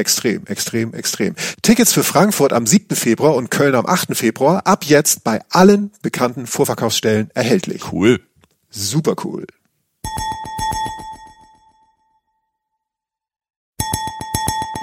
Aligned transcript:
Extrem, 0.00 0.46
extrem, 0.46 0.94
extrem. 0.94 1.34
Tickets 1.60 1.92
für 1.92 2.02
Frankfurt 2.02 2.54
am 2.54 2.66
7. 2.66 2.96
Februar 2.96 3.34
und 3.34 3.50
Köln 3.50 3.74
am 3.74 3.84
8. 3.84 4.16
Februar 4.16 4.66
ab 4.66 4.84
jetzt 4.86 5.24
bei 5.24 5.42
allen 5.50 5.92
bekannten 6.00 6.46
Vorverkaufsstellen 6.46 7.30
erhältlich. 7.34 7.92
Cool. 7.92 8.18
Super 8.70 9.14
cool. 9.24 9.46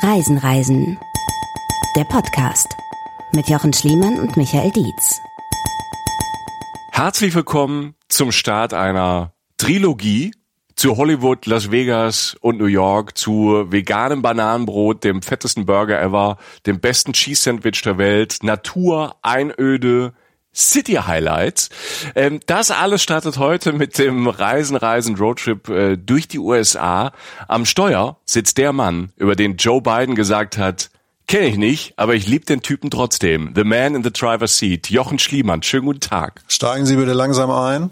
Reisen, 0.04 0.38
Reisen. 0.38 1.00
Der 1.95 2.04
Podcast 2.04 2.68
mit 3.34 3.50
Jochen 3.50 3.73
Schliemann 3.73 4.20
und 4.20 4.38
Michael 4.38 4.70
Dietz. 4.70 5.18
Herzlich 6.92 7.34
willkommen 7.34 7.95
zum 8.08 8.32
Start 8.32 8.76
einer 8.76 9.34
Trilogie 9.58 10.32
zu 10.78 10.95
Hollywood, 10.95 11.47
Las 11.47 11.72
Vegas 11.72 12.38
und 12.39 12.59
New 12.59 12.66
York, 12.66 13.17
zu 13.17 13.66
veganem 13.70 14.22
Bananenbrot, 14.22 15.03
dem 15.03 15.22
fettesten 15.22 15.66
Burger 15.66 16.00
ever, 16.00 16.38
dem 16.66 16.80
besten 16.80 17.14
Cheese 17.14 17.42
Sandwich 17.42 17.81
der 17.81 17.97
Welt, 17.97 18.44
Natur, 18.44 19.16
Einöde, 19.23 20.14
City 20.53 20.94
Highlights. 20.94 21.70
Ähm, 22.16 22.39
das 22.45 22.72
alles 22.72 23.02
startet 23.02 23.39
heute 23.39 23.73
mit 23.73 23.98
dem 23.98 24.28
Reisen, 24.28 24.75
Reisen, 24.75 25.16
Roadtrip 25.16 25.67
äh, 25.67 25.98
durch 25.98 26.28
die 26.28 26.39
USA. 26.39 27.11
Am 27.48 27.66
Steuer 27.66 28.17
sitzt 28.25 28.59
der 28.59 28.72
Mann, 28.72 29.11
über 29.17 29.36
den 29.36 29.58
Joe 29.58 29.81
Biden 29.81 30.14
gesagt 30.14 30.59
hat, 30.59 30.92
kenne 31.28 31.48
ich 31.48 31.58
nicht, 31.58 31.94
aber 31.98 32.14
ich 32.14 32.28
liebe 32.28 32.45
den 32.45 32.61
Typen 32.61 32.89
trotzdem. 32.92 33.52
The 33.55 33.64
Man 33.64 33.95
in 33.95 34.03
the 34.03 34.11
Driver's 34.11 34.58
Seat, 34.58 34.89
Jochen 34.89 35.20
Schliemann. 35.20 35.64
Schönen 35.64 35.86
guten 35.86 36.00
Tag. 36.00 36.42
Steigen 36.48 36.86
Sie 36.86 36.95
bitte 36.95 37.14
langsam 37.14 37.50
ein. 37.52 37.89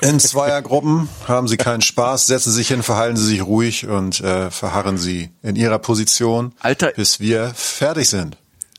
In 0.00 0.20
Zweiergruppen 0.20 1.08
haben 1.26 1.48
Sie 1.48 1.56
keinen 1.56 1.80
Spaß, 1.80 2.26
setzen 2.26 2.50
Sie 2.50 2.58
sich 2.58 2.68
hin, 2.68 2.82
verhalten 2.82 3.16
Sie 3.16 3.26
sich 3.26 3.42
ruhig 3.44 3.86
und 3.86 4.20
äh, 4.20 4.50
verharren 4.50 4.98
Sie 4.98 5.30
in 5.42 5.56
Ihrer 5.56 5.78
Position, 5.78 6.52
Alter, 6.60 6.92
bis 6.92 7.20
wir 7.20 7.52
fertig 7.54 8.08
sind. 8.08 8.36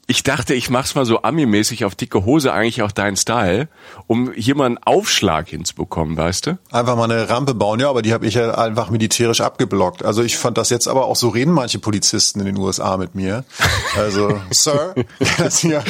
Ich 0.07 0.21
dachte, 0.21 0.53
ich 0.53 0.69
mach's 0.69 0.93
mal 0.93 1.03
so 1.03 1.23
Ami-mäßig 1.23 1.83
auf 1.83 1.95
dicke 1.95 2.25
Hose, 2.25 2.53
eigentlich 2.53 2.83
auch 2.83 2.91
dein 2.91 3.17
Style, 3.17 3.67
um 4.05 4.31
hier 4.33 4.53
mal 4.53 4.67
einen 4.67 4.77
Aufschlag 4.77 5.47
hinzubekommen, 5.49 6.15
weißt 6.15 6.45
du? 6.45 6.57
Einfach 6.71 6.95
mal 6.95 7.09
eine 7.09 7.27
Rampe 7.27 7.55
bauen, 7.55 7.79
ja, 7.79 7.89
aber 7.89 8.03
die 8.03 8.13
habe 8.13 8.27
ich 8.27 8.35
ja 8.35 8.53
einfach 8.53 8.91
militärisch 8.91 9.41
abgeblockt. 9.41 10.05
Also 10.05 10.21
ich 10.21 10.37
fand 10.37 10.59
das 10.59 10.69
jetzt 10.69 10.87
aber 10.87 11.05
auch 11.05 11.15
so 11.15 11.29
reden 11.29 11.51
manche 11.51 11.79
Polizisten 11.79 12.39
in 12.39 12.45
den 12.45 12.57
USA 12.57 12.97
mit 12.97 13.15
mir. 13.15 13.45
Also, 13.97 14.39
Sir, 14.51 14.93
das 15.39 15.57
hier. 15.57 15.83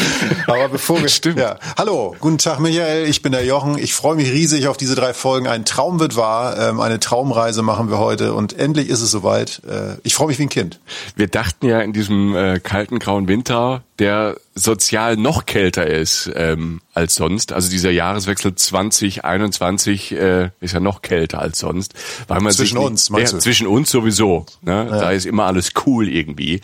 Aber 0.48 0.70
bevor 0.70 1.02
wir 1.02 1.10
Stimmt. 1.10 1.40
Ja. 1.40 1.58
Hallo, 1.78 2.16
guten 2.22 2.38
Tag 2.38 2.62
Michael, 2.62 3.10
ich 3.10 3.22
bin 3.22 3.34
der 3.34 3.44
Jochen. 3.44 3.78
Ich 3.78 3.94
freue 3.94 4.16
mich 4.16 4.32
riesig 4.32 4.70
auf 4.70 4.78
diese 4.78 4.96
drei 4.96 5.14
Folgen. 5.14 5.48
Ein 5.48 5.66
Traum 5.66 6.00
wird 6.00 6.16
wahr, 6.16 6.58
ähm, 6.58 6.80
eine 6.80 7.02
Traumreise 7.02 7.64
machen 7.64 7.90
wir 7.90 7.98
heute 7.98 8.34
und 8.34 8.58
endlich 8.58 8.88
ist 8.88 9.02
es 9.02 9.12
soweit. 9.12 9.62
Äh, 9.68 9.98
ich 10.04 10.16
freue 10.16 10.28
mich 10.28 10.40
wie 10.40 10.44
ein 10.44 10.50
Kind. 10.50 10.80
Wir 11.18 11.28
dachten 11.28 11.66
ja 11.66 11.82
in 11.82 11.92
diesem 11.92 12.34
äh, 12.34 12.62
kalten 12.62 13.00
grauen 13.00 13.28
Winter, 13.28 13.84
der 14.00 14.36
sozial 14.58 15.18
noch 15.18 15.46
kälter 15.46 15.86
ist 15.86 16.32
ähm, 16.34 16.80
als 16.94 17.16
sonst. 17.16 17.52
Also 17.52 17.70
dieser 17.70 17.92
Jahreswechsel 17.92 18.56
2021 18.56 20.14
äh, 20.14 20.50
ist 20.62 20.74
ja 20.74 20.80
noch 20.80 21.02
kälter 21.02 21.40
als 21.40 21.60
sonst. 21.60 21.94
Weil 22.30 22.40
man 22.40 22.54
Zwischen 22.54 22.68
sich 22.68 22.74
nicht, 22.74 22.84
uns, 22.84 23.10
meinst 23.10 23.34
ja, 23.34 23.38
du? 23.38 23.44
Zwischen 23.44 23.68
uns 23.68 23.90
sowieso. 23.90 24.46
Ne? 24.62 24.88
Da 24.90 25.12
ist 25.12 25.26
immer 25.26 25.44
alles 25.46 25.72
cool 25.86 26.08
irgendwie. 26.08 26.62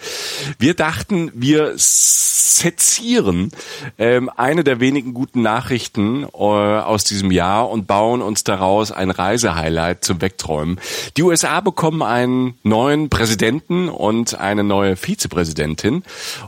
Wir 0.57 0.73
dachten, 0.73 1.31
wir 1.35 1.73
sezieren 1.75 3.51
ähm, 3.97 4.29
eine 4.35 4.63
der 4.63 4.79
wenigen 4.79 5.13
guten 5.13 5.41
Nachrichten 5.41 6.23
äh, 6.23 6.27
aus 6.37 7.03
diesem 7.03 7.31
Jahr 7.31 7.69
und 7.69 7.87
bauen 7.87 8.21
uns 8.21 8.45
daraus 8.45 8.91
ein 8.93 9.09
Reisehighlight 9.11 10.05
zum 10.05 10.21
Wegträumen. 10.21 10.79
Die 11.17 11.23
USA 11.23 11.59
bekommen 11.59 12.03
einen 12.03 12.53
neuen 12.63 13.09
Präsidenten 13.09 13.89
und 13.89 14.35
eine 14.35 14.63
neue 14.63 14.95
Vizepräsidentin. 14.95 16.03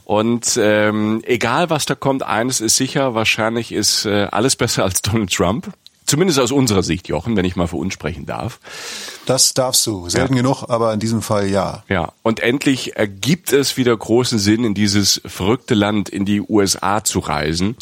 Und 0.06 0.58
ähm, 0.62 1.22
egal 1.34 1.70
was 1.70 1.86
da 1.86 1.96
kommt, 1.96 2.24
eines 2.24 2.62
ist 2.62 2.78
sicher, 2.78 3.16
wahrscheinlich 3.16 3.72
ist 3.72 4.06
äh, 4.06 4.28
alles 4.32 4.56
besser 4.56 4.84
als 4.84 5.02
Donald 5.02 5.34
Trump. 5.34 5.74
Zumindest 6.06 6.38
aus 6.40 6.52
unserer 6.52 6.84
Sicht, 6.84 7.08
Jochen, 7.08 7.38
wenn 7.38 7.46
ich 7.46 7.56
mal 7.56 7.68
für 7.68 7.78
uns 7.78 7.94
sprechen 7.94 8.26
darf. 8.26 8.60
Das 9.26 9.54
darfst 9.54 9.88
du. 9.88 10.10
Selten 10.10 10.36
Ja. 10.36 10.42
genug, 10.42 10.66
aber 10.68 10.94
in 10.94 11.00
diesem 11.00 11.22
Fall 11.22 11.50
ja. 11.50 11.84
Ja, 11.88 12.12
und 12.24 12.42
endlich 12.42 12.98
ergibt 12.98 13.54
es 13.54 13.78
wieder 13.78 13.96
großen 13.96 14.38
Sinn, 14.38 14.66
in 14.66 14.74
dieses 14.74 15.22
verrückte 15.26 15.74
Land, 15.76 16.10
in 16.10 16.26
die 16.26 16.42
USA 16.42 17.04
zu 17.06 17.20
reisen. 17.20 17.78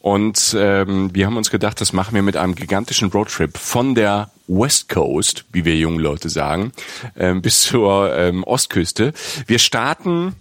Und 0.00 0.54
ähm, 0.58 1.14
wir 1.14 1.26
haben 1.26 1.36
uns 1.38 1.50
gedacht, 1.50 1.80
das 1.80 1.92
machen 1.94 2.14
wir 2.14 2.22
mit 2.22 2.36
einem 2.36 2.54
gigantischen 2.54 3.08
Roadtrip 3.08 3.56
von 3.56 3.94
der 3.94 4.30
West 4.48 4.88
Coast, 4.90 5.44
wie 5.52 5.64
wir 5.64 5.74
jungen 5.76 5.98
Leute 6.00 6.28
sagen, 6.28 6.72
ähm, 7.16 7.40
bis 7.40 7.62
zur 7.62 8.14
ähm, 8.14 8.44
Ostküste. 8.44 9.14
Wir 9.46 9.58
starten 9.58 10.34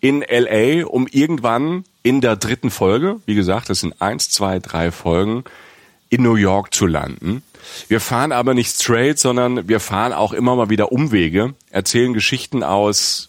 in 0.00 0.22
LA, 0.22 0.86
um 0.86 1.08
irgendwann 1.10 1.84
in 2.06 2.20
der 2.20 2.36
dritten 2.36 2.70
Folge, 2.70 3.16
wie 3.26 3.34
gesagt, 3.34 3.68
das 3.68 3.80
sind 3.80 4.00
eins, 4.00 4.30
zwei, 4.30 4.60
drei 4.60 4.92
Folgen, 4.92 5.42
in 6.08 6.22
New 6.22 6.36
York 6.36 6.72
zu 6.72 6.86
landen. 6.86 7.42
Wir 7.88 8.00
fahren 8.00 8.30
aber 8.30 8.54
nicht 8.54 8.70
straight, 8.70 9.18
sondern 9.18 9.66
wir 9.66 9.80
fahren 9.80 10.12
auch 10.12 10.32
immer 10.32 10.54
mal 10.54 10.70
wieder 10.70 10.92
Umwege, 10.92 11.54
erzählen 11.70 12.14
Geschichten 12.14 12.62
aus 12.62 13.28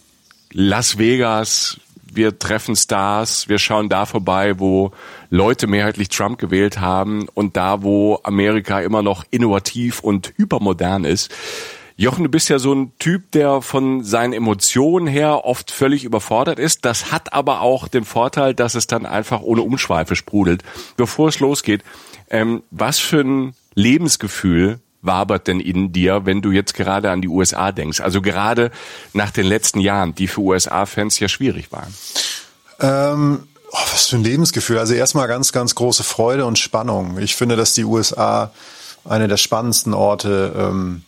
Las 0.52 0.96
Vegas, 0.96 1.80
wir 2.12 2.38
treffen 2.38 2.76
Stars, 2.76 3.48
wir 3.48 3.58
schauen 3.58 3.88
da 3.88 4.06
vorbei, 4.06 4.60
wo 4.60 4.92
Leute 5.28 5.66
mehrheitlich 5.66 6.08
Trump 6.08 6.38
gewählt 6.38 6.78
haben 6.78 7.26
und 7.34 7.56
da, 7.56 7.82
wo 7.82 8.20
Amerika 8.22 8.80
immer 8.80 9.02
noch 9.02 9.24
innovativ 9.32 9.98
und 9.98 10.34
hypermodern 10.36 11.04
ist. 11.04 11.34
Jochen, 12.00 12.22
du 12.22 12.30
bist 12.30 12.48
ja 12.48 12.60
so 12.60 12.72
ein 12.72 12.92
Typ, 13.00 13.32
der 13.32 13.60
von 13.60 14.04
seinen 14.04 14.32
Emotionen 14.32 15.08
her 15.08 15.44
oft 15.44 15.72
völlig 15.72 16.04
überfordert 16.04 16.60
ist. 16.60 16.84
Das 16.84 17.10
hat 17.10 17.32
aber 17.32 17.60
auch 17.60 17.88
den 17.88 18.04
Vorteil, 18.04 18.54
dass 18.54 18.76
es 18.76 18.86
dann 18.86 19.04
einfach 19.04 19.40
ohne 19.40 19.62
Umschweife 19.62 20.14
sprudelt. 20.14 20.62
Bevor 20.96 21.28
es 21.28 21.40
losgeht, 21.40 21.82
ähm, 22.30 22.62
was 22.70 23.00
für 23.00 23.22
ein 23.22 23.54
Lebensgefühl 23.74 24.78
wabert 25.02 25.48
denn 25.48 25.58
in 25.58 25.92
dir, 25.92 26.24
wenn 26.24 26.40
du 26.40 26.52
jetzt 26.52 26.74
gerade 26.74 27.10
an 27.10 27.20
die 27.20 27.26
USA 27.26 27.72
denkst? 27.72 27.98
Also 27.98 28.22
gerade 28.22 28.70
nach 29.12 29.32
den 29.32 29.46
letzten 29.46 29.80
Jahren, 29.80 30.14
die 30.14 30.28
für 30.28 30.42
USA-Fans 30.42 31.18
ja 31.18 31.26
schwierig 31.26 31.72
waren. 31.72 31.92
Ähm, 32.78 33.48
oh, 33.72 33.78
was 33.92 34.06
für 34.06 34.16
ein 34.16 34.24
Lebensgefühl. 34.24 34.78
Also 34.78 34.94
erstmal 34.94 35.26
ganz, 35.26 35.50
ganz 35.50 35.74
große 35.74 36.04
Freude 36.04 36.46
und 36.46 36.60
Spannung. 36.60 37.18
Ich 37.18 37.34
finde, 37.34 37.56
dass 37.56 37.72
die 37.72 37.82
USA 37.82 38.52
eine 39.04 39.26
der 39.26 39.36
spannendsten 39.36 39.94
Orte 39.94 40.54
ähm, 40.56 41.02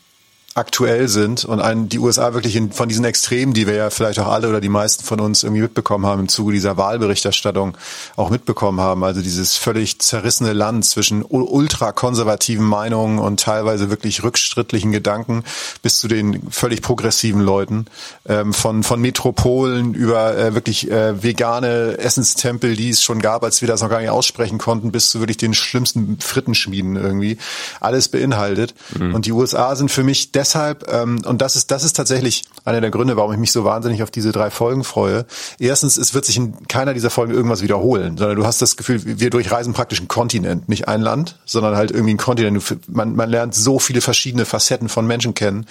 aktuell 0.55 1.07
sind 1.07 1.45
und 1.45 1.61
ein, 1.61 1.89
die 1.89 2.01
USA 2.01 2.35
wirklich 2.35 2.57
in, 2.57 2.73
von 2.73 2.89
diesen 2.89 3.05
Extremen, 3.05 3.53
die 3.53 3.69
wir 3.69 3.75
ja 3.75 3.91
vielleicht 3.91 4.19
auch 4.19 4.27
alle 4.27 4.49
oder 4.49 4.61
die 4.61 4.69
meisten 4.69 5.05
von 5.05 5.21
uns 5.21 5.45
irgendwie 5.45 5.63
mitbekommen 5.63 6.07
haben 6.07 6.21
im 6.21 6.29
Zuge 6.29 6.53
dieser 6.53 6.77
Wahlberichterstattung 6.77 7.77
auch 8.17 8.31
mitbekommen 8.31 8.81
haben. 8.81 9.05
Also 9.05 9.23
dieses 9.23 9.57
völlig 9.57 10.01
zerrissene 10.01 10.53
Land 10.53 10.85
zwischen 10.87 11.25
ultrakonservativen 11.25 12.65
Meinungen 12.65 13.21
und 13.21 13.39
teilweise 13.39 13.91
wirklich 13.91 14.25
rückschrittlichen 14.25 14.91
Gedanken 14.91 15.45
bis 15.83 16.01
zu 16.01 16.09
den 16.09 16.43
völlig 16.51 16.83
progressiven 16.83 17.43
Leuten, 17.43 17.87
ähm, 18.27 18.53
von, 18.53 18.83
von 18.83 19.01
Metropolen 19.01 19.95
über 19.95 20.37
äh, 20.37 20.55
wirklich 20.55 20.91
äh, 20.91 21.23
vegane 21.23 21.97
Essenstempel, 21.99 22.75
die 22.75 22.91
es 22.91 23.05
schon 23.05 23.21
gab, 23.21 23.45
als 23.45 23.61
wir 23.61 23.69
das 23.69 23.83
noch 23.83 23.89
gar 23.89 24.01
nicht 24.01 24.11
aussprechen 24.11 24.59
konnten, 24.59 24.91
bis 24.91 25.11
zu 25.11 25.21
wirklich 25.21 25.37
den 25.37 25.55
schlimmsten 25.55 26.19
Frittenschmieden 26.19 26.97
irgendwie. 26.97 27.39
Alles 27.79 28.09
beinhaltet. 28.09 28.75
Und 28.99 29.27
die 29.27 29.33
USA 29.33 29.77
sind 29.77 29.91
für 29.91 30.03
mich 30.03 30.33
deshalb, 30.41 30.91
ähm, 30.91 31.21
und 31.27 31.43
das 31.43 31.55
ist, 31.55 31.71
das 31.71 31.85
ist 31.85 31.95
tatsächlich 31.95 32.45
einer 32.65 32.81
der 32.81 32.91
Gründe, 32.91 33.17
warum 33.17 33.33
ich 33.33 33.39
mich 33.39 33.53
so 33.53 33.65
wahnsinnig 33.65 34.03
auf 34.03 34.11
diese 34.11 34.33
drei 34.33 34.51
Folgen 34.51 34.85
freue. 34.85 35.27
Erstens, 35.59 35.99
es 35.99 36.15
wird 36.15 36.25
sich 36.25 36.39
in 36.39 36.67
keiner 36.67 36.95
dieser 36.95 37.11
Folgen 37.11 37.35
irgendwas 37.35 37.61
wiederholen, 37.61 38.17
sondern 38.17 38.37
du 38.37 38.47
hast 38.47 38.63
das 38.63 38.77
Gefühl, 38.77 39.03
wir 39.05 39.29
durchreisen 39.29 39.75
praktisch 39.75 39.99
einen 39.99 40.09
Kontinent, 40.09 40.69
nicht 40.69 40.89
ein 40.89 41.03
Land, 41.03 41.39
sondern 41.45 41.77
halt 41.77 41.91
irgendwie 41.91 42.15
ein 42.15 42.19
Kontinent. 42.19 42.89
Man, 42.89 43.15
man 43.15 43.29
lernt 43.29 43.55
so 43.55 43.79
viele 43.79 44.01
verschiedene 44.01 44.47
Facetten 44.47 44.89
von 44.89 45.07
Menschen 45.07 45.35
kennen 45.35 45.67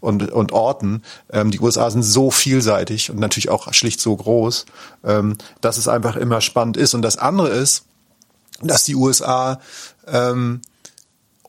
und, 0.00 0.30
und 0.30 0.52
Orten. 0.52 1.02
Ähm, 1.32 1.50
die 1.50 1.60
USA 1.60 1.90
sind 1.90 2.04
so 2.04 2.30
vielseitig 2.30 3.10
und 3.10 3.18
natürlich 3.18 3.48
auch 3.48 3.72
schlicht 3.74 4.00
so 4.00 4.14
groß, 4.14 4.66
ähm, 5.04 5.36
dass 5.60 5.78
es 5.78 5.88
einfach 5.88 6.14
immer 6.14 6.40
spannend 6.40 6.76
ist. 6.76 6.94
Und 6.94 7.02
das 7.02 7.18
andere 7.18 7.48
ist, 7.48 7.86
dass 8.62 8.84
die 8.84 8.94
USA 8.94 9.60
ähm, 10.06 10.60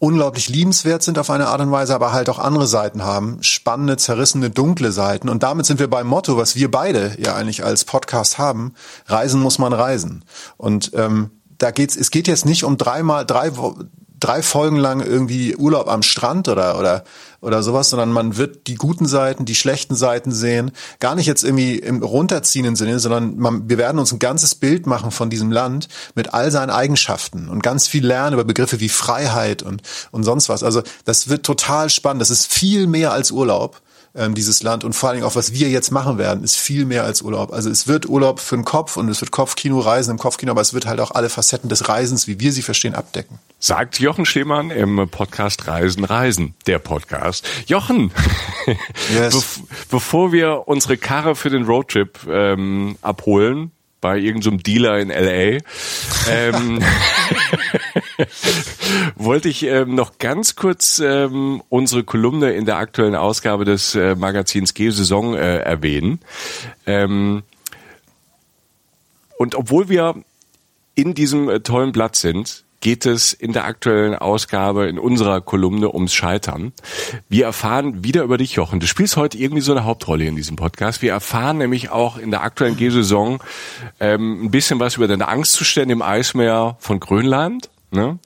unglaublich 0.03 0.50
liebenswert 0.50 1.01
sind 1.01 1.17
auf 1.17 1.29
eine 1.29 1.47
Art 1.47 1.61
und 1.61 1.71
Weise, 1.71 1.95
aber 1.95 2.11
halt 2.11 2.27
auch 2.27 2.38
andere 2.38 2.67
Seiten 2.67 3.03
haben, 3.03 3.38
spannende, 3.41 3.95
zerrissene, 3.95 4.50
dunkle 4.50 4.91
Seiten. 4.91 5.29
Und 5.29 5.44
damit 5.44 5.65
sind 5.65 5.79
wir 5.79 5.89
beim 5.89 6.07
Motto, 6.07 6.35
was 6.35 6.57
wir 6.57 6.69
beide 6.69 7.15
ja 7.19 7.35
eigentlich 7.35 7.63
als 7.63 7.85
Podcast 7.85 8.38
haben: 8.38 8.73
Reisen 9.05 9.41
muss 9.41 9.59
man 9.59 9.71
reisen. 9.71 10.25
Und 10.57 10.91
ähm, 10.94 11.31
da 11.57 11.71
geht's. 11.71 11.95
Es 11.95 12.11
geht 12.11 12.27
jetzt 12.27 12.45
nicht 12.45 12.65
um 12.65 12.77
dreimal 12.77 13.25
drei 13.25 13.51
drei 14.24 14.42
Folgen 14.42 14.78
lang 14.78 15.02
irgendwie 15.02 15.56
Urlaub 15.56 15.88
am 15.88 16.04
Strand 16.04 16.48
oder 16.48 16.80
oder 16.80 17.04
oder 17.42 17.62
sowas, 17.62 17.90
sondern 17.90 18.12
man 18.12 18.38
wird 18.38 18.68
die 18.68 18.75
guten 18.75 19.06
Seiten, 19.06 19.44
die 19.44 19.56
schlechten 19.56 19.96
Seiten 19.96 20.31
sehen. 20.31 20.72
Gar 21.00 21.16
nicht 21.16 21.25
jetzt 21.25 21.44
irgendwie 21.44 21.78
im 21.78 22.02
runterziehenden 22.02 22.78
Sinne, 22.78 23.00
sondern 23.00 23.38
man, 23.38 23.70
wir 23.70 23.78
werden 23.78 24.00
uns 24.00 24.14
ein 24.14 24.20
ganzes 24.20 24.56
Bild 24.56 24.88
machen 24.88 25.12
von 25.12 25.30
diesem 25.30 25.52
Land 25.52 25.90
mit 26.16 26.34
all 26.34 26.52
seinen 26.52 26.70
Eigenschaften 26.70 27.50
und 27.50 27.62
ganz 27.62 27.88
viel 27.88 28.06
lernen 28.06 28.34
über 28.34 28.46
Begriffe 28.46 28.80
wie 28.80 28.90
Freiheit 28.90 29.62
und 29.62 29.81
und 30.12 30.24
sonst 30.24 30.48
was. 30.48 30.64
Also 30.64 30.84
das 31.04 31.28
wird 31.28 31.46
total 31.46 31.90
spannend. 31.90 32.22
Das 32.22 32.30
ist 32.30 32.48
viel 32.48 32.88
mehr 32.88 33.12
als 33.12 33.31
Urlaub 33.31 33.81
ähm, 34.15 34.36
dieses 34.36 34.62
Land 34.62 34.83
und 34.83 34.94
vor 34.94 35.10
allen 35.10 35.18
Dingen 35.18 35.27
auch, 35.27 35.36
was 35.36 35.54
wir 35.54 35.69
jetzt 35.69 35.92
machen 35.92 36.18
werden, 36.18 36.44
ist 36.44 36.57
viel 36.57 36.86
mehr 36.86 37.04
als 37.04 37.21
Urlaub. 37.21 37.51
Also 37.51 37.69
es 37.69 37.88
wird 37.88 38.07
Urlaub 38.07 38.39
für 38.39 38.56
den 38.56 38.65
Kopf 38.65 38.95
und 38.98 39.10
es 39.10 39.21
wird 39.21 39.31
Kopfkino, 39.31 39.80
Reisen 39.80 40.12
im 40.12 40.18
Kopfkino, 40.19 40.51
aber 40.51 40.62
es 40.62 40.74
wird 40.74 40.86
halt 40.86 41.00
auch 41.00 41.12
alle 41.12 41.30
Facetten 41.30 41.69
des 41.69 41.89
Reisens, 41.89 42.27
wie 42.27 42.39
wir 42.39 42.51
sie 42.51 42.62
verstehen, 42.62 42.94
abdecken. 42.94 43.39
Sagt 43.60 44.00
Jochen 44.00 44.25
Schliemann 44.25 44.69
im 44.69 45.10
Podcast 45.10 45.68
Reisen, 45.68 46.04
Reisen, 46.04 46.54
der 46.68 46.80
Podcast. 46.80 47.48
Jochen, 47.65 48.12
yes. 49.13 49.60
Be 49.60 49.63
bevor 49.89 50.31
wir 50.31 50.68
unsere 50.68 50.98
Karre 50.98 51.36
für 51.36 51.50
den 51.50 51.63
Roadtrip 51.65 52.19
ähm, 52.30 52.98
abholen, 53.01 53.71
bei 54.00 54.18
irgendeinem 54.18 54.57
so 54.60 54.63
Dealer 54.63 55.00
in 55.00 55.10
LA, 55.10 55.60
ähm, 56.30 56.83
wollte 59.15 59.50
ich 59.50 59.63
ähm, 59.63 59.95
noch 59.95 60.18
ganz 60.18 60.56
kurz 60.56 61.00
ähm, 61.00 61.62
unsere 61.69 62.04
Kolumne 62.04 62.51
in 62.51 62.65
der 62.65 62.77
aktuellen 62.77 63.15
Ausgabe 63.15 63.65
des 63.65 63.95
äh, 63.95 64.15
Magazins 64.15 64.74
G-Saison 64.74 65.36
äh, 65.36 65.60
erwähnen. 65.60 66.19
Ähm, 66.86 67.44
und 69.38 69.56
obwohl 69.56 69.89
wir 69.89 70.15
in 70.95 71.13
diesem 71.13 71.50
äh, 71.50 71.60
tollen 71.60 71.92
Blatt 71.92 72.15
sind, 72.15 72.63
geht 72.83 73.06
es 73.06 73.31
in 73.31 73.54
der 73.54 73.63
aktuellen 73.63 74.13
Ausgabe 74.13 74.88
in 74.88 75.00
unserer 75.00 75.39
Kolumne 75.39 75.94
ums 75.94 76.13
Scheitern. 76.13 76.74
Wir 77.30 77.45
erfahren 77.45 78.04
wieder 78.04 78.24
über 78.24 78.38
dich, 78.38 78.56
Jochen. 78.56 78.81
Du 78.81 78.88
spielst 78.88 79.15
heute 79.15 79.38
irgendwie 79.38 79.62
so 79.62 79.71
eine 79.71 79.86
Hauptrolle 79.86 80.25
in 80.25 80.36
diesem 80.36 80.57
Podcast. 80.57 81.01
Wir 81.01 81.12
erfahren 81.12 81.60
nämlich 81.60 81.92
auch 81.92 82.18
in 82.18 82.30
der 82.30 82.44
aktuellen 82.44 82.75
G-Saison 82.75 83.42
ähm, 84.01 84.44
ein 84.44 84.51
bisschen 84.51 84.81
was 84.81 84.98
über 84.98 85.07
deine 85.07 85.30
Angstzustände 85.30 85.94
im 85.94 86.01
Eismeer 86.01 86.75
von 86.80 87.00
Grönland. 87.00 87.69
Ne? 87.94 88.19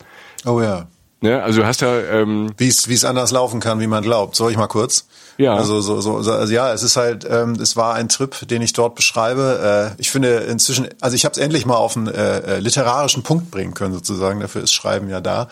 Oh 0.46 0.62
ja. 0.62 0.88
Ne? 1.22 1.42
Also 1.42 1.62
du 1.62 1.68
hast 1.68 1.81
ja 1.81 2.00
ähm, 2.00 2.54
wie 2.58 2.68
es 2.68 2.88
wie 2.88 2.94
es 2.94 3.06
anders 3.06 3.31
laufen 3.31 3.60
kann, 3.60 3.80
wie 3.80 3.88
man 3.88 4.04
glaubt. 4.04 4.36
Soll 4.36 4.52
ich 4.52 4.58
mal 4.58 4.68
kurz? 4.68 5.08
Ja. 5.38 5.56
Also 5.56 5.81
so, 5.81 6.01
so, 6.01 6.22
so 6.22 6.31
also 6.31 6.51
ja, 6.51 6.74
es 6.74 6.81
ist 6.81 6.98
halt, 6.98 7.25
ähm, 7.30 7.54
es 7.62 7.75
war 7.75 7.94
ein 7.94 8.10
Trip, 8.10 8.48
den 8.48 8.62
ich 8.62 8.74
dort 8.74 8.95
beschreibe. 8.95 9.94
Äh, 9.98 10.01
ich 10.01 10.10
finde 10.10 10.30
inzwischen, 10.38 10.88
also 11.00 11.16
ich 11.16 11.25
habe 11.25 11.34
es 11.34 11.38
endlich 11.38 11.66
mal 11.66 11.75
auf 11.75 11.95
einen 11.95 12.07
äh, 12.07 12.39
äh, 12.39 12.60
literarischen 12.60 13.22
Punkt 13.22 13.51
bringen 13.51 13.75
können 13.75 13.94
sozusagen. 13.94 14.39
Dafür 14.39 14.63
ist 14.63 14.74
Schreiben 14.74 15.10
ja 15.10 15.22
da. 15.22 15.48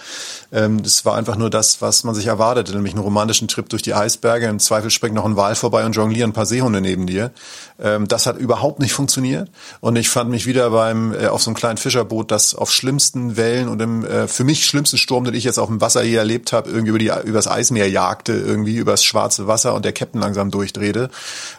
Ähm, 0.51 0.81
das 0.81 1.05
war 1.05 1.15
einfach 1.15 1.35
nur 1.35 1.51
das, 1.51 1.81
was 1.81 2.03
man 2.03 2.15
sich 2.15 2.25
erwartete, 2.27 2.73
nämlich 2.73 2.93
einen 2.93 3.03
romantischen 3.03 3.47
Trip 3.47 3.69
durch 3.69 3.83
die 3.83 3.93
Eisberge. 3.93 4.47
Im 4.47 4.59
Zweifel 4.59 4.89
springt 4.89 5.15
noch 5.15 5.25
ein 5.25 5.37
Wal 5.37 5.55
vorbei 5.55 5.85
und 5.85 5.95
jonglieren 5.95 6.31
ein 6.31 6.33
paar 6.33 6.47
Seehunde 6.47 6.81
neben 6.81 7.05
dir. 7.05 7.31
Ähm, 7.79 8.07
das 8.07 8.25
hat 8.25 8.37
überhaupt 8.37 8.79
nicht 8.79 8.93
funktioniert. 8.93 9.49
Und 9.81 9.97
ich 9.97 10.09
fand 10.09 10.31
mich 10.31 10.47
wieder 10.47 10.71
beim 10.71 11.13
äh, 11.13 11.27
auf 11.27 11.43
so 11.43 11.51
einem 11.51 11.55
kleinen 11.55 11.77
Fischerboot, 11.77 12.31
das 12.31 12.55
auf 12.55 12.71
schlimmsten 12.71 13.37
Wellen 13.37 13.67
und 13.67 13.81
im 13.81 14.03
äh, 14.03 14.27
für 14.27 14.43
mich 14.43 14.65
schlimmsten 14.65 14.97
Sturm, 14.97 15.25
den 15.25 15.35
ich 15.35 15.43
jetzt 15.43 15.59
auf 15.59 15.67
dem 15.67 15.81
Wasser 15.81 16.03
je 16.03 16.15
erlebt 16.15 16.53
habe, 16.53 16.71
irgendwie 16.71 16.89
über 16.89 16.99
die 16.99 17.29
übers 17.29 17.47
Eismeer 17.47 17.89
jagte, 17.89 18.33
irgendwie 18.33 18.77
übers 18.77 19.03
schwarze 19.03 19.47
Wasser 19.47 19.74
und 19.75 19.85
der 19.85 19.93
Captain 19.93 20.21
langsam 20.21 20.51
durchdrehte. 20.51 21.09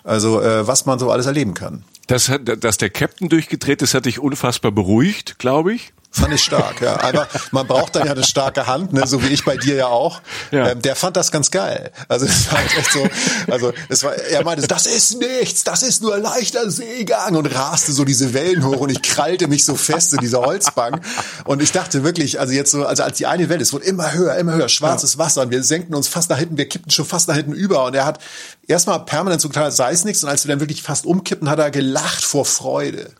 Also 0.04 0.40
äh, 0.40 0.66
was 0.66 0.86
man 0.86 0.98
so 0.98 1.10
alles 1.10 1.26
erleben 1.26 1.54
kann. 1.54 1.84
Das 2.06 2.28
hat, 2.28 2.42
dass 2.62 2.76
der 2.76 2.90
Captain 2.90 3.28
durchgedreht 3.28 3.82
ist, 3.82 3.94
hat 3.94 4.06
dich 4.06 4.18
unfassbar 4.18 4.72
beruhigt, 4.72 5.38
glaube 5.38 5.74
ich. 5.74 5.92
Fand 6.16 6.32
ich 6.32 6.42
stark, 6.42 6.80
ja. 6.80 6.98
Aber 7.02 7.28
man 7.50 7.66
braucht 7.66 7.94
dann 7.94 8.06
ja 8.06 8.12
eine 8.12 8.24
starke 8.24 8.66
Hand, 8.66 8.94
ne, 8.94 9.06
so 9.06 9.22
wie 9.22 9.28
ich 9.28 9.44
bei 9.44 9.58
dir 9.58 9.74
ja 9.74 9.86
auch. 9.88 10.22
Ja. 10.50 10.70
Ähm, 10.70 10.80
der 10.80 10.96
fand 10.96 11.14
das 11.14 11.30
ganz 11.30 11.50
geil. 11.50 11.90
Also 12.08 12.24
es 12.24 12.50
war 12.50 12.58
echt 12.58 12.90
so, 12.90 13.06
also 13.50 13.72
es 13.90 14.02
war, 14.02 14.14
er 14.14 14.42
meinte, 14.42 14.66
das 14.66 14.86
ist 14.86 15.20
nichts, 15.20 15.64
das 15.64 15.82
ist 15.82 16.00
nur 16.00 16.14
ein 16.14 16.22
leichter 16.22 16.70
Seegang 16.70 17.36
und 17.36 17.46
raste 17.54 17.92
so 17.92 18.06
diese 18.06 18.32
Wellen 18.32 18.64
hoch 18.64 18.80
und 18.80 18.88
ich 18.88 19.02
krallte 19.02 19.46
mich 19.46 19.66
so 19.66 19.76
fest 19.76 20.14
in 20.14 20.20
dieser 20.20 20.40
Holzbank 20.40 21.04
und 21.44 21.62
ich 21.62 21.72
dachte 21.72 22.02
wirklich, 22.02 22.40
also 22.40 22.54
jetzt 22.54 22.70
so, 22.70 22.86
also 22.86 23.02
als 23.02 23.18
die 23.18 23.26
eine 23.26 23.50
Welle, 23.50 23.60
es 23.60 23.74
wurde 23.74 23.84
immer 23.84 24.14
höher, 24.14 24.36
immer 24.36 24.54
höher, 24.54 24.70
schwarzes 24.70 25.14
ja. 25.14 25.18
Wasser 25.18 25.42
und 25.42 25.50
wir 25.50 25.62
senkten 25.62 25.94
uns 25.94 26.08
fast 26.08 26.30
nach 26.30 26.38
hinten, 26.38 26.56
wir 26.56 26.66
kippten 26.66 26.90
schon 26.90 27.04
fast 27.04 27.28
nach 27.28 27.36
hinten 27.36 27.52
über 27.52 27.84
und 27.84 27.94
er 27.94 28.06
hat 28.06 28.20
erstmal 28.66 29.04
permanent 29.04 29.42
so 29.42 29.48
getan, 29.48 29.70
sei 29.70 29.92
es 29.92 30.04
nichts 30.06 30.24
und 30.24 30.30
als 30.30 30.46
wir 30.46 30.48
dann 30.48 30.60
wirklich 30.60 30.82
fast 30.82 31.04
umkippen, 31.04 31.50
hat 31.50 31.58
er 31.58 31.70
gelacht 31.70 32.24
vor 32.24 32.46
Freude. 32.46 33.10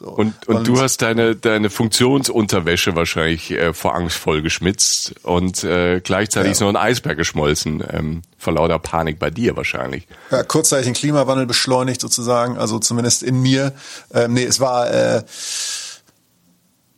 So. 0.00 0.08
Und, 0.08 0.48
und, 0.48 0.56
und, 0.56 0.66
du 0.66 0.80
hast 0.80 1.02
deine, 1.02 1.36
deine 1.36 1.68
Funktionsunterwäsche 1.68 2.96
wahrscheinlich 2.96 3.50
äh, 3.50 3.74
vor 3.74 3.94
Angst 3.94 4.16
voll 4.16 4.40
geschmitzt 4.40 5.14
und 5.24 5.62
äh, 5.62 6.00
gleichzeitig 6.00 6.46
ja. 6.46 6.52
ist 6.52 6.60
noch 6.60 6.70
ein 6.70 6.76
Eisberg 6.76 7.18
geschmolzen, 7.18 7.84
ähm, 7.92 8.22
vor 8.38 8.54
lauter 8.54 8.78
Panik 8.78 9.18
bei 9.18 9.28
dir 9.28 9.58
wahrscheinlich. 9.58 10.08
Ja, 10.30 10.42
kurzzeitig 10.42 10.86
den 10.86 10.94
Klimawandel 10.94 11.44
beschleunigt 11.44 12.00
sozusagen, 12.00 12.56
also 12.56 12.78
zumindest 12.78 13.22
in 13.22 13.42
mir. 13.42 13.74
Ähm, 14.14 14.32
nee, 14.32 14.44
es 14.44 14.58
war 14.58 14.90
äh, 14.90 15.22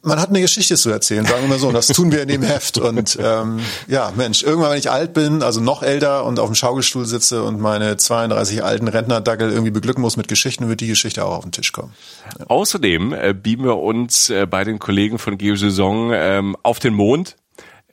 man 0.02 0.20
hat 0.20 0.30
eine 0.30 0.40
Geschichte 0.40 0.76
zu 0.76 0.90
erzählen, 0.90 1.24
sagen 1.24 1.42
wir 1.42 1.48
mal 1.48 1.58
so. 1.58 1.68
Und 1.68 1.74
das 1.74 1.86
tun 1.86 2.10
wir 2.12 2.22
in 2.22 2.28
dem 2.28 2.42
Heft. 2.42 2.78
Und 2.78 3.18
ähm, 3.20 3.60
ja, 3.86 4.12
Mensch, 4.16 4.42
irgendwann, 4.42 4.72
wenn 4.72 4.78
ich 4.78 4.90
alt 4.90 5.14
bin, 5.14 5.42
also 5.42 5.60
noch 5.60 5.82
älter 5.82 6.24
und 6.24 6.38
auf 6.38 6.48
dem 6.48 6.54
Schaukelstuhl 6.54 7.06
sitze 7.06 7.42
und 7.44 7.60
meine 7.60 7.96
32 7.96 8.64
alten 8.64 8.88
Rentnerdackel 8.88 9.50
irgendwie 9.50 9.70
beglücken 9.70 10.02
muss 10.02 10.16
mit 10.16 10.28
Geschichten, 10.28 10.68
wird 10.68 10.80
die 10.80 10.88
Geschichte 10.88 11.24
auch 11.24 11.36
auf 11.38 11.44
den 11.44 11.52
Tisch 11.52 11.72
kommen. 11.72 11.94
Ja. 12.38 12.46
Außerdem 12.46 13.12
äh, 13.12 13.32
beamen 13.32 13.64
wir 13.64 13.78
uns 13.78 14.28
äh, 14.28 14.46
bei 14.46 14.64
den 14.64 14.78
Kollegen 14.78 15.18
von 15.18 15.38
Geosaison 15.38 16.10
ähm, 16.12 16.56
auf 16.62 16.80
den 16.80 16.94
Mond. 16.94 17.36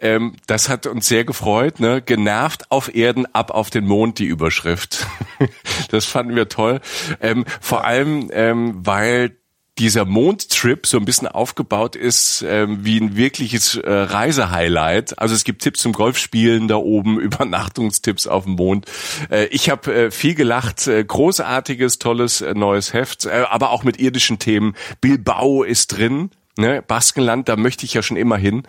Ähm, 0.02 0.36
das 0.48 0.70
hat 0.70 0.88
uns 0.88 1.08
sehr 1.08 1.26
gefreut. 1.26 1.80
Ne? 1.80 2.02
Genervt 2.02 2.72
auf 2.72 2.94
Erden, 2.94 3.28
ab 3.34 3.52
auf 3.52 3.70
den 3.70 3.86
Mond, 3.86 4.18
die 4.18 4.26
Überschrift. 4.26 5.06
das 5.92 6.06
fanden 6.06 6.36
wir 6.36 6.50
toll. 6.50 6.80
Ähm, 7.22 7.46
vor 7.62 7.84
allem, 7.84 8.30
ähm, 8.34 8.76
weil 8.78 9.36
dieser 9.80 10.04
Mondtrip 10.04 10.86
so 10.86 10.98
ein 10.98 11.06
bisschen 11.06 11.28
aufgebaut 11.28 11.96
ist 11.96 12.44
ähm, 12.46 12.80
wie 12.84 13.00
ein 13.00 13.16
wirkliches 13.16 13.76
äh, 13.76 13.90
Reisehighlight. 13.90 15.18
Also 15.18 15.34
es 15.34 15.46
gibt 15.46 15.62
Tipps 15.62 15.80
zum 15.80 15.94
Golfspielen 15.94 16.68
da 16.68 16.76
oben, 16.76 17.20
Übernachtungstipps 17.20 18.28
auf 18.28 18.44
dem 18.44 18.54
Mond. 18.54 18.86
Äh, 19.32 19.46
ich 19.46 19.70
habe 19.70 19.94
äh, 19.94 20.12
viel 20.12 20.36
gelacht, 20.36 20.86
äh, 20.88 21.04
großartiges, 21.04 21.98
tolles 21.98 22.42
äh, 22.42 22.54
neues 22.54 22.94
Heft, 22.94 23.26
äh, 23.26 23.46
aber 23.50 23.72
auch 23.72 23.84
mit 23.84 24.00
irdischen 24.00 24.38
Themen. 24.38 24.76
Bilbao 25.00 25.64
ist 25.64 25.98
drin 25.98 26.30
ne, 26.60 26.84
Baskenland, 26.86 27.50
da 27.50 27.56
möchte 27.56 27.86
ich 27.86 27.94
ja 27.94 28.04
schon 28.04 28.18
immer 28.18 28.38
hin 28.38 28.64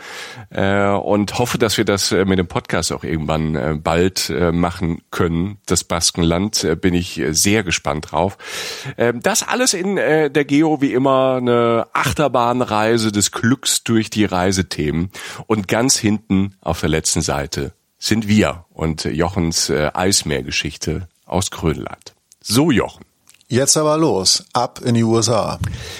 äh, 0.50 0.86
und 0.86 1.38
hoffe, 1.38 1.58
dass 1.58 1.76
wir 1.76 1.84
das 1.84 2.12
äh, 2.12 2.24
mit 2.24 2.38
dem 2.38 2.46
Podcast 2.46 2.92
auch 2.92 3.04
irgendwann 3.04 3.54
äh, 3.54 3.78
bald 3.82 4.30
äh, 4.30 4.52
machen 4.52 5.02
können. 5.10 5.58
Das 5.66 5.84
Baskenland 5.84 6.64
äh, 6.64 6.76
bin 6.76 6.94
ich 6.94 7.18
äh, 7.18 7.34
sehr 7.34 7.62
gespannt 7.62 8.12
drauf. 8.12 8.38
Äh, 8.96 9.12
das 9.20 9.46
alles 9.46 9.74
in 9.74 9.98
äh, 9.98 10.30
der 10.30 10.44
Geo 10.44 10.80
wie 10.80 10.92
immer 10.92 11.36
eine 11.36 11.86
Achterbahnreise 11.92 13.12
des 13.12 13.32
Glücks 13.32 13.84
durch 13.84 14.10
die 14.10 14.24
Reisethemen 14.24 15.10
und 15.46 15.68
ganz 15.68 15.96
hinten 15.96 16.54
auf 16.60 16.80
der 16.80 16.88
letzten 16.88 17.20
Seite 17.20 17.72
sind 17.98 18.28
wir 18.28 18.64
und 18.70 19.04
Jochens 19.04 19.68
äh, 19.68 19.90
Eismeergeschichte 19.92 21.08
aus 21.26 21.50
Grönland. 21.50 22.14
So 22.40 22.70
Jochen. 22.70 23.09
Jetzt 23.52 23.76
aber 23.76 23.98
los, 23.98 24.44
ab 24.52 24.80
in 24.84 24.94
die 24.94 25.02
USA. 25.02 25.58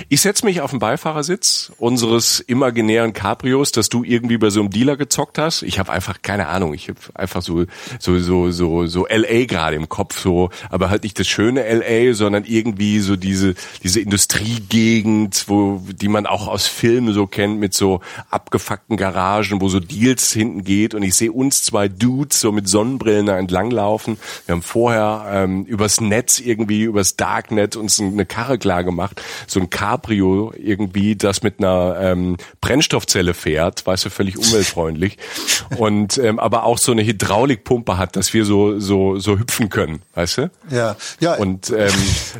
Ich 0.08 0.20
setze 0.20 0.46
mich 0.46 0.60
auf 0.60 0.70
den 0.70 0.78
Beifahrersitz 0.78 1.72
unseres 1.78 2.38
imaginären 2.38 3.12
Cabrios, 3.12 3.72
das 3.72 3.88
du 3.88 4.04
irgendwie 4.04 4.38
bei 4.38 4.50
so 4.50 4.60
einem 4.60 4.70
Dealer 4.70 4.96
gezockt 4.96 5.36
hast. 5.36 5.62
Ich 5.62 5.80
habe 5.80 5.90
einfach 5.90 6.22
keine 6.22 6.46
Ahnung, 6.46 6.74
ich 6.74 6.88
habe 6.88 7.00
einfach 7.12 7.42
so 7.42 7.64
so 7.98 8.20
so 8.20 8.52
so 8.52 8.86
so 8.86 9.04
LA 9.10 9.46
gerade 9.46 9.74
im 9.74 9.88
Kopf 9.88 10.20
so, 10.20 10.50
aber 10.68 10.90
halt 10.90 11.02
nicht 11.02 11.18
das 11.18 11.26
schöne 11.26 11.64
LA, 11.68 12.14
sondern 12.14 12.44
irgendwie 12.44 13.00
so 13.00 13.16
diese 13.16 13.56
diese 13.82 13.98
Industriegegend, 13.98 15.46
wo 15.48 15.82
die 15.90 16.06
man 16.06 16.26
auch 16.26 16.46
aus 16.46 16.68
Filmen 16.68 17.12
so 17.12 17.26
kennt 17.26 17.58
mit 17.58 17.74
so 17.74 18.00
abgefuckten 18.30 18.96
Garagen, 18.96 19.60
wo 19.60 19.68
so 19.68 19.80
Deals 19.80 20.32
hinten 20.32 20.62
geht 20.62 20.94
und 20.94 21.02
ich 21.02 21.16
sehe 21.16 21.32
uns 21.32 21.64
zwei 21.64 21.88
Dudes 21.88 22.38
so 22.38 22.52
mit 22.52 22.68
Sonnenbrillen 22.68 23.26
da 23.26 23.36
entlanglaufen. 23.36 24.18
Wir 24.46 24.52
haben 24.52 24.62
vorher 24.62 25.26
ähm, 25.32 25.64
übers 25.64 26.00
Netz 26.00 26.38
irgendwie 26.38 26.82
übers 26.82 27.16
Dark 27.16 27.39
Darknet 27.40 27.74
uns 27.74 27.98
eine 27.98 28.26
Karre 28.26 28.58
klar 28.58 28.84
gemacht, 28.84 29.22
so 29.46 29.60
ein 29.60 29.70
Cabrio 29.70 30.52
irgendwie, 30.58 31.16
das 31.16 31.42
mit 31.42 31.58
einer 31.58 31.96
ähm, 31.98 32.36
Brennstoffzelle 32.60 33.32
fährt, 33.32 33.86
weißt 33.86 34.04
du, 34.04 34.10
völlig 34.10 34.36
umweltfreundlich 34.36 35.16
und 35.78 36.18
ähm, 36.18 36.38
aber 36.38 36.64
auch 36.64 36.76
so 36.76 36.92
eine 36.92 37.02
Hydraulikpumpe 37.02 37.96
hat, 37.96 38.16
dass 38.16 38.34
wir 38.34 38.44
so 38.44 38.78
so 38.78 39.18
so 39.18 39.38
hüpfen 39.38 39.70
können, 39.70 40.02
weißt 40.14 40.36
du? 40.36 40.50
Ja, 40.70 40.96
ja. 41.20 41.36
Und 41.36 41.70
ähm, 41.70 41.88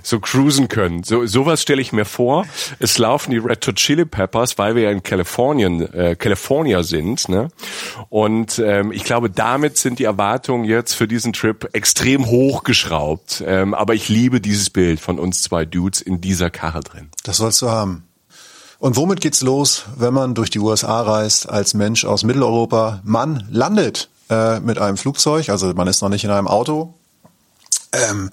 so 0.03 0.21
cruisen 0.21 0.69
können. 0.69 1.03
So 1.03 1.25
sowas 1.25 1.63
stelle 1.63 1.81
ich 1.81 1.93
mir 1.95 2.05
vor. 2.05 2.45
Es 2.79 2.99
laufen 2.99 3.31
die 3.31 3.39
Red 3.39 3.67
Hot 3.67 3.77
Chili 3.77 4.05
Peppers, 4.05 4.59
weil 4.59 4.75
wir 4.75 4.83
ja 4.83 4.91
in 4.91 5.03
Kalifornien, 5.03 5.95
äh, 5.95 6.15
California 6.15 6.83
sind, 6.83 7.27
ne? 7.31 7.49
Und 8.11 8.59
ähm, 8.59 8.93
ich 8.93 9.05
glaube, 9.05 9.31
damit 9.31 9.79
sind 9.79 9.99
die 9.99 10.05
Erwartungen 10.05 10.65
jetzt 10.65 10.93
für 10.93 11.09
diesen 11.09 11.33
Trip 11.33 11.71
extrem 11.73 12.27
hochgeschraubt. 12.27 13.43
Ähm, 13.47 13.73
aber 13.73 13.95
ich 13.95 14.11
liebe 14.11 14.41
dieses 14.41 14.69
Bild 14.69 14.90
Bild 14.91 14.99
von 14.99 15.21
uns 15.21 15.43
zwei 15.43 15.65
Dudes 15.65 16.01
in 16.01 16.21
dieser 16.21 16.51
Karre 16.51 16.81
drin. 16.81 17.11
Das 17.23 17.37
sollst 17.37 17.63
du 17.63 17.71
haben. 17.71 18.09
Und 18.81 18.97
womit 18.97 19.21
geht's 19.21 19.41
los, 19.41 19.85
wenn 19.97 20.13
man 20.13 20.35
durch 20.35 20.51
die 20.51 20.59
USA 20.59 21.03
reist 21.03 21.49
als 21.49 21.75
Mensch 21.75 22.05
aus 22.05 22.25
Mitteleuropa? 22.25 23.01
Man 23.05 23.47
landet 23.53 24.09
äh, 24.31 24.59
mit 24.59 24.81
einem 24.81 24.97
Flugzeug, 24.97 25.49
also 25.49 25.73
man 25.75 25.87
ist 25.87 26.03
noch 26.03 26.09
nicht 26.09 26.25
in 26.25 26.31
einem 26.31 26.49
Auto. 26.49 26.95
Ähm, 27.93 28.31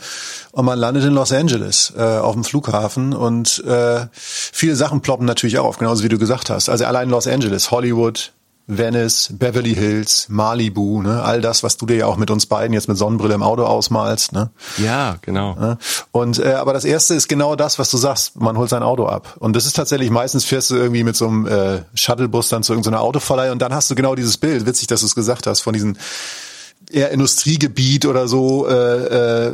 und 0.51 0.65
man 0.65 0.79
landet 0.79 1.03
in 1.03 1.13
Los 1.13 1.31
Angeles 1.31 1.93
äh, 1.95 2.01
auf 2.01 2.33
dem 2.33 2.43
Flughafen 2.43 3.13
und 3.13 3.63
äh, 3.63 4.07
viele 4.13 4.75
Sachen 4.75 5.01
ploppen 5.01 5.27
natürlich 5.27 5.59
auch 5.59 5.65
auf, 5.65 5.77
genauso 5.77 6.03
wie 6.03 6.09
du 6.09 6.17
gesagt 6.17 6.49
hast. 6.49 6.69
Also 6.69 6.85
allein 6.85 7.11
Los 7.11 7.27
Angeles, 7.27 7.69
Hollywood, 7.69 8.31
Venice, 8.67 9.29
Beverly 9.31 9.74
Hills, 9.74 10.27
Malibu, 10.29 11.01
ne, 11.01 11.24
all 11.24 11.41
das, 11.41 11.63
was 11.63 11.77
du 11.77 11.86
dir 11.86 11.95
ja 11.95 12.05
auch 12.05 12.17
mit 12.17 12.29
uns 12.29 12.45
beiden 12.45 12.74
jetzt 12.74 12.89
mit 12.89 12.97
Sonnenbrille 12.97 13.33
im 13.33 13.41
Auto 13.41 13.63
ausmalst, 13.63 14.33
ne? 14.33 14.50
Ja, 14.77 15.15
genau. 15.21 15.77
Und 16.12 16.39
äh, 16.39 16.53
aber 16.53 16.74
das 16.74 16.83
erste 16.83 17.15
ist 17.15 17.29
genau 17.29 17.55
das, 17.55 17.79
was 17.79 17.89
du 17.89 17.97
sagst, 17.97 18.39
man 18.39 18.57
holt 18.57 18.69
sein 18.69 18.83
Auto 18.83 19.05
ab. 19.05 19.38
Und 19.39 19.55
das 19.55 19.65
ist 19.65 19.77
tatsächlich 19.77 20.09
meistens 20.09 20.43
fährst 20.43 20.69
du 20.69 20.75
irgendwie 20.75 21.03
mit 21.03 21.15
so 21.15 21.27
einem 21.27 21.47
äh, 21.47 21.83
Shuttlebus 21.93 22.50
dann 22.50 22.62
zu 22.62 22.74
irgendeiner 22.74 23.01
Autoverleih 23.01 23.51
und 23.51 23.62
dann 23.62 23.74
hast 23.74 23.89
du 23.89 23.95
genau 23.95 24.15
dieses 24.15 24.38
Bild, 24.38 24.65
witzig, 24.65 24.88
dass 24.88 25.00
du 25.00 25.05
es 25.05 25.15
gesagt 25.15 25.47
hast, 25.47 25.62
von 25.62 25.74
diesen 25.74 25.97
eher 26.89 27.12
Industriegebiet 27.12 28.06
oder 28.06 28.27
so, 28.27 28.67
äh, 28.67 29.48
äh, 29.48 29.53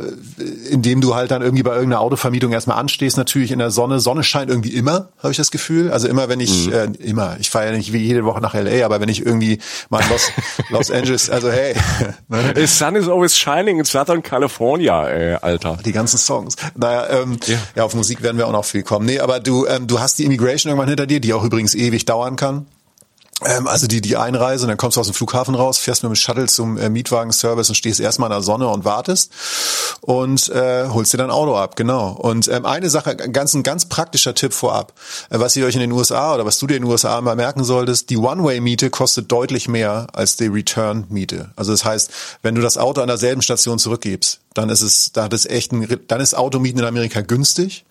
in 0.70 0.82
dem 0.82 1.00
du 1.00 1.14
halt 1.14 1.30
dann 1.30 1.42
irgendwie 1.42 1.62
bei 1.62 1.74
irgendeiner 1.74 2.00
Autovermietung 2.00 2.52
erstmal 2.52 2.78
anstehst, 2.78 3.16
natürlich 3.16 3.50
in 3.50 3.58
der 3.58 3.70
Sonne. 3.70 3.98
Sonne 3.98 4.22
scheint 4.22 4.50
irgendwie 4.50 4.70
immer, 4.70 5.08
habe 5.18 5.32
ich 5.32 5.36
das 5.36 5.50
Gefühl. 5.50 5.90
Also 5.90 6.06
immer, 6.06 6.28
wenn 6.28 6.40
ich, 6.40 6.68
mhm. 6.68 6.72
äh, 6.72 6.84
immer, 6.98 7.36
ich 7.40 7.50
fahre 7.50 7.66
ja 7.66 7.72
nicht 7.72 7.92
wie 7.92 7.98
jede 7.98 8.24
Woche 8.24 8.40
nach 8.40 8.54
LA, 8.54 8.84
aber 8.84 9.00
wenn 9.00 9.08
ich 9.08 9.24
irgendwie 9.24 9.58
mal 9.90 10.00
in 10.02 10.08
Los, 10.10 10.30
Los 10.70 10.90
Angeles, 10.90 11.28
also 11.28 11.50
hey. 11.50 11.74
The 12.54 12.66
sun 12.66 12.94
is 12.94 13.08
always 13.08 13.36
shining 13.36 13.78
in 13.78 13.84
Southern 13.84 14.22
California, 14.22 15.08
ey, 15.08 15.34
Alter. 15.34 15.78
Die 15.84 15.92
ganzen 15.92 16.18
Songs. 16.18 16.56
Naja, 16.76 17.20
ähm, 17.20 17.38
ja. 17.46 17.58
ja, 17.74 17.84
auf 17.84 17.94
Musik 17.94 18.22
werden 18.22 18.38
wir 18.38 18.46
auch 18.46 18.52
noch 18.52 18.64
viel 18.64 18.82
kommen. 18.84 19.06
Nee, 19.06 19.18
aber 19.18 19.40
du, 19.40 19.66
ähm, 19.66 19.86
du 19.86 19.98
hast 19.98 20.18
die 20.18 20.24
Immigration 20.24 20.70
irgendwann 20.70 20.88
hinter 20.88 21.06
dir, 21.06 21.20
die 21.20 21.32
auch 21.32 21.44
übrigens 21.44 21.74
ewig 21.74 22.04
dauern 22.04 22.36
kann. 22.36 22.66
Ähm, 23.44 23.66
also 23.66 23.86
die, 23.86 24.00
die 24.00 24.16
Einreise, 24.16 24.66
dann 24.66 24.76
kommst 24.76 24.96
du 24.96 25.00
aus 25.00 25.06
dem 25.06 25.14
Flughafen 25.14 25.54
raus, 25.54 25.78
fährst 25.78 26.02
mit 26.02 26.10
dem 26.10 26.16
Shuttle 26.16 26.46
zum 26.46 26.78
äh, 26.78 26.88
Mietwagenservice 26.88 27.68
und 27.68 27.74
stehst 27.74 28.00
erstmal 28.00 28.28
in 28.30 28.34
der 28.34 28.42
Sonne 28.42 28.68
und 28.68 28.84
wartest 28.84 29.30
und 30.00 30.48
äh, 30.48 30.88
holst 30.88 31.12
dir 31.12 31.18
dein 31.18 31.30
Auto 31.30 31.56
ab, 31.56 31.76
genau. 31.76 32.12
Und 32.12 32.48
ähm, 32.48 32.66
eine 32.66 32.90
Sache, 32.90 33.16
ganz, 33.16 33.54
ein 33.54 33.62
ganz 33.62 33.86
praktischer 33.86 34.34
Tipp 34.34 34.52
vorab, 34.52 34.92
äh, 35.30 35.38
was 35.38 35.56
ihr 35.56 35.66
euch 35.66 35.74
in 35.74 35.80
den 35.80 35.92
USA 35.92 36.34
oder 36.34 36.46
was 36.46 36.58
du 36.58 36.66
dir 36.66 36.76
in 36.76 36.82
den 36.82 36.90
USA 36.90 37.20
mal 37.20 37.36
merken 37.36 37.64
solltest, 37.64 38.10
die 38.10 38.16
One-Way-Miete 38.16 38.90
kostet 38.90 39.30
deutlich 39.30 39.68
mehr 39.68 40.06
als 40.12 40.36
die 40.36 40.46
Return-Miete. 40.46 41.50
Also 41.56 41.72
das 41.72 41.84
heißt, 41.84 42.10
wenn 42.42 42.54
du 42.54 42.62
das 42.62 42.78
Auto 42.78 43.00
an 43.00 43.08
derselben 43.08 43.42
Station 43.42 43.78
zurückgibst, 43.78 44.40
dann 44.54 44.70
ist 44.70 44.82
es, 44.82 45.12
da 45.12 45.24
hat 45.24 45.32
es 45.32 45.46
echt 45.46 45.72
ein, 45.72 46.00
dann 46.06 46.20
ist 46.20 46.34
Automieten 46.34 46.78
in 46.78 46.86
Amerika 46.86 47.20
günstig. 47.20 47.84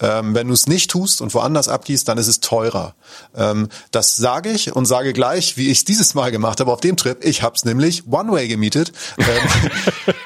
Ähm, 0.00 0.34
wenn 0.34 0.48
du 0.48 0.54
es 0.54 0.66
nicht 0.66 0.90
tust 0.90 1.20
und 1.20 1.32
woanders 1.34 1.68
abgießt, 1.68 2.08
dann 2.08 2.18
ist 2.18 2.26
es 2.26 2.40
teurer. 2.40 2.94
Ähm, 3.36 3.68
das 3.92 4.16
sage 4.16 4.50
ich 4.50 4.74
und 4.74 4.86
sage 4.86 5.12
gleich, 5.12 5.56
wie 5.56 5.70
ich 5.70 5.78
es 5.78 5.84
dieses 5.84 6.14
Mal 6.14 6.32
gemacht 6.32 6.60
habe 6.60 6.72
auf 6.72 6.80
dem 6.80 6.96
Trip. 6.96 7.18
Ich 7.22 7.42
habe 7.42 7.54
es 7.54 7.64
nämlich 7.64 8.04
One-Way 8.10 8.48
gemietet. 8.48 8.92
Ähm, 9.18 9.24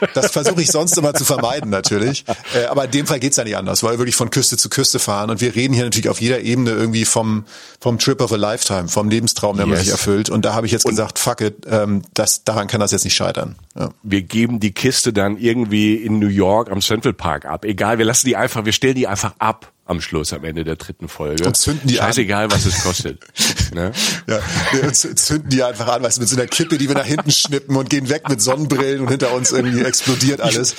das 0.15 0.31
versuche 0.31 0.63
ich 0.63 0.71
sonst 0.71 0.97
immer 0.97 1.13
zu 1.15 1.25
vermeiden 1.25 1.71
natürlich. 1.71 2.25
Äh, 2.55 2.67
aber 2.67 2.87
in 2.87 2.91
dem 2.93 3.07
Fall 3.07 3.21
geht's 3.21 3.37
ja 3.37 3.45
nicht 3.45 3.57
anders, 3.57 3.83
weil 3.83 3.93
wir 3.93 3.99
wirklich 3.99 4.17
von 4.17 4.31
Küste 4.31 4.57
zu 4.57 4.71
Küste 4.71 4.99
fahren. 4.99 5.31
Und 5.31 5.41
wir 5.41 5.55
reden 5.55 5.75
hier 5.75 5.85
natürlich 5.85 6.09
auf 6.09 6.21
jeder 6.21 6.41
Ebene 6.41 6.71
irgendwie 6.71 7.05
vom, 7.05 7.45
vom 7.81 7.99
Trip 7.99 8.21
of 8.23 8.33
a 8.33 8.37
Lifetime, 8.37 8.89
vom 8.89 9.11
Lebenstraum, 9.11 9.57
der 9.57 9.67
yes. 9.67 9.75
man 9.75 9.85
sich 9.85 9.93
erfüllt. 9.93 10.31
Und 10.31 10.45
da 10.45 10.55
habe 10.55 10.67
ich 10.67 10.73
jetzt 10.73 10.87
und 10.87 10.93
gesagt, 10.93 11.19
fuck 11.19 11.43
it, 11.43 11.67
ähm, 11.71 12.03
das, 12.15 12.45
daran 12.45 12.69
kann 12.69 12.81
das 12.81 12.93
jetzt 12.93 13.05
nicht 13.05 13.17
scheitern. 13.17 13.57
Ja. 13.79 13.91
Wir 14.03 14.23
geben 14.23 14.61
die 14.61 14.73
Kiste 14.73 15.13
dann 15.13 15.37
irgendwie 15.37 15.95
in 15.97 16.19
New 16.19 16.29
York 16.29 16.71
am 16.71 16.81
Central 16.81 17.13
Park 17.13 17.45
ab. 17.45 17.65
Egal, 17.65 17.99
wir 17.99 18.05
lassen 18.05 18.27
die 18.27 18.37
einfach, 18.37 18.65
wir 18.65 18.73
stellen 18.73 18.95
die 18.95 19.07
einfach 19.07 19.28
ab 19.39 19.73
am 19.89 20.03
Schluss, 20.03 20.35
am 20.35 20.45
Ende 20.45 20.65
der 20.65 20.77
dritten 20.77 21.09
Folge. 21.09 21.47
Und 21.47 21.57
zünden 21.57 21.89
die 21.89 21.97
Scheißegal, 21.97 22.45
an. 22.45 22.53
was 22.53 22.67
es 22.67 22.83
kostet. 22.83 23.21
ne? 23.75 23.93
Ja, 24.27 24.39
wir 24.73 24.93
zünden 24.93 25.49
die 25.49 25.63
einfach 25.63 25.89
an, 25.89 26.03
weißt 26.03 26.19
du, 26.19 26.21
mit 26.21 26.29
so 26.29 26.37
einer 26.37 26.47
Kippe, 26.47 26.77
die 26.77 26.89
wir 26.89 26.95
nach 26.95 27.07
hinten 27.07 27.31
schnippen 27.31 27.75
und 27.75 27.89
gehen 27.89 28.11
weg 28.11 28.29
mit 28.29 28.43
Sonnenbrillen 28.43 29.01
und 29.01 29.09
hinter 29.09 29.33
uns 29.33 29.51
irgendwie 29.51 29.83
explodiert 29.83 30.43
alles. 30.43 30.77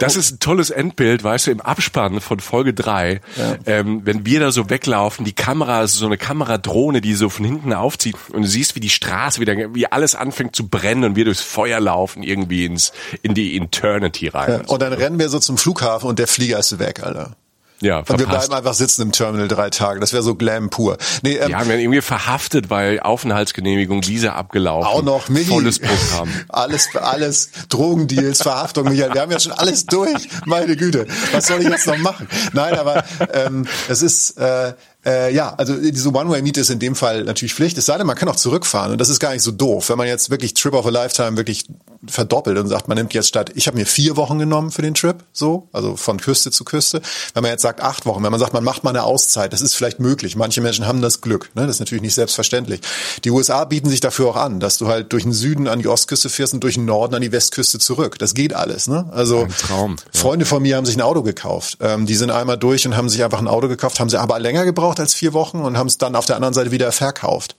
Das 0.00 0.16
ist 0.16 0.32
ein 0.32 0.40
tolles 0.40 0.70
Endbild, 0.70 1.22
weißt 1.22 1.48
du, 1.48 1.50
im 1.50 1.60
Abspann 1.60 2.22
von 2.22 2.40
Folge 2.40 2.72
drei, 2.72 3.20
ja. 3.36 3.56
ähm, 3.66 4.00
wenn 4.04 4.24
wir 4.24 4.40
da 4.40 4.50
so 4.50 4.70
weglaufen, 4.70 5.26
die 5.26 5.34
Kamera 5.34 5.82
ist 5.82 5.94
so 5.94 6.06
eine 6.06 6.16
Kameradrohne, 6.16 7.02
die 7.02 7.14
so 7.14 7.28
von 7.28 7.44
hinten 7.44 7.74
aufzieht 7.74 8.16
und 8.32 8.42
du 8.42 8.48
siehst, 8.48 8.74
wie 8.74 8.80
die 8.80 8.88
Straße 8.88 9.40
wieder, 9.40 9.74
wie 9.74 9.86
alles 9.86 10.14
anfängt 10.14 10.56
zu 10.56 10.68
brennen 10.68 11.04
und 11.04 11.16
wir 11.16 11.26
durchs 11.26 11.42
Feuer 11.42 11.80
laufen 11.80 12.22
irgendwie 12.22 12.64
ins, 12.64 12.92
in 13.20 13.34
die 13.34 13.58
Eternity 13.58 14.28
rein. 14.28 14.62
Ja, 14.62 14.72
und 14.72 14.80
dann 14.80 14.94
rennen 14.94 15.18
wir 15.18 15.28
so 15.28 15.38
zum 15.38 15.58
Flughafen 15.58 16.08
und 16.08 16.18
der 16.18 16.28
Flieger 16.28 16.58
ist 16.58 16.78
weg, 16.78 17.02
Alter. 17.02 17.36
Ja, 17.80 18.04
verpasst. 18.04 18.10
Und 18.10 18.18
wir 18.18 18.26
bleiben 18.26 18.52
einfach 18.54 18.74
sitzen 18.74 19.02
im 19.02 19.12
Terminal 19.12 19.46
drei 19.46 19.70
Tage. 19.70 20.00
Das 20.00 20.12
wäre 20.12 20.22
so 20.22 20.34
Glam 20.34 20.70
pur. 20.70 20.98
Nee, 21.22 21.34
ähm, 21.34 21.42
ja, 21.42 21.48
wir 21.48 21.58
haben 21.58 21.70
irgendwie 21.70 22.00
verhaftet, 22.00 22.70
weil 22.70 23.00
Aufenthaltsgenehmigung, 23.00 24.06
Visa 24.06 24.32
abgelaufen. 24.32 24.88
Auch 24.88 25.02
noch, 25.02 25.28
Michi. 25.28 25.46
Volles 25.46 25.78
Programm. 25.78 26.28
alles, 26.48 26.88
alles, 26.96 27.50
Drogendeals, 27.68 28.42
Verhaftung, 28.42 28.88
Michael. 28.88 29.14
Wir 29.14 29.20
haben 29.20 29.30
ja 29.30 29.38
schon 29.38 29.52
alles 29.52 29.86
durch. 29.86 30.28
Meine 30.44 30.76
Güte. 30.76 31.06
Was 31.32 31.46
soll 31.46 31.62
ich 31.62 31.68
jetzt 31.68 31.86
noch 31.86 31.98
machen? 31.98 32.28
Nein, 32.52 32.74
aber 32.74 33.04
ähm, 33.32 33.66
es 33.88 34.02
ist, 34.02 34.38
äh, 34.38 34.72
äh, 35.08 35.32
ja, 35.34 35.54
also 35.56 35.74
diese 35.74 36.10
One-Way-Miete 36.10 36.60
ist 36.60 36.68
in 36.70 36.78
dem 36.78 36.94
Fall 36.94 37.24
natürlich 37.24 37.54
Pflicht. 37.54 37.78
Es 37.78 37.86
sei 37.86 37.96
denn, 37.96 38.06
man 38.06 38.16
kann 38.16 38.28
auch 38.28 38.36
zurückfahren 38.36 38.92
und 38.92 39.00
das 39.00 39.08
ist 39.08 39.20
gar 39.20 39.32
nicht 39.32 39.42
so 39.42 39.50
doof. 39.50 39.88
Wenn 39.88 39.96
man 39.96 40.06
jetzt 40.06 40.28
wirklich 40.28 40.52
Trip 40.52 40.74
of 40.74 40.86
a 40.86 40.90
Lifetime 40.90 41.36
wirklich 41.38 41.64
verdoppelt 42.06 42.58
und 42.58 42.68
sagt, 42.68 42.88
man 42.88 42.96
nimmt 42.96 43.14
jetzt 43.14 43.28
statt, 43.28 43.50
ich 43.54 43.66
habe 43.66 43.76
mir 43.76 43.86
vier 43.86 44.16
Wochen 44.16 44.38
genommen 44.38 44.70
für 44.70 44.82
den 44.82 44.94
Trip, 44.94 45.16
so, 45.32 45.68
also 45.72 45.96
von 45.96 46.20
Küste 46.20 46.50
zu 46.50 46.64
Küste. 46.64 47.00
Wenn 47.34 47.42
man 47.42 47.50
jetzt 47.50 47.62
sagt 47.62 47.80
acht 47.80 48.06
Wochen, 48.06 48.22
wenn 48.22 48.30
man 48.30 48.38
sagt, 48.38 48.52
man 48.52 48.62
macht 48.62 48.84
mal 48.84 48.90
eine 48.90 49.02
Auszeit, 49.02 49.52
das 49.52 49.62
ist 49.62 49.74
vielleicht 49.74 49.98
möglich. 49.98 50.36
Manche 50.36 50.60
Menschen 50.60 50.86
haben 50.86 51.00
das 51.00 51.20
Glück, 51.20 51.50
ne? 51.54 51.62
das 51.62 51.76
ist 51.76 51.80
natürlich 51.80 52.02
nicht 52.02 52.14
selbstverständlich. 52.14 52.80
Die 53.24 53.30
USA 53.30 53.64
bieten 53.64 53.88
sich 53.88 54.00
dafür 54.00 54.28
auch 54.28 54.36
an, 54.36 54.60
dass 54.60 54.78
du 54.78 54.88
halt 54.88 55.12
durch 55.12 55.24
den 55.24 55.32
Süden 55.32 55.66
an 55.66 55.80
die 55.80 55.88
Ostküste 55.88 56.28
fährst 56.28 56.54
und 56.54 56.62
durch 56.62 56.74
den 56.74 56.84
Norden 56.84 57.14
an 57.14 57.22
die 57.22 57.32
Westküste 57.32 57.78
zurück. 57.78 58.18
Das 58.18 58.34
geht 58.34 58.54
alles. 58.54 58.86
Ne? 58.86 59.08
Also 59.10 59.40
ein 59.40 59.54
Traum, 59.56 59.96
ja. 59.98 60.20
Freunde 60.20 60.44
von 60.44 60.62
mir 60.62 60.76
haben 60.76 60.86
sich 60.86 60.96
ein 60.96 61.02
Auto 61.02 61.22
gekauft. 61.22 61.78
Ähm, 61.80 62.06
die 62.06 62.14
sind 62.14 62.30
einmal 62.30 62.58
durch 62.58 62.86
und 62.86 62.96
haben 62.96 63.08
sich 63.08 63.24
einfach 63.24 63.40
ein 63.40 63.48
Auto 63.48 63.68
gekauft, 63.68 63.98
haben 63.98 64.10
sie 64.10 64.20
aber 64.20 64.38
länger 64.38 64.64
gebraucht 64.64 64.97
als 65.00 65.14
vier 65.14 65.32
Wochen 65.32 65.58
und 65.58 65.76
haben 65.76 65.86
es 65.86 65.98
dann 65.98 66.16
auf 66.16 66.26
der 66.26 66.36
anderen 66.36 66.54
Seite 66.54 66.70
wieder 66.70 66.92
verkauft. 66.92 67.56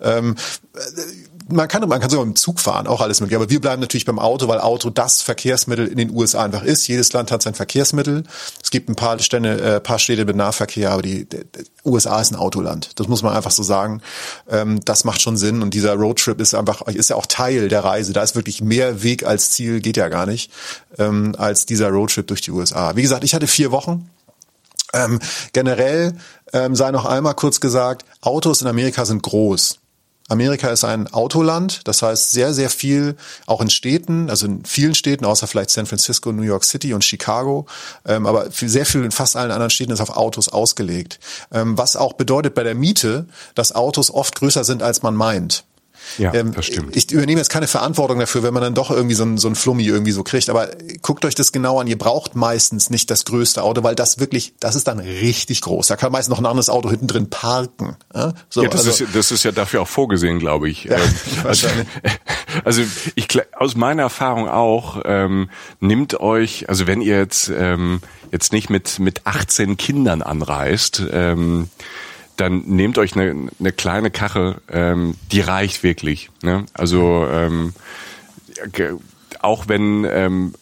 Ähm, 0.00 0.36
man 1.48 1.68
kann, 1.68 1.86
man 1.88 2.00
kann 2.00 2.10
sogar 2.10 2.24
dem 2.24 2.36
Zug 2.36 2.60
fahren, 2.60 2.86
auch 2.86 3.00
alles 3.00 3.20
möglich. 3.20 3.36
Aber 3.36 3.50
wir 3.50 3.60
bleiben 3.60 3.80
natürlich 3.80 4.04
beim 4.04 4.18
Auto, 4.18 4.48
weil 4.48 4.60
Auto 4.60 4.90
das 4.90 5.22
Verkehrsmittel 5.22 5.86
in 5.86 5.96
den 5.96 6.10
USA 6.10 6.44
einfach 6.44 6.62
ist. 6.62 6.86
Jedes 6.86 7.12
Land 7.12 7.30
hat 7.30 7.42
sein 7.42 7.54
Verkehrsmittel. 7.54 8.24
Es 8.62 8.70
gibt 8.70 8.88
ein 8.88 8.96
paar 8.96 9.18
Städte, 9.18 9.60
äh, 9.60 9.80
paar 9.80 9.98
Städte 9.98 10.24
mit 10.24 10.36
Nahverkehr, 10.36 10.90
aber 10.92 11.02
die, 11.02 11.24
die, 11.24 11.38
die 11.38 11.64
USA 11.84 12.20
ist 12.20 12.32
ein 12.32 12.36
Autoland. 12.36 12.98
Das 12.98 13.08
muss 13.08 13.22
man 13.22 13.34
einfach 13.34 13.50
so 13.50 13.62
sagen. 13.62 14.02
Ähm, 14.48 14.80
das 14.84 15.04
macht 15.04 15.20
schon 15.20 15.36
Sinn. 15.36 15.62
Und 15.62 15.74
dieser 15.74 15.94
Roadtrip 15.94 16.40
ist 16.40 16.54
einfach, 16.54 16.82
ist 16.82 17.10
ja 17.10 17.16
auch 17.16 17.26
Teil 17.26 17.68
der 17.68 17.84
Reise. 17.84 18.12
Da 18.12 18.22
ist 18.22 18.34
wirklich 18.34 18.62
mehr 18.62 19.02
Weg 19.02 19.26
als 19.26 19.50
Ziel, 19.50 19.80
geht 19.80 19.96
ja 19.96 20.08
gar 20.08 20.26
nicht, 20.26 20.50
ähm, 20.98 21.34
als 21.38 21.66
dieser 21.66 21.88
Roadtrip 21.88 22.26
durch 22.26 22.40
die 22.40 22.50
USA. 22.50 22.96
Wie 22.96 23.02
gesagt, 23.02 23.24
ich 23.24 23.34
hatte 23.34 23.46
vier 23.46 23.70
Wochen. 23.72 24.08
Ähm, 24.92 25.20
generell 25.52 26.16
ähm, 26.52 26.74
sei 26.76 26.90
noch 26.90 27.06
einmal 27.06 27.34
kurz 27.34 27.60
gesagt, 27.60 28.04
Autos 28.20 28.62
in 28.62 28.68
Amerika 28.68 29.04
sind 29.04 29.22
groß. 29.22 29.78
Amerika 30.28 30.70
ist 30.70 30.84
ein 30.84 31.12
Autoland, 31.12 31.80
das 31.84 32.00
heißt 32.00 32.30
sehr, 32.30 32.54
sehr 32.54 32.70
viel, 32.70 33.16
auch 33.46 33.60
in 33.60 33.70
Städten, 33.70 34.30
also 34.30 34.46
in 34.46 34.64
vielen 34.64 34.94
Städten, 34.94 35.24
außer 35.24 35.46
vielleicht 35.46 35.70
San 35.70 35.86
Francisco, 35.86 36.32
New 36.32 36.42
York 36.42 36.64
City 36.64 36.94
und 36.94 37.04
Chicago, 37.04 37.66
ähm, 38.06 38.26
aber 38.26 38.50
sehr 38.50 38.86
viel 38.86 39.04
in 39.04 39.10
fast 39.10 39.36
allen 39.36 39.50
anderen 39.50 39.70
Städten 39.70 39.92
ist 39.92 40.00
auf 40.00 40.16
Autos 40.16 40.48
ausgelegt. 40.48 41.18
Ähm, 41.52 41.76
was 41.76 41.96
auch 41.96 42.14
bedeutet 42.14 42.54
bei 42.54 42.62
der 42.62 42.74
Miete, 42.74 43.26
dass 43.54 43.74
Autos 43.74 44.10
oft 44.10 44.34
größer 44.36 44.64
sind, 44.64 44.82
als 44.82 45.02
man 45.02 45.14
meint. 45.14 45.64
Ja, 46.18 46.34
ähm, 46.34 46.52
das 46.52 46.66
stimmt. 46.66 46.96
Ich 46.96 47.10
übernehme 47.10 47.40
jetzt 47.40 47.48
keine 47.48 47.66
Verantwortung 47.66 48.18
dafür, 48.18 48.42
wenn 48.42 48.54
man 48.54 48.62
dann 48.62 48.74
doch 48.74 48.90
irgendwie 48.90 49.14
so 49.14 49.24
ein, 49.24 49.38
so 49.38 49.48
ein 49.48 49.54
Flummi 49.54 49.84
irgendwie 49.84 50.12
so 50.12 50.22
kriegt. 50.22 50.50
Aber 50.50 50.68
guckt 51.00 51.24
euch 51.24 51.34
das 51.34 51.52
genau 51.52 51.80
an. 51.80 51.86
Ihr 51.86 51.98
braucht 51.98 52.34
meistens 52.34 52.90
nicht 52.90 53.10
das 53.10 53.24
größte 53.24 53.62
Auto, 53.62 53.82
weil 53.82 53.94
das 53.94 54.18
wirklich, 54.18 54.54
das 54.60 54.74
ist 54.74 54.88
dann 54.88 54.98
richtig 54.98 55.62
groß. 55.62 55.86
Da 55.86 55.96
kann 55.96 56.12
meistens 56.12 56.30
noch 56.30 56.38
ein 56.38 56.46
anderes 56.46 56.68
Auto 56.68 56.90
hinten 56.90 57.06
drin 57.06 57.30
parken. 57.30 57.96
Ja, 58.14 58.32
so, 58.48 58.62
ja 58.62 58.68
das, 58.68 58.86
also, 58.86 59.04
ist, 59.04 59.14
das 59.14 59.30
ist 59.30 59.44
ja 59.44 59.52
dafür 59.52 59.82
auch 59.82 59.88
vorgesehen, 59.88 60.38
glaube 60.38 60.68
ich. 60.68 60.84
Ja, 60.92 60.96
ähm. 60.96 61.12
Also, 61.44 61.68
also 62.64 62.82
ich, 63.14 63.28
aus 63.56 63.76
meiner 63.76 64.02
Erfahrung 64.02 64.48
auch, 64.48 65.00
ähm, 65.04 65.48
nimmt 65.80 66.20
euch, 66.20 66.68
also 66.68 66.86
wenn 66.86 67.00
ihr 67.00 67.16
jetzt, 67.16 67.48
ähm, 67.48 68.00
jetzt 68.30 68.52
nicht 68.52 68.70
mit, 68.70 68.98
mit 68.98 69.26
18 69.26 69.76
Kindern 69.76 70.22
anreist, 70.22 71.02
ähm, 71.10 71.68
dann 72.42 72.62
nehmt 72.66 72.98
euch 72.98 73.16
eine, 73.16 73.50
eine 73.60 73.72
kleine 73.72 74.10
Kache, 74.10 74.56
ähm, 74.70 75.16
die 75.30 75.40
reicht 75.40 75.82
wirklich. 75.82 76.30
Ne? 76.42 76.66
Also 76.74 77.26
ähm, 77.30 77.72
auch 79.40 79.68
wenn 79.68 80.04
ähm, 80.04 80.54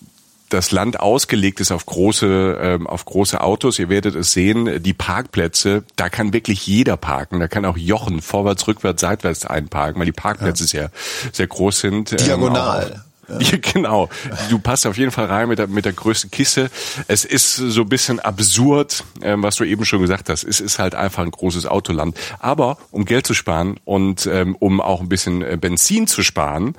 das 0.50 0.72
Land 0.72 1.00
ausgelegt 1.00 1.60
ist 1.60 1.72
auf 1.72 1.86
große 1.86 2.58
ähm, 2.60 2.86
auf 2.86 3.04
große 3.04 3.40
Autos. 3.40 3.78
Ihr 3.78 3.88
werdet 3.88 4.14
es 4.14 4.32
sehen, 4.32 4.82
die 4.82 4.92
Parkplätze, 4.92 5.84
da 5.96 6.08
kann 6.08 6.32
wirklich 6.32 6.66
jeder 6.66 6.96
parken. 6.96 7.40
Da 7.40 7.48
kann 7.48 7.64
auch 7.64 7.78
Jochen 7.78 8.20
vorwärts, 8.20 8.66
rückwärts, 8.68 9.00
seitwärts 9.00 9.46
einparken, 9.46 9.98
weil 10.00 10.06
die 10.06 10.12
Parkplätze 10.12 10.64
ja. 10.64 10.68
sehr 10.68 10.90
sehr 11.32 11.46
groß 11.46 11.80
sind. 11.80 12.20
Diagonal. 12.20 12.92
Ähm, 12.94 13.09
ja. 13.40 13.58
genau. 13.72 14.08
Du 14.48 14.58
passt 14.58 14.86
auf 14.86 14.96
jeden 14.96 15.10
Fall 15.10 15.26
rein 15.26 15.48
mit 15.48 15.58
der, 15.58 15.66
mit 15.66 15.84
der 15.84 15.92
größten 15.92 16.30
Kiste. 16.30 16.70
Es 17.08 17.24
ist 17.24 17.56
so 17.56 17.82
ein 17.82 17.88
bisschen 17.88 18.20
absurd, 18.20 19.04
ähm, 19.22 19.42
was 19.42 19.56
du 19.56 19.64
eben 19.64 19.84
schon 19.84 20.00
gesagt 20.00 20.28
hast. 20.28 20.44
Es 20.44 20.60
ist 20.60 20.78
halt 20.78 20.94
einfach 20.94 21.22
ein 21.22 21.30
großes 21.30 21.66
Autoland. 21.66 22.16
Aber 22.38 22.78
um 22.90 23.04
Geld 23.04 23.26
zu 23.26 23.34
sparen 23.34 23.78
und 23.84 24.26
ähm, 24.26 24.56
um 24.58 24.80
auch 24.80 25.00
ein 25.00 25.08
bisschen 25.08 25.42
äh, 25.42 25.56
Benzin 25.60 26.06
zu 26.06 26.22
sparen, 26.22 26.74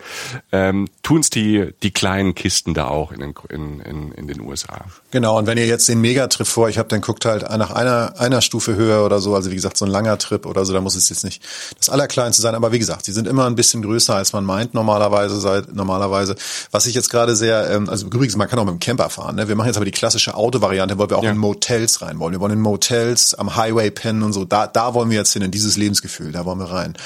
ähm, 0.51 0.87
tun 1.03 1.21
es 1.21 1.29
die, 1.29 1.69
die 1.83 1.91
kleinen 1.91 2.35
Kisten 2.35 2.73
da 2.73 2.87
auch 2.87 3.11
in 3.11 3.19
den, 3.19 3.33
in, 3.49 3.79
in, 3.81 4.11
in 4.11 4.27
den 4.27 4.41
USA. 4.41 4.85
Genau, 5.11 5.37
und 5.37 5.47
wenn 5.47 5.57
ihr 5.57 5.67
jetzt 5.67 5.87
den 5.89 6.01
Megatrip 6.01 6.47
vor 6.47 6.65
euch 6.65 6.77
habt, 6.77 6.91
dann 6.91 7.01
guckt 7.01 7.25
halt 7.25 7.43
nach 7.57 7.71
einer, 7.71 8.19
einer 8.19 8.41
Stufe 8.41 8.75
höher 8.75 9.05
oder 9.05 9.19
so. 9.19 9.35
Also 9.35 9.51
wie 9.51 9.55
gesagt, 9.55 9.77
so 9.77 9.85
ein 9.85 9.91
langer 9.91 10.17
Trip 10.17 10.45
oder 10.45 10.65
so, 10.65 10.73
da 10.73 10.81
muss 10.81 10.95
es 10.95 11.09
jetzt 11.09 11.23
nicht 11.23 11.43
das 11.77 11.89
Allerkleinste 11.89 12.41
sein. 12.41 12.55
Aber 12.55 12.71
wie 12.71 12.79
gesagt, 12.79 13.05
sie 13.05 13.11
sind 13.11 13.27
immer 13.27 13.45
ein 13.45 13.55
bisschen 13.55 13.81
größer, 13.81 14.15
als 14.15 14.33
man 14.33 14.45
meint 14.45 14.73
normalerweise. 14.73 15.65
Normalerweise. 15.73 16.35
Was 16.71 16.85
ich 16.85 16.95
jetzt 16.95 17.09
gerade 17.09 17.35
sehr, 17.35 17.69
ähm, 17.69 17.89
also 17.89 18.07
übrigens, 18.07 18.35
man 18.35 18.47
kann 18.47 18.59
auch 18.59 18.65
mit 18.65 18.73
dem 18.73 18.79
Camper 18.79 19.09
fahren. 19.09 19.35
Ne? 19.35 19.47
Wir 19.47 19.55
machen 19.55 19.67
jetzt 19.67 19.77
aber 19.77 19.85
die 19.85 19.91
klassische 19.91 20.35
Autovariante, 20.35 20.97
weil 20.97 21.09
wir 21.09 21.17
auch 21.17 21.23
ja. 21.23 21.31
in 21.31 21.37
Motels 21.37 22.01
rein 22.01 22.19
wollen. 22.19 22.33
Wir 22.33 22.39
wollen 22.39 22.53
in 22.53 22.61
Motels 22.61 23.33
am 23.33 23.55
Highway 23.55 23.91
pennen 23.91 24.23
und 24.23 24.33
so. 24.33 24.45
Da, 24.45 24.67
da 24.67 24.93
wollen 24.93 25.09
wir 25.09 25.17
jetzt 25.17 25.33
hin, 25.33 25.41
in 25.41 25.51
dieses 25.51 25.77
Lebensgefühl, 25.77 26.31
da 26.31 26.45
wollen 26.45 26.59
wir 26.59 26.71
rein. 26.71 26.97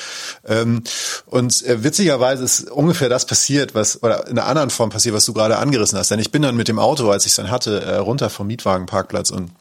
Ähm, 0.45 0.83
und 1.25 1.65
äh, 1.65 1.83
witzigerweise 1.83 2.43
ist 2.43 2.71
ungefähr 2.71 3.09
das 3.09 3.25
passiert, 3.25 3.75
was, 3.75 4.01
oder 4.03 4.27
in 4.27 4.37
einer 4.37 4.47
anderen 4.47 4.69
Form 4.69 4.89
passiert, 4.89 5.15
was 5.15 5.25
du 5.25 5.33
gerade 5.33 5.57
angerissen 5.57 5.97
hast. 5.97 6.11
Denn 6.11 6.19
ich 6.19 6.31
bin 6.31 6.41
dann 6.41 6.55
mit 6.55 6.67
dem 6.67 6.79
Auto, 6.79 7.09
als 7.09 7.25
ich 7.25 7.31
es 7.31 7.35
dann 7.35 7.51
hatte, 7.51 7.81
äh, 7.81 7.97
runter 7.97 8.29
vom 8.29 8.47
Mietwagenparkplatz 8.47 9.31
und 9.31 9.51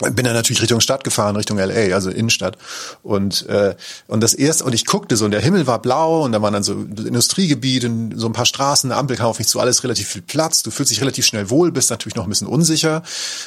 bin 0.00 0.24
dann 0.24 0.34
natürlich 0.34 0.60
Richtung 0.60 0.80
Stadt 0.80 1.04
gefahren, 1.04 1.36
Richtung 1.36 1.58
LA, 1.58 1.94
also 1.94 2.10
Innenstadt. 2.10 2.58
Und 3.02 3.46
äh, 3.46 3.74
und 4.06 4.20
das 4.22 4.34
erste 4.34 4.64
und 4.64 4.74
ich 4.74 4.84
guckte 4.84 5.16
so 5.16 5.24
und 5.24 5.30
der 5.30 5.40
Himmel 5.40 5.66
war 5.66 5.80
blau 5.80 6.24
und 6.24 6.32
da 6.32 6.42
waren 6.42 6.52
dann 6.52 6.62
so 6.62 6.72
Industriegebiet 6.72 7.84
und 7.86 8.14
so 8.16 8.26
ein 8.26 8.32
paar 8.32 8.46
Straßen, 8.46 8.90
eine 8.90 8.98
Ampel 8.98 9.16
kam 9.16 9.26
auf 9.26 9.38
mich 9.38 9.48
zu, 9.48 9.58
alles 9.58 9.84
relativ 9.84 10.08
viel 10.08 10.22
Platz. 10.22 10.62
Du 10.62 10.70
fühlst 10.70 10.92
dich 10.92 11.00
relativ 11.00 11.24
schnell 11.24 11.48
wohl, 11.48 11.72
bist 11.72 11.90
natürlich 11.90 12.14
noch 12.14 12.24
ein 12.24 12.28
bisschen 12.28 12.46
unsicher 12.46 13.02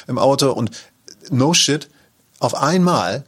im 0.08 0.18
Auto 0.18 0.50
und 0.50 0.70
no 1.30 1.54
shit, 1.54 1.88
auf 2.40 2.54
einmal 2.54 3.24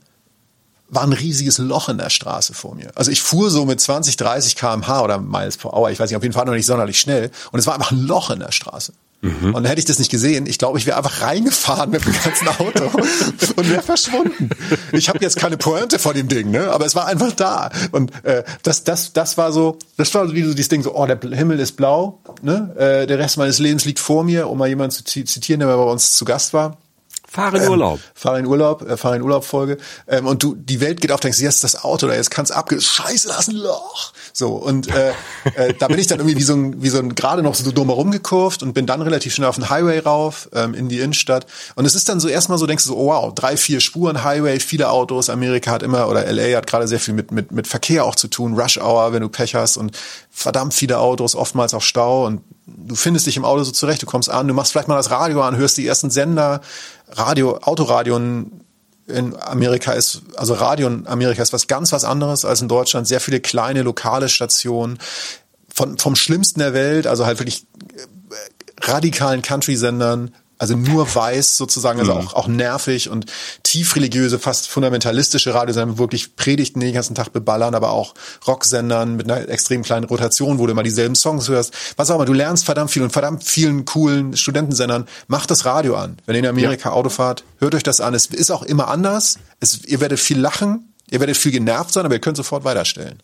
war 0.89 1.05
ein 1.05 1.13
riesiges 1.13 1.59
Loch 1.59 1.89
in 1.89 1.99
der 1.99 2.11
Straße 2.11 2.53
vor 2.53 2.75
mir. 2.75 2.91
Also 2.97 3.11
ich 3.11 3.23
fuhr 3.23 3.51
so 3.51 3.65
mit 3.65 3.81
20, 3.81 4.17
30 4.17 4.57
kmh 4.57 5.01
oder 5.01 5.19
Miles 5.19 5.57
per 5.57 5.73
Hour, 5.73 5.91
ich 5.91 6.01
weiß 6.01 6.11
nicht, 6.11 6.17
auf 6.17 6.23
jeden 6.23 6.35
Fall 6.35 6.45
noch 6.45 6.53
nicht 6.53 6.67
sonderlich 6.67 6.99
schnell 6.99 7.31
und 7.53 7.61
es 7.61 7.67
war 7.67 7.75
einfach 7.75 7.93
ein 7.93 8.03
Loch 8.03 8.31
in 8.31 8.41
der 8.41 8.53
Straße. 8.53 8.93
Mhm. 9.23 9.55
Und 9.55 9.65
hätte 9.67 9.79
ich 9.79 9.85
das 9.85 10.01
nicht 10.01 10.11
gesehen, 10.11 10.47
ich 10.47 10.59
glaube, 10.59 10.79
ich 10.79 10.87
wäre 10.87 10.97
einfach 10.97 11.23
reingefahren 11.23 11.91
mit 11.91 12.05
dem 12.05 12.13
ganzen 12.13 12.49
Auto 12.49 12.85
und 13.57 13.71
wäre 13.71 13.83
verschwunden. 13.83 14.51
Ich 14.91 15.09
habe 15.09 15.21
jetzt 15.21 15.37
keine 15.37 15.57
Pointe 15.57 16.01
vor 16.01 16.13
dem 16.13 16.27
Ding, 16.27 16.51
ne? 16.51 16.71
Aber 16.73 16.85
es 16.87 16.97
war 16.97 17.07
einfach 17.07 17.31
da. 17.31 17.71
Und 17.93 18.13
äh, 18.25 18.43
das, 18.65 18.83
das, 18.83 19.13
das 19.13 19.39
war 19.39 19.53
so, 19.53 19.79
das 19.97 20.13
war 20.15 20.27
so 20.27 20.35
wie 20.35 20.43
so 20.43 20.55
dieses 20.55 20.69
Ding, 20.69 20.83
so, 20.83 20.97
oh, 20.97 21.07
der 21.07 21.21
Himmel 21.21 21.61
ist 21.61 21.77
blau, 21.77 22.19
ne? 22.43 22.75
Äh, 22.77 23.07
der 23.07 23.21
Rest 23.21 23.37
meines 23.39 23.61
Lebens 23.61 23.85
liegt 23.85 24.01
vor 24.01 24.25
mir, 24.25 24.51
um 24.51 24.59
mal 24.59 24.69
jemanden 24.69 24.91
zu 24.91 25.05
zitieren, 25.05 25.61
der 25.61 25.69
bei 25.69 25.75
uns 25.75 26.17
zu 26.17 26.25
Gast 26.25 26.53
war. 26.53 26.79
Fahr 27.33 27.55
in 27.55 27.67
Urlaub. 27.67 27.99
Ähm, 27.99 28.11
fahr 28.15 28.39
in 28.39 28.47
Urlaub, 28.47 28.83
äh, 28.83 28.97
fahr 28.99 29.17
in 29.17 29.23
Urlaub 29.23 29.47
Folge. 29.47 29.79
Ähm, 30.07 30.27
und 30.27 30.43
du, 30.43 30.55
die 30.55 30.83
Welt 30.83 31.01
geht 31.01 31.13
auf, 31.13 31.21
denkst, 31.21 31.41
jetzt 31.41 31.65
das 31.65 31.83
Auto 31.83 32.07
da, 32.07 32.15
jetzt 32.15 32.31
kann's 32.31 32.51
abge, 32.51 32.79
scheiße, 32.79 33.27
ist 33.27 33.49
ein 33.49 33.57
Loch. 33.57 34.13
So, 34.35 34.51
und 34.51 34.89
äh, 34.89 35.13
äh, 35.55 35.73
da 35.79 35.89
bin 35.89 35.99
ich 35.99 36.09
dann 36.09 36.19
irgendwie 36.19 36.37
wie 36.37 36.43
so 36.43 36.53
ein, 36.53 36.83
wie 36.83 36.91
so 36.91 36.99
ein, 36.99 37.15
gerade 37.15 37.43
noch 37.43 37.55
so 37.55 37.73
dumm 37.73 37.89
herumgekurvt 37.89 38.63
und 38.63 38.75
bin 38.75 38.85
dann 38.85 39.01
relativ 39.01 39.33
schnell 39.33 39.49
auf 39.49 39.55
den 39.55 39.71
Highway 39.71 40.01
rauf, 40.01 40.51
ähm, 40.53 40.75
in 40.75 40.91
die 40.91 40.99
Innenstadt. 40.99 41.47
Und 41.75 41.87
es 41.87 41.95
ist 41.95 42.11
dann 42.11 42.21
so 42.21 42.29
erstmal 42.29 42.59
so, 42.59 42.67
denkst 42.67 42.85
du 42.85 42.91
so, 42.91 42.99
oh, 42.99 43.07
wow, 43.07 43.35
drei, 43.35 43.57
vier 43.57 43.81
Spuren 43.81 44.25
Highway, 44.25 44.61
viele 44.61 44.91
Autos, 44.91 45.31
Amerika 45.31 45.71
hat 45.71 45.83
immer, 45.83 46.09
oder 46.09 46.31
LA 46.31 46.55
hat 46.59 46.67
gerade 46.67 46.87
sehr 46.87 47.01
viel 47.01 47.15
mit, 47.15 47.31
mit, 47.31 47.51
mit 47.51 47.67
Verkehr 47.67 48.05
auch 48.05 48.15
zu 48.15 48.29
tun, 48.29 48.61
Rush 48.61 48.77
Hour, 48.77 49.15
wenn 49.15 49.23
du 49.23 49.31
Pech 49.31 49.55
hast 49.55 49.79
und 49.79 49.97
verdammt 50.31 50.75
viele 50.75 50.99
Autos, 50.99 51.35
oftmals 51.35 51.73
auch 51.73 51.83
Stau 51.83 52.27
und 52.27 52.43
du 52.67 52.95
findest 52.95 53.27
dich 53.27 53.37
im 53.37 53.45
Auto 53.45 53.63
so 53.65 53.73
zurecht, 53.73 54.03
du 54.03 54.07
kommst 54.07 54.31
an, 54.31 54.49
du 54.49 54.55
machst 54.55 54.73
vielleicht 54.73 54.89
mal 54.89 54.97
das 54.97 55.11
Radio 55.11 55.43
an, 55.43 55.57
hörst 55.57 55.77
die 55.77 55.87
ersten 55.87 56.11
Sender, 56.11 56.61
Radio, 57.13 57.59
Autoradio 57.59 58.17
in 58.17 59.37
Amerika 59.41 59.93
ist, 59.93 60.23
also 60.37 60.55
Radio 60.55 60.87
in 60.87 61.07
Amerika 61.07 61.43
ist 61.43 61.53
was 61.53 61.67
ganz 61.67 61.93
was 61.93 62.05
anderes 62.05 62.45
als 62.45 62.63
in 62.63 62.69
Deutschland. 62.69 63.07
Sehr 63.07 63.21
viele 63.21 63.41
kleine 63.41 63.83
lokale 63.83 64.29
Stationen 64.29 64.99
von, 65.73 65.99
vom 65.99 66.17
Schlimmsten 66.17 66.61
der 66.61 66.75
Welt, 66.75 67.07
also 67.07 67.27
halt 67.27 67.39
wirklich 67.39 67.67
äh, 67.97 68.07
radikalen 68.81 69.43
Country-Sendern 69.43 70.35
also 70.63 70.77
nur 70.77 71.13
weiß 71.13 71.57
sozusagen, 71.57 71.99
also 71.99 72.15
mhm. 72.15 72.21
auch, 72.21 72.35
auch 72.35 72.47
nervig 72.47 73.11
und 73.11 73.27
tief 73.65 73.97
religiöse, 73.97 74.39
fast 74.39 74.69
fundamentalistische 74.69 75.53
Radiosender, 75.53 75.99
wirklich 75.99 76.37
Predigten 76.37 76.79
den 76.79 76.95
ganzen 76.95 77.17
Tag 77.17 77.33
beballern, 77.33 77.75
aber 77.75 77.91
auch 77.91 78.15
Rocksendern 78.47 79.17
mit 79.17 79.29
einer 79.29 79.49
extrem 79.49 79.83
kleinen 79.83 80.05
Rotation, 80.05 80.61
wo 80.61 80.67
du 80.67 80.71
immer 80.71 80.85
dieselben 80.85 81.17
Songs 81.17 81.49
hörst. 81.49 81.75
Was 81.97 82.13
auch 82.13 82.15
immer, 82.15 82.27
du 82.27 82.33
lernst 82.33 82.65
verdammt 82.65 82.93
viel 82.93 83.03
und 83.03 83.13
verdammt 83.13 83.43
vielen 83.43 83.87
coolen 83.87 84.37
Studentensendern. 84.37 85.09
Macht 85.27 85.51
das 85.51 85.65
Radio 85.65 85.97
an. 85.97 86.19
Wenn 86.27 86.37
ihr 86.37 86.43
in 86.43 86.47
Amerika 86.47 86.91
ja. 86.91 86.95
Auto 86.95 87.09
fahrt, 87.09 87.43
hört 87.59 87.75
euch 87.75 87.83
das 87.83 88.01
an. 88.01 88.15
Es 88.15 88.27
ist 88.27 88.53
auch 88.53 88.63
immer 88.63 88.87
anders. 88.87 89.41
Es, 89.59 89.85
ihr 89.85 89.99
werdet 89.99 90.21
viel 90.21 90.39
lachen, 90.39 90.95
ihr 91.11 91.19
werdet 91.19 91.37
viel 91.37 91.51
genervt 91.51 91.93
sein, 91.93 92.05
aber 92.05 92.15
ihr 92.15 92.21
könnt 92.21 92.37
sofort 92.37 92.63
weiterstellen. 92.63 93.21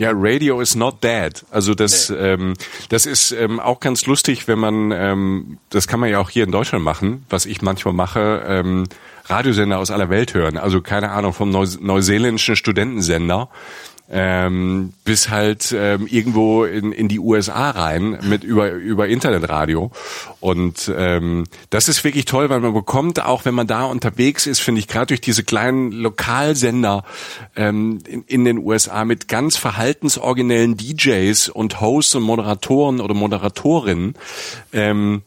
Ja, 0.00 0.12
Radio 0.14 0.62
is 0.62 0.74
not 0.76 1.04
dead. 1.04 1.44
Also 1.50 1.74
das, 1.74 2.08
nee. 2.08 2.16
ähm, 2.16 2.54
das 2.88 3.04
ist 3.04 3.32
ähm, 3.32 3.60
auch 3.60 3.80
ganz 3.80 4.06
lustig, 4.06 4.48
wenn 4.48 4.58
man, 4.58 4.92
ähm, 4.92 5.58
das 5.68 5.86
kann 5.88 6.00
man 6.00 6.08
ja 6.08 6.18
auch 6.20 6.30
hier 6.30 6.44
in 6.44 6.50
Deutschland 6.50 6.82
machen, 6.82 7.26
was 7.28 7.44
ich 7.44 7.60
manchmal 7.60 7.92
mache, 7.92 8.42
ähm, 8.46 8.84
Radiosender 9.26 9.78
aus 9.78 9.90
aller 9.90 10.08
Welt 10.08 10.32
hören. 10.32 10.56
Also 10.56 10.80
keine 10.80 11.10
Ahnung 11.10 11.34
vom 11.34 11.50
Neu 11.50 11.66
neuseeländischen 11.80 12.56
Studentensender 12.56 13.50
ähm, 14.10 14.92
bis 15.04 15.30
halt 15.30 15.72
ähm, 15.76 16.06
irgendwo 16.08 16.64
in, 16.64 16.92
in 16.92 17.08
die 17.08 17.20
USA 17.20 17.70
rein 17.70 18.18
mit 18.22 18.42
über 18.42 18.70
über 18.72 19.08
Internetradio. 19.08 19.92
Und 20.40 20.92
ähm, 20.96 21.44
das 21.70 21.88
ist 21.88 22.02
wirklich 22.02 22.24
toll, 22.24 22.50
weil 22.50 22.60
man 22.60 22.74
bekommt 22.74 23.24
auch, 23.24 23.44
wenn 23.44 23.54
man 23.54 23.66
da 23.66 23.84
unterwegs 23.84 24.46
ist, 24.46 24.60
finde 24.60 24.80
ich 24.80 24.88
gerade 24.88 25.06
durch 25.06 25.20
diese 25.20 25.44
kleinen 25.44 25.92
Lokalsender 25.92 27.04
ähm, 27.54 28.00
in, 28.06 28.24
in 28.24 28.44
den 28.44 28.58
USA 28.58 29.04
mit 29.04 29.28
ganz 29.28 29.56
verhaltensoriginellen 29.56 30.76
DJs 30.76 31.48
und 31.50 31.80
Hosts 31.80 32.16
und 32.16 32.24
Moderatoren 32.24 33.00
oder 33.00 33.14
Moderatorinnen 33.14 34.14
ähm, 34.72 35.22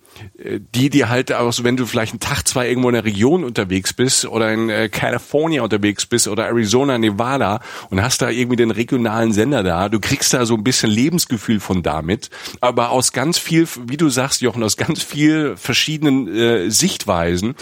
die 0.74 0.90
dir 0.90 1.10
halt 1.10 1.32
auch, 1.32 1.54
wenn 1.64 1.78
du 1.78 1.86
vielleicht 1.86 2.14
einen 2.14 2.20
Tag, 2.20 2.48
zwei 2.48 2.68
irgendwo 2.68 2.90
in 2.90 2.96
der 2.96 3.06
Region 3.06 3.44
unterwegs 3.44 3.94
bist 3.94 4.26
oder 4.26 4.52
in 4.52 4.70
äh, 4.70 4.90
California 4.90 5.62
unterwegs 5.62 6.06
bist 6.06 6.28
oder 6.28 6.48
Arizona, 6.48 6.98
Nevada 6.98 7.62
und 7.90 8.02
hast 8.02 8.22
da 8.22 8.30
irgendwie 8.30 8.56
den 8.56 8.72
regionalen 8.72 9.34
Sender 9.34 9.64
da, 9.64 9.90
du 9.90 10.00
kriegst 10.00 10.34
da 10.34 10.46
so 10.46 10.56
ein 10.56 10.64
bisschen 10.64 10.90
Lebensgefühl 10.90 11.60
von 11.60 11.84
damit, 11.84 12.30
aber 12.62 12.92
aus 12.92 13.12
ganz 13.12 13.38
viel, 13.38 13.68
wie 13.88 13.98
du 13.98 14.10
sagst, 14.10 14.42
Jochen, 14.42 14.64
aus 14.64 14.78
ganz 14.78 15.04
viel 15.04 15.56
verschiedenen 15.58 16.28
äh, 16.28 16.70
Sichtweisen, 16.70 17.56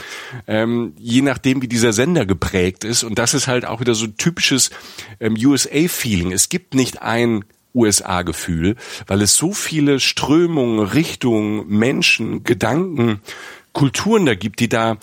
ähm, 0.47 0.93
je 0.97 1.21
nachdem, 1.21 1.61
wie 1.61 1.67
dieser 1.67 1.93
Sender 1.93 2.25
geprägt 2.25 2.83
ist 2.83 3.03
und 3.03 3.19
das 3.19 3.33
ist 3.33 3.47
halt 3.47 3.65
auch 3.65 3.79
wieder 3.79 3.95
so 3.95 4.07
typisches 4.07 4.71
ähm, 5.19 5.35
USA-Feeling. 5.37 6.31
Es 6.31 6.49
gibt 6.49 6.73
nicht 6.73 7.01
ein 7.01 7.43
USA-Gefühl, 7.73 8.75
weil 9.07 9.21
es 9.21 9.36
so 9.36 9.53
viele 9.53 9.99
Strömungen, 9.99 10.79
Richtungen, 10.79 11.67
Menschen, 11.67 12.43
Gedanken, 12.43 13.21
Kulturen 13.73 14.25
da 14.25 14.36
gibt, 14.36 14.60
die 14.60 14.69
da 14.69 14.97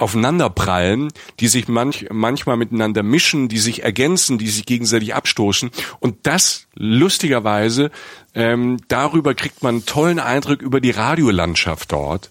aufeinanderprallen, 0.00 1.12
die 1.40 1.48
sich 1.48 1.68
manch, 1.68 2.06
manchmal 2.10 2.56
miteinander 2.56 3.02
mischen, 3.02 3.48
die 3.48 3.58
sich 3.58 3.82
ergänzen, 3.82 4.38
die 4.38 4.48
sich 4.48 4.66
gegenseitig 4.66 5.14
abstoßen. 5.14 5.70
Und 6.00 6.18
das 6.24 6.66
lustigerweise, 6.74 7.90
ähm, 8.34 8.78
darüber 8.88 9.34
kriegt 9.34 9.62
man 9.62 9.76
einen 9.76 9.86
tollen 9.86 10.18
Eindruck 10.20 10.62
über 10.62 10.80
die 10.80 10.92
Radiolandschaft 10.92 11.90
dort, 11.92 12.30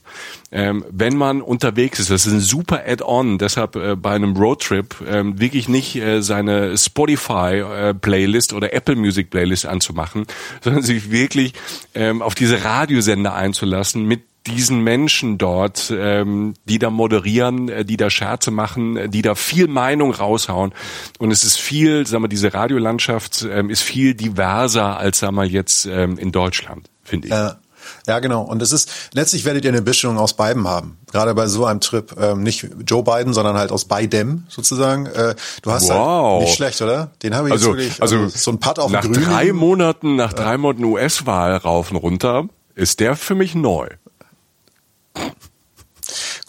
ähm, 0.51 0.86
wenn 0.89 1.17
man 1.17 1.41
unterwegs 1.41 1.99
ist. 1.99 2.10
Das 2.10 2.25
ist 2.25 2.34
ein 2.34 2.39
super 2.39 2.84
Add-on. 2.88 3.38
Deshalb 3.38 3.75
äh, 3.75 3.95
bei 3.95 4.12
einem 4.12 4.36
Roadtrip 4.36 4.95
ähm, 5.08 5.39
wirklich 5.39 5.67
nicht 5.67 5.95
äh, 5.97 6.21
seine 6.21 6.77
Spotify-Playlist 6.77 8.53
äh, 8.53 8.55
oder 8.55 8.73
Apple 8.73 8.95
Music 8.95 9.29
Playlist 9.29 9.65
anzumachen, 9.65 10.25
sondern 10.63 10.84
sich 10.84 11.12
wirklich 11.12 11.53
ähm, 11.93 12.21
auf 12.21 12.34
diese 12.34 12.63
Radiosender 12.63 13.36
einzulassen 13.36 14.05
mit 14.05 14.21
diesen 14.47 14.82
Menschen 14.82 15.38
dort, 15.38 15.93
ähm, 15.95 16.54
die 16.65 16.80
da 16.80 16.89
moderieren, 16.89 17.69
äh, 17.69 17.86
die 17.86 17.97
da 17.97 18.10
Scherze 18.10 18.52
machen, 18.52 18.97
äh, 18.97 19.10
die 19.10 19.21
da 19.21 19.36
viel 19.36 19.67
Meinung 19.67 20.12
raushauen. 20.13 20.73
Und 21.19 21.32
es 21.32 21.43
ist 21.43 21.60
viel, 21.60 22.08
sagen 22.08 22.23
wir, 22.23 22.30
diese 22.30 22.54
Radiolandschaft 22.54 23.45
ähm, 23.49 23.69
ist 23.69 23.82
viel 23.82 24.15
diverser 24.15 24.97
als, 24.97 25.19
sagen 25.19 25.36
wir, 25.36 25.45
jetzt 25.45 25.86
ähm, 25.86 26.17
in 26.17 26.32
Deutschland, 26.32 26.89
finde 27.04 27.28
ich. 27.28 27.34
Ja. 27.34 27.60
Ja, 28.08 28.19
genau. 28.19 28.43
Und 28.43 28.62
es 28.62 28.71
ist, 28.71 28.91
letztlich 29.13 29.45
werdet 29.45 29.63
ihr 29.63 29.71
eine 29.71 29.82
Mischung 29.82 30.17
aus 30.17 30.34
beiden 30.34 30.67
haben. 30.67 30.97
Gerade 31.12 31.34
bei 31.34 31.47
so 31.47 31.65
einem 31.65 31.80
Trip. 31.80 32.13
Ähm, 32.19 32.43
nicht 32.43 32.67
Joe 32.86 33.04
Biden, 33.04 33.34
sondern 33.34 33.58
halt 33.58 33.71
aus 33.71 33.86
beidem 33.86 34.45
sozusagen. 34.47 35.06
Äh, 35.08 35.36
du 35.62 35.71
hast 35.71 35.89
wow. 35.89 36.34
halt 36.34 36.41
nicht 36.41 36.56
schlecht, 36.56 36.82
oder? 36.82 37.12
Den 37.23 37.36
habe 37.36 37.47
ich 37.47 37.54
also, 37.54 37.69
jetzt 37.69 37.78
wirklich, 37.78 38.02
also, 38.02 38.17
also 38.17 38.38
so 38.38 38.52
ein 38.52 38.60
Putt 38.60 38.80
auf 38.80 38.91
nach 38.91 39.06
drei 39.06 39.54
Monaten, 39.54 40.15
nach 40.15 40.34
drei 40.34 40.58
Monaten 40.58 40.84
US-Wahl 40.84 41.56
rauf 41.58 41.91
und 41.91 41.97
runter, 41.97 42.47
ist 42.75 42.99
der 42.99 43.15
für 43.15 43.36
mich 43.36 43.56
neu. 43.56 43.88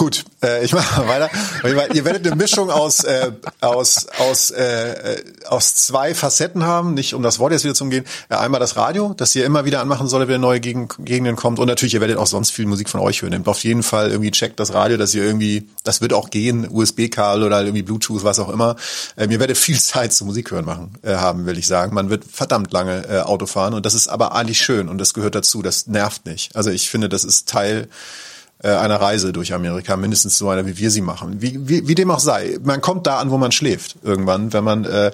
Gut, 0.01 0.25
äh, 0.43 0.65
ich 0.65 0.73
mache 0.73 1.07
weiter. 1.09 1.29
Ihr 1.93 2.07
werdet 2.07 2.27
eine 2.27 2.35
Mischung 2.35 2.71
aus 2.71 3.05
äh, 3.05 3.33
aus 3.61 4.07
aus 4.19 4.51
äh, 4.51 5.23
aus 5.47 5.75
zwei 5.75 6.15
Facetten 6.15 6.65
haben, 6.65 6.95
nicht 6.95 7.13
um 7.13 7.23
das 7.23 7.39
Wort 7.39 7.53
jetzt 7.53 7.65
wieder 7.65 7.75
zu 7.75 7.85
umgehen. 7.85 8.07
Äh, 8.31 8.37
einmal 8.37 8.61
das 8.61 8.77
Radio, 8.77 9.13
das 9.15 9.35
ihr 9.35 9.45
immer 9.45 9.67
wieder 9.67 9.83
anmachen 9.83 10.09
soll, 10.09 10.27
wenn 10.27 10.41
neue 10.41 10.59
Gegend, 10.59 10.95
Gegenden 11.01 11.37
kommt, 11.37 11.59
und 11.59 11.67
natürlich 11.67 11.93
ihr 11.93 12.01
werdet 12.01 12.17
auch 12.17 12.27
sonst 12.27 12.49
viel 12.49 12.65
Musik 12.65 12.89
von 12.89 13.01
euch 13.01 13.21
hören. 13.21 13.33
Nehmt 13.33 13.47
auf 13.47 13.63
jeden 13.63 13.83
Fall 13.83 14.11
irgendwie 14.11 14.31
checkt 14.31 14.59
das 14.59 14.73
Radio, 14.73 14.97
dass 14.97 15.15
ihr 15.15 15.23
irgendwie, 15.23 15.69
das 15.85 16.01
wird 16.01 16.15
auch 16.15 16.31
gehen, 16.31 16.67
USB-Kabel 16.67 17.43
oder 17.43 17.61
irgendwie 17.61 17.83
Bluetooth, 17.83 18.25
was 18.25 18.39
auch 18.39 18.49
immer. 18.49 18.77
Ähm, 19.19 19.31
ihr 19.31 19.39
werdet 19.39 19.59
viel 19.59 19.79
Zeit 19.79 20.15
zum 20.15 20.29
Musik 20.29 20.51
hören 20.51 20.65
machen 20.65 20.95
äh, 21.03 21.17
haben, 21.17 21.45
will 21.45 21.59
ich 21.59 21.67
sagen. 21.67 21.93
Man 21.95 22.09
wird 22.09 22.25
verdammt 22.25 22.73
lange 22.73 23.07
äh, 23.07 23.21
Auto 23.21 23.45
fahren 23.45 23.75
und 23.75 23.85
das 23.85 23.93
ist 23.93 24.09
aber 24.09 24.35
eigentlich 24.35 24.63
schön 24.63 24.89
und 24.89 24.97
das 24.97 25.13
gehört 25.13 25.35
dazu. 25.35 25.61
Das 25.61 25.89
nervt 25.89 26.25
nicht. 26.25 26.57
Also 26.57 26.71
ich 26.71 26.89
finde, 26.89 27.11
das 27.11 27.25
ist 27.25 27.51
Teil 27.51 27.83
äh, 27.83 27.89
einer 28.69 29.01
Reise 29.01 29.33
durch 29.33 29.55
Amerika, 29.55 29.97
mindestens 29.97 30.37
so 30.37 30.49
einer, 30.51 30.67
wie 30.67 30.79
wir 30.79 30.91
sie 30.91 31.01
machen. 31.01 31.41
Wie, 31.41 31.69
wie, 31.69 31.89
wie 31.89 31.95
dem 31.95 32.11
auch 32.11 32.21
sei. 32.21 32.59
Man 32.63 32.81
kommt 32.81 33.07
da 33.07 33.19
an, 33.19 33.31
wo 33.31 33.39
man 33.39 33.53
schläft 33.53 33.97
irgendwann, 34.03 34.53
wenn 34.53 34.65
man 34.65 34.85
äh, 34.85 35.13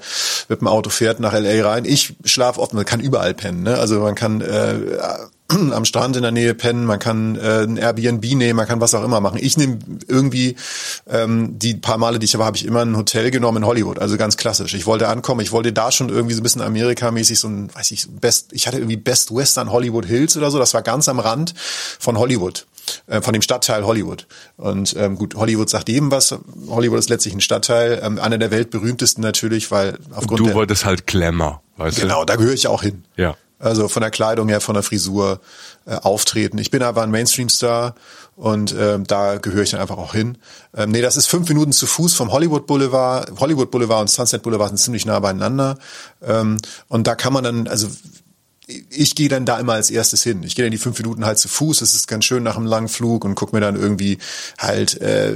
mit 0.49 0.61
dem 0.61 0.69
Auto 0.69 0.91
fährt 0.91 1.21
nach 1.21 1.33
LA 1.33 1.69
rein. 1.69 1.85
Ich 1.85 2.15
schlafe 2.25 2.61
oft, 2.61 2.75
man 2.75 2.85
kann 2.85 3.01
überall 3.01 3.35
pennen. 3.35 3.63
Ne? 3.63 3.77
Also 3.77 4.01
man 4.01 4.15
kann 4.15 4.41
äh, 4.41 4.75
am 5.49 5.85
Strand 5.85 6.17
in 6.17 6.23
der 6.23 6.33
Nähe 6.33 6.55
pennen, 6.55 6.85
man 6.85 6.99
kann 6.99 7.37
äh, 7.37 7.63
ein 7.63 7.77
Airbnb 7.77 8.25
nehmen, 8.35 8.57
man 8.57 8.67
kann 8.67 8.81
was 8.81 8.95
auch 8.95 9.05
immer 9.05 9.21
machen. 9.21 9.39
Ich 9.41 9.57
nehme 9.57 9.79
irgendwie 10.09 10.57
ähm, 11.09 11.59
die 11.59 11.75
paar 11.75 11.99
Male, 11.99 12.19
die 12.19 12.25
ich 12.25 12.37
war, 12.39 12.47
habe 12.47 12.57
ich 12.57 12.65
immer 12.65 12.83
ein 12.85 12.97
Hotel 12.97 13.31
genommen 13.31 13.59
in 13.59 13.67
Hollywood, 13.67 13.99
also 13.99 14.17
ganz 14.17 14.37
klassisch. 14.37 14.75
Ich 14.75 14.87
wollte 14.87 15.09
ankommen, 15.09 15.41
ich 15.41 15.53
wollte 15.53 15.73
da 15.73 15.93
schon 15.93 16.09
irgendwie 16.09 16.35
so 16.35 16.41
ein 16.41 16.43
bisschen 16.43 16.63
Amerika-mäßig 16.63 17.39
so 17.39 17.49
ein, 17.49 17.75
weiß 17.75 17.93
ich, 17.93 18.09
Best, 18.09 18.53
ich 18.53 18.67
hatte 18.67 18.79
irgendwie 18.79 18.97
Best 18.97 19.35
Western 19.35 19.71
Hollywood 19.71 20.07
Hills 20.07 20.37
oder 20.37 20.51
so, 20.51 20.59
das 20.59 20.75
war 20.75 20.83
ganz 20.83 21.09
am 21.09 21.21
Rand 21.21 21.55
von 21.57 22.19
Hollywood. 22.19 22.67
Äh, 23.07 23.21
von 23.21 23.33
dem 23.33 23.43
Stadtteil 23.43 23.85
Hollywood. 23.85 24.27
Und 24.57 24.95
ähm, 24.97 25.17
gut, 25.17 25.35
Hollywood 25.35 25.71
sagt 25.71 25.89
jedem 25.89 26.11
was. 26.11 26.35
Hollywood 26.69 26.99
ist 26.99 27.11
letztlich 27.11 27.35
ein 27.35 27.41
Stadtteil, 27.41 28.01
ähm, 28.03 28.19
einer 28.19 28.39
der 28.39 28.51
weltberühmtesten 28.51 29.23
natürlich, 29.23 29.71
weil 29.71 29.99
aufgrund 30.15 30.41
Du 30.41 30.45
der, 30.47 30.55
wolltest 30.55 30.85
halt 30.85 31.07
Glamour, 31.07 31.63
weißt 31.77 31.97
genau, 31.97 32.07
du? 32.07 32.15
Genau, 32.15 32.25
da 32.25 32.37
gehöre 32.37 32.55
ich 32.55 32.67
auch 32.67 32.83
hin. 32.83 33.05
Ja. 33.17 33.37
Also 33.59 33.89
von 33.89 34.03
der 34.03 34.11
Kleidung 34.11 34.49
her, 34.49 34.61
von 34.61 34.75
der 34.75 34.83
Frisur, 34.83 35.41
äh, 35.87 35.95
auftreten. 35.95 36.59
Ich 36.59 36.71
bin 36.71 36.83
aber 36.83 37.03
ein 37.03 37.11
Mainstream-Star 37.11 37.95
und 38.37 38.75
ähm, 38.79 39.07
da 39.07 39.39
gehöre 39.39 39.63
ich 39.63 39.71
dann 39.71 39.81
einfach 39.81 39.97
auch 39.97 40.13
hin. 40.13 40.37
Ähm, 40.77 40.91
nee, 40.91 41.01
das 41.01 41.17
ist 41.17 41.27
fünf 41.27 41.49
Minuten 41.49 41.73
zu 41.73 41.87
Fuß 41.87 42.13
vom 42.15 42.33
Hollywood 42.33 42.67
Boulevard. 42.67 43.33
Hollywood 43.41 43.71
Boulevard 43.71 44.03
und 44.03 44.11
Sunset 44.11 44.43
Boulevard 44.43 44.69
sind 44.69 44.79
ziemlich 44.79 45.07
nah 45.07 45.21
beieinander. 45.21 45.79
Ähm, 46.23 46.59
und 46.89 47.07
da 47.07 47.15
kann 47.15 47.33
man 47.33 47.45
dann, 47.45 47.67
also 47.67 47.89
ich 48.67 49.15
gehe 49.15 49.29
dann 49.29 49.47
da 49.47 49.61
immer 49.61 49.75
als 49.75 49.91
erstes 49.91 50.25
hin. 50.25 50.43
Ich 50.43 50.57
gehe 50.57 50.65
dann 50.65 50.73
die 50.73 50.79
fünf 50.79 50.99
Minuten 50.99 51.25
halt 51.25 51.39
zu 51.39 51.49
Fuß. 51.49 51.79
Das 51.79 51.95
ist 51.95 52.09
ganz 52.09 52.25
schön 52.25 52.43
nach 52.43 52.57
einem 52.57 52.67
langen 52.67 52.89
Flug 52.89 53.25
und 53.25 53.37
guck 53.37 53.53
mir 53.53 53.61
dann 53.61 53.77
irgendwie 53.77 54.19
halt 54.59 55.01
äh, 55.01 55.35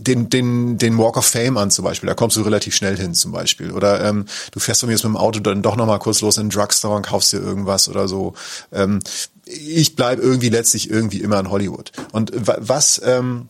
den 0.00 0.28
den 0.28 0.76
den 0.76 0.98
Walk 0.98 1.16
of 1.16 1.26
Fame 1.26 1.56
an 1.56 1.70
zum 1.70 1.86
Beispiel. 1.86 2.08
Da 2.08 2.14
kommst 2.14 2.36
du 2.36 2.42
relativ 2.42 2.74
schnell 2.74 2.98
hin 2.98 3.14
zum 3.14 3.32
Beispiel. 3.32 3.70
Oder 3.70 4.04
ähm, 4.04 4.26
du 4.52 4.60
fährst 4.60 4.80
von 4.80 4.88
mir 4.88 4.94
jetzt 4.94 5.04
mit 5.04 5.12
dem 5.12 5.16
Auto 5.16 5.40
dann 5.40 5.62
doch 5.62 5.76
noch 5.76 5.86
mal 5.86 5.98
kurz 5.98 6.20
los 6.20 6.36
in 6.36 6.48
den 6.48 6.50
Drugstore 6.50 6.96
und 6.96 7.06
kaufst 7.06 7.32
dir 7.32 7.38
irgendwas 7.38 7.88
oder 7.88 8.08
so. 8.08 8.34
Ähm, 8.72 9.00
ich 9.46 9.96
bleib 9.96 10.18
irgendwie 10.18 10.50
letztlich 10.50 10.90
irgendwie 10.90 11.22
immer 11.22 11.40
in 11.40 11.50
Hollywood. 11.50 11.92
Und 12.12 12.32
was 12.34 13.00
ähm, 13.02 13.48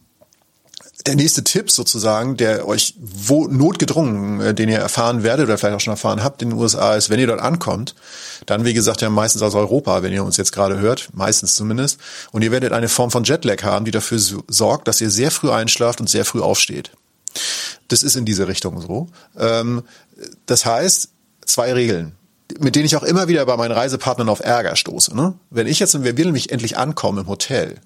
der 1.06 1.16
nächste 1.16 1.44
Tipp 1.44 1.70
sozusagen, 1.70 2.36
der 2.36 2.66
euch 2.66 2.94
wo 2.98 3.46
notgedrungen, 3.46 4.40
äh, 4.40 4.54
den 4.54 4.68
ihr 4.68 4.78
erfahren 4.78 5.22
werdet 5.22 5.46
oder 5.46 5.58
vielleicht 5.58 5.76
auch 5.76 5.80
schon 5.80 5.92
erfahren 5.92 6.22
habt 6.22 6.42
in 6.42 6.50
den 6.50 6.58
USA, 6.58 6.94
ist, 6.94 7.10
wenn 7.10 7.20
ihr 7.20 7.26
dort 7.26 7.40
ankommt, 7.40 7.94
dann 8.46 8.64
wie 8.64 8.74
gesagt 8.74 9.00
ja 9.00 9.10
meistens 9.10 9.42
aus 9.42 9.54
Europa, 9.54 10.02
wenn 10.02 10.12
ihr 10.12 10.24
uns 10.24 10.36
jetzt 10.36 10.52
gerade 10.52 10.78
hört, 10.78 11.08
meistens 11.12 11.56
zumindest, 11.56 11.98
und 12.32 12.42
ihr 12.42 12.50
werdet 12.50 12.72
eine 12.72 12.88
Form 12.88 13.10
von 13.10 13.24
Jetlag 13.24 13.62
haben, 13.62 13.84
die 13.84 13.90
dafür 13.90 14.18
sorgt, 14.48 14.88
dass 14.88 15.00
ihr 15.00 15.10
sehr 15.10 15.30
früh 15.30 15.50
einschlaft 15.50 16.00
und 16.00 16.08
sehr 16.08 16.24
früh 16.24 16.40
aufsteht. 16.40 16.90
Das 17.88 18.02
ist 18.02 18.16
in 18.16 18.24
diese 18.24 18.48
Richtung 18.48 18.80
so. 18.80 19.08
Ähm, 19.38 19.82
das 20.46 20.66
heißt, 20.66 21.08
zwei 21.46 21.72
Regeln 21.72 22.16
mit 22.58 22.74
denen 22.74 22.86
ich 22.86 22.96
auch 22.96 23.04
immer 23.04 23.28
wieder 23.28 23.46
bei 23.46 23.56
meinen 23.56 23.70
Reisepartnern 23.70 24.28
auf 24.28 24.40
Ärger 24.40 24.74
stoße. 24.74 25.14
Ne? 25.14 25.34
Wenn 25.50 25.68
ich 25.68 25.78
jetzt, 25.78 26.02
wir 26.02 26.16
will 26.16 26.24
nämlich 26.26 26.50
endlich 26.50 26.76
ankommen 26.76 27.18
im 27.18 27.28
Hotel, 27.28 27.76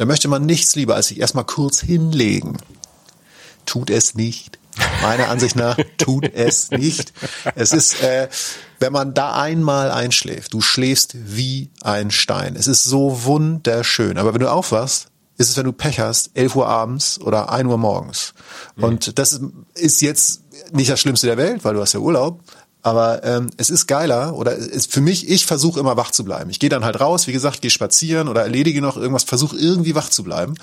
da 0.00 0.06
möchte 0.06 0.28
man 0.28 0.46
nichts 0.46 0.76
lieber, 0.76 0.94
als 0.94 1.08
sich 1.08 1.20
erstmal 1.20 1.44
kurz 1.44 1.80
hinlegen. 1.80 2.56
Tut 3.66 3.90
es 3.90 4.14
nicht. 4.14 4.58
Meiner 5.02 5.28
Ansicht 5.28 5.56
nach 5.56 5.76
tut 5.98 6.32
es 6.32 6.70
nicht. 6.70 7.12
Es 7.54 7.72
ist, 7.72 8.02
äh, 8.02 8.30
wenn 8.78 8.94
man 8.94 9.12
da 9.12 9.34
einmal 9.34 9.90
einschläft, 9.90 10.54
du 10.54 10.62
schläfst 10.62 11.16
wie 11.36 11.68
ein 11.82 12.10
Stein. 12.10 12.56
Es 12.56 12.66
ist 12.66 12.84
so 12.84 13.24
wunderschön. 13.24 14.16
Aber 14.16 14.32
wenn 14.32 14.40
du 14.40 14.50
aufwachst, 14.50 15.08
ist 15.36 15.50
es, 15.50 15.58
wenn 15.58 15.66
du 15.66 15.72
Pech 15.72 16.00
hast, 16.00 16.30
11 16.32 16.56
Uhr 16.56 16.66
abends 16.66 17.20
oder 17.20 17.52
1 17.52 17.68
Uhr 17.68 17.76
morgens. 17.76 18.32
Mhm. 18.76 18.84
Und 18.84 19.18
das 19.18 19.38
ist 19.74 20.00
jetzt 20.00 20.44
nicht 20.72 20.88
das 20.88 20.98
Schlimmste 20.98 21.26
der 21.26 21.36
Welt, 21.36 21.62
weil 21.62 21.74
du 21.74 21.80
hast 21.82 21.92
ja 21.92 22.00
Urlaub. 22.00 22.40
Aber 22.82 23.24
ähm, 23.24 23.50
es 23.56 23.68
ist 23.68 23.86
geiler 23.86 24.34
oder 24.34 24.54
ist 24.56 24.90
für 24.92 25.00
mich, 25.00 25.28
ich 25.28 25.44
versuche 25.46 25.78
immer 25.78 25.96
wach 25.96 26.10
zu 26.10 26.24
bleiben. 26.24 26.50
Ich 26.50 26.58
gehe 26.58 26.70
dann 26.70 26.84
halt 26.84 27.00
raus, 27.00 27.26
wie 27.26 27.32
gesagt, 27.32 27.60
gehe 27.60 27.70
spazieren 27.70 28.28
oder 28.28 28.42
erledige 28.42 28.80
noch 28.80 28.96
irgendwas, 28.96 29.24
versuche 29.24 29.56
irgendwie 29.56 29.94
wach 29.94 30.08
zu 30.08 30.24
bleiben 30.24 30.54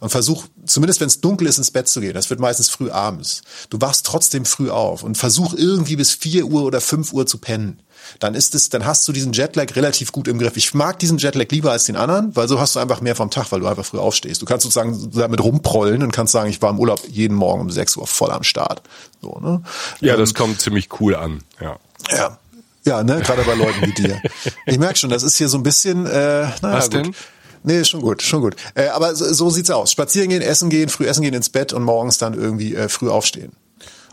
und 0.00 0.10
versuche, 0.10 0.48
zumindest 0.66 1.00
wenn 1.00 1.08
es 1.08 1.20
dunkel 1.20 1.46
ist, 1.46 1.58
ins 1.58 1.70
Bett 1.70 1.88
zu 1.88 2.00
gehen. 2.00 2.14
Das 2.14 2.30
wird 2.30 2.40
meistens 2.40 2.68
früh 2.68 2.90
abends. 2.90 3.42
Du 3.70 3.80
wachst 3.80 4.06
trotzdem 4.06 4.44
früh 4.44 4.70
auf 4.70 5.02
und 5.02 5.16
versuch 5.16 5.54
irgendwie 5.54 5.96
bis 5.96 6.12
vier 6.12 6.46
Uhr 6.46 6.64
oder 6.64 6.80
fünf 6.80 7.12
Uhr 7.12 7.26
zu 7.26 7.38
pennen 7.38 7.80
dann 8.18 8.34
ist 8.34 8.54
es, 8.54 8.68
dann 8.68 8.84
hast 8.84 9.06
du 9.06 9.12
diesen 9.12 9.32
Jetlag 9.32 9.74
relativ 9.76 10.12
gut 10.12 10.28
im 10.28 10.38
Griff. 10.38 10.56
Ich 10.56 10.74
mag 10.74 10.98
diesen 10.98 11.18
Jetlag 11.18 11.46
lieber 11.50 11.72
als 11.72 11.84
den 11.84 11.96
anderen, 11.96 12.34
weil 12.34 12.48
so 12.48 12.60
hast 12.60 12.76
du 12.76 12.80
einfach 12.80 13.00
mehr 13.00 13.16
vom 13.16 13.30
Tag, 13.30 13.52
weil 13.52 13.60
du 13.60 13.66
einfach 13.66 13.84
früh 13.84 13.98
aufstehst. 13.98 14.42
Du 14.42 14.46
kannst 14.46 14.64
sozusagen 14.64 15.10
damit 15.12 15.42
rumprollen 15.42 16.02
und 16.02 16.12
kannst 16.12 16.32
sagen, 16.32 16.50
ich 16.50 16.60
war 16.60 16.70
im 16.70 16.78
Urlaub 16.78 17.00
jeden 17.08 17.36
Morgen 17.36 17.60
um 17.60 17.70
6 17.70 17.96
Uhr 17.96 18.06
voll 18.06 18.30
am 18.30 18.42
Start. 18.42 18.82
So, 19.22 19.38
ne? 19.40 19.62
Ja, 20.00 20.14
ähm, 20.14 20.20
das 20.20 20.34
kommt 20.34 20.60
ziemlich 20.60 20.88
cool 21.00 21.14
an, 21.14 21.42
ja. 21.60 21.78
Ja. 22.10 22.38
Ja, 22.84 23.02
ne, 23.02 23.20
gerade 23.20 23.42
bei 23.42 23.54
Leuten 23.54 23.82
wie 23.82 23.92
dir. 23.92 24.22
Ich 24.64 24.78
merke 24.78 24.96
schon, 24.98 25.10
das 25.10 25.22
ist 25.22 25.36
hier 25.36 25.50
so 25.50 25.58
ein 25.58 25.62
bisschen, 25.62 26.06
äh, 26.06 26.10
naja, 26.10 26.56
Was 26.62 26.86
gut. 26.86 26.94
denn? 26.94 27.14
Nee, 27.62 27.84
schon 27.84 28.00
gut, 28.00 28.22
schon 28.22 28.40
gut. 28.40 28.56
Äh, 28.74 28.88
aber 28.88 29.14
so, 29.14 29.32
so 29.34 29.50
sieht's 29.50 29.70
aus. 29.70 29.92
Spazieren 29.92 30.30
gehen, 30.30 30.40
essen 30.40 30.70
gehen, 30.70 30.88
früh 30.88 31.06
essen 31.06 31.22
gehen 31.22 31.34
ins 31.34 31.50
Bett 31.50 31.74
und 31.74 31.82
morgens 31.82 32.16
dann 32.16 32.32
irgendwie 32.32 32.74
äh, 32.74 32.88
früh 32.88 33.10
aufstehen. 33.10 33.52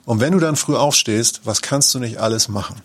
Und 0.06 0.20
wenn 0.20 0.34
du 0.34 0.40
dann 0.40 0.56
früh 0.56 0.76
aufstehst, 0.76 1.42
was 1.46 1.62
kannst 1.62 1.94
du 1.94 2.00
nicht 2.00 2.18
alles 2.18 2.50
machen? 2.50 2.76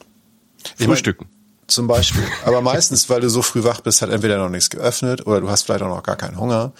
Frühstücken. 0.76 1.26
Mein, 1.30 1.68
zum 1.68 1.86
Beispiel. 1.86 2.24
Aber 2.44 2.60
meistens, 2.60 3.08
weil 3.08 3.20
du 3.20 3.30
so 3.30 3.42
früh 3.42 3.64
wach 3.64 3.80
bist, 3.80 4.02
hat 4.02 4.10
entweder 4.10 4.38
noch 4.38 4.48
nichts 4.48 4.70
geöffnet 4.70 5.26
oder 5.26 5.40
du 5.40 5.50
hast 5.50 5.62
vielleicht 5.62 5.82
auch 5.82 5.88
noch 5.88 6.02
gar 6.02 6.16
keinen 6.16 6.38
Hunger. 6.38 6.72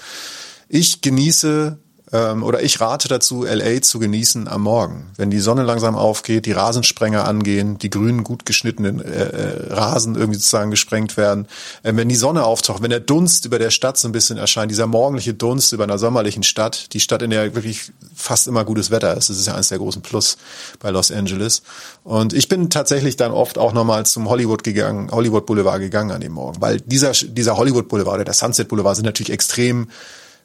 Ich 0.68 1.00
genieße 1.00 1.78
ähm, 2.12 2.42
oder 2.42 2.62
ich 2.62 2.80
rate 2.80 3.08
dazu, 3.08 3.44
LA 3.44 3.80
zu 3.80 3.98
genießen 3.98 4.46
am 4.46 4.62
Morgen. 4.62 5.10
Wenn 5.16 5.30
die 5.30 5.40
Sonne 5.40 5.62
langsam 5.62 5.96
aufgeht, 5.96 6.44
die 6.44 6.52
Rasensprenger 6.52 7.26
angehen, 7.26 7.78
die 7.78 7.88
grünen, 7.88 8.22
gut 8.22 8.44
geschnittenen 8.44 9.00
äh, 9.00 9.24
äh, 9.24 9.72
Rasen 9.72 10.14
irgendwie 10.14 10.38
sozusagen 10.38 10.70
gesprengt 10.70 11.16
werden. 11.16 11.46
Ähm, 11.84 11.96
wenn 11.96 12.10
die 12.10 12.16
Sonne 12.16 12.44
auftaucht, 12.44 12.82
wenn 12.82 12.90
der 12.90 13.00
Dunst 13.00 13.46
über 13.46 13.58
der 13.58 13.70
Stadt 13.70 13.96
so 13.96 14.08
ein 14.08 14.12
bisschen 14.12 14.36
erscheint, 14.36 14.70
dieser 14.70 14.86
morgendliche 14.86 15.32
Dunst 15.32 15.72
über 15.72 15.84
einer 15.84 15.98
sommerlichen 15.98 16.42
Stadt, 16.42 16.92
die 16.92 17.00
Stadt, 17.00 17.22
in 17.22 17.30
der 17.30 17.54
wirklich 17.54 17.92
fast 18.14 18.46
immer 18.46 18.64
gutes 18.64 18.90
Wetter 18.90 19.16
ist. 19.16 19.30
Das 19.30 19.38
ist 19.38 19.46
ja 19.46 19.54
eines 19.54 19.68
der 19.68 19.78
großen 19.78 20.02
Plus 20.02 20.36
bei 20.80 20.90
Los 20.90 21.10
Angeles. 21.10 21.62
Und 22.04 22.34
ich 22.34 22.48
bin 22.48 22.68
tatsächlich 22.68 23.16
dann 23.16 23.32
oft 23.32 23.56
auch 23.56 23.72
nochmal 23.72 24.04
zum 24.04 24.28
Hollywood 24.28 24.64
gegangen, 24.64 25.10
Hollywood 25.10 25.46
Boulevard 25.46 25.80
gegangen 25.80 26.10
an 26.10 26.20
dem 26.20 26.32
Morgen, 26.32 26.60
weil 26.60 26.80
dieser, 26.82 27.12
dieser 27.12 27.56
Hollywood 27.56 27.88
Boulevard 27.88 28.16
oder 28.16 28.24
der 28.24 28.34
Sunset 28.34 28.68
Boulevard 28.68 28.96
sind 28.96 29.06
natürlich 29.06 29.32
extrem 29.32 29.88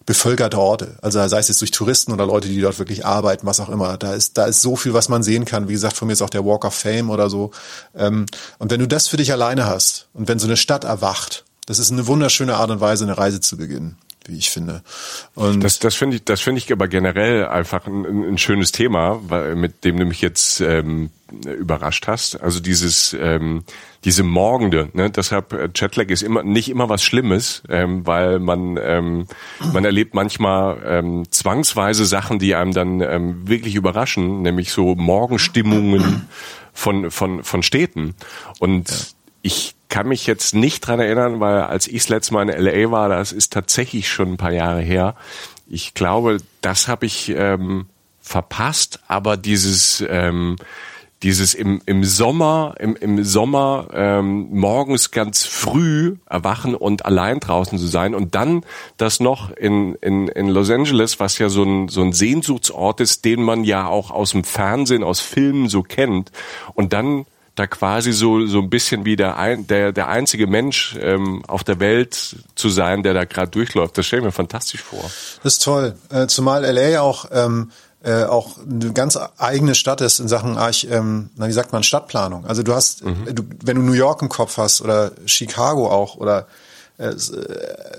bevölkerte 0.08 0.58
Orte. 0.58 0.98
Also 1.02 1.28
sei 1.28 1.38
es 1.38 1.50
jetzt 1.50 1.60
durch 1.62 1.72
Touristen 1.72 2.14
oder 2.14 2.26
Leute, 2.26 2.48
die 2.48 2.62
dort 2.62 2.80
wirklich 2.80 3.06
arbeiten, 3.06 3.46
was 3.46 3.60
auch 3.60 3.70
immer. 3.70 3.98
Da 3.98 4.14
ist, 4.14 4.38
da 4.38 4.46
ist 4.46 4.62
so 4.62 4.78
viel, 4.78 4.94
was 4.94 5.10
man 5.10 5.22
sehen 5.22 5.46
kann. 5.46 5.68
Wie 5.68 5.74
gesagt, 5.74 5.98
von 5.98 6.08
mir 6.08 6.14
ist 6.14 6.22
auch 6.22 6.30
der 6.30 6.46
Walk 6.46 6.64
of 6.66 6.74
Fame 6.74 7.10
oder 7.10 7.30
so. 7.30 7.52
Ähm, 7.94 8.26
und 8.58 8.72
wenn 8.72 8.80
du 8.80 8.88
das 8.88 9.10
für 9.10 9.18
dich 9.18 9.34
alleine 9.34 9.66
hast 9.66 10.08
und 10.14 10.30
wenn 10.30 10.40
so 10.40 10.48
eine 10.48 10.56
Stadt 10.56 10.86
erwacht, 10.86 11.44
das 11.66 11.78
ist 11.78 11.92
eine 11.92 12.08
wunderschöne 12.08 12.56
Art 12.56 12.72
und 12.72 12.80
Weise, 12.80 13.04
eine 13.04 13.18
Reise 13.18 13.42
zu 13.42 13.58
beginnen 13.58 13.98
wie 14.30 14.38
ich 14.38 14.50
finde. 14.50 14.82
Und 15.36 15.64
das 15.64 15.80
das 15.80 15.96
finde 15.96 16.18
ich, 16.18 16.26
das 16.26 16.42
finde 16.42 16.60
ich 16.60 16.70
aber 16.74 16.90
generell 16.90 17.46
einfach 17.46 17.88
ein, 17.88 18.04
ein, 18.06 18.38
schönes 18.38 18.74
Thema, 18.74 19.22
weil, 19.24 19.56
mit 19.56 19.86
dem 19.86 19.98
du 19.98 20.06
mich 20.06 20.20
jetzt 20.20 20.60
ähm, 20.60 21.12
überrascht 21.32 22.08
hast. 22.08 22.42
Also 22.42 22.60
dieses 22.60 23.16
ähm, 23.20 23.64
diese 24.04 24.24
morgende. 24.24 24.90
Ne? 24.94 25.10
Deshalb 25.10 25.54
äh, 25.54 25.70
Jetlag 25.76 26.08
ist 26.08 26.24
immer 26.24 26.44
nicht 26.44 26.70
immer 26.70 26.90
was 26.90 27.04
Schlimmes, 27.04 27.64
ähm, 27.70 28.06
weil 28.06 28.40
man 28.40 28.80
ähm, 28.82 29.28
man 29.74 29.86
erlebt 29.86 30.14
manchmal 30.14 30.82
ähm, 30.86 31.30
zwangsweise 31.32 32.06
Sachen, 32.06 32.40
die 32.40 32.56
einem 32.56 32.74
dann 32.74 33.02
ähm, 33.02 33.48
wirklich 33.48 33.76
überraschen, 33.76 34.42
nämlich 34.42 34.72
so 34.72 34.96
Morgenstimmungen 34.96 36.28
von 36.74 37.12
von 37.12 37.44
von 37.44 37.64
Städten 37.64 38.16
und 38.60 38.90
ja. 38.90 38.96
ich 39.42 39.76
kann 39.90 40.08
mich 40.08 40.28
jetzt 40.28 40.54
nicht 40.54 40.82
dran 40.82 41.00
erinnern, 41.00 41.40
weil 41.40 41.62
als 41.62 41.88
ich 41.88 42.04
das 42.04 42.10
letzte 42.10 42.34
Mal 42.34 42.50
in 42.50 42.64
LA 42.64 42.92
war, 42.92 43.10
das 43.10 43.32
ist 43.32 43.54
tatsächlich 43.54 44.10
schon 44.10 44.34
ein 44.34 44.38
paar 44.38 44.52
Jahre 44.52 44.82
her. 44.82 45.16
Ich 45.70 45.94
glaube, 45.94 46.38
das 46.62 46.88
habe 46.88 47.06
ich 47.06 47.30
ähm, 47.30 47.88
verpasst, 48.20 49.00
aber 49.08 49.38
dieses 49.38 50.04
ähm, 50.08 50.58
dieses 51.24 51.56
im, 51.56 51.82
im 51.86 52.04
Sommer, 52.04 52.76
im, 52.80 52.96
im 52.96 53.24
Sommer 53.24 53.88
ähm, 53.92 54.50
morgens 54.52 55.12
ganz 55.12 55.46
früh 55.46 56.18
erwachen 56.30 56.76
und 56.76 57.06
allein 57.06 57.40
draußen 57.40 57.78
zu 57.80 57.88
sein 57.88 58.14
und 58.14 58.36
dann 58.36 58.64
das 58.98 59.20
noch 59.20 59.52
in, 59.52 59.96
in, 59.96 60.28
in 60.28 60.48
Los 60.48 60.70
Angeles, 60.70 61.20
was 61.20 61.40
ja 61.40 61.50
so 61.50 61.64
ein, 61.64 61.88
so 61.88 62.02
ein 62.02 62.14
Sehnsuchtsort 62.14 63.02
ist, 63.02 63.26
den 63.26 63.42
man 63.42 63.64
ja 63.64 63.88
auch 63.88 64.12
aus 64.12 64.32
dem 64.32 64.44
Fernsehen, 64.44 65.04
aus 65.04 65.20
Filmen 65.20 65.70
so 65.70 65.82
kennt 65.82 66.32
und 66.76 66.94
dann 66.94 67.26
da 67.58 67.66
quasi 67.66 68.14
so 68.14 68.46
so 68.46 68.60
ein 68.60 68.70
bisschen 68.70 69.04
wie 69.04 69.16
der 69.16 69.38
ein, 69.38 69.66
der 69.66 69.92
der 69.92 70.08
einzige 70.08 70.46
Mensch 70.46 70.96
ähm, 71.02 71.44
auf 71.48 71.64
der 71.64 71.80
Welt 71.80 72.36
zu 72.54 72.70
sein, 72.70 73.02
der 73.02 73.16
da 73.16 73.26
gerade 73.26 73.50
durchläuft. 73.50 73.98
Das 73.98 74.06
stelle 74.06 74.22
ich 74.22 74.26
mir 74.26 74.32
fantastisch 74.32 74.84
vor. 74.84 75.10
Das 75.42 75.54
ist 75.54 75.64
toll, 75.64 75.96
äh, 76.12 76.28
zumal 76.28 76.64
LA 76.64 77.02
auch 77.02 77.26
ähm, 77.32 77.72
äh, 78.04 78.24
auch 78.24 78.58
eine 78.60 78.94
ganz 78.94 79.18
eigene 79.38 79.76
Stadt 79.76 80.02
ist 80.02 80.20
in 80.20 80.28
Sachen 80.28 80.58
Arch, 80.58 80.88
ähm, 80.90 81.30
na, 81.36 81.48
wie 81.48 81.54
sagt 81.54 81.74
man 81.74 81.84
Stadtplanung. 81.84 82.46
Also 82.46 82.64
du 82.64 82.74
hast, 82.74 83.04
mhm. 83.04 83.34
du, 83.34 83.44
wenn 83.64 83.78
du 83.78 83.82
New 83.82 83.94
York 83.94 84.22
im 84.22 84.30
Kopf 84.30 84.58
hast 84.58 84.82
oder 84.82 85.12
Chicago 85.26 85.90
auch 85.90 86.16
oder 86.16 86.48
äh, 86.98 87.14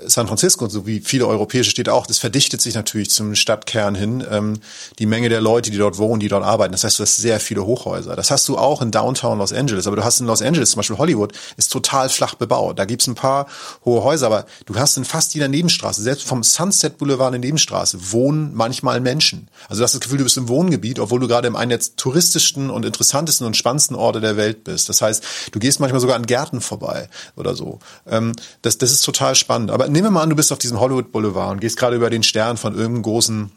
San 0.06 0.26
Francisco, 0.26 0.68
so 0.68 0.86
wie 0.86 1.00
viele 1.00 1.26
europäische 1.26 1.70
Städte 1.70 1.92
auch, 1.92 2.06
das 2.06 2.18
verdichtet 2.18 2.60
sich 2.60 2.74
natürlich 2.74 3.10
zum 3.10 3.34
Stadtkern 3.34 3.94
hin. 3.94 4.26
Ähm, 4.28 4.60
die 4.98 5.06
Menge 5.06 5.28
der 5.28 5.40
Leute, 5.40 5.70
die 5.70 5.78
dort 5.78 5.98
wohnen, 5.98 6.18
die 6.18 6.28
dort 6.28 6.44
arbeiten. 6.44 6.72
Das 6.72 6.82
heißt, 6.82 6.98
du 6.98 7.02
hast 7.02 7.16
sehr 7.16 7.38
viele 7.38 7.64
Hochhäuser. 7.64 8.16
Das 8.16 8.30
hast 8.30 8.48
du 8.48 8.58
auch 8.58 8.82
in 8.82 8.90
Downtown 8.90 9.38
Los 9.38 9.52
Angeles. 9.52 9.86
Aber 9.86 9.96
du 9.96 10.04
hast 10.04 10.20
in 10.20 10.26
Los 10.26 10.42
Angeles, 10.42 10.70
zum 10.70 10.78
Beispiel 10.78 10.98
Hollywood, 10.98 11.32
ist 11.56 11.70
total 11.70 12.08
flach 12.08 12.34
bebaut. 12.34 12.78
Da 12.78 12.84
gibt's 12.86 13.06
ein 13.06 13.14
paar 13.14 13.46
hohe 13.84 14.02
Häuser, 14.02 14.26
aber 14.26 14.46
du 14.66 14.74
hast 14.74 14.96
in 14.96 15.04
fast 15.04 15.34
jeder 15.34 15.48
Nebenstraße, 15.48 16.02
selbst 16.02 16.26
vom 16.26 16.42
Sunset 16.42 16.98
Boulevard 16.98 17.34
in 17.34 17.40
Nebenstraße, 17.40 18.12
wohnen 18.12 18.52
manchmal 18.54 19.00
Menschen. 19.00 19.48
Also 19.68 19.80
du 19.80 19.84
hast 19.84 19.94
das 19.94 20.00
Gefühl, 20.00 20.18
du 20.18 20.24
bist 20.24 20.36
im 20.36 20.48
Wohngebiet, 20.48 20.98
obwohl 20.98 21.20
du 21.20 21.28
gerade 21.28 21.46
im 21.46 21.54
einen 21.54 21.70
der 21.70 21.80
touristischsten 21.96 22.70
und 22.70 22.84
interessantesten 22.84 23.46
und 23.46 23.56
spannendsten 23.56 23.96
Orte 23.96 24.20
der 24.20 24.36
Welt 24.36 24.64
bist. 24.64 24.88
Das 24.88 25.02
heißt, 25.02 25.22
du 25.52 25.58
gehst 25.58 25.78
manchmal 25.78 26.00
sogar 26.00 26.16
an 26.16 26.26
Gärten 26.26 26.60
vorbei 26.60 27.08
oder 27.36 27.54
so. 27.54 27.78
Ähm, 28.08 28.32
das, 28.62 28.78
das 28.78 28.87
ist 28.92 29.02
total 29.02 29.34
spannend. 29.34 29.70
Aber 29.70 29.88
nehmen 29.88 30.06
wir 30.06 30.10
mal 30.10 30.22
an, 30.22 30.30
du 30.30 30.36
bist 30.36 30.52
auf 30.52 30.58
diesem 30.58 30.80
Hollywood 30.80 31.12
Boulevard 31.12 31.52
und 31.52 31.60
gehst 31.60 31.76
gerade 31.76 31.96
über 31.96 32.10
den 32.10 32.22
Stern 32.22 32.56
von 32.56 32.74
irgendeinem 32.74 33.02
großen 33.02 33.52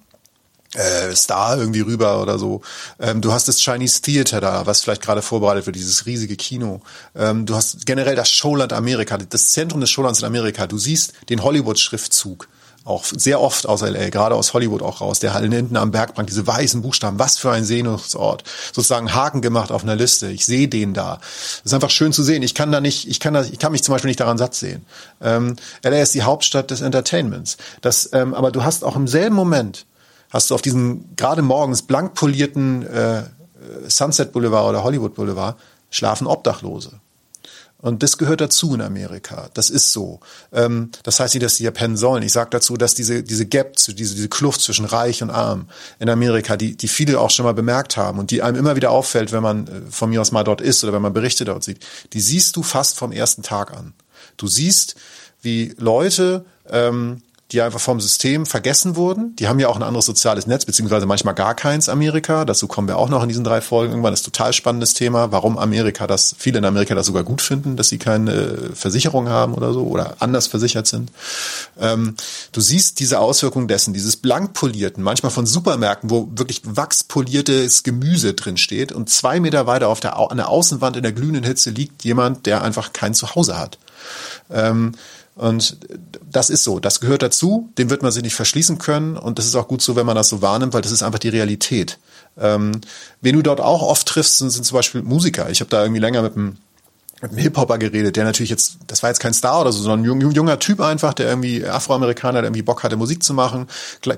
äh, 0.73 1.15
Star 1.15 1.57
irgendwie 1.57 1.81
rüber 1.81 2.21
oder 2.21 2.39
so. 2.39 2.61
Ähm, 2.99 3.21
du 3.21 3.33
hast 3.33 3.47
das 3.47 3.59
Chinese 3.59 4.01
Theater 4.01 4.39
da, 4.39 4.65
was 4.65 4.81
vielleicht 4.81 5.01
gerade 5.01 5.21
vorbereitet 5.21 5.65
wird, 5.65 5.75
dieses 5.75 6.05
riesige 6.05 6.35
Kino. 6.35 6.81
Ähm, 7.15 7.45
du 7.45 7.55
hast 7.55 7.85
generell 7.85 8.15
das 8.15 8.31
Showland 8.31 8.73
Amerika, 8.73 9.17
das 9.17 9.51
Zentrum 9.51 9.81
des 9.81 9.89
Showlands 9.89 10.19
in 10.19 10.25
Amerika. 10.25 10.67
Du 10.67 10.77
siehst 10.77 11.13
den 11.29 11.43
Hollywood-Schriftzug 11.43 12.47
auch 12.83 13.05
sehr 13.05 13.39
oft 13.39 13.67
aus 13.67 13.81
LA, 13.81 14.09
gerade 14.09 14.35
aus 14.35 14.53
Hollywood 14.53 14.81
auch 14.81 15.01
raus, 15.01 15.19
der 15.19 15.33
halt 15.33 15.51
hinten 15.51 15.77
am 15.77 15.91
Bergbank, 15.91 16.27
diese 16.27 16.45
weißen 16.47 16.81
Buchstaben, 16.81 17.19
was 17.19 17.37
für 17.37 17.51
ein 17.51 17.63
Sehnsuchtsort, 17.63 18.43
sozusagen 18.73 19.13
Haken 19.13 19.41
gemacht 19.41 19.71
auf 19.71 19.83
einer 19.83 19.95
Liste. 19.95 20.29
Ich 20.29 20.45
sehe 20.45 20.67
den 20.67 20.93
da. 20.93 21.17
Das 21.17 21.61
ist 21.65 21.73
einfach 21.73 21.91
schön 21.91 22.11
zu 22.11 22.23
sehen. 22.23 22.41
Ich 22.41 22.55
kann 22.55 22.71
da 22.71 22.81
nicht, 22.81 23.07
ich 23.07 23.19
kann 23.19 23.33
da, 23.33 23.43
ich 23.43 23.59
kann 23.59 23.71
mich 23.71 23.83
zum 23.83 23.93
Beispiel 23.93 24.09
nicht 24.09 24.19
daran 24.19 24.37
satt 24.37 24.55
sehen. 24.55 24.85
Ähm, 25.21 25.57
LA 25.83 26.01
ist 26.01 26.15
die 26.15 26.23
Hauptstadt 26.23 26.71
des 26.71 26.81
Entertainments. 26.81 27.57
Das, 27.81 28.09
ähm, 28.13 28.33
aber 28.33 28.51
du 28.51 28.63
hast 28.63 28.83
auch 28.83 28.95
im 28.95 29.07
selben 29.07 29.35
Moment, 29.35 29.85
hast 30.31 30.49
du 30.49 30.55
auf 30.55 30.61
diesen 30.61 31.15
gerade 31.15 31.43
morgens 31.43 31.83
blank 31.83 32.15
polierten 32.15 32.87
äh, 32.87 33.23
Sunset 33.87 34.31
Boulevard 34.31 34.67
oder 34.69 34.83
Hollywood 34.83 35.13
Boulevard 35.13 35.55
schlafen 35.91 36.25
Obdachlose. 36.25 36.99
Und 37.81 38.03
das 38.03 38.17
gehört 38.17 38.41
dazu 38.41 38.73
in 38.75 38.81
Amerika. 38.81 39.49
Das 39.53 39.69
ist 39.69 39.91
so. 39.91 40.19
Ähm, 40.53 40.91
das 41.03 41.19
heißt 41.19 41.33
nicht, 41.33 41.43
dass 41.43 41.55
die 41.55 41.63
ja 41.63 41.71
pennen 41.71 41.97
sollen. 41.97 42.23
Ich 42.23 42.31
sage 42.31 42.51
dazu, 42.51 42.77
dass 42.77 42.93
diese, 42.93 43.23
diese 43.23 43.45
Gap, 43.45 43.75
diese, 43.75 43.93
diese 43.95 44.29
Kluft 44.29 44.61
zwischen 44.61 44.85
Reich 44.85 45.23
und 45.23 45.31
Arm 45.31 45.67
in 45.99 46.09
Amerika, 46.09 46.57
die, 46.57 46.77
die 46.77 46.87
viele 46.87 47.19
auch 47.19 47.29
schon 47.29 47.45
mal 47.45 47.53
bemerkt 47.53 47.97
haben 47.97 48.19
und 48.19 48.31
die 48.31 48.41
einem 48.41 48.57
immer 48.57 48.75
wieder 48.75 48.91
auffällt, 48.91 49.31
wenn 49.31 49.43
man 49.43 49.67
äh, 49.67 49.81
von 49.89 50.09
mir 50.09 50.21
aus 50.21 50.31
mal 50.31 50.43
dort 50.43 50.61
ist 50.61 50.83
oder 50.83 50.93
wenn 50.93 51.01
man 51.01 51.13
Berichte 51.13 51.45
dort 51.45 51.63
sieht, 51.63 51.85
die 52.13 52.21
siehst 52.21 52.55
du 52.55 52.63
fast 52.63 52.97
vom 52.97 53.11
ersten 53.11 53.41
Tag 53.41 53.71
an. 53.71 53.93
Du 54.37 54.47
siehst, 54.47 54.95
wie 55.41 55.73
Leute 55.77 56.45
ähm, 56.69 57.21
die 57.51 57.61
einfach 57.61 57.79
vom 57.79 57.99
System 57.99 58.45
vergessen 58.45 58.95
wurden. 58.95 59.35
Die 59.35 59.47
haben 59.47 59.59
ja 59.59 59.67
auch 59.67 59.75
ein 59.75 59.83
anderes 59.83 60.05
soziales 60.05 60.47
Netz, 60.47 60.65
beziehungsweise 60.65 61.05
manchmal 61.05 61.33
gar 61.33 61.53
keins 61.53 61.89
Amerika. 61.89 62.45
Dazu 62.45 62.67
kommen 62.67 62.87
wir 62.87 62.97
auch 62.97 63.09
noch 63.09 63.21
in 63.23 63.27
diesen 63.27 63.43
drei 63.43 63.59
Folgen 63.59 63.91
irgendwann. 63.91 64.13
Das 64.13 64.21
ist 64.21 64.25
total 64.25 64.53
spannendes 64.53 64.93
Thema, 64.93 65.31
warum 65.31 65.57
Amerika 65.57 66.07
das, 66.07 66.35
viele 66.37 66.59
in 66.59 66.65
Amerika 66.65 66.95
das 66.95 67.07
sogar 67.07 67.23
gut 67.23 67.41
finden, 67.41 67.75
dass 67.75 67.89
sie 67.89 67.97
keine 67.97 68.71
Versicherung 68.73 69.27
haben 69.27 69.53
oder 69.53 69.73
so 69.73 69.83
oder 69.83 70.15
anders 70.19 70.47
versichert 70.47 70.87
sind. 70.87 71.11
Ähm, 71.79 72.15
du 72.53 72.61
siehst 72.61 72.99
diese 72.99 73.19
Auswirkungen 73.19 73.67
dessen, 73.67 73.93
dieses 73.93 74.15
blankpolierten, 74.15 75.03
manchmal 75.03 75.31
von 75.31 75.45
Supermärkten, 75.45 76.09
wo 76.09 76.29
wirklich 76.33 76.61
wachspoliertes 76.63 77.83
Gemüse 77.83 78.33
drin 78.33 78.57
steht 78.57 78.93
und 78.93 79.09
zwei 79.09 79.41
Meter 79.41 79.67
weiter 79.67 79.89
auf 79.89 79.99
der, 79.99 80.17
an 80.17 80.37
der 80.37 80.47
Außenwand 80.47 80.95
in 80.95 81.03
der 81.03 81.11
glühenden 81.11 81.43
Hitze 81.43 81.69
liegt 81.69 82.05
jemand, 82.05 82.45
der 82.45 82.61
einfach 82.61 82.93
kein 82.93 83.13
Zuhause 83.13 83.57
hat. 83.57 83.77
Ähm, 84.49 84.93
und 85.35 85.77
das 86.29 86.49
ist 86.49 86.63
so, 86.63 86.79
das 86.79 86.99
gehört 86.99 87.21
dazu, 87.21 87.69
dem 87.77 87.89
wird 87.89 88.03
man 88.03 88.11
sich 88.11 88.23
nicht 88.23 88.35
verschließen 88.35 88.77
können 88.77 89.17
und 89.17 89.39
das 89.39 89.45
ist 89.45 89.55
auch 89.55 89.67
gut 89.67 89.81
so, 89.81 89.95
wenn 89.95 90.05
man 90.05 90.15
das 90.15 90.29
so 90.29 90.41
wahrnimmt, 90.41 90.73
weil 90.73 90.81
das 90.81 90.91
ist 90.91 91.03
einfach 91.03 91.19
die 91.19 91.29
Realität. 91.29 91.99
Ähm, 92.37 92.81
wen 93.21 93.35
du 93.35 93.41
dort 93.41 93.61
auch 93.61 93.81
oft 93.81 94.07
triffst, 94.07 94.37
sind, 94.37 94.49
sind 94.49 94.65
zum 94.65 94.75
Beispiel 94.75 95.01
Musiker. 95.01 95.49
Ich 95.49 95.59
habe 95.61 95.69
da 95.69 95.81
irgendwie 95.83 96.01
länger 96.01 96.21
mit 96.21 96.35
einem 96.35 96.57
mit 97.21 97.31
einem 97.31 97.39
Hip-Hopper 97.39 97.77
geredet, 97.77 98.15
der 98.15 98.23
natürlich 98.23 98.49
jetzt, 98.49 98.77
das 98.87 99.03
war 99.03 99.09
jetzt 99.09 99.19
kein 99.19 99.33
Star 99.33 99.61
oder 99.61 99.71
so, 99.71 99.81
sondern 99.83 100.19
ein 100.19 100.31
junger 100.31 100.59
Typ 100.59 100.81
einfach, 100.81 101.13
der 101.13 101.27
irgendwie 101.27 101.65
Afroamerikaner, 101.65 102.41
der 102.41 102.45
irgendwie 102.45 102.63
Bock 102.63 102.83
hatte, 102.83 102.95
Musik 102.97 103.23
zu 103.23 103.33
machen, 103.33 103.67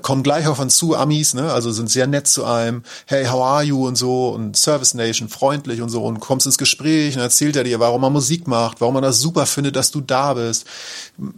kommt 0.02 0.24
gleich 0.24 0.46
auf 0.46 0.58
uns 0.58 0.76
zu, 0.76 0.96
Amis, 0.96 1.34
ne, 1.34 1.52
also 1.52 1.70
sind 1.72 1.90
sehr 1.90 2.06
nett 2.06 2.26
zu 2.26 2.44
einem, 2.44 2.82
hey, 3.06 3.26
how 3.26 3.42
are 3.42 3.62
you? 3.62 3.86
Und 3.86 3.96
so. 3.96 4.28
Und 4.28 4.56
Service 4.56 4.94
Nation, 4.94 5.28
freundlich 5.28 5.82
und 5.82 5.90
so. 5.90 6.04
Und 6.04 6.20
kommst 6.20 6.46
ins 6.46 6.58
Gespräch 6.58 7.16
und 7.16 7.22
erzählt 7.22 7.56
er 7.56 7.64
dir, 7.64 7.80
warum 7.80 8.02
er 8.04 8.10
Musik 8.10 8.46
macht, 8.46 8.80
warum 8.80 8.96
er 8.96 9.02
das 9.02 9.20
super 9.20 9.46
findet, 9.46 9.76
dass 9.76 9.90
du 9.90 10.00
da 10.00 10.34
bist, 10.34 10.66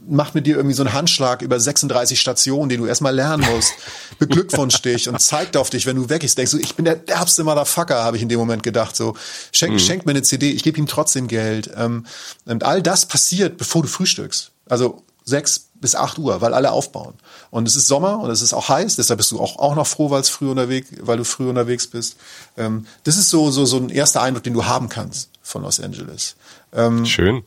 macht 0.08 0.34
mit 0.34 0.46
dir 0.46 0.56
irgendwie 0.56 0.74
so 0.74 0.82
einen 0.82 0.92
Handschlag 0.92 1.42
über 1.42 1.58
36 1.58 2.20
Stationen, 2.20 2.68
den 2.68 2.80
du 2.80 2.86
erstmal 2.86 3.14
lernen 3.14 3.44
musst, 3.54 3.72
beglückwünscht 4.18 4.84
dich 4.84 5.08
und 5.08 5.20
zeigt 5.20 5.56
auf 5.56 5.70
dich, 5.70 5.86
wenn 5.86 5.96
du 5.96 6.08
weg 6.08 6.22
bist, 6.26 6.38
denkst 6.38 6.52
du, 6.52 6.58
ich 6.58 6.74
bin 6.74 6.84
der 6.84 6.96
derbste 6.96 7.44
Motherfucker, 7.44 8.02
habe 8.02 8.16
ich 8.16 8.22
in 8.22 8.28
dem 8.28 8.38
Moment 8.38 8.62
gedacht, 8.62 8.96
so, 8.96 9.14
schenk, 9.52 9.74
mhm. 9.74 9.78
schenk 9.78 10.06
mir 10.06 10.10
eine 10.10 10.22
CD, 10.22 10.50
ich 10.50 10.62
gebe 10.62 10.78
ihm 10.78 10.86
trotzdem 10.86 11.28
Geld, 11.28 11.55
Welt. 11.56 11.70
Ähm, 11.76 12.06
und 12.44 12.64
all 12.64 12.82
das 12.82 13.06
passiert, 13.06 13.56
bevor 13.56 13.82
du 13.82 13.88
frühstückst. 13.88 14.50
Also 14.68 15.02
sechs 15.24 15.68
bis 15.74 15.94
acht 15.94 16.18
Uhr, 16.18 16.40
weil 16.40 16.54
alle 16.54 16.72
aufbauen. 16.72 17.14
Und 17.50 17.68
es 17.68 17.76
ist 17.76 17.86
Sommer 17.86 18.20
und 18.20 18.30
es 18.30 18.42
ist 18.42 18.54
auch 18.54 18.68
heiß, 18.68 18.96
deshalb 18.96 19.18
bist 19.18 19.30
du 19.32 19.40
auch, 19.40 19.58
auch 19.58 19.74
noch 19.74 19.86
froh, 19.86 20.10
weil 20.10 20.20
es 20.20 20.28
früh 20.28 20.48
unterwegs, 20.48 20.88
weil 21.00 21.18
du 21.18 21.24
früh 21.24 21.48
unterwegs 21.48 21.86
bist. 21.86 22.16
Ähm, 22.56 22.86
das 23.04 23.16
ist 23.16 23.28
so, 23.28 23.50
so, 23.50 23.66
so 23.66 23.76
ein 23.76 23.90
erster 23.90 24.22
Eindruck, 24.22 24.44
den 24.44 24.54
du 24.54 24.64
haben 24.64 24.88
kannst 24.88 25.30
von 25.42 25.62
Los 25.62 25.80
Angeles. 25.80 26.36
Ähm, 26.72 27.04
Schön. 27.04 27.42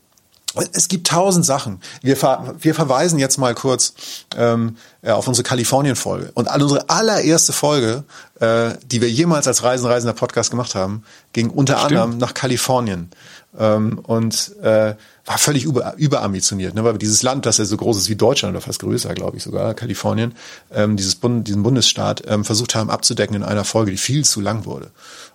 Es 0.73 0.87
gibt 0.87 1.07
tausend 1.07 1.45
Sachen. 1.45 1.79
Wir, 2.01 2.17
ver 2.17 2.55
wir 2.59 2.73
verweisen 2.73 3.19
jetzt 3.19 3.37
mal 3.37 3.53
kurz 3.53 3.93
ähm, 4.35 4.77
auf 5.03 5.27
unsere 5.27 5.43
Kalifornien-Folge. 5.43 6.31
Und 6.33 6.49
unsere 6.49 6.89
allererste 6.89 7.53
Folge, 7.53 8.03
äh, 8.39 8.71
die 8.83 8.99
wir 8.99 9.11
jemals 9.11 9.47
als 9.47 9.61
Reisenreisender 9.61 10.13
Podcast 10.13 10.49
gemacht 10.49 10.73
haben, 10.73 11.03
ging 11.33 11.51
unter 11.51 11.83
anderem 11.83 12.17
nach 12.17 12.33
Kalifornien 12.33 13.11
ähm, 13.57 13.99
und 13.99 14.55
äh, 14.61 14.95
war 15.25 15.37
völlig 15.37 15.63
über, 15.63 15.93
überambitioniert, 15.97 16.73
ne? 16.73 16.83
weil 16.83 16.97
dieses 16.97 17.23
Land, 17.23 17.45
das 17.45 17.57
ja 17.57 17.65
so 17.65 17.77
groß 17.77 17.97
ist 17.97 18.09
wie 18.09 18.15
Deutschland 18.15 18.55
oder 18.55 18.61
fast 18.61 18.79
größer, 18.79 19.13
glaube 19.13 19.37
ich 19.37 19.43
sogar, 19.43 19.73
Kalifornien, 19.73 20.33
ähm, 20.71 20.97
dieses 20.97 21.15
Bund, 21.15 21.47
diesen 21.47 21.63
Bundesstaat 21.63 22.23
ähm, 22.27 22.43
versucht 22.45 22.75
haben 22.75 22.89
abzudecken 22.89 23.35
in 23.35 23.43
einer 23.43 23.63
Folge, 23.63 23.91
die 23.91 23.97
viel 23.97 24.25
zu 24.25 24.41
lang 24.41 24.65
wurde. 24.65 24.91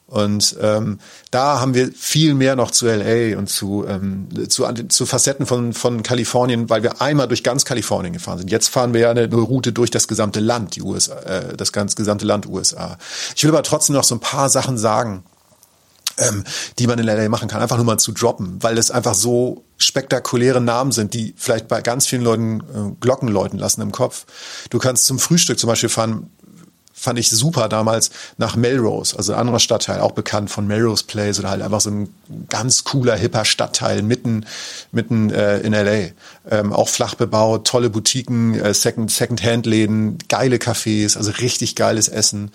Und 0.06 0.56
ähm, 0.60 0.98
da 1.30 1.60
haben 1.60 1.74
wir 1.74 1.90
viel 1.92 2.34
mehr 2.34 2.56
noch 2.56 2.70
zu 2.70 2.86
LA 2.86 3.38
und 3.38 3.48
zu, 3.48 3.86
ähm, 3.88 4.28
zu, 4.48 4.64
zu 4.88 5.06
Facetten 5.06 5.46
von, 5.46 5.72
von 5.72 6.02
Kalifornien, 6.02 6.68
weil 6.68 6.82
wir 6.82 7.00
einmal 7.00 7.26
durch 7.26 7.42
ganz 7.42 7.64
Kalifornien 7.64 8.12
gefahren 8.12 8.38
sind. 8.38 8.50
Jetzt 8.50 8.68
fahren 8.68 8.92
wir 8.92 9.00
ja 9.00 9.10
eine, 9.10 9.22
eine 9.22 9.34
Route 9.36 9.72
durch 9.72 9.90
das 9.90 10.06
gesamte 10.06 10.40
Land, 10.40 10.76
die 10.76 10.82
USA, 10.82 11.18
äh, 11.20 11.56
das 11.56 11.72
ganz 11.72 11.96
gesamte 11.96 12.26
Land 12.26 12.46
USA. 12.46 12.98
Ich 13.34 13.44
will 13.44 13.50
aber 13.50 13.62
trotzdem 13.62 13.96
noch 13.96 14.04
so 14.04 14.14
ein 14.14 14.20
paar 14.20 14.50
Sachen 14.50 14.76
sagen, 14.76 15.24
ähm, 16.18 16.44
die 16.78 16.86
man 16.86 16.98
in 16.98 17.06
LA 17.06 17.28
machen 17.28 17.48
kann, 17.48 17.60
einfach 17.60 17.76
nur 17.76 17.86
mal 17.86 17.98
zu 17.98 18.12
droppen, 18.12 18.62
weil 18.62 18.78
es 18.78 18.90
einfach 18.90 19.14
so 19.14 19.64
spektakuläre 19.78 20.60
Namen 20.60 20.92
sind, 20.92 21.14
die 21.14 21.34
vielleicht 21.36 21.68
bei 21.68 21.82
ganz 21.82 22.06
vielen 22.06 22.22
Leuten 22.22 22.60
äh, 22.60 22.94
Glocken 23.00 23.28
läuten 23.28 23.58
lassen 23.58 23.80
im 23.80 23.92
Kopf. 23.92 24.26
Du 24.70 24.78
kannst 24.78 25.06
zum 25.06 25.18
Frühstück 25.18 25.58
zum 25.58 25.68
Beispiel 25.68 25.88
fahren, 25.88 26.30
fand 26.92 27.18
ich 27.18 27.28
super 27.28 27.68
damals 27.68 28.10
nach 28.38 28.56
Melrose, 28.56 29.16
also 29.16 29.32
ein 29.34 29.38
anderer 29.38 29.58
Stadtteil, 29.58 30.00
auch 30.00 30.12
bekannt 30.12 30.50
von 30.50 30.66
Melrose 30.66 31.04
Place 31.04 31.38
oder 31.38 31.50
halt 31.50 31.60
einfach 31.60 31.80
so 31.80 31.90
ein 31.90 32.14
ganz 32.48 32.84
cooler, 32.84 33.16
hipper 33.16 33.44
Stadtteil 33.44 34.02
mitten, 34.02 34.46
mitten 34.90 35.30
äh, 35.30 35.58
in 35.58 35.72
LA. 35.72 36.12
Ähm, 36.50 36.72
auch 36.72 36.88
flach 36.88 37.14
bebaut, 37.14 37.66
tolle 37.66 37.90
Boutiquen, 37.90 38.54
äh, 38.54 38.72
Second, 38.72 39.10
Second-Hand-Läden, 39.10 40.18
geile 40.28 40.56
Cafés, 40.56 41.16
also 41.16 41.30
richtig 41.32 41.74
geiles 41.74 42.08
Essen 42.08 42.52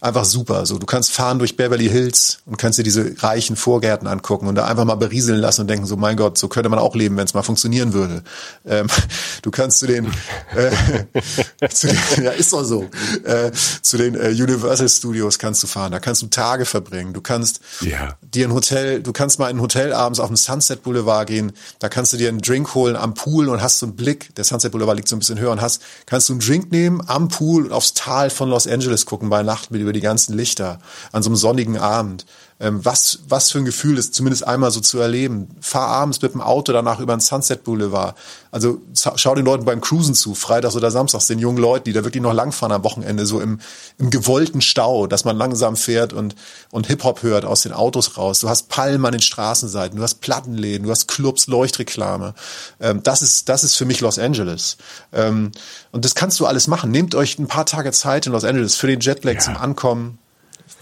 einfach 0.00 0.24
super. 0.24 0.66
So, 0.66 0.78
du 0.78 0.86
kannst 0.86 1.12
fahren 1.12 1.38
durch 1.38 1.56
Beverly 1.56 1.88
Hills 1.88 2.38
und 2.46 2.56
kannst 2.56 2.78
dir 2.78 2.82
diese 2.82 3.14
reichen 3.22 3.56
Vorgärten 3.56 4.06
angucken 4.06 4.46
und 4.46 4.54
da 4.54 4.66
einfach 4.66 4.84
mal 4.84 4.94
berieseln 4.94 5.38
lassen 5.38 5.62
und 5.62 5.66
denken 5.68 5.86
so, 5.86 5.96
mein 5.96 6.16
Gott, 6.16 6.38
so 6.38 6.48
könnte 6.48 6.68
man 6.68 6.78
auch 6.78 6.94
leben, 6.94 7.16
wenn 7.16 7.24
es 7.24 7.34
mal 7.34 7.42
funktionieren 7.42 7.92
würde. 7.92 8.22
Ähm, 8.66 8.86
du 9.42 9.50
kannst 9.50 9.78
zu 9.78 9.86
den, 9.86 10.06
äh, 10.54 11.68
zu 11.68 11.88
den 11.88 11.98
ja 12.24 12.30
ist 12.30 12.52
doch 12.52 12.64
so, 12.64 12.88
äh, 13.24 13.50
zu 13.82 13.96
den 13.96 14.14
äh, 14.14 14.28
Universal 14.28 14.88
Studios 14.88 15.38
kannst 15.38 15.62
du 15.62 15.66
fahren. 15.66 15.92
Da 15.92 16.00
kannst 16.00 16.22
du 16.22 16.26
Tage 16.28 16.64
verbringen. 16.64 17.12
Du 17.12 17.20
kannst 17.20 17.60
ja. 17.80 18.16
dir 18.22 18.48
ein 18.48 18.54
Hotel, 18.54 19.02
du 19.02 19.12
kannst 19.12 19.38
mal 19.38 19.50
in 19.50 19.58
ein 19.58 19.62
Hotel 19.62 19.92
abends 19.92 20.20
auf 20.20 20.28
dem 20.28 20.36
Sunset 20.36 20.82
Boulevard 20.82 21.26
gehen. 21.26 21.52
Da 21.78 21.88
kannst 21.88 22.12
du 22.12 22.16
dir 22.16 22.28
einen 22.28 22.40
Drink 22.40 22.74
holen 22.74 22.96
am 22.96 23.14
Pool 23.14 23.48
und 23.48 23.62
hast 23.62 23.78
so 23.78 23.86
einen 23.86 23.96
Blick. 23.96 24.34
Der 24.36 24.44
Sunset 24.44 24.72
Boulevard 24.72 24.96
liegt 24.96 25.08
so 25.08 25.16
ein 25.16 25.18
bisschen 25.18 25.38
höher 25.38 25.50
und 25.50 25.60
hast, 25.60 25.82
kannst 26.06 26.28
du 26.28 26.34
einen 26.34 26.40
Drink 26.40 26.72
nehmen 26.72 27.02
am 27.06 27.28
Pool 27.28 27.64
und 27.64 27.72
aufs 27.72 27.94
Tal 27.94 28.30
von 28.30 28.48
Los 28.48 28.66
Angeles 28.66 29.06
gucken 29.06 29.28
bei 29.28 29.42
Nacht 29.42 29.70
mit 29.70 29.80
über 29.90 29.94
die 29.94 30.00
ganzen 30.00 30.36
Lichter 30.36 30.78
an 31.10 31.24
so 31.24 31.30
einem 31.30 31.36
sonnigen 31.36 31.76
Abend. 31.76 32.24
Ähm, 32.62 32.84
was, 32.84 33.20
was 33.26 33.50
für 33.50 33.58
ein 33.58 33.64
Gefühl 33.64 33.96
ist, 33.96 34.14
zumindest 34.14 34.46
einmal 34.46 34.70
so 34.70 34.80
zu 34.80 34.98
erleben. 34.98 35.48
Fahr 35.62 35.88
abends 35.88 36.20
mit 36.20 36.34
dem 36.34 36.42
Auto 36.42 36.72
danach 36.74 37.00
über 37.00 37.16
den 37.16 37.20
Sunset 37.20 37.64
Boulevard. 37.64 38.14
Also 38.50 38.82
schau 38.94 39.34
den 39.34 39.46
Leuten 39.46 39.64
beim 39.64 39.80
Cruisen 39.80 40.14
zu, 40.14 40.34
freitags 40.34 40.76
oder 40.76 40.90
samstags, 40.90 41.26
den 41.26 41.38
jungen 41.38 41.56
Leuten, 41.56 41.84
die 41.84 41.94
da 41.94 42.04
wirklich 42.04 42.22
noch 42.22 42.34
langfahren 42.34 42.72
am 42.72 42.84
Wochenende, 42.84 43.24
so 43.24 43.40
im, 43.40 43.60
im 43.96 44.10
gewollten 44.10 44.60
Stau, 44.60 45.06
dass 45.06 45.24
man 45.24 45.38
langsam 45.38 45.74
fährt 45.74 46.12
und, 46.12 46.34
und 46.70 46.86
Hip-Hop 46.88 47.22
hört 47.22 47.46
aus 47.46 47.62
den 47.62 47.72
Autos 47.72 48.18
raus. 48.18 48.40
Du 48.40 48.50
hast 48.50 48.68
Palmen 48.68 49.06
an 49.06 49.12
den 49.12 49.22
Straßenseiten, 49.22 49.96
du 49.96 50.02
hast 50.02 50.20
Plattenläden, 50.20 50.86
du 50.86 50.90
hast 50.90 51.08
Clubs, 51.08 51.46
Leuchtreklame. 51.46 52.34
Ähm, 52.78 53.02
das 53.02 53.22
ist, 53.22 53.48
das 53.48 53.64
ist 53.64 53.76
für 53.76 53.86
mich 53.86 54.00
Los 54.00 54.18
Angeles. 54.18 54.76
Ähm, 55.14 55.52
und 55.92 56.04
das 56.04 56.14
kannst 56.14 56.38
du 56.40 56.46
alles 56.46 56.66
machen. 56.66 56.90
Nehmt 56.90 57.14
euch 57.14 57.38
ein 57.38 57.46
paar 57.46 57.64
Tage 57.64 57.90
Zeit 57.92 58.26
in 58.26 58.32
Los 58.32 58.44
Angeles 58.44 58.76
für 58.76 58.86
den 58.86 59.00
Jetlag 59.00 59.34
ja. 59.34 59.40
zum 59.40 59.56
Ankommen. 59.56 60.18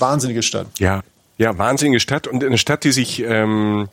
Wahnsinnige 0.01 0.43
Stadt. 0.43 0.67
Ja, 0.79 1.03
ja, 1.39 1.57
wahnsinnige 1.57 2.01
Stadt 2.01 2.27
und 2.27 2.45
eine 2.45 2.59
Stadt, 2.59 2.85
die 2.85 2.93
sich 2.93 3.23
ähm, 3.23 3.89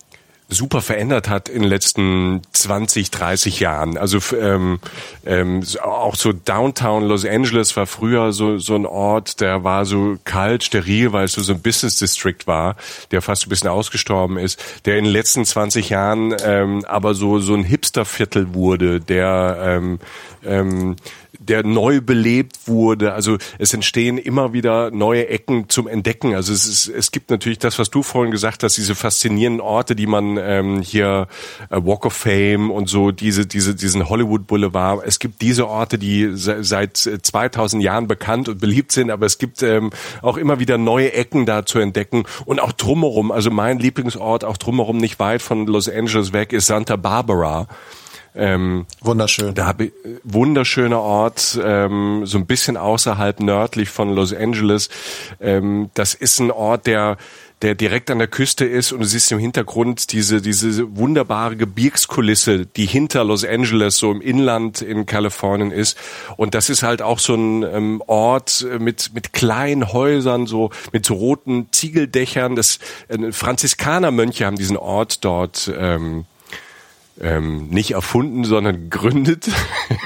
super 0.47 0.81
verändert 0.81 1.27
hat 1.27 1.49
in 1.49 1.61
den 1.61 1.69
letzten 1.69 2.41
20, 2.53 3.09
30 3.09 3.59
Jahren. 3.59 3.97
Also 3.97 4.19
ähm, 4.35 4.79
ähm, 5.25 5.63
auch 5.81 6.15
so 6.15 6.33
Downtown 6.33 7.03
Los 7.03 7.25
Angeles 7.25 7.75
war 7.75 7.87
früher 7.87 8.31
so 8.31 8.59
so 8.59 8.75
ein 8.75 8.85
Ort, 8.85 9.41
der 9.41 9.63
war 9.63 9.85
so 9.85 10.17
kalt, 10.23 10.63
steril, 10.63 11.13
weil 11.13 11.25
es 11.25 11.33
so, 11.33 11.41
so 11.41 11.53
ein 11.53 11.61
Business 11.61 11.97
District 11.97 12.45
war, 12.45 12.75
der 13.11 13.21
fast 13.23 13.47
ein 13.47 13.49
bisschen 13.49 13.69
ausgestorben 13.69 14.37
ist, 14.37 14.61
der 14.85 14.97
in 14.97 15.05
den 15.05 15.13
letzten 15.13 15.45
20 15.45 15.89
Jahren 15.89 16.35
ähm, 16.43 16.85
aber 16.85 17.15
so 17.15 17.39
so 17.39 17.55
ein 17.55 17.63
Hipsterviertel 17.63 18.53
wurde, 18.53 18.99
der 18.99 19.57
ähm, 19.61 19.99
ähm, 20.45 20.95
der 21.39 21.63
neu 21.63 22.01
belebt 22.01 22.67
wurde. 22.67 23.13
Also 23.13 23.37
es 23.59 23.73
entstehen 23.73 24.17
immer 24.17 24.53
wieder 24.53 24.91
neue 24.91 25.27
Ecken 25.27 25.69
zum 25.69 25.87
Entdecken. 25.87 26.35
Also 26.35 26.53
es, 26.53 26.67
ist, 26.67 26.87
es 26.87 27.11
gibt 27.11 27.29
natürlich 27.29 27.59
das, 27.59 27.79
was 27.79 27.89
du 27.89 28.03
vorhin 28.03 28.31
gesagt 28.31 28.63
hast, 28.63 28.77
diese 28.77 28.95
faszinierenden 28.95 29.61
Orte, 29.61 29.95
die 29.95 30.07
man 30.07 30.37
ähm, 30.37 30.81
hier 30.81 31.27
äh, 31.69 31.77
Walk 31.81 32.05
of 32.05 32.13
Fame 32.13 32.71
und 32.71 32.87
so, 32.87 33.11
diese, 33.11 33.45
diese, 33.45 33.75
diesen 33.75 34.09
Hollywood 34.09 34.47
Boulevard. 34.47 35.03
Es 35.05 35.19
gibt 35.19 35.41
diese 35.41 35.67
Orte, 35.67 35.97
die 35.97 36.31
seit 36.33 36.97
2000 36.97 37.83
Jahren 37.83 38.07
bekannt 38.07 38.49
und 38.49 38.59
beliebt 38.59 38.91
sind, 38.91 39.11
aber 39.11 39.25
es 39.25 39.37
gibt 39.37 39.63
ähm, 39.63 39.91
auch 40.21 40.37
immer 40.37 40.59
wieder 40.59 40.77
neue 40.77 41.13
Ecken 41.13 41.45
da 41.45 41.65
zu 41.65 41.79
entdecken 41.79 42.23
und 42.45 42.59
auch 42.59 42.71
drumherum. 42.71 43.31
Also 43.31 43.51
mein 43.51 43.79
Lieblingsort 43.79 44.43
auch 44.43 44.57
drumherum 44.57 44.97
nicht 44.97 45.19
weit 45.19 45.41
von 45.41 45.67
Los 45.67 45.89
Angeles 45.89 46.33
weg 46.33 46.53
ist 46.53 46.67
Santa 46.67 46.95
Barbara. 46.95 47.67
Ähm, 48.35 48.85
Wunderschön. 49.01 49.55
Da 49.55 49.65
habe 49.65 49.85
ich, 49.85 49.93
wunderschöner 50.23 50.99
Ort, 50.99 51.59
ähm, 51.63 52.25
so 52.25 52.37
ein 52.37 52.45
bisschen 52.45 52.77
außerhalb 52.77 53.39
nördlich 53.39 53.89
von 53.89 54.13
Los 54.13 54.33
Angeles. 54.33 54.89
Ähm, 55.39 55.89
das 55.93 56.13
ist 56.13 56.39
ein 56.39 56.51
Ort, 56.51 56.87
der 56.87 57.17
der 57.61 57.73
direkt 57.73 58.11
an 58.11 58.19
der 58.19 58.27
Küste 58.27 58.65
ist 58.65 58.91
und 58.91 58.99
du 58.99 59.05
siehst 59.05 59.31
im 59.31 59.39
Hintergrund 59.39 60.11
diese, 60.11 60.41
diese 60.41 60.97
wunderbare 60.97 61.55
Gebirgskulisse, 61.55 62.65
die 62.65 62.85
hinter 62.85 63.23
Los 63.23 63.45
Angeles, 63.45 63.97
so 63.97 64.11
im 64.11 64.21
Inland 64.21 64.81
in 64.81 65.05
Kalifornien 65.05 65.71
ist. 65.71 65.97
Und 66.35 66.53
das 66.53 66.69
ist 66.69 66.83
halt 66.83 67.01
auch 67.01 67.17
so 67.17 67.33
ein 67.33 67.63
ähm, 67.63 68.03
Ort 68.07 68.67
mit, 68.79 69.11
mit 69.13 69.31
kleinen 69.31 69.93
Häusern, 69.93 70.47
so 70.47 70.69
mit 70.91 71.05
so 71.05 71.13
roten 71.13 71.67
Ziegeldächern. 71.71 72.55
Das 72.55 72.79
äh, 73.07 73.31
Franziskanermönche 73.31 74.45
haben 74.45 74.57
diesen 74.57 74.77
Ort 74.77 75.23
dort 75.23 75.71
ähm, 75.75 76.25
ähm, 77.21 77.67
nicht 77.69 77.91
erfunden, 77.91 78.43
sondern 78.43 78.89
gegründet. 78.89 79.47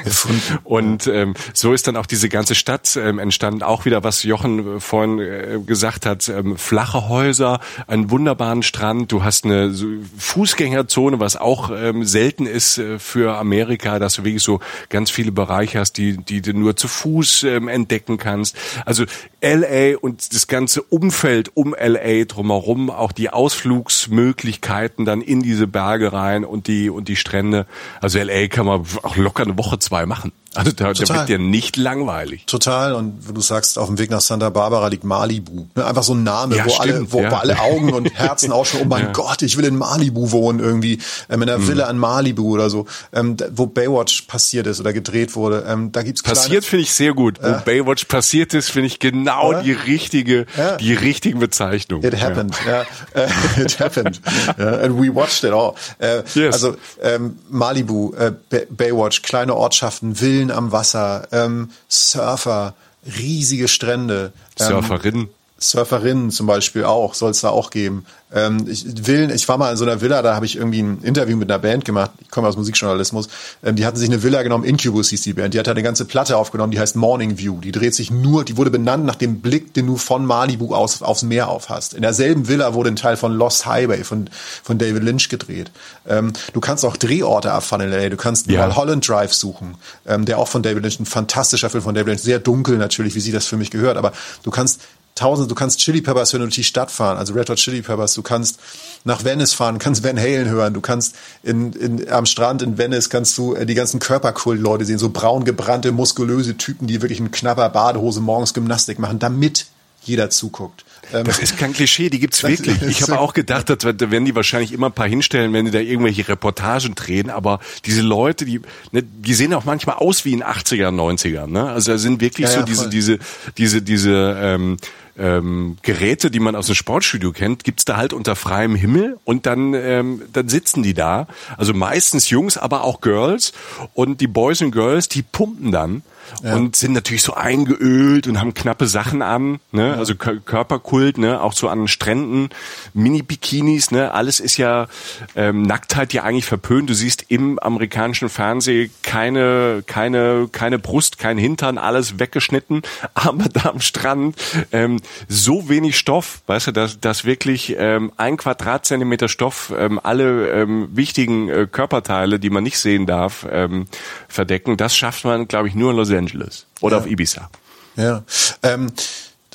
Und 0.63 1.07
ähm, 1.07 1.33
so 1.53 1.73
ist 1.73 1.87
dann 1.87 1.97
auch 1.97 2.05
diese 2.05 2.29
ganze 2.29 2.53
Stadt 2.55 2.95
ähm, 3.01 3.17
entstanden. 3.19 3.63
Auch 3.63 3.85
wieder, 3.85 4.03
was 4.03 4.23
Jochen 4.23 4.77
äh, 4.77 4.79
vorhin 4.79 5.19
äh, 5.19 5.59
gesagt 5.65 6.05
hat, 6.05 6.29
ähm, 6.29 6.57
flache 6.57 7.09
Häuser, 7.09 7.59
einen 7.87 8.11
wunderbaren 8.11 8.61
Strand. 8.61 9.11
Du 9.11 9.23
hast 9.23 9.45
eine 9.45 9.73
Fußgängerzone, 10.17 11.19
was 11.19 11.35
auch 11.35 11.71
ähm, 11.73 12.03
selten 12.03 12.45
ist 12.45 12.77
äh, 12.77 12.99
für 12.99 13.37
Amerika, 13.37 13.97
dass 13.97 14.15
du 14.15 14.23
wirklich 14.23 14.43
so 14.43 14.59
ganz 14.89 15.09
viele 15.09 15.31
Bereiche 15.31 15.79
hast, 15.79 15.93
die, 15.93 16.17
die 16.17 16.41
du 16.41 16.53
nur 16.53 16.75
zu 16.75 16.87
Fuß 16.87 17.43
ähm, 17.43 17.67
entdecken 17.67 18.17
kannst. 18.17 18.55
Also 18.85 19.05
LA 19.41 19.97
und 19.99 20.33
das 20.33 20.47
ganze 20.47 20.83
Umfeld 20.83 21.51
um 21.55 21.73
LA 21.73 22.25
drumherum, 22.25 22.89
auch 22.89 23.11
die 23.11 23.29
Ausflugsmöglichkeiten 23.29 25.05
dann 25.05 25.21
in 25.21 25.41
diese 25.41 25.65
Berge 25.65 26.13
rein 26.13 26.45
und 26.45 26.67
die 26.67 26.89
und 26.99 27.07
die 27.07 27.15
Strände. 27.15 27.65
Also 28.01 28.19
LA 28.19 28.47
kann 28.47 28.65
man 28.65 28.85
auch 29.03 29.15
locker 29.15 29.43
eine 29.43 29.57
Woche, 29.57 29.79
zwei 29.79 30.05
machen. 30.05 30.31
Also 30.55 30.71
da, 30.71 30.93
da 30.93 31.15
wird 31.15 31.29
dir 31.29 31.37
nicht 31.37 31.77
langweilig. 31.77 32.45
Total. 32.47 32.93
Und 32.93 33.27
wenn 33.27 33.35
du 33.35 33.41
sagst, 33.41 33.77
auf 33.77 33.87
dem 33.87 33.99
Weg 33.99 34.09
nach 34.09 34.21
Santa 34.21 34.49
Barbara 34.49 34.87
liegt 34.87 35.03
Malibu. 35.03 35.67
Ne, 35.75 35.85
einfach 35.85 36.01
so 36.01 36.15
ein 36.15 36.23
Name, 36.23 36.55
ja, 36.57 36.65
wo, 36.65 36.69
stimmt, 36.69 36.89
alle, 36.89 37.11
wo, 37.11 37.21
ja. 37.21 37.39
alle 37.39 37.59
Augen 37.59 37.93
und 37.93 38.11
Herzen 38.15 38.51
ausschauen, 38.51 38.83
oh 38.85 38.87
mein 38.87 39.03
ja. 39.05 39.11
Gott, 39.11 39.43
ich 39.43 39.57
will 39.57 39.65
in 39.65 39.77
Malibu 39.77 40.31
wohnen 40.31 40.59
irgendwie. 40.59 40.99
Ähm, 41.29 41.43
in 41.43 41.49
einer 41.49 41.59
mhm. 41.59 41.67
Villa 41.67 41.85
an 41.85 41.99
Malibu 41.99 42.53
oder 42.53 42.69
so. 42.69 42.87
Ähm, 43.13 43.37
wo 43.51 43.67
Baywatch 43.67 44.23
passiert 44.23 44.65
ist 44.65 44.79
oder 44.79 44.91
gedreht 44.91 45.35
wurde. 45.35 45.65
Ähm, 45.67 45.91
da 45.91 46.01
gibt's 46.01 46.23
Passiert 46.23 46.65
finde 46.65 46.83
ich 46.83 46.93
sehr 46.93 47.13
gut. 47.13 47.39
Wo 47.41 47.53
Baywatch 47.63 48.05
passiert 48.05 48.53
ist, 48.53 48.71
finde 48.71 48.87
ich 48.87 48.99
genau 48.99 49.61
die 49.61 49.71
richtige, 49.71 50.45
die 50.79 50.93
richtige 50.93 51.37
Bezeichnung. 51.37 52.03
It 52.03 52.21
happened. 52.21 52.55
Ja. 52.65 52.81
Uh, 53.15 53.29
it 53.61 53.79
happened. 53.79 54.21
yeah. 54.57 54.83
And 54.83 54.99
we 54.99 55.13
watched 55.13 55.43
it 55.43 55.51
all. 55.51 55.75
Äh, 55.99 56.23
yes. 56.33 56.53
Also 56.53 56.75
ähm, 57.01 57.37
Malibu, 57.49 58.13
äh, 58.15 58.31
Baywatch, 58.69 59.21
kleine 59.21 59.55
Ortschaften, 59.55 60.15
Villen 60.15 60.48
am 60.51 60.71
Wasser, 60.71 61.27
ähm, 61.31 61.71
Surfer, 61.87 62.75
riesige 63.05 63.67
Strände. 63.67 64.33
Ähm, 64.59 64.67
Surferinnen. 64.67 65.29
Surferinnen 65.59 66.31
zum 66.31 66.47
Beispiel 66.47 66.85
auch, 66.85 67.13
soll 67.13 67.31
es 67.31 67.41
da 67.41 67.49
auch 67.49 67.69
geben. 67.69 68.05
Ähm, 68.31 68.65
ich 68.67 69.07
will, 69.07 69.31
ich 69.31 69.47
war 69.49 69.57
mal 69.57 69.71
in 69.71 69.77
so 69.77 69.85
einer 69.85 70.01
Villa, 70.01 70.21
da 70.21 70.35
habe 70.35 70.45
ich 70.45 70.55
irgendwie 70.55 70.81
ein 70.81 71.01
Interview 71.01 71.35
mit 71.35 71.49
einer 71.49 71.59
Band 71.59 71.83
gemacht. 71.83 72.11
Ich 72.21 72.29
komme 72.29 72.47
aus 72.47 72.55
Musikjournalismus. 72.55 73.27
Ähm, 73.63 73.75
die 73.75 73.85
hatten 73.85 73.97
sich 73.97 74.09
eine 74.09 74.21
Villa 74.21 74.43
genommen, 74.43 74.63
Incubus 74.63 75.09
hieß 75.09 75.21
die 75.23 75.33
Band. 75.33 75.53
Die 75.53 75.59
hat 75.59 75.67
eine 75.67 75.81
ganze 75.81 76.05
Platte 76.05 76.37
aufgenommen, 76.37 76.71
die 76.71 76.79
heißt 76.79 76.95
Morning 76.95 77.37
View. 77.39 77.59
Die 77.59 77.71
dreht 77.71 77.95
sich 77.95 78.11
nur, 78.11 78.45
die 78.45 78.55
wurde 78.55 78.69
benannt 78.69 79.05
nach 79.05 79.15
dem 79.15 79.41
Blick, 79.41 79.73
den 79.73 79.87
du 79.87 79.97
von 79.97 80.25
Malibu 80.25 80.75
aus 80.75 81.01
aufs 81.01 81.23
Meer 81.23 81.49
auf 81.49 81.69
hast. 81.69 81.93
In 81.93 82.03
derselben 82.03 82.47
Villa 82.47 82.73
wurde 82.73 82.91
ein 82.91 82.95
Teil 82.95 83.17
von 83.17 83.33
Lost 83.33 83.65
Highway 83.65 84.03
von 84.03 84.29
von 84.63 84.77
David 84.77 85.03
Lynch 85.03 85.29
gedreht. 85.29 85.71
Ähm, 86.07 86.33
du 86.53 86.59
kannst 86.59 86.85
auch 86.85 86.97
Drehorte 86.97 87.49
erfahren 87.49 87.81
in 87.81 87.91
LA. 87.91 88.09
Du 88.09 88.17
kannst 88.17 88.47
ja. 88.47 88.75
Holland 88.75 89.07
Drive 89.07 89.33
suchen, 89.33 89.75
ähm, 90.05 90.25
der 90.25 90.37
auch 90.37 90.47
von 90.47 90.61
David 90.61 90.83
Lynch 90.83 90.99
ein 90.99 91.05
fantastischer 91.05 91.69
Film 91.69 91.83
von 91.83 91.95
David 91.95 92.07
Lynch, 92.07 92.21
sehr 92.21 92.39
dunkel 92.39 92.77
natürlich, 92.77 93.15
wie 93.15 93.19
sie 93.19 93.31
das 93.31 93.47
für 93.47 93.57
mich 93.57 93.71
gehört. 93.71 93.97
Aber 93.97 94.13
du 94.43 94.51
kannst 94.51 94.81
tausend, 95.19 95.51
du 95.51 95.55
kannst 95.55 95.79
Chili 95.79 96.01
Peppers 96.01 96.33
hören 96.33 96.43
und 96.43 96.47
durch 96.47 96.55
die 96.55 96.63
Stadt 96.63 96.91
fahren, 96.91 97.17
also 97.17 97.33
Red 97.33 97.49
Hot 97.49 97.57
Chili 97.57 97.81
Peppers, 97.81 98.13
du 98.13 98.21
kannst 98.21 98.59
nach 99.03 99.23
Venice 99.23 99.53
fahren, 99.53 99.77
kannst 99.79 100.03
Van 100.03 100.17
Halen 100.17 100.49
hören, 100.49 100.73
du 100.73 100.81
kannst 100.81 101.15
in, 101.43 101.73
in, 101.73 102.09
am 102.09 102.25
Strand 102.25 102.61
in 102.61 102.77
Venice 102.77 103.09
kannst 103.09 103.37
du 103.37 103.53
äh, 103.53 103.65
die 103.65 103.75
ganzen 103.75 103.99
Körperkult-Leute 103.99 104.85
sehen, 104.85 104.97
so 104.97 105.09
braun 105.09 105.45
gebrannte, 105.45 105.91
muskulöse 105.91 106.57
Typen, 106.57 106.87
die 106.87 107.01
wirklich 107.01 107.19
in 107.19 107.31
knapper 107.31 107.69
Badehose 107.69 108.21
morgens 108.21 108.53
Gymnastik 108.53 108.99
machen, 108.99 109.19
damit 109.19 109.67
jeder 110.03 110.29
zuguckt. 110.29 110.85
Ähm, 111.13 111.25
das 111.25 111.39
ist 111.39 111.57
kein 111.57 111.73
Klischee, 111.73 112.09
die 112.09 112.19
gibt's 112.19 112.43
wirklich. 112.43 112.81
Ich 112.83 113.01
habe 113.01 113.19
auch 113.19 113.33
gedacht, 113.33 113.69
da 113.69 114.11
werden 114.11 114.25
die 114.25 114.35
wahrscheinlich 114.35 114.71
immer 114.71 114.87
ein 114.87 114.93
paar 114.93 115.07
hinstellen, 115.07 115.53
wenn 115.53 115.65
die 115.65 115.71
da 115.71 115.79
irgendwelche 115.79 116.27
Reportagen 116.27 116.95
drehen, 116.95 117.29
aber 117.29 117.59
diese 117.85 118.01
Leute, 118.01 118.45
die, 118.45 118.61
ne, 118.91 119.03
die 119.03 119.33
sehen 119.33 119.53
auch 119.53 119.65
manchmal 119.65 119.97
aus 119.97 120.25
wie 120.25 120.33
in 120.33 120.43
80er, 120.43 120.89
90er, 120.89 121.47
ne? 121.47 121.69
Also 121.69 121.91
da 121.91 121.97
sind 121.97 122.21
wirklich 122.21 122.47
ja, 122.47 122.53
so 122.53 122.59
ja, 122.59 122.65
diese, 122.65 122.89
diese, 122.89 123.19
diese, 123.57 123.81
diese, 123.81 124.37
ähm, 124.41 124.77
ähm, 125.19 125.77
Geräte, 125.81 126.31
die 126.31 126.39
man 126.39 126.55
aus 126.55 126.67
dem 126.67 126.75
Sportstudio 126.75 127.31
kennt, 127.31 127.63
gibt's 127.63 127.85
da 127.85 127.97
halt 127.97 128.13
unter 128.13 128.35
freiem 128.35 128.75
Himmel 128.75 129.17
und 129.25 129.45
dann, 129.45 129.73
ähm, 129.73 130.21
dann 130.33 130.49
sitzen 130.49 130.81
die 130.81 130.93
da. 130.93 131.27
Also 131.57 131.73
meistens 131.73 132.29
Jungs, 132.29 132.57
aber 132.57 132.83
auch 132.83 133.01
Girls. 133.01 133.53
Und 133.93 134.21
die 134.21 134.27
Boys 134.27 134.61
und 134.61 134.71
Girls, 134.71 135.09
die 135.09 135.21
pumpen 135.21 135.71
dann 135.71 136.03
ja. 136.43 136.55
und 136.55 136.75
sind 136.75 136.93
natürlich 136.93 137.23
so 137.23 137.33
eingeölt 137.33 138.27
und 138.27 138.39
haben 138.39 138.53
knappe 138.53 138.87
Sachen 138.87 139.21
an, 139.21 139.59
ne? 139.71 139.89
Ja. 139.89 139.93
Also 139.95 140.15
Körperkult, 140.15 141.17
ne? 141.17 141.41
Auch 141.41 141.53
so 141.53 141.69
an 141.69 141.87
Stränden, 141.87 142.49
Mini-Bikinis, 142.93 143.91
ne? 143.91 144.13
Alles 144.13 144.39
ist 144.39 144.57
ja 144.57 144.87
ähm, 145.35 145.63
Nacktheit 145.63 146.13
ja 146.13 146.23
eigentlich 146.23 146.45
verpönt. 146.45 146.89
Du 146.89 146.93
siehst 146.93 147.25
im 147.29 147.59
amerikanischen 147.59 148.29
Fernsehen 148.29 148.91
keine, 149.03 149.83
keine, 149.85 150.49
keine 150.51 150.79
Brust, 150.79 151.17
kein 151.17 151.37
Hintern, 151.37 151.77
alles 151.77 152.19
weggeschnitten, 152.19 152.81
aber 153.13 153.45
da 153.49 153.69
am 153.69 153.81
Strand 153.81 154.35
ähm, 154.71 154.99
so 155.27 155.69
wenig 155.69 155.97
Stoff, 155.97 156.41
weißt 156.47 156.67
du, 156.67 156.71
dass, 156.71 156.99
dass 156.99 157.25
wirklich 157.25 157.75
ähm, 157.77 158.11
ein 158.17 158.37
Quadratzentimeter 158.37 159.27
Stoff 159.29 159.73
ähm, 159.77 159.99
alle 160.01 160.49
ähm, 160.49 160.89
wichtigen 160.91 161.49
äh, 161.49 161.67
Körperteile, 161.69 162.39
die 162.39 162.49
man 162.49 162.63
nicht 162.63 162.79
sehen 162.79 163.05
darf, 163.05 163.47
ähm, 163.49 163.85
verdecken. 164.27 164.77
Das 164.77 164.95
schafft 164.95 165.25
man, 165.25 165.47
glaube 165.47 165.67
ich, 165.67 165.75
nur 165.75 165.91
in 165.91 165.97
Los 165.97 166.08
Angeles 166.17 166.65
oder 166.81 166.97
ja. 166.97 167.03
auf 167.03 167.09
Ibiza. 167.09 167.49
Ja. 167.95 168.23
Ähm, 168.63 168.91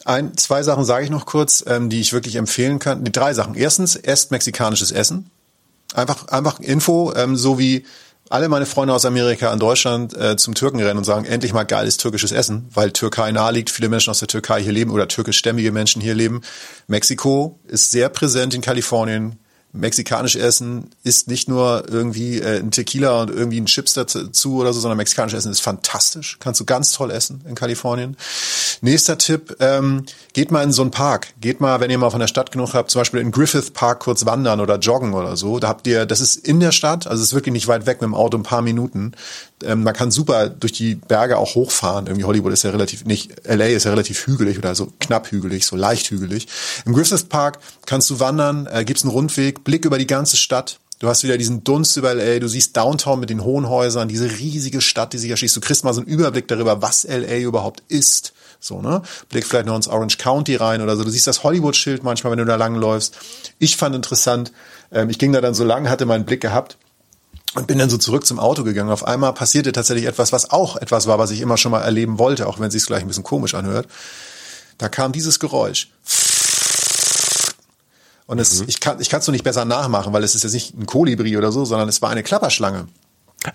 ein, 0.05 0.37
zwei 0.37 0.63
Sachen 0.63 0.85
sage 0.85 1.05
ich 1.05 1.11
noch 1.11 1.27
kurz, 1.27 1.65
ähm, 1.67 1.89
die 1.89 2.01
ich 2.01 2.13
wirklich 2.13 2.37
empfehlen 2.37 2.79
kann. 2.79 3.05
Die 3.05 3.13
drei 3.13 3.33
Sachen. 3.33 3.55
Erstens, 3.55 3.97
esst 3.97 4.31
mexikanisches 4.31 4.93
Essen. 4.93 5.31
Einfach, 5.95 6.29
einfach 6.29 6.61
Info, 6.61 7.13
ähm, 7.17 7.37
so 7.37 7.59
wie 7.59 7.87
alle 8.31 8.49
meine 8.49 8.67
Freunde 8.67 8.95
aus 8.95 9.05
Amerika 9.05 9.51
an 9.51 9.59
Deutschland 9.59 10.17
äh, 10.17 10.37
zum 10.37 10.55
Türken 10.55 10.81
rennen 10.81 10.99
und 10.99 11.05
sagen, 11.05 11.25
endlich 11.25 11.53
mal 11.53 11.65
geiles 11.65 11.99
türkisches 11.99 12.33
Essen, 12.33 12.69
weil 12.73 12.91
Türkei 12.91 13.31
nahe 13.33 13.53
liegt, 13.53 13.71
viele 13.71 13.89
Menschen 13.89 14.11
aus 14.11 14.19
der 14.19 14.29
Türkei 14.29 14.63
hier 14.63 14.73
leben 14.73 14.91
oder 14.91 15.09
türkischstämmige 15.09 15.73
Menschen 15.73 16.01
hier 16.01 16.15
leben. 16.15 16.41
Mexiko 16.87 17.59
ist 17.69 17.91
sehr 17.91 18.09
präsent 18.09 18.55
in 18.55 18.61
Kalifornien, 18.61 19.39
mexikanisch 19.75 20.37
Essen 20.37 20.91
ist 21.03 21.29
nicht 21.29 21.49
nur 21.49 21.85
irgendwie 21.89 22.39
äh, 22.39 22.61
ein 22.61 22.71
Tequila 22.71 23.23
und 23.23 23.31
irgendwie 23.31 23.61
ein 23.61 23.67
Chips 23.67 23.95
dazu 23.95 24.57
oder 24.57 24.73
so, 24.73 24.81
sondern 24.81 24.97
mexikanisch 24.97 25.35
Essen 25.35 25.51
ist 25.51 25.61
fantastisch. 25.61 26.39
Kannst 26.39 26.61
du 26.61 26.65
ganz 26.65 26.93
toll 26.93 27.11
essen 27.11 27.43
in 27.47 27.55
Kalifornien. 27.57 28.17
Nächster 28.81 29.19
Tipp, 29.19 29.57
ähm, 29.59 30.05
geht 30.33 30.53
mal 30.53 30.63
in 30.63 30.73
so 30.73 30.83
einen 30.83 30.93
Park. 30.93 31.29
Geht 31.41 31.61
mal, 31.61 31.81
wenn 31.81 31.91
ihr 31.91 31.99
mal 31.99 32.11
von 32.11 32.21
der 32.21 32.29
Stadt 32.29 32.53
genug 32.53 32.73
habt, 32.75 32.91
zum 32.91 33.01
Beispiel 33.01 33.21
in 33.21 33.33
Griffith 33.33 33.73
Park 33.73 34.01
kurz 34.01 34.25
wandern 34.25 34.61
oder 34.61 34.79
joggen 34.79 35.13
oder 35.13 35.37
so. 35.37 35.59
Da 35.59 35.69
habt 35.69 35.87
ihr, 35.87 36.07
das 36.07 36.21
ist 36.21 36.37
in 36.37 36.61
der 36.61 36.73
Stadt, 36.73 37.07
also 37.07 37.21
es 37.21 37.29
ist 37.29 37.35
wirklich 37.35 37.53
nicht 37.53 37.67
weit 37.67 37.87
weg 37.87 38.01
mit 38.01 38.09
dem 38.09 38.15
Auto, 38.15 38.39
ein 38.39 38.45
paar 38.45 38.63
Minuten. 38.63 39.13
Ähm, 39.63 39.83
man 39.83 39.95
kann 39.95 40.11
super 40.11 40.49
durch 40.49 40.73
die 40.73 40.97
Berge 40.97 41.39
auch 41.39 41.55
hochfahren. 41.55 42.07
Irgendwie 42.07 42.25
Hollywood 42.25 42.53
ist 42.53 42.65
ja 42.65 42.71
relativ, 42.71 43.05
nicht, 43.05 43.33
LA 43.47 43.67
ist 43.67 43.85
ja 43.85 43.91
relativ 43.91 44.27
hügelig 44.27 44.59
oder 44.59 44.75
so 44.75 44.93
knapp 45.01 45.31
hügelig, 45.31 45.67
so 45.67 45.77
leicht 45.77 46.11
hügelig. 46.11 46.49
Im 46.85 46.95
Griffith 46.95 47.29
Park 47.29 47.59
kannst 47.87 48.11
du 48.11 48.21
wandern, 48.21 48.67
äh, 48.67 48.85
gibt's 48.85 49.03
einen 49.03 49.13
Rundweg, 49.13 49.65
Blick 49.65 49.85
über 49.85 49.99
die 49.99 50.07
ganze 50.07 50.37
Stadt. 50.37 50.79
Du 50.99 51.09
hast 51.09 51.25
wieder 51.25 51.37
diesen 51.37 51.65
Dunst 51.65 51.97
über 51.97 52.15
LA, 52.15 52.39
du 52.39 52.49
siehst 52.49 52.77
Downtown 52.77 53.21
mit 53.21 53.29
den 53.29 53.45
hohen 53.45 53.69
Häusern, 53.69 54.09
diese 54.09 54.31
riesige 54.39 54.81
Stadt, 54.81 55.13
die 55.13 55.19
sich 55.19 55.31
erschließt. 55.31 55.57
Du 55.57 55.61
kriegst 55.61 55.85
mal 55.85 55.93
so 55.93 56.01
einen 56.01 56.09
Überblick 56.09 56.49
darüber, 56.49 56.83
was 56.83 57.05
LA 57.05 57.39
überhaupt 57.39 57.83
ist. 57.89 58.33
So, 58.61 58.81
ne? 58.81 59.03
Blick 59.29 59.45
vielleicht 59.45 59.67
noch 59.67 59.77
ins 59.77 59.89
Orange 59.89 60.17
County 60.17 60.57
rein 60.57 60.81
oder 60.81 60.97
so. 60.97 61.05
Du 61.05 61.11
siehst 61.11 61.27
das 61.27 61.43
Hollywood-Schild 61.43 62.03
manchmal, 62.03 62.31
wenn 62.31 62.39
du 62.39 62.47
da 62.47 62.57
lang 62.57 62.77
läufst. 62.77 63.17
Ich 63.59 63.77
fand 63.77 63.95
interessant, 63.95 64.53
ähm, 64.93 65.11
ich 65.11 65.19
ging 65.19 65.33
da 65.33 65.41
dann 65.41 65.53
so 65.53 65.65
lang, 65.65 65.91
hatte 65.91 66.07
meinen 66.07 66.25
Blick 66.25 66.41
gehabt 66.41 66.79
und 67.55 67.67
bin 67.67 67.79
dann 67.79 67.91
so 67.91 67.99
zurück 67.99 68.27
zum 68.27 68.39
Auto 68.39 68.65
gegangen. 68.65 68.91
Auf 68.91 69.05
einmal 69.05 69.33
passierte 69.33 69.73
tatsächlich 69.73 70.07
etwas, 70.07 70.33
was 70.33 70.51
auch 70.51 70.77
etwas 70.77 71.07
war, 71.07 71.19
was 71.19 71.31
ich 71.31 71.41
immer 71.41 71.57
schon 71.57 71.73
mal 71.73 71.83
erleben 71.83 72.19
wollte, 72.19 72.47
auch 72.47 72.59
wenn 72.59 72.67
es 72.67 72.73
sich 72.73 72.87
gleich 72.87 73.03
ein 73.03 73.09
bisschen 73.09 73.23
komisch 73.23 73.55
anhört. 73.55 73.87
Da 74.79 74.89
kam 74.89 75.13
dieses 75.13 75.39
Geräusch. 75.39 75.91
Und 78.27 78.39
es, 78.39 78.61
mhm. 78.61 78.67
ich 78.69 78.81
kann 78.81 78.99
es 78.99 79.27
nur 79.27 79.33
nicht 79.33 79.45
besser 79.45 79.65
nachmachen, 79.65 80.13
weil 80.13 80.25
es 80.25 80.35
ist 80.35 80.43
jetzt 80.43 80.55
nicht 80.55 80.77
ein 80.77 80.87
Kolibri 80.87 81.37
oder 81.37 81.53
so, 81.53 81.65
sondern 81.65 81.89
es 81.89 82.03
war 82.03 82.11
eine 82.11 82.23
Klapperschlange. 82.23 82.89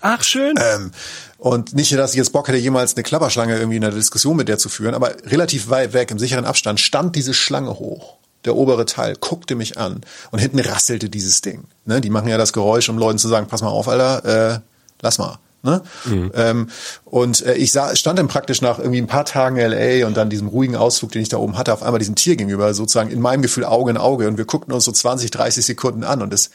Ach, 0.00 0.22
schön. 0.22 0.54
Ähm, 0.58 0.92
und 1.38 1.74
nicht, 1.74 1.92
dass 1.92 2.12
ich 2.12 2.16
jetzt 2.16 2.32
Bock 2.32 2.46
hätte, 2.48 2.58
jemals 2.58 2.94
eine 2.94 3.02
Klapperschlange 3.02 3.56
irgendwie 3.56 3.78
in 3.78 3.84
einer 3.84 3.94
Diskussion 3.94 4.36
mit 4.36 4.48
der 4.48 4.58
zu 4.58 4.68
führen, 4.68 4.94
aber 4.94 5.16
relativ 5.24 5.68
weit 5.68 5.92
weg, 5.92 6.10
im 6.10 6.18
sicheren 6.18 6.44
Abstand, 6.44 6.78
stand 6.78 7.16
diese 7.16 7.34
Schlange 7.34 7.78
hoch. 7.78 8.18
Der 8.44 8.56
obere 8.56 8.86
Teil 8.86 9.16
guckte 9.20 9.54
mich 9.54 9.78
an 9.78 10.00
und 10.30 10.38
hinten 10.38 10.60
rasselte 10.60 11.10
dieses 11.10 11.40
Ding. 11.42 11.64
Ne? 11.84 12.00
Die 12.00 12.10
machen 12.10 12.28
ja 12.28 12.38
das 12.38 12.52
Geräusch, 12.52 12.88
um 12.88 12.98
Leuten 12.98 13.18
zu 13.18 13.28
sagen, 13.28 13.48
pass 13.48 13.62
mal 13.62 13.68
auf, 13.68 13.88
Alter, 13.88 14.54
äh, 14.54 14.60
lass 15.02 15.18
mal. 15.18 15.38
Ne? 15.62 15.82
Mhm. 16.06 16.32
Ähm, 16.34 16.70
und 17.04 17.44
äh, 17.44 17.54
ich 17.54 17.70
sah, 17.70 17.94
stand 17.94 18.18
dann 18.18 18.28
praktisch 18.28 18.62
nach 18.62 18.78
irgendwie 18.78 19.00
ein 19.00 19.06
paar 19.06 19.26
Tagen 19.26 19.56
LA 19.56 20.06
und 20.06 20.16
dann 20.16 20.30
diesem 20.30 20.48
ruhigen 20.48 20.74
Ausflug, 20.74 21.12
den 21.12 21.20
ich 21.20 21.28
da 21.28 21.36
oben 21.36 21.58
hatte, 21.58 21.74
auf 21.74 21.82
einmal 21.82 21.98
diesem 21.98 22.14
Tier 22.14 22.36
gegenüber, 22.36 22.72
sozusagen 22.72 23.10
in 23.10 23.20
meinem 23.20 23.42
Gefühl 23.42 23.64
Auge 23.64 23.90
in 23.90 23.98
Auge 23.98 24.26
und 24.26 24.38
wir 24.38 24.46
guckten 24.46 24.72
uns 24.72 24.84
so 24.84 24.92
20, 24.92 25.30
30 25.30 25.66
Sekunden 25.66 26.02
an 26.02 26.22
und 26.22 26.32
es 26.32 26.50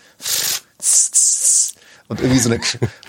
und 2.07 2.19
irgendwie 2.19 2.39
so 2.39 2.49
eine, 2.49 2.61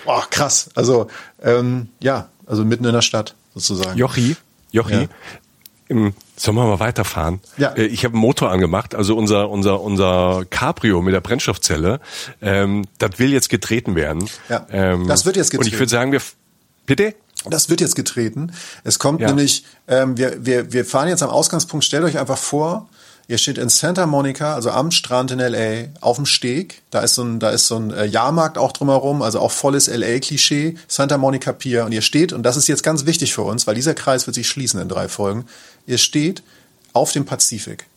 boah, 0.05 0.25
krass. 0.29 0.69
Also 0.75 1.07
ähm, 1.41 1.89
ja, 1.99 2.29
also 2.45 2.63
mitten 2.63 2.85
in 2.85 2.93
der 2.93 3.01
Stadt 3.01 3.35
sozusagen. 3.53 3.97
Jochi, 3.97 4.35
Jochi, 4.71 4.93
ja. 4.93 5.07
Im, 5.89 6.13
sollen 6.35 6.57
wir 6.57 6.65
mal 6.65 6.79
weiterfahren? 6.79 7.39
Ja. 7.57 7.69
Äh, 7.69 7.85
ich 7.85 8.03
habe 8.03 8.13
einen 8.13 8.21
Motor 8.21 8.51
angemacht, 8.51 8.93
also 8.93 9.15
unser 9.15 9.49
unser 9.49 9.81
unser 9.81 10.43
Cabrio 10.49 11.01
mit 11.01 11.13
der 11.13 11.21
Brennstoffzelle. 11.21 11.99
Ähm, 12.41 12.85
das 12.97 13.19
will 13.19 13.31
jetzt 13.31 13.49
getreten 13.49 13.95
werden. 13.95 14.29
Ja. 14.49 14.67
Ähm, 14.69 15.07
das 15.07 15.25
wird 15.25 15.37
jetzt 15.37 15.51
getreten. 15.51 15.67
Und 15.67 15.73
ich 15.73 15.79
würde 15.79 15.89
sagen, 15.89 16.11
wir 16.11 16.21
bitte. 16.85 17.15
Das 17.49 17.69
wird 17.69 17.81
jetzt 17.81 17.95
getreten. 17.95 18.51
Es 18.83 18.99
kommt 18.99 19.21
ja. 19.21 19.27
nämlich, 19.27 19.63
ähm, 19.87 20.17
wir, 20.17 20.45
wir, 20.45 20.73
wir 20.73 20.85
fahren 20.85 21.07
jetzt 21.07 21.23
am 21.23 21.29
Ausgangspunkt, 21.29 21.85
stellt 21.85 22.03
euch 22.03 22.17
einfach 22.17 22.37
vor, 22.37 22.89
Ihr 23.29 23.37
steht 23.37 23.57
in 23.57 23.67
Santa 23.67 24.05
Monica, 24.05 24.55
also 24.55 24.71
am 24.71 24.89
Strand 24.89 25.31
in 25.31 25.39
LA, 25.39 25.89
auf 25.99 26.15
dem 26.15 26.25
Steg. 26.25 26.81
Da 26.91 27.01
ist 27.01 27.15
so 27.15 27.23
ein, 27.23 27.39
da 27.41 27.49
ist 27.49 27.67
so 27.67 27.75
ein 27.75 27.91
äh, 27.91 28.05
Jahrmarkt 28.05 28.57
auch 28.57 28.71
drumherum, 28.71 29.21
also 29.21 29.41
auch 29.41 29.51
volles 29.51 29.87
LA-Klischee, 29.87 30.77
Santa 30.87 31.17
Monica 31.17 31.51
Pier. 31.51 31.83
Und 31.83 31.91
ihr 31.91 32.01
steht, 32.01 32.31
und 32.31 32.43
das 32.43 32.55
ist 32.55 32.69
jetzt 32.69 32.83
ganz 32.83 33.05
wichtig 33.05 33.33
für 33.33 33.41
uns, 33.41 33.67
weil 33.67 33.75
dieser 33.75 33.95
Kreis 33.95 34.27
wird 34.27 34.35
sich 34.35 34.47
schließen 34.47 34.79
in 34.79 34.87
drei 34.87 35.09
Folgen. 35.09 35.45
Ihr 35.87 35.97
steht 35.97 36.43
auf 36.93 37.11
dem 37.11 37.25
Pazifik. 37.25 37.87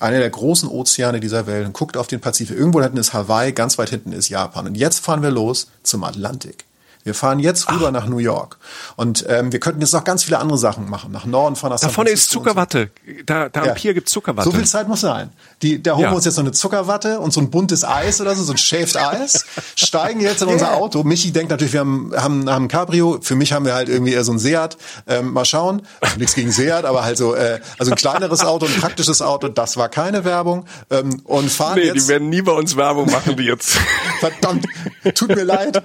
Einer 0.00 0.18
der 0.18 0.30
großen 0.30 0.68
Ozeane 0.68 1.20
dieser 1.20 1.46
Welt 1.46 1.66
und 1.66 1.72
guckt 1.72 1.96
auf 1.96 2.08
den 2.08 2.20
Pazifik. 2.20 2.56
Irgendwo 2.56 2.82
hinten 2.82 2.96
ist 2.96 3.12
Hawaii, 3.12 3.52
ganz 3.52 3.78
weit 3.78 3.90
hinten 3.90 4.12
ist 4.12 4.28
Japan. 4.28 4.66
Und 4.66 4.74
jetzt 4.74 5.00
fahren 5.00 5.22
wir 5.22 5.30
los 5.30 5.68
zum 5.84 6.02
Atlantik. 6.02 6.64
Wir 7.06 7.14
fahren 7.14 7.38
jetzt 7.38 7.70
rüber 7.70 7.86
Ach. 7.86 7.92
nach 7.92 8.06
New 8.08 8.18
York. 8.18 8.58
Und 8.96 9.24
ähm, 9.28 9.52
wir 9.52 9.60
könnten 9.60 9.80
jetzt 9.80 9.92
noch 9.92 10.02
ganz 10.02 10.24
viele 10.24 10.40
andere 10.40 10.58
Sachen 10.58 10.90
machen. 10.90 11.12
Nach 11.12 11.24
Norden 11.24 11.54
fahren 11.54 11.70
nach 11.70 11.78
Da 11.78 11.88
vorne 11.88 12.10
ist 12.10 12.30
Zuckerwatte. 12.30 12.90
Da, 13.24 13.48
da 13.48 13.60
am 13.60 13.66
ja. 13.68 13.74
Pier 13.74 13.94
gibt's 13.94 14.10
Zuckerwatte. 14.10 14.50
So 14.50 14.56
viel 14.56 14.66
Zeit 14.66 14.88
muss 14.88 15.02
sein. 15.02 15.30
Die, 15.62 15.80
da 15.80 15.92
holen 15.92 16.02
ja. 16.02 16.10
wir 16.10 16.16
uns 16.16 16.24
jetzt 16.24 16.36
noch 16.36 16.42
eine 16.42 16.50
Zuckerwatte 16.50 17.20
und 17.20 17.32
so 17.32 17.40
ein 17.40 17.50
buntes 17.50 17.84
Eis 17.84 18.20
oder 18.20 18.34
so, 18.34 18.42
so 18.42 18.52
ein 18.52 18.58
Shaved 18.58 18.96
Eis. 18.96 19.44
steigen 19.76 20.20
jetzt 20.20 20.42
in 20.42 20.48
unser 20.48 20.74
Auto. 20.74 21.04
Michi 21.04 21.30
denkt 21.30 21.50
natürlich, 21.50 21.74
wir 21.74 21.80
haben, 21.80 22.12
haben, 22.16 22.50
haben 22.50 22.64
ein 22.64 22.68
Cabrio. 22.68 23.18
Für 23.22 23.36
mich 23.36 23.52
haben 23.52 23.64
wir 23.64 23.74
halt 23.74 23.88
irgendwie 23.88 24.12
eher 24.12 24.24
so 24.24 24.32
ein 24.32 24.40
Seat. 24.40 24.76
Ähm, 25.06 25.32
mal 25.32 25.44
schauen. 25.44 25.82
Also 26.00 26.18
nichts 26.18 26.34
gegen 26.34 26.50
Seat, 26.50 26.84
aber 26.84 27.04
halt 27.04 27.18
so, 27.18 27.36
äh, 27.36 27.60
also 27.78 27.92
ein 27.92 27.96
kleineres 27.96 28.44
Auto, 28.44 28.66
ein 28.66 28.80
praktisches 28.80 29.22
Auto. 29.22 29.46
Das 29.46 29.76
war 29.76 29.88
keine 29.88 30.24
Werbung. 30.24 30.64
Ähm, 30.90 31.20
und 31.22 31.52
fahren 31.52 31.76
nee, 31.76 31.84
jetzt. 31.84 31.94
die 31.94 32.08
werden 32.08 32.30
nie 32.30 32.42
bei 32.42 32.52
uns 32.52 32.76
Werbung 32.76 33.08
machen, 33.12 33.36
die 33.36 33.44
jetzt. 33.44 33.78
Verdammt. 34.18 34.66
Tut 35.14 35.28
mir 35.28 35.44
leid. 35.44 35.80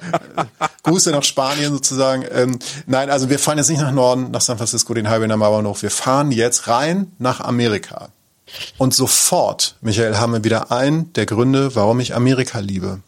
Grüße 0.82 1.11
nach 1.12 1.24
Spanien 1.24 1.74
sozusagen. 1.74 2.26
Ähm, 2.32 2.60
nein, 2.86 3.10
also 3.10 3.30
wir 3.30 3.40
fahren 3.40 3.58
jetzt 3.58 3.70
nicht 3.70 3.82
nach 3.82 3.92
Norden, 3.92 4.32
nach 4.32 4.42
San 4.42 4.58
Francisco, 4.58 4.94
den 4.94 5.10
Highway 5.10 5.32
am 5.32 5.40
Mauernhof. 5.40 5.82
Wir 5.84 5.92
fahren 5.92 6.32
jetzt 6.32 6.68
rein 6.68 7.12
nach 7.20 7.40
Amerika. 7.40 8.10
Und 8.78 8.94
sofort, 8.94 9.76
Michael, 9.82 10.18
haben 10.18 10.34
wir 10.34 10.44
wieder 10.44 10.72
einen 10.72 11.14
der 11.14 11.26
Gründe, 11.26 11.76
warum 11.76 12.00
ich 12.00 12.16
Amerika 12.16 12.60
liebe. 12.60 13.00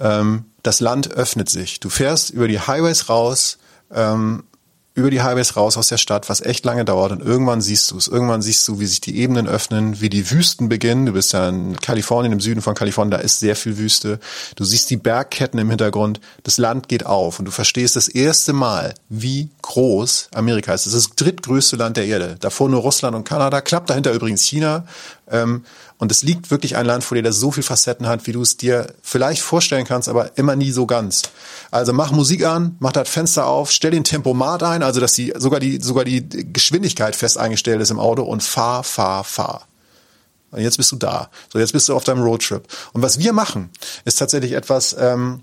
Ähm, 0.00 0.46
das 0.62 0.80
Land 0.80 1.12
öffnet 1.12 1.48
sich. 1.50 1.80
Du 1.80 1.88
fährst 1.88 2.30
über 2.30 2.48
die 2.48 2.60
Highways 2.60 3.08
raus, 3.08 3.58
ähm, 3.92 4.44
über 4.94 5.10
die 5.10 5.22
Highways 5.22 5.56
raus 5.56 5.76
aus 5.76 5.88
der 5.88 5.96
Stadt, 5.96 6.28
was 6.28 6.40
echt 6.40 6.64
lange 6.64 6.84
dauert 6.84 7.12
und 7.12 7.22
irgendwann 7.22 7.62
siehst 7.62 7.90
du 7.90 7.96
es. 7.96 8.08
Irgendwann 8.08 8.42
siehst 8.42 8.68
du, 8.68 8.78
wie 8.78 8.86
sich 8.86 9.00
die 9.00 9.16
Ebenen 9.16 9.48
öffnen, 9.48 10.00
wie 10.00 10.10
die 10.10 10.30
Wüsten 10.30 10.68
beginnen. 10.68 11.06
Du 11.06 11.12
bist 11.12 11.32
ja 11.32 11.48
in 11.48 11.76
Kalifornien, 11.76 12.32
im 12.32 12.40
Süden 12.40 12.60
von 12.60 12.74
Kalifornien, 12.74 13.10
da 13.10 13.18
ist 13.18 13.40
sehr 13.40 13.56
viel 13.56 13.78
Wüste. 13.78 14.20
Du 14.54 14.64
siehst 14.64 14.90
die 14.90 14.98
Bergketten 14.98 15.58
im 15.58 15.70
Hintergrund. 15.70 16.20
Das 16.42 16.58
Land 16.58 16.88
geht 16.88 17.06
auf 17.06 17.38
und 17.38 17.46
du 17.46 17.50
verstehst 17.50 17.96
das 17.96 18.08
erste 18.08 18.52
Mal, 18.52 18.94
wie 19.08 19.48
groß 19.62 20.28
Amerika 20.34 20.74
ist. 20.74 20.84
Das 20.84 20.92
ist 20.92 21.08
das 21.08 21.16
drittgrößte 21.16 21.76
Land 21.76 21.96
der 21.96 22.06
Erde. 22.06 22.36
Davor 22.40 22.68
nur 22.68 22.80
Russland 22.80 23.16
und 23.16 23.24
Kanada, 23.24 23.62
knapp 23.62 23.86
dahinter 23.86 24.12
übrigens 24.12 24.42
China. 24.42 24.84
Ähm, 25.32 25.64
und 25.98 26.12
es 26.12 26.22
liegt 26.22 26.50
wirklich 26.50 26.76
ein 26.76 26.86
Land 26.86 27.02
vor 27.02 27.16
dir, 27.16 27.22
das 27.22 27.36
so 27.36 27.50
viel 27.50 27.62
Facetten 27.62 28.06
hat, 28.06 28.26
wie 28.26 28.32
du 28.32 28.42
es 28.42 28.56
dir 28.56 28.94
vielleicht 29.02 29.42
vorstellen 29.42 29.84
kannst, 29.84 30.08
aber 30.08 30.36
immer 30.36 30.54
nie 30.54 30.70
so 30.70 30.86
ganz. 30.86 31.22
Also 31.70 31.92
mach 31.92 32.12
Musik 32.12 32.44
an, 32.44 32.76
mach 32.78 32.92
das 32.92 33.08
Fenster 33.08 33.46
auf, 33.46 33.70
stell 33.70 33.92
den 33.92 34.04
Tempomat 34.04 34.62
ein, 34.62 34.82
also 34.82 35.00
dass 35.00 35.14
die 35.14 35.32
sogar 35.36 35.58
die 35.58 35.80
sogar 35.80 36.04
die 36.04 36.52
Geschwindigkeit 36.52 37.16
fest 37.16 37.38
eingestellt 37.38 37.80
ist 37.80 37.90
im 37.90 37.98
Auto 37.98 38.22
und 38.22 38.42
fahr, 38.42 38.84
fahr, 38.84 39.24
fahr. 39.24 39.66
Und 40.50 40.60
jetzt 40.60 40.76
bist 40.76 40.92
du 40.92 40.96
da. 40.96 41.30
So, 41.50 41.58
jetzt 41.58 41.72
bist 41.72 41.88
du 41.88 41.96
auf 41.96 42.04
deinem 42.04 42.22
Roadtrip. 42.22 42.68
Und 42.92 43.00
was 43.00 43.18
wir 43.18 43.32
machen, 43.32 43.70
ist 44.04 44.18
tatsächlich 44.18 44.52
etwas, 44.52 44.94
ähm, 44.98 45.40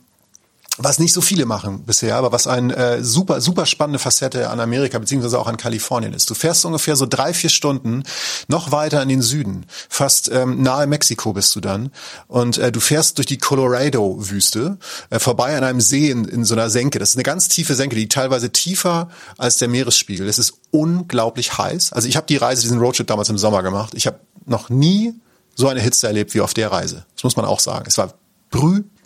was 0.81 0.97
nicht 0.97 1.13
so 1.13 1.21
viele 1.21 1.45
machen 1.45 1.83
bisher, 1.83 2.15
aber 2.15 2.31
was 2.31 2.47
eine 2.47 2.75
äh, 2.75 3.03
super, 3.03 3.41
super 3.41 3.65
spannende 3.65 3.99
Facette 3.99 4.49
an 4.49 4.59
Amerika 4.59 4.97
beziehungsweise 4.97 5.37
auch 5.37 5.47
an 5.47 5.57
Kalifornien 5.57 6.13
ist. 6.13 6.29
Du 6.29 6.33
fährst 6.33 6.63
ungefähr 6.65 6.95
so 6.95 7.05
drei, 7.05 7.33
vier 7.33 7.49
Stunden 7.49 8.03
noch 8.47 8.71
weiter 8.71 9.01
in 9.03 9.09
den 9.09 9.21
Süden, 9.21 9.65
fast 9.89 10.31
ähm, 10.31 10.61
nahe 10.63 10.87
Mexiko 10.87 11.33
bist 11.33 11.55
du 11.55 11.59
dann 11.59 11.91
und 12.27 12.57
äh, 12.57 12.71
du 12.71 12.79
fährst 12.79 13.17
durch 13.17 13.27
die 13.27 13.37
Colorado-Wüste 13.37 14.77
äh, 15.09 15.19
vorbei 15.19 15.57
an 15.57 15.63
einem 15.63 15.81
See 15.81 16.09
in, 16.09 16.25
in 16.25 16.45
so 16.45 16.55
einer 16.55 16.69
Senke. 16.69 16.97
Das 16.97 17.09
ist 17.09 17.15
eine 17.15 17.23
ganz 17.23 17.49
tiefe 17.49 17.75
Senke, 17.75 17.95
die 17.95 18.07
teilweise 18.07 18.51
tiefer 18.51 19.09
als 19.37 19.57
der 19.57 19.67
Meeresspiegel. 19.67 20.27
Es 20.27 20.39
ist 20.39 20.53
unglaublich 20.71 21.57
heiß. 21.57 21.93
Also 21.93 22.07
ich 22.07 22.15
habe 22.15 22.27
die 22.27 22.37
Reise, 22.37 22.61
diesen 22.61 22.79
Roadtrip 22.79 23.07
damals 23.07 23.29
im 23.29 23.37
Sommer 23.37 23.63
gemacht. 23.63 23.93
Ich 23.95 24.07
habe 24.07 24.19
noch 24.45 24.69
nie 24.69 25.13
so 25.55 25.67
eine 25.67 25.81
Hitze 25.81 26.07
erlebt 26.07 26.33
wie 26.33 26.41
auf 26.41 26.53
der 26.53 26.71
Reise. 26.71 27.05
Das 27.15 27.23
muss 27.23 27.35
man 27.35 27.45
auch 27.45 27.59
sagen. 27.59 27.85
Es 27.87 27.97
war 27.97 28.13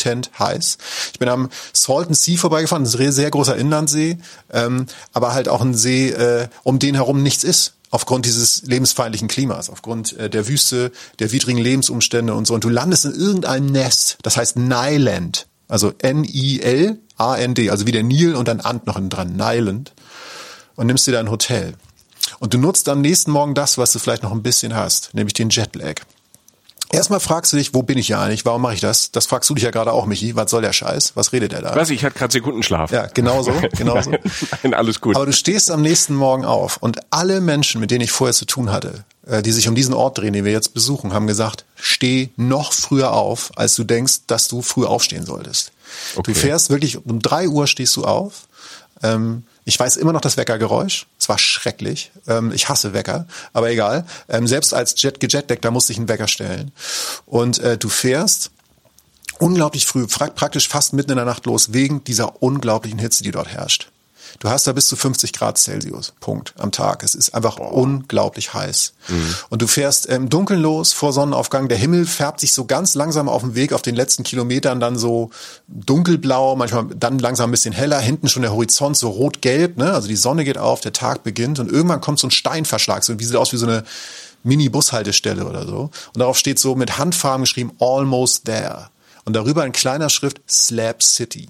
brütend 0.03 0.31
heiß. 0.39 0.77
Ich 1.13 1.19
bin 1.19 1.29
am 1.29 1.49
Salton 1.71 2.13
Sea 2.13 2.37
vorbeigefahren, 2.37 2.83
ein 2.83 2.87
sehr, 2.87 3.11
sehr 3.11 3.31
großer 3.31 3.55
Inlandsee, 3.55 4.17
ähm, 4.51 4.85
aber 5.13 5.33
halt 5.33 5.47
auch 5.47 5.61
ein 5.61 5.73
See, 5.73 6.09
äh, 6.09 6.47
um 6.63 6.79
den 6.79 6.95
herum 6.95 7.23
nichts 7.23 7.43
ist 7.43 7.73
aufgrund 7.91 8.25
dieses 8.25 8.63
lebensfeindlichen 8.63 9.27
Klimas, 9.27 9.69
aufgrund 9.69 10.17
äh, 10.17 10.27
der 10.27 10.47
Wüste, 10.47 10.91
der 11.19 11.31
widrigen 11.31 11.61
Lebensumstände 11.61 12.33
und 12.33 12.47
so. 12.47 12.55
Und 12.55 12.63
du 12.63 12.69
landest 12.69 13.05
in 13.05 13.13
irgendeinem 13.13 13.67
Nest, 13.67 14.17
das 14.23 14.35
heißt 14.35 14.57
Nyland, 14.57 15.45
also 15.67 15.93
N-I-L-A-N-D, 15.99 17.69
also 17.69 17.85
wie 17.85 17.91
der 17.91 18.01
Nil 18.01 18.33
und 18.35 18.47
dann 18.47 18.61
Ant 18.61 18.87
noch 18.87 18.99
dran, 19.09 19.35
Nyland, 19.35 19.93
und 20.75 20.87
nimmst 20.87 21.05
dir 21.05 21.11
da 21.11 21.29
Hotel. 21.29 21.75
Und 22.39 22.55
du 22.55 22.57
nutzt 22.57 22.89
am 22.89 23.01
nächsten 23.01 23.29
Morgen 23.29 23.53
das, 23.53 23.77
was 23.77 23.91
du 23.91 23.99
vielleicht 23.99 24.23
noch 24.23 24.31
ein 24.31 24.41
bisschen 24.41 24.73
hast, 24.73 25.13
nämlich 25.13 25.33
den 25.33 25.49
Jetlag. 25.49 26.01
Erstmal 26.93 27.19
fragst 27.19 27.51
du 27.51 27.57
dich, 27.57 27.73
wo 27.73 27.81
bin 27.81 27.97
ich 27.97 28.07
ja 28.07 28.21
eigentlich? 28.21 28.45
Warum 28.45 28.61
mache 28.61 28.75
ich 28.75 28.79
das? 28.79 29.11
Das 29.11 29.25
fragst 29.25 29.49
du 29.49 29.55
dich 29.55 29.63
ja 29.63 29.71
gerade 29.71 29.91
auch, 29.91 30.05
Michi. 30.05 30.35
Was 30.35 30.51
soll 30.51 30.61
der 30.61 30.73
Scheiß? 30.73 31.13
Was 31.15 31.33
redet 31.33 31.51
er 31.51 31.61
da? 31.61 31.75
Weiß 31.75 31.89
ich, 31.89 31.97
ich 31.97 32.05
hatte 32.05 32.17
gerade 32.17 32.31
Sekundenschlaf. 32.31 32.91
Ja, 32.91 33.07
genau 33.07 33.41
so, 33.41 33.51
genau 33.77 34.01
so. 34.01 34.11
Nein, 34.61 34.73
alles 34.73 35.01
gut. 35.01 35.15
Aber 35.15 35.25
du 35.25 35.33
stehst 35.33 35.71
am 35.71 35.81
nächsten 35.81 36.13
Morgen 36.13 36.45
auf 36.45 36.77
und 36.77 36.99
alle 37.09 37.41
Menschen, 37.41 37.81
mit 37.81 37.89
denen 37.89 38.01
ich 38.01 38.11
vorher 38.11 38.33
zu 38.33 38.45
tun 38.45 38.71
hatte, 38.71 39.03
äh, 39.25 39.41
die 39.41 39.51
sich 39.51 39.67
um 39.67 39.75
diesen 39.75 39.93
Ort 39.93 40.19
drehen, 40.19 40.33
den 40.33 40.45
wir 40.45 40.51
jetzt 40.51 40.73
besuchen, 40.73 41.13
haben 41.13 41.25
gesagt, 41.25 41.65
steh 41.75 42.29
noch 42.35 42.73
früher 42.73 43.13
auf, 43.13 43.51
als 43.55 43.75
du 43.75 43.83
denkst, 43.83 44.21
dass 44.27 44.47
du 44.47 44.61
früh 44.61 44.85
aufstehen 44.85 45.25
solltest. 45.25 45.71
Okay. 46.15 46.31
Du 46.31 46.39
fährst 46.39 46.69
wirklich, 46.69 47.05
um 47.05 47.19
drei 47.19 47.47
Uhr 47.47 47.67
stehst 47.67 47.95
du 47.95 48.03
auf, 48.03 48.47
ähm, 49.01 49.43
ich 49.65 49.79
weiß 49.79 49.97
immer 49.97 50.13
noch 50.13 50.21
das 50.21 50.37
Weckergeräusch. 50.37 51.07
Es 51.23 51.29
war 51.29 51.37
schrecklich. 51.37 52.11
Ähm, 52.27 52.51
ich 52.51 52.67
hasse 52.67 52.91
Wecker, 52.91 53.27
aber 53.53 53.71
egal. 53.71 54.05
Ähm, 54.27 54.45
selbst 54.45 54.73
als 54.73 55.01
Jet 55.01 55.21
gejetdeck, 55.21 55.61
da 55.61 55.71
musste 55.71 55.93
ich 55.93 55.97
einen 55.97 56.09
Wecker 56.09 56.27
stellen. 56.27 56.73
Und 57.25 57.59
äh, 57.59 57.77
du 57.77 57.87
fährst 57.87 58.51
unglaublich 59.39 59.85
früh, 59.85 60.05
praktisch 60.05 60.67
fast 60.67 60.91
mitten 60.91 61.11
in 61.11 61.15
der 61.15 61.23
Nacht 61.23 61.45
los, 61.45 61.71
wegen 61.71 62.03
dieser 62.03 62.43
unglaublichen 62.43 62.99
Hitze, 62.99 63.23
die 63.23 63.31
dort 63.31 63.47
herrscht. 63.47 63.92
Du 64.43 64.49
hast 64.49 64.67
da 64.67 64.73
bis 64.73 64.89
zu 64.89 64.97
50 64.97 65.31
Grad 65.31 65.57
Celsius, 65.57 66.11
Punkt, 66.19 66.53
am 66.57 66.73
Tag. 66.73 67.01
Es 67.01 67.15
ist 67.15 67.33
einfach 67.33 67.55
unglaublich 67.59 68.53
heiß. 68.53 68.91
Mhm. 69.07 69.35
Und 69.47 69.61
du 69.61 69.67
fährst 69.67 70.05
im 70.05 70.27
Dunkeln 70.27 70.61
los 70.61 70.91
vor 70.91 71.13
Sonnenaufgang. 71.13 71.69
Der 71.69 71.77
Himmel 71.77 72.05
färbt 72.05 72.41
sich 72.41 72.51
so 72.51 72.65
ganz 72.65 72.93
langsam 72.93 73.29
auf 73.29 73.41
dem 73.41 73.55
Weg 73.55 73.71
auf 73.71 73.81
den 73.81 73.95
letzten 73.95 74.23
Kilometern 74.23 74.81
dann 74.81 74.97
so 74.97 75.29
dunkelblau, 75.69 76.57
manchmal 76.57 76.87
dann 76.93 77.19
langsam 77.19 77.47
ein 77.47 77.51
bisschen 77.51 77.73
heller. 77.73 78.01
Hinten 78.01 78.27
schon 78.27 78.41
der 78.41 78.51
Horizont 78.51 78.97
so 78.97 79.07
rot-gelb, 79.11 79.77
ne? 79.77 79.93
Also 79.93 80.09
die 80.09 80.17
Sonne 80.17 80.43
geht 80.43 80.57
auf, 80.57 80.81
der 80.81 80.91
Tag 80.91 81.23
beginnt 81.23 81.59
und 81.59 81.71
irgendwann 81.71 82.01
kommt 82.01 82.19
so 82.19 82.27
ein 82.27 82.31
Steinverschlag, 82.31 83.05
so 83.05 83.17
wie 83.17 83.23
sieht 83.23 83.37
aus 83.37 83.53
wie 83.53 83.57
so 83.57 83.65
eine 83.65 83.85
Mini-Bushaltestelle 84.43 85.45
oder 85.45 85.65
so. 85.65 85.89
Und 86.13 86.19
darauf 86.19 86.37
steht 86.37 86.59
so 86.59 86.75
mit 86.75 86.97
Handfarben 86.97 87.43
geschrieben, 87.45 87.71
almost 87.79 88.43
there. 88.43 88.89
Und 89.23 89.37
darüber 89.37 89.65
in 89.65 89.71
kleiner 89.71 90.09
Schrift 90.09 90.41
Slab 90.49 91.01
City. 91.01 91.47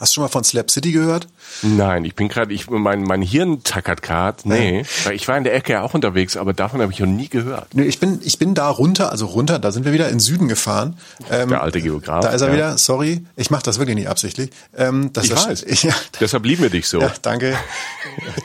Hast 0.00 0.12
du 0.12 0.14
schon 0.14 0.22
mal 0.24 0.28
von 0.28 0.44
Slap 0.44 0.70
City 0.70 0.92
gehört? 0.92 1.28
Nein, 1.62 2.04
ich 2.04 2.14
bin 2.14 2.28
gerade, 2.28 2.52
ich 2.54 2.70
mein 2.70 3.02
mein 3.02 3.22
Hirn 3.22 3.62
tackert 3.62 4.02
gerade. 4.02 4.38
Nee, 4.44 4.84
ja. 5.04 5.10
ich 5.10 5.28
war 5.28 5.36
in 5.36 5.44
der 5.44 5.54
Ecke 5.54 5.72
ja 5.72 5.82
auch 5.82 5.94
unterwegs, 5.94 6.36
aber 6.36 6.52
davon 6.52 6.80
habe 6.80 6.92
ich 6.92 7.00
noch 7.00 7.06
nie 7.06 7.28
gehört. 7.28 7.74
Nee, 7.74 7.84
ich 7.84 8.00
bin 8.00 8.20
ich 8.22 8.38
bin 8.38 8.54
da 8.54 8.68
runter, 8.68 9.10
also 9.10 9.26
runter, 9.26 9.58
da 9.58 9.72
sind 9.72 9.84
wir 9.84 9.92
wieder 9.92 10.08
in 10.08 10.20
Süden 10.20 10.48
gefahren. 10.48 10.96
Ähm, 11.30 11.50
der 11.50 11.62
alte 11.62 11.80
Geograf. 11.80 12.24
Da 12.24 12.30
ist 12.30 12.40
er 12.40 12.48
ja. 12.48 12.54
wieder. 12.54 12.78
Sorry, 12.78 13.24
ich 13.36 13.50
mache 13.50 13.62
das 13.62 13.78
wirklich 13.78 13.96
nicht 13.96 14.08
absichtlich. 14.08 14.50
Ähm, 14.76 15.10
ich 15.20 15.28
das, 15.28 15.46
weiß. 15.46 15.62
Ich, 15.64 15.82
ja, 15.84 15.94
Deshalb 16.20 16.44
lieben 16.44 16.62
wir 16.62 16.70
dich 16.70 16.88
so. 16.88 17.00
Ja, 17.00 17.12
danke. 17.22 17.56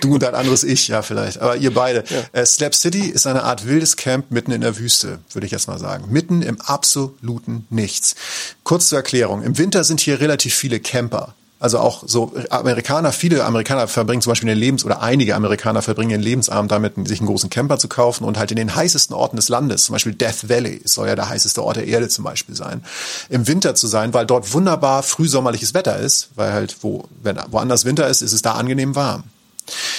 Du 0.01 0.15
und 0.15 0.23
dein 0.23 0.35
anderes 0.35 0.63
Ich, 0.63 0.87
ja 0.87 1.01
vielleicht, 1.01 1.39
aber 1.39 1.57
ihr 1.57 1.73
beide. 1.73 2.03
Äh, 2.33 2.45
Slap 2.45 2.75
City 2.75 3.07
ist 3.07 3.27
eine 3.27 3.43
Art 3.43 3.65
wildes 3.65 3.95
Camp 3.95 4.31
mitten 4.31 4.51
in 4.51 4.61
der 4.61 4.77
Wüste, 4.77 5.19
würde 5.31 5.45
ich 5.45 5.51
jetzt 5.51 5.67
mal 5.67 5.79
sagen, 5.79 6.05
mitten 6.11 6.41
im 6.41 6.59
absoluten 6.61 7.65
Nichts. 7.69 8.15
Kurz 8.63 8.89
zur 8.89 8.97
Erklärung: 8.97 9.43
Im 9.43 9.57
Winter 9.57 9.83
sind 9.83 10.01
hier 10.01 10.19
relativ 10.19 10.53
viele 10.53 10.79
Camper. 10.79 11.33
Also 11.57 11.79
auch 11.79 12.03
so 12.05 12.33
Amerikaner, 12.49 13.13
viele 13.13 13.45
Amerikaner 13.45 13.87
verbringen 13.87 14.21
zum 14.21 14.31
Beispiel 14.31 14.49
den 14.49 14.57
Lebens- 14.57 14.83
oder 14.83 15.01
einige 15.01 15.35
Amerikaner 15.35 15.81
verbringen 15.81 16.11
ihren 16.11 16.21
Lebensabend 16.21 16.69
damit, 16.69 16.93
sich 17.07 17.19
einen 17.19 17.27
großen 17.27 17.49
Camper 17.49 17.79
zu 17.79 17.87
kaufen 17.87 18.25
und 18.25 18.37
halt 18.37 18.51
in 18.51 18.57
den 18.57 18.75
heißesten 18.75 19.15
Orten 19.15 19.37
des 19.37 19.47
Landes, 19.47 19.85
zum 19.85 19.93
Beispiel 19.93 20.13
Death 20.13 20.49
Valley, 20.49 20.81
soll 20.83 21.07
ja 21.07 21.15
der 21.15 21.29
heißeste 21.29 21.63
Ort 21.63 21.77
der 21.77 21.87
Erde 21.87 22.09
zum 22.09 22.25
Beispiel 22.25 22.55
sein, 22.55 22.83
im 23.29 23.47
Winter 23.47 23.73
zu 23.73 23.87
sein, 23.87 24.13
weil 24.13 24.25
dort 24.25 24.53
wunderbar 24.53 25.01
frühsommerliches 25.01 25.73
Wetter 25.73 25.97
ist, 25.97 26.29
weil 26.35 26.51
halt 26.51 26.75
wo, 26.81 27.05
wenn 27.23 27.39
woanders 27.49 27.85
Winter 27.85 28.07
ist, 28.09 28.21
ist 28.21 28.33
es 28.33 28.41
da 28.41 28.53
angenehm 28.53 28.95
warm. 28.95 29.23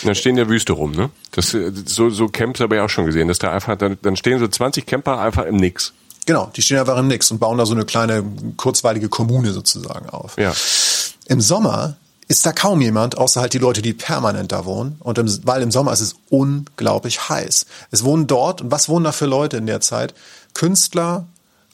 Dann 0.04 0.14
stehen 0.14 0.30
in 0.30 0.36
der 0.36 0.48
Wüste 0.48 0.74
rum, 0.74 0.92
ne? 0.92 1.10
Das, 1.32 1.56
so, 1.86 2.10
so 2.10 2.28
Camps 2.28 2.60
habe 2.60 2.76
ich 2.76 2.80
auch 2.80 2.90
schon 2.90 3.06
gesehen, 3.06 3.28
dass 3.28 3.38
da 3.38 3.50
einfach, 3.50 3.76
dann, 3.76 3.96
dann 4.02 4.16
stehen 4.16 4.38
so 4.38 4.46
20 4.46 4.86
Camper 4.86 5.18
einfach 5.18 5.44
im 5.44 5.56
Nix. 5.56 5.92
Genau, 6.26 6.50
die 6.54 6.62
stehen 6.62 6.78
einfach 6.78 6.98
im 6.98 7.08
Nix 7.08 7.30
und 7.30 7.38
bauen 7.38 7.56
da 7.56 7.66
so 7.66 7.74
eine 7.74 7.84
kleine, 7.84 8.24
kurzweilige 8.56 9.08
Kommune 9.08 9.52
sozusagen 9.52 10.08
auf. 10.10 10.36
Ja. 10.38 10.52
Im 11.28 11.40
Sommer 11.40 11.96
ist 12.28 12.44
da 12.44 12.52
kaum 12.52 12.80
jemand, 12.80 13.18
außer 13.18 13.40
halt 13.40 13.52
die 13.52 13.58
Leute, 13.58 13.82
die 13.82 13.92
permanent 13.92 14.50
da 14.50 14.64
wohnen. 14.64 14.96
Und 15.00 15.18
im, 15.18 15.46
weil 15.46 15.62
im 15.62 15.70
Sommer 15.70 15.92
ist 15.92 16.00
es 16.00 16.16
unglaublich 16.28 17.28
heiß. 17.28 17.66
Es 17.90 18.04
wohnen 18.04 18.26
dort, 18.26 18.62
und 18.62 18.70
was 18.70 18.88
wohnen 18.88 19.04
da 19.04 19.12
für 19.12 19.26
Leute 19.26 19.56
in 19.56 19.66
der 19.66 19.80
Zeit? 19.80 20.14
Künstler, 20.54 21.26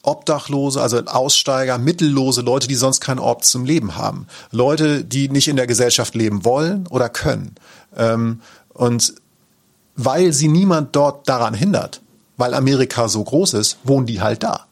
Obdachlose, 0.03 0.81
also 0.81 0.99
Aussteiger, 1.05 1.77
Mittellose, 1.77 2.41
Leute, 2.41 2.67
die 2.67 2.75
sonst 2.75 2.99
keinen 2.99 3.19
Ort 3.19 3.45
zum 3.45 3.65
Leben 3.65 3.95
haben. 3.95 4.27
Leute, 4.51 5.03
die 5.03 5.29
nicht 5.29 5.47
in 5.47 5.55
der 5.55 5.67
Gesellschaft 5.67 6.13
leben 6.13 6.45
wollen 6.45 6.85
oder 6.87 7.09
können. 7.09 7.55
Ähm, 7.95 8.41
und 8.73 9.15
weil 9.95 10.33
sie 10.33 10.49
niemand 10.49 10.95
dort 10.95 11.29
daran 11.29 11.53
hindert, 11.53 12.01
weil 12.37 12.53
Amerika 12.53 13.07
so 13.07 13.23
groß 13.23 13.53
ist, 13.53 13.77
wohnen 13.83 14.05
die 14.05 14.21
halt 14.21 14.43
da. 14.43 14.65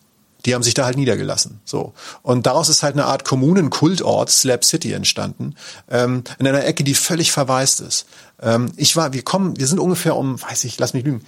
Die 0.45 0.55
haben 0.55 0.63
sich 0.63 0.73
da 0.73 0.85
halt 0.85 0.97
niedergelassen. 0.97 1.59
So. 1.65 1.93
Und 2.23 2.45
daraus 2.45 2.69
ist 2.69 2.83
halt 2.83 2.93
eine 2.93 3.05
Art 3.05 3.25
Kommunenkultort, 3.25 4.29
Slap 4.29 4.63
City, 4.63 4.93
entstanden. 4.93 5.55
Ähm, 5.89 6.23
in 6.39 6.47
einer 6.47 6.65
Ecke, 6.65 6.83
die 6.83 6.95
völlig 6.95 7.31
verwaist 7.31 7.81
ist. 7.81 8.05
Ähm, 8.41 8.71
ich 8.75 8.95
war, 8.95 9.13
wir 9.13 9.23
kommen, 9.23 9.57
wir 9.57 9.67
sind 9.67 9.79
ungefähr 9.79 10.15
um, 10.15 10.41
weiß 10.41 10.63
ich, 10.63 10.79
lass 10.79 10.93
mich 10.93 11.03
lügen. 11.03 11.25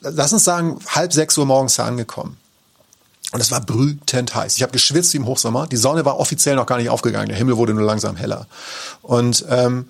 Lass 0.00 0.32
uns 0.32 0.44
sagen, 0.44 0.78
halb 0.88 1.12
sechs 1.12 1.38
Uhr 1.38 1.46
morgens 1.46 1.78
angekommen. 1.80 2.36
Und 3.32 3.40
es 3.40 3.50
war 3.50 3.60
brütend 3.60 4.34
heiß. 4.34 4.56
Ich 4.56 4.62
habe 4.62 4.72
geschwitzt 4.72 5.12
wie 5.12 5.16
im 5.16 5.26
Hochsommer. 5.26 5.66
Die 5.66 5.76
Sonne 5.76 6.04
war 6.04 6.20
offiziell 6.20 6.54
noch 6.54 6.66
gar 6.66 6.76
nicht 6.76 6.88
aufgegangen. 6.88 7.28
Der 7.28 7.36
Himmel 7.36 7.56
wurde 7.56 7.74
nur 7.74 7.84
langsam 7.84 8.16
heller. 8.16 8.46
Und 9.02 9.44
ähm, 9.48 9.88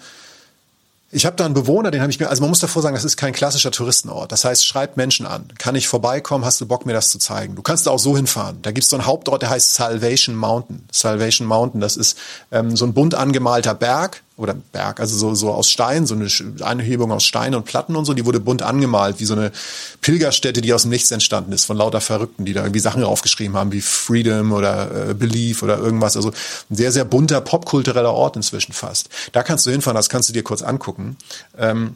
ich 1.15 1.27
habe 1.27 1.37
da 1.37 1.45
einen 1.45 1.55
Bewohner, 1.55 1.93
den 1.93 2.01
habe 2.01 2.11
ich 2.11 2.19
mir, 2.19 2.29
also 2.29 2.43
man 2.43 2.51
muss 2.51 2.59
davor 2.59 2.83
sagen, 2.83 2.97
das 2.97 3.05
ist 3.05 3.17
kein 3.17 3.33
klassischer 3.33 3.71
Touristenort. 3.71 4.33
Das 4.33 4.45
heißt, 4.45 4.67
schreibt 4.67 4.97
Menschen 4.97 5.27
an. 5.27 5.47
Kann 5.59 5.77
ich 5.77 5.87
vorbeikommen? 5.87 6.45
Hast 6.45 6.61
du 6.61 6.67
Bock, 6.67 6.87
mir 6.87 6.93
das 6.93 7.11
zu 7.11 7.19
zeigen? 7.19 7.55
Du 7.55 7.63
kannst 7.63 7.87
da 7.87 7.93
auch 7.93 8.01
so 8.01 8.17
hinfahren. 8.17 8.61
Da 8.63 8.73
gibt's 8.73 8.91
so 8.91 8.97
einen 8.97 9.07
Hauptort, 9.07 9.43
der 9.43 9.51
heißt 9.51 9.75
Salvation 9.75 10.35
Mountain. 10.35 10.85
Salvation 10.91 11.47
Mountain, 11.47 11.81
das 11.81 11.97
ist 11.97 12.19
ähm, 12.51 12.77
so 12.77 12.85
ein 12.85 12.95
bunt 12.95 13.15
angemalter 13.15 13.75
Berg 13.75 14.23
oder 14.37 14.55
Berg, 14.55 14.99
also 14.99 15.17
so, 15.17 15.35
so 15.35 15.53
aus 15.53 15.71
Stein, 15.71 16.07
so 16.07 16.15
eine 16.15 16.29
Einhebung 16.65 17.13
aus 17.13 17.25
Stein 17.25 17.55
und 17.55 17.65
Platten 17.65 17.95
und 17.95 18.05
so, 18.05 18.15
die 18.15 18.27
wurde 18.27 18.41
bunt 18.41 18.63
angemalt, 18.63 19.21
wie 19.21 19.25
so 19.27 19.35
eine 19.35 19.53
Pilgerstätte, 20.01 20.61
die 20.61 20.73
aus 20.73 20.83
dem 20.83 20.91
Nichts 20.91 21.11
entstanden 21.13 21.53
ist, 21.53 21.67
von 21.67 21.77
lauter 21.77 22.01
Verrückten, 22.01 22.45
die 22.45 22.53
da 22.53 22.63
irgendwie 22.63 22.81
Sachen 22.81 23.05
aufgeschrieben 23.05 23.57
haben, 23.57 23.71
wie 23.71 23.81
Freedom 23.81 24.53
oder 24.53 25.11
äh, 25.11 25.15
Belief 25.15 25.63
oder 25.63 25.79
irgendwas. 25.79 26.17
Also 26.17 26.31
ein 26.31 26.77
sehr, 26.77 26.91
sehr 26.91 27.05
bunter 27.05 27.41
popkultureller 27.41 28.13
Ort 28.13 28.35
inzwischen 28.37 28.73
fast. 28.73 29.09
Da 29.33 29.45
kannst 29.45 29.67
du 29.67 29.71
hinfahren, 29.71 29.97
das 29.97 30.09
kannst 30.09 30.29
du 30.29 30.33
dir 30.33 30.43
kurz 30.43 30.63
angucken. 30.63 31.17
Ähm, 31.57 31.95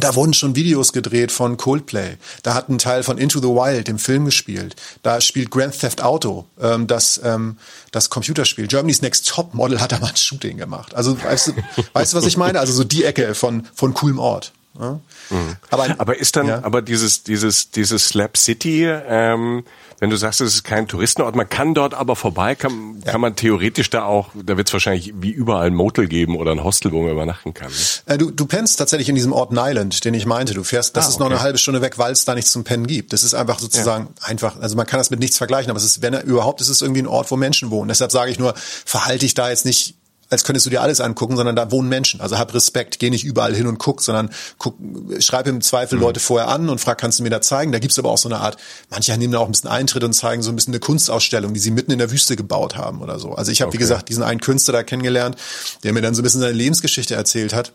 da 0.00 0.14
wurden 0.14 0.34
schon 0.34 0.54
Videos 0.54 0.92
gedreht 0.92 1.32
von 1.32 1.56
Coldplay. 1.56 2.16
Da 2.42 2.54
hat 2.54 2.68
ein 2.68 2.78
Teil 2.78 3.02
von 3.02 3.18
Into 3.18 3.40
the 3.40 3.48
Wild, 3.48 3.88
dem 3.88 3.98
Film, 3.98 4.24
gespielt. 4.24 4.76
Da 5.02 5.20
spielt 5.20 5.50
Grand 5.50 5.78
Theft 5.78 6.02
Auto, 6.02 6.46
ähm, 6.60 6.86
das, 6.86 7.20
ähm, 7.24 7.58
das 7.92 8.10
Computerspiel. 8.10 8.66
Germany's 8.66 9.02
Next 9.02 9.28
Top 9.28 9.54
Model 9.54 9.80
hat 9.80 9.92
da 9.92 9.98
mal 9.98 10.08
ein 10.08 10.16
Shooting 10.16 10.56
gemacht. 10.56 10.94
Also 10.94 11.20
weißt 11.22 11.48
du, 11.48 11.52
weißt 11.92 12.12
du, 12.12 12.16
was 12.16 12.26
ich 12.26 12.36
meine? 12.36 12.60
Also 12.60 12.72
so 12.72 12.84
die 12.84 13.04
Ecke 13.04 13.34
von, 13.34 13.66
von 13.74 13.94
coolem 13.94 14.18
Ort. 14.18 14.52
Ja? 14.78 15.00
Mhm. 15.30 15.56
Aber, 15.70 15.94
aber 15.98 16.18
ist 16.18 16.36
dann, 16.36 16.46
ja. 16.46 16.64
aber 16.64 16.82
dieses, 16.82 17.22
dieses, 17.22 17.70
dieses 17.70 18.08
Slap 18.08 18.36
City, 18.36 18.84
ähm, 18.84 19.64
wenn 20.00 20.10
du 20.10 20.16
sagst, 20.16 20.40
es 20.40 20.54
ist 20.54 20.64
kein 20.64 20.86
Touristenort, 20.86 21.34
man 21.34 21.48
kann 21.48 21.74
dort 21.74 21.94
aber 21.94 22.14
vorbei, 22.14 22.54
kann, 22.54 23.00
ja. 23.04 23.12
kann 23.12 23.20
man 23.20 23.34
theoretisch 23.34 23.90
da 23.90 24.04
auch, 24.04 24.30
da 24.34 24.56
wird 24.56 24.68
es 24.68 24.72
wahrscheinlich 24.72 25.12
wie 25.20 25.30
überall 25.30 25.66
ein 25.66 25.74
Motel 25.74 26.06
geben 26.06 26.36
oder 26.36 26.52
ein 26.52 26.62
Hostel, 26.62 26.92
wo 26.92 27.02
man 27.02 27.12
übernachten 27.12 27.52
kann. 27.52 27.68
Ne? 27.68 28.14
Äh, 28.14 28.18
du, 28.18 28.30
du 28.30 28.46
pennst 28.46 28.78
tatsächlich 28.78 29.08
in 29.08 29.16
diesem 29.16 29.32
Ort 29.32 29.52
Nyland, 29.52 30.04
den 30.04 30.14
ich 30.14 30.24
meinte. 30.24 30.54
Du 30.54 30.62
fährst, 30.62 30.96
das 30.96 31.06
ah, 31.06 31.08
ist 31.10 31.18
noch 31.18 31.26
eine 31.26 31.40
halbe 31.40 31.58
Stunde 31.58 31.82
weg, 31.82 31.98
weil 31.98 32.12
es 32.12 32.24
da 32.24 32.34
nichts 32.34 32.52
zum 32.52 32.64
Pennen 32.64 32.86
gibt. 32.86 33.12
Das 33.12 33.24
ist 33.24 33.34
einfach 33.34 33.58
sozusagen 33.58 34.08
ja. 34.20 34.26
einfach, 34.28 34.60
also 34.60 34.76
man 34.76 34.86
kann 34.86 34.98
das 34.98 35.10
mit 35.10 35.20
nichts 35.20 35.36
vergleichen, 35.36 35.70
aber 35.70 35.78
es 35.78 35.84
ist, 35.84 36.02
wenn 36.02 36.14
er 36.14 36.22
überhaupt, 36.22 36.60
ist 36.60 36.68
es 36.68 36.80
irgendwie 36.80 37.02
ein 37.02 37.08
Ort, 37.08 37.30
wo 37.30 37.36
Menschen 37.36 37.70
wohnen. 37.70 37.88
Deshalb 37.88 38.12
sage 38.12 38.30
ich 38.30 38.38
nur, 38.38 38.54
verhalte 38.56 39.20
dich 39.20 39.34
da 39.34 39.50
jetzt 39.50 39.66
nicht 39.66 39.97
als 40.30 40.44
könntest 40.44 40.66
du 40.66 40.70
dir 40.70 40.82
alles 40.82 41.00
angucken, 41.00 41.36
sondern 41.36 41.56
da 41.56 41.70
wohnen 41.70 41.88
Menschen. 41.88 42.20
Also 42.20 42.38
hab 42.38 42.52
Respekt, 42.54 42.98
geh 42.98 43.10
nicht 43.10 43.24
überall 43.24 43.54
hin 43.54 43.66
und 43.66 43.78
guck, 43.78 44.02
sondern 44.02 44.30
guck, 44.58 44.76
schreib 45.20 45.46
im 45.46 45.60
Zweifel 45.60 45.96
mhm. 45.96 46.02
Leute 46.02 46.20
vorher 46.20 46.48
an 46.48 46.68
und 46.68 46.80
frag, 46.80 46.98
kannst 46.98 47.18
du 47.18 47.22
mir 47.22 47.30
da 47.30 47.40
zeigen? 47.40 47.72
Da 47.72 47.78
gibt's 47.78 47.98
aber 47.98 48.10
auch 48.10 48.18
so 48.18 48.28
eine 48.28 48.38
Art, 48.38 48.58
manche 48.90 49.16
nehmen 49.16 49.32
da 49.32 49.38
auch 49.38 49.46
ein 49.46 49.52
bisschen 49.52 49.70
Eintritt 49.70 50.04
und 50.04 50.12
zeigen 50.12 50.42
so 50.42 50.50
ein 50.50 50.56
bisschen 50.56 50.72
eine 50.72 50.80
Kunstausstellung, 50.80 51.54
die 51.54 51.60
sie 51.60 51.70
mitten 51.70 51.92
in 51.92 51.98
der 51.98 52.10
Wüste 52.10 52.36
gebaut 52.36 52.76
haben 52.76 53.00
oder 53.00 53.18
so. 53.18 53.32
Also 53.32 53.52
ich 53.52 53.60
habe, 53.60 53.68
okay. 53.68 53.78
wie 53.78 53.80
gesagt, 53.80 54.08
diesen 54.08 54.22
einen 54.22 54.40
Künstler 54.40 54.72
da 54.72 54.82
kennengelernt, 54.82 55.36
der 55.82 55.92
mir 55.92 56.02
dann 56.02 56.14
so 56.14 56.20
ein 56.20 56.24
bisschen 56.24 56.40
seine 56.40 56.52
Lebensgeschichte 56.52 57.14
erzählt 57.14 57.54
hat 57.54 57.72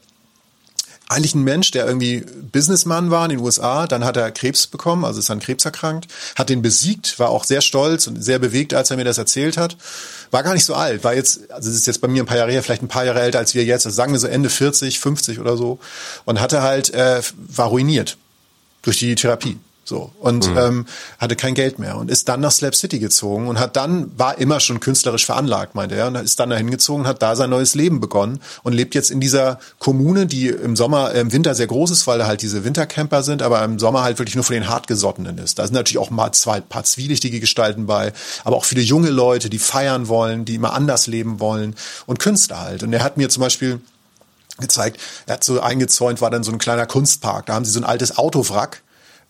eigentlich 1.13 1.35
ein 1.35 1.43
Mensch, 1.43 1.71
der 1.71 1.85
irgendwie 1.85 2.25
Businessman 2.51 3.11
war 3.11 3.25
in 3.25 3.29
den 3.29 3.39
USA, 3.39 3.87
dann 3.87 4.03
hat 4.03 4.17
er 4.17 4.31
Krebs 4.31 4.67
bekommen, 4.67 5.05
also 5.05 5.19
ist 5.19 5.29
an 5.29 5.39
Krebs 5.39 5.65
erkrankt, 5.65 6.07
hat 6.35 6.49
den 6.49 6.61
besiegt, 6.61 7.19
war 7.19 7.29
auch 7.29 7.43
sehr 7.43 7.61
stolz 7.61 8.07
und 8.07 8.23
sehr 8.23 8.39
bewegt, 8.39 8.73
als 8.73 8.91
er 8.91 8.97
mir 8.97 9.03
das 9.03 9.17
erzählt 9.17 9.57
hat. 9.57 9.77
War 10.31 10.43
gar 10.43 10.53
nicht 10.53 10.65
so 10.65 10.73
alt, 10.73 11.03
war 11.03 11.13
jetzt, 11.13 11.51
also 11.51 11.69
es 11.69 11.75
ist 11.75 11.87
jetzt 11.87 12.01
bei 12.01 12.07
mir 12.07 12.23
ein 12.23 12.25
paar 12.25 12.37
Jahre 12.37 12.51
her, 12.51 12.63
vielleicht 12.63 12.81
ein 12.81 12.87
paar 12.87 13.05
Jahre 13.05 13.21
älter 13.21 13.39
als 13.39 13.55
wir 13.55 13.63
jetzt, 13.63 13.85
also 13.85 13.95
sagen 13.95 14.11
wir 14.11 14.19
so 14.19 14.27
Ende 14.27 14.49
40, 14.49 14.99
50 14.99 15.39
oder 15.39 15.57
so 15.57 15.79
und 16.25 16.41
hatte 16.41 16.61
halt, 16.61 16.93
äh, 16.93 17.21
war 17.35 17.67
ruiniert 17.67 18.17
durch 18.81 18.99
die 18.99 19.15
Therapie. 19.15 19.57
So 19.85 20.11
und 20.21 20.49
mhm. 20.49 20.57
ähm, 20.57 20.85
hatte 21.19 21.35
kein 21.35 21.55
Geld 21.55 21.77
mehr 21.77 21.97
und 21.97 22.09
ist 22.09 22.29
dann 22.29 22.39
nach 22.39 22.51
Slap 22.51 22.73
City 22.73 22.99
gezogen 22.99 23.47
und 23.47 23.59
hat 23.59 23.75
dann 23.75 24.11
war 24.17 24.37
immer 24.37 24.61
schon 24.61 24.79
künstlerisch 24.79 25.25
veranlagt, 25.25 25.75
meinte 25.75 25.95
er, 25.95 26.07
und 26.07 26.15
ist 26.15 26.39
dann 26.39 26.49
dahin 26.49 26.71
gezogen, 26.71 27.05
hat 27.05 27.21
da 27.21 27.35
sein 27.35 27.49
neues 27.49 27.75
Leben 27.75 27.99
begonnen 27.99 28.39
und 28.63 28.71
lebt 28.71 28.95
jetzt 28.95 29.11
in 29.11 29.19
dieser 29.19 29.59
Kommune, 29.79 30.25
die 30.25 30.47
im 30.47 30.77
Sommer, 30.77 31.13
äh, 31.13 31.19
im 31.19 31.33
Winter 31.33 31.53
sehr 31.53 31.67
groß 31.67 31.91
ist, 31.91 32.07
weil 32.07 32.17
da 32.17 32.27
halt 32.27 32.41
diese 32.41 32.63
Wintercamper 32.63 33.23
sind, 33.23 33.41
aber 33.41 33.61
im 33.63 33.77
Sommer 33.77 34.03
halt 34.03 34.19
wirklich 34.19 34.35
nur 34.35 34.45
für 34.45 34.53
den 34.53 34.69
hartgesottenen 34.69 35.37
ist. 35.37 35.59
Da 35.59 35.65
sind 35.65 35.73
natürlich 35.73 35.97
auch 35.97 36.11
mal 36.11 36.31
zwei 36.31 36.61
paar 36.61 36.85
zwielichtige 36.85 37.41
Gestalten 37.41 37.85
bei, 37.85 38.13
aber 38.45 38.55
auch 38.55 38.65
viele 38.65 38.81
junge 38.81 39.09
Leute, 39.09 39.49
die 39.49 39.59
feiern 39.59 40.07
wollen, 40.07 40.45
die 40.45 40.55
immer 40.55 40.73
anders 40.73 41.07
leben 41.07 41.41
wollen 41.41 41.75
und 42.05 42.19
Künstler 42.19 42.61
halt. 42.61 42.83
Und 42.83 42.93
er 42.93 43.03
hat 43.03 43.17
mir 43.17 43.27
zum 43.27 43.41
Beispiel 43.41 43.81
gezeigt, 44.59 44.97
er 45.25 45.33
hat 45.33 45.43
so 45.43 45.59
eingezäunt, 45.59 46.21
war 46.21 46.29
dann 46.29 46.43
so 46.43 46.53
ein 46.53 46.57
kleiner 46.57 46.85
Kunstpark. 46.85 47.47
Da 47.47 47.53
haben 47.53 47.65
sie 47.65 47.71
so 47.71 47.79
ein 47.79 47.85
altes 47.85 48.17
Autowrack 48.17 48.81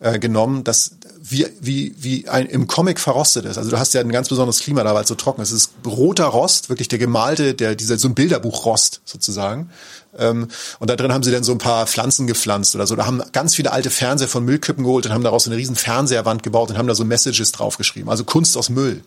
äh, 0.04 0.20
genommen, 0.20 0.64
das 0.64 0.91
wie, 1.22 1.47
wie, 1.62 1.95
wie 1.97 2.28
ein, 2.28 2.45
im 2.47 2.68
Comic 2.68 2.99
verrostet 2.99 3.45
ist. 3.45 3.58
Also 3.58 3.70
du 3.72 3.80
hast 3.80 3.93
ja 3.93 4.01
ein 4.01 4.12
ganz 4.12 4.28
besonderes 4.28 4.60
Klima 4.60 4.84
da, 4.84 4.93
weil 4.93 5.04
es 5.04 5.08
so 5.08 5.16
trocken 5.16 5.41
ist. 5.41 5.51
Es 5.51 5.64
ist 5.64 5.72
roter 5.86 6.26
Rost, 6.26 6.68
wirklich 6.68 6.89
der 6.89 6.99
gemalte, 6.99 7.54
der, 7.54 7.76
dieser, 7.76 7.97
so 7.97 8.10
ein 8.10 8.14
Bilderbuchrost 8.14 9.01
sozusagen. 9.06 9.70
Ähm, 10.18 10.49
und 10.80 10.89
da 10.89 10.97
drin 10.97 11.14
haben 11.14 11.24
sie 11.24 11.32
dann 11.32 11.45
so 11.45 11.54
ein 11.54 11.58
paar 11.58 11.88
Pflanzen 11.88 12.28
gepflanzt 12.28 12.76
oder 12.76 12.86
so. 12.86 12.97
Da 12.97 13.06
haben 13.06 13.24
ganz 13.32 13.56
viele 13.56 13.72
alte 13.72 13.89
Fernseher 13.89 14.28
von 14.28 14.43
Müllkippen 14.43 14.84
geholt 14.84 15.06
und 15.06 15.14
haben 15.14 15.24
daraus 15.24 15.47
eine 15.47 15.56
riesen 15.56 15.78
Fernseherwand 15.78 16.43
gebaut 16.43 16.70
und 16.70 16.78
haben 16.78 16.88
da 16.88 16.95
so 16.95 17.06
Messages 17.06 17.54
draufgeschrieben. 17.54 18.10
Also 18.10 18.26
Kunst 18.26 18.58
aus 18.58 18.70
Müll 18.70 19.04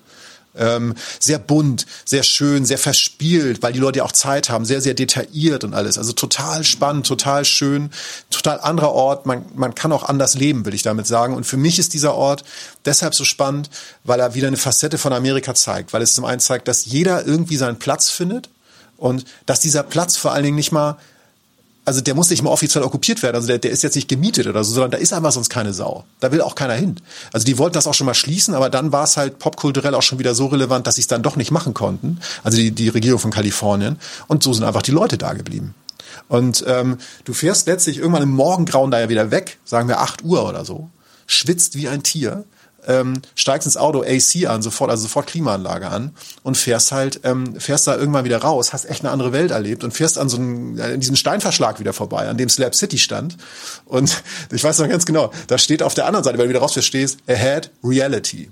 ähm, 0.58 0.94
sehr 1.18 1.38
bunt, 1.38 1.86
sehr 2.04 2.22
schön, 2.22 2.64
sehr 2.64 2.78
verspielt, 2.78 3.62
weil 3.62 3.72
die 3.72 3.78
Leute 3.78 3.98
ja 3.98 4.04
auch 4.04 4.12
Zeit 4.12 4.50
haben, 4.50 4.64
sehr, 4.64 4.80
sehr 4.80 4.94
detailliert 4.94 5.64
und 5.64 5.74
alles. 5.74 5.98
Also 5.98 6.12
total 6.12 6.64
spannend, 6.64 7.06
total 7.06 7.44
schön, 7.44 7.90
total 8.30 8.60
anderer 8.60 8.92
Ort. 8.92 9.26
Man, 9.26 9.44
man 9.54 9.74
kann 9.74 9.92
auch 9.92 10.04
anders 10.04 10.34
leben, 10.34 10.64
will 10.64 10.74
ich 10.74 10.82
damit 10.82 11.06
sagen. 11.06 11.34
Und 11.34 11.44
für 11.44 11.56
mich 11.56 11.78
ist 11.78 11.94
dieser 11.94 12.14
Ort 12.14 12.44
deshalb 12.84 13.14
so 13.14 13.24
spannend, 13.24 13.70
weil 14.04 14.20
er 14.20 14.34
wieder 14.34 14.48
eine 14.48 14.56
Facette 14.56 14.98
von 14.98 15.12
Amerika 15.12 15.54
zeigt, 15.54 15.92
weil 15.92 16.02
es 16.02 16.14
zum 16.14 16.24
einen 16.24 16.40
zeigt, 16.40 16.68
dass 16.68 16.84
jeder 16.86 17.26
irgendwie 17.26 17.56
seinen 17.56 17.78
Platz 17.78 18.10
findet 18.10 18.48
und 18.96 19.24
dass 19.46 19.60
dieser 19.60 19.82
Platz 19.82 20.16
vor 20.16 20.32
allen 20.32 20.44
Dingen 20.44 20.56
nicht 20.56 20.72
mal 20.72 20.96
also 21.86 22.00
der 22.00 22.14
muss 22.14 22.30
nicht 22.30 22.42
mal 22.42 22.50
offiziell 22.50 22.82
okkupiert 22.82 23.22
werden, 23.22 23.36
also 23.36 23.46
der, 23.46 23.58
der 23.58 23.70
ist 23.70 23.82
jetzt 23.82 23.94
nicht 23.94 24.08
gemietet 24.08 24.48
oder 24.48 24.64
so, 24.64 24.74
sondern 24.74 24.90
da 24.90 24.98
ist 24.98 25.12
einfach 25.12 25.30
sonst 25.30 25.48
keine 25.48 25.72
Sau. 25.72 26.04
Da 26.18 26.32
will 26.32 26.40
auch 26.42 26.56
keiner 26.56 26.74
hin. 26.74 26.96
Also 27.32 27.46
die 27.46 27.58
wollten 27.58 27.74
das 27.74 27.86
auch 27.86 27.94
schon 27.94 28.06
mal 28.06 28.14
schließen, 28.14 28.54
aber 28.54 28.68
dann 28.68 28.90
war 28.90 29.04
es 29.04 29.16
halt 29.16 29.38
popkulturell 29.38 29.94
auch 29.94 30.02
schon 30.02 30.18
wieder 30.18 30.34
so 30.34 30.46
relevant, 30.46 30.86
dass 30.86 30.96
sie 30.96 31.02
es 31.02 31.06
dann 31.06 31.22
doch 31.22 31.36
nicht 31.36 31.52
machen 31.52 31.74
konnten. 31.74 32.18
Also 32.42 32.58
die, 32.58 32.72
die 32.72 32.88
Regierung 32.88 33.20
von 33.20 33.30
Kalifornien. 33.30 33.98
Und 34.26 34.42
so 34.42 34.52
sind 34.52 34.64
einfach 34.64 34.82
die 34.82 34.90
Leute 34.90 35.16
da 35.16 35.32
geblieben. 35.32 35.74
Und 36.28 36.64
ähm, 36.66 36.98
du 37.24 37.32
fährst 37.32 37.68
letztlich 37.68 37.98
irgendwann 37.98 38.24
im 38.24 38.30
Morgengrauen 38.30 38.90
da 38.90 38.98
ja 38.98 39.08
wieder 39.08 39.30
weg, 39.30 39.58
sagen 39.64 39.88
wir 39.88 40.00
acht 40.00 40.24
Uhr 40.24 40.48
oder 40.48 40.64
so, 40.64 40.90
schwitzt 41.28 41.76
wie 41.76 41.88
ein 41.88 42.02
Tier 42.02 42.44
ähm, 42.86 43.22
steigst 43.34 43.66
ins 43.66 43.76
Auto 43.76 44.02
AC 44.02 44.46
an, 44.48 44.62
sofort, 44.62 44.90
also 44.90 45.04
sofort 45.04 45.26
Klimaanlage 45.26 45.88
an 45.88 46.14
und 46.42 46.56
fährst 46.56 46.92
halt, 46.92 47.20
ähm, 47.24 47.58
fährst 47.60 47.86
da 47.86 47.96
irgendwann 47.96 48.24
wieder 48.24 48.38
raus, 48.38 48.72
hast 48.72 48.84
echt 48.84 49.02
eine 49.02 49.10
andere 49.10 49.32
Welt 49.32 49.50
erlebt 49.50 49.84
und 49.84 49.92
fährst 49.92 50.18
an 50.18 50.28
so 50.28 50.36
einem, 50.36 50.78
äh, 50.78 50.92
in 50.92 51.00
diesem 51.00 51.16
Steinverschlag 51.16 51.80
wieder 51.80 51.92
vorbei, 51.92 52.28
an 52.28 52.36
dem 52.36 52.48
Slab 52.48 52.74
City 52.74 52.98
stand. 52.98 53.36
Und 53.84 54.22
ich 54.52 54.62
weiß 54.62 54.78
noch 54.78 54.88
ganz 54.88 55.06
genau, 55.06 55.32
da 55.46 55.58
steht 55.58 55.82
auf 55.82 55.94
der 55.94 56.06
anderen 56.06 56.24
Seite, 56.24 56.38
wenn 56.38 56.44
du 56.44 56.50
wieder 56.50 56.60
rausfährst, 56.60 56.88
stehst, 56.88 57.18
ahead 57.26 57.70
reality. 57.82 58.50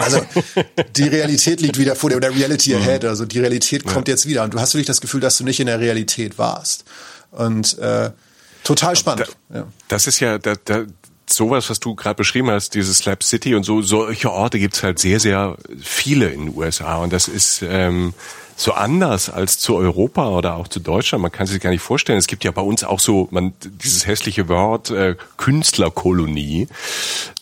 Also 0.00 0.20
die 0.96 1.04
Realität 1.04 1.60
liegt 1.60 1.78
wieder 1.78 1.94
vor 1.94 2.10
dir 2.10 2.16
oder 2.16 2.30
Reality 2.34 2.74
mhm. 2.74 2.82
ahead. 2.82 3.04
Also 3.04 3.24
die 3.24 3.40
Realität 3.40 3.84
kommt 3.86 4.08
ja. 4.08 4.14
jetzt 4.14 4.26
wieder 4.26 4.44
und 4.44 4.54
du 4.54 4.60
hast 4.60 4.74
wirklich 4.74 4.86
das 4.86 5.00
Gefühl, 5.00 5.20
dass 5.20 5.36
du 5.38 5.44
nicht 5.44 5.60
in 5.60 5.66
der 5.66 5.80
Realität 5.80 6.38
warst. 6.38 6.84
Und 7.30 7.78
äh, 7.78 8.10
total 8.64 8.96
spannend. 8.96 9.28
Da, 9.48 9.58
ja. 9.58 9.66
Das 9.88 10.06
ist 10.06 10.20
ja, 10.20 10.38
da, 10.38 10.54
da, 10.64 10.84
sowas, 11.32 11.70
was 11.70 11.80
du 11.80 11.94
gerade 11.94 12.16
beschrieben 12.16 12.50
hast, 12.50 12.74
dieses 12.74 12.98
Slap 12.98 13.22
City 13.22 13.54
und 13.54 13.64
so, 13.64 13.82
solche 13.82 14.30
Orte 14.30 14.58
gibt's 14.58 14.82
halt 14.82 14.98
sehr, 14.98 15.20
sehr 15.20 15.56
viele 15.80 16.28
in 16.28 16.46
den 16.46 16.56
USA. 16.56 16.96
Und 16.96 17.12
das 17.12 17.28
ist 17.28 17.62
ähm, 17.62 18.14
so 18.56 18.72
anders 18.72 19.30
als 19.30 19.58
zu 19.58 19.76
Europa 19.76 20.28
oder 20.28 20.56
auch 20.56 20.68
zu 20.68 20.80
Deutschland. 20.80 21.22
Man 21.22 21.30
kann 21.30 21.46
sich 21.46 21.60
gar 21.60 21.70
nicht 21.70 21.80
vorstellen. 21.80 22.18
Es 22.18 22.26
gibt 22.26 22.44
ja 22.44 22.50
bei 22.50 22.62
uns 22.62 22.82
auch 22.82 22.98
so 22.98 23.28
man 23.30 23.52
dieses 23.62 24.06
hässliche 24.06 24.48
Wort 24.48 24.90
äh, 24.90 25.14
Künstlerkolonie. 25.36 26.68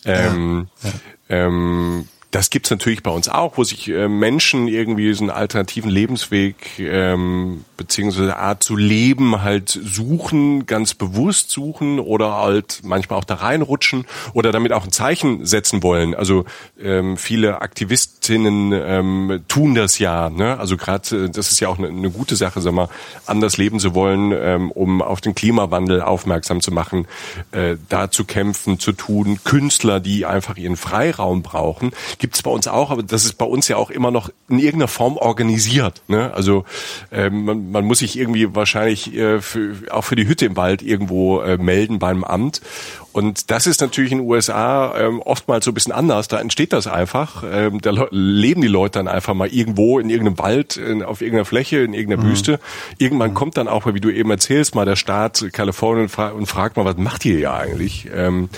Ähm, 0.05 0.67
ja, 0.83 0.89
ja. 0.89 1.47
Ähm, 1.47 2.07
das 2.31 2.49
gibt's 2.49 2.69
natürlich 2.69 3.03
bei 3.03 3.11
uns 3.11 3.29
auch, 3.29 3.57
wo 3.57 3.63
sich 3.63 3.87
äh, 3.87 4.09
Menschen 4.09 4.67
irgendwie 4.67 5.15
einen 5.17 5.29
alternativen 5.29 5.89
Lebensweg 5.89 6.77
ähm, 6.77 7.63
beziehungsweise 7.77 8.35
Art 8.35 8.63
zu 8.63 8.75
leben 8.75 9.43
halt 9.43 9.69
suchen, 9.69 10.65
ganz 10.65 10.93
bewusst 10.93 11.51
suchen 11.51 11.99
oder 11.99 12.33
halt 12.35 12.81
manchmal 12.83 13.17
auch 13.17 13.23
da 13.23 13.35
reinrutschen 13.35 14.05
oder 14.33 14.51
damit 14.51 14.73
auch 14.73 14.83
ein 14.83 14.91
Zeichen 14.91 15.45
setzen 15.45 15.83
wollen. 15.83 16.15
Also 16.15 16.43
ähm, 16.81 17.15
viele 17.15 17.61
Aktivistinnen 17.61 18.73
ähm, 18.73 19.43
tun 19.47 19.73
das 19.73 19.97
ja. 19.97 20.29
Ne? 20.29 20.59
Also 20.59 20.75
gerade 20.75 21.25
äh, 21.25 21.29
das 21.29 21.53
ist 21.53 21.61
ja 21.61 21.69
auch 21.69 21.77
eine, 21.77 21.87
eine 21.87 22.11
gute 22.11 22.35
Sache, 22.35 22.59
sag 22.59 22.73
mal, 22.73 22.89
anders 23.25 23.55
leben 23.55 23.79
zu 23.79 23.95
wollen, 23.95 24.33
ähm, 24.33 24.71
um 24.71 25.01
auf 25.01 25.21
den 25.21 25.33
Klimawandel 25.33 26.01
aufmerksam 26.01 26.59
zu 26.59 26.71
machen, 26.71 27.07
äh, 27.51 27.77
da 27.87 28.11
zu 28.11 28.25
kämpfen, 28.25 28.79
zu 28.79 28.91
tun. 28.91 29.39
Künstler, 29.45 30.01
die 30.01 30.25
einfach 30.25 30.57
ihren 30.57 30.75
Freiraum 30.75 31.41
brauchen 31.41 31.91
gibt's 32.19 32.43
bei 32.43 32.51
uns 32.51 32.67
auch, 32.67 32.91
aber 32.91 33.03
das 33.03 33.25
ist 33.25 33.33
bei 33.33 33.45
uns 33.45 33.67
ja 33.67 33.77
auch 33.77 33.89
immer 33.89 34.11
noch 34.11 34.29
in 34.49 34.59
irgendeiner 34.59 34.87
Form 34.87 35.17
organisiert. 35.17 36.01
Ne? 36.07 36.33
Also 36.33 36.65
ähm, 37.11 37.45
man, 37.45 37.71
man 37.71 37.85
muss 37.85 37.99
sich 37.99 38.17
irgendwie 38.17 38.53
wahrscheinlich 38.55 39.13
äh, 39.13 39.41
für, 39.41 39.75
auch 39.91 40.03
für 40.03 40.15
die 40.15 40.27
Hütte 40.27 40.45
im 40.45 40.55
Wald 40.55 40.81
irgendwo 40.81 41.41
äh, 41.41 41.57
melden 41.57 41.99
beim 41.99 42.23
Amt. 42.23 42.61
Und 43.17 43.49
das 43.49 43.65
ist 43.65 43.81
natürlich 43.81 44.11
in 44.11 44.19
den 44.19 44.27
USA 44.27 44.95
ähm, 44.95 45.21
oftmals 45.21 45.65
so 45.65 45.71
ein 45.71 45.73
bisschen 45.73 45.91
anders. 45.91 46.27
Da 46.27 46.39
entsteht 46.39 46.71
das 46.71 46.85
einfach. 46.85 47.43
Ähm, 47.51 47.81
da 47.81 47.91
leben 48.11 48.61
die 48.61 48.67
Leute 48.67 48.99
dann 48.99 49.07
einfach 49.07 49.33
mal 49.33 49.47
irgendwo 49.47 49.97
in 49.97 50.11
irgendeinem 50.11 50.37
Wald, 50.37 50.77
in, 50.77 51.01
auf 51.01 51.21
irgendeiner 51.21 51.45
Fläche, 51.45 51.79
in 51.79 51.93
irgendeiner 51.93 52.23
mhm. 52.23 52.29
Wüste. 52.29 52.59
Irgendwann 52.99 53.31
mhm. 53.31 53.35
kommt 53.35 53.57
dann 53.57 53.67
auch, 53.67 53.91
wie 53.91 53.99
du 53.99 54.11
eben 54.11 54.29
erzählst, 54.29 54.75
mal 54.75 54.85
der 54.85 54.95
Staat 54.95 55.43
Kalifornien 55.51 56.03
und, 56.03 56.09
fra 56.09 56.29
und 56.29 56.45
fragt 56.45 56.77
mal, 56.77 56.85
was 56.85 56.97
macht 56.97 57.25
ihr 57.25 57.39
ja 57.39 57.55
eigentlich? 57.55 58.07
Ähm, 58.13 58.49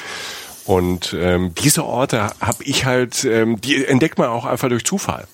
und 0.69 1.15
ähm, 1.19 1.55
diese 1.55 1.83
Orte 1.83 2.29
habe 2.41 2.63
ich 2.63 2.85
halt, 2.85 3.25
ähm, 3.25 3.59
die 3.59 3.83
entdeckt 3.83 4.19
man 4.19 4.29
auch 4.29 4.45
einfach 4.45 4.69
durch 4.69 4.85
Zufall. 4.85 5.27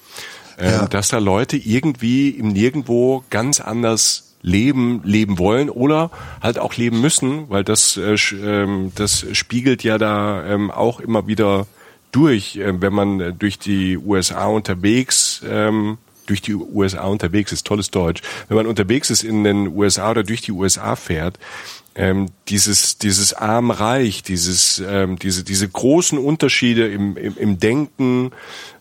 Ähm, 0.58 0.72
ja. 0.72 0.86
Dass 0.88 1.10
da 1.10 1.18
Leute 1.18 1.58
irgendwie 1.58 2.30
im 2.30 2.54
Nirgendwo 2.54 3.22
ganz 3.30 3.60
anders 3.60 4.36
leben, 4.42 5.02
leben 5.04 5.38
wollen 5.38 5.70
oder 5.70 6.10
halt 6.42 6.58
auch 6.58 6.76
leben 6.78 7.02
müssen, 7.02 7.50
weil 7.50 7.66
das, 7.66 7.98
äh, 7.98 8.16
ähm, 8.34 8.94
das 8.96 9.26
spiegelt 9.34 9.84
ja 9.84 9.98
da 9.98 10.46
ähm, 10.46 10.72
auch 10.72 11.02
immer 11.02 11.28
wieder 11.28 11.68
durch, 12.14 12.56
äh, 12.56 12.80
wenn 12.80 12.94
man 12.94 13.38
durch 13.38 13.60
die 13.60 13.98
USA 13.98 14.46
unterwegs 14.46 15.42
ähm, 15.46 15.98
durch 16.28 16.42
die 16.42 16.56
USA 16.56 17.04
unterwegs 17.08 17.52
ist, 17.52 17.68
tolles 17.68 17.92
Deutsch. 17.92 18.22
Wenn 18.48 18.58
man 18.58 18.66
unterwegs 18.68 19.12
ist 19.12 19.24
in 19.24 19.44
den 19.44 19.68
USA 19.68 20.10
oder 20.10 20.24
durch 20.24 20.42
die 20.42 20.54
USA 20.54 20.96
fährt, 20.96 21.38
ähm, 21.96 22.28
dieses 22.50 22.98
dieses 22.98 23.34
arm-reich, 23.34 24.22
dieses 24.22 24.84
ähm, 24.86 25.18
diese 25.18 25.44
diese 25.44 25.68
großen 25.68 26.18
Unterschiede 26.18 26.88
im, 26.92 27.16
im, 27.18 27.38
im 27.38 27.60
Denken, 27.60 28.32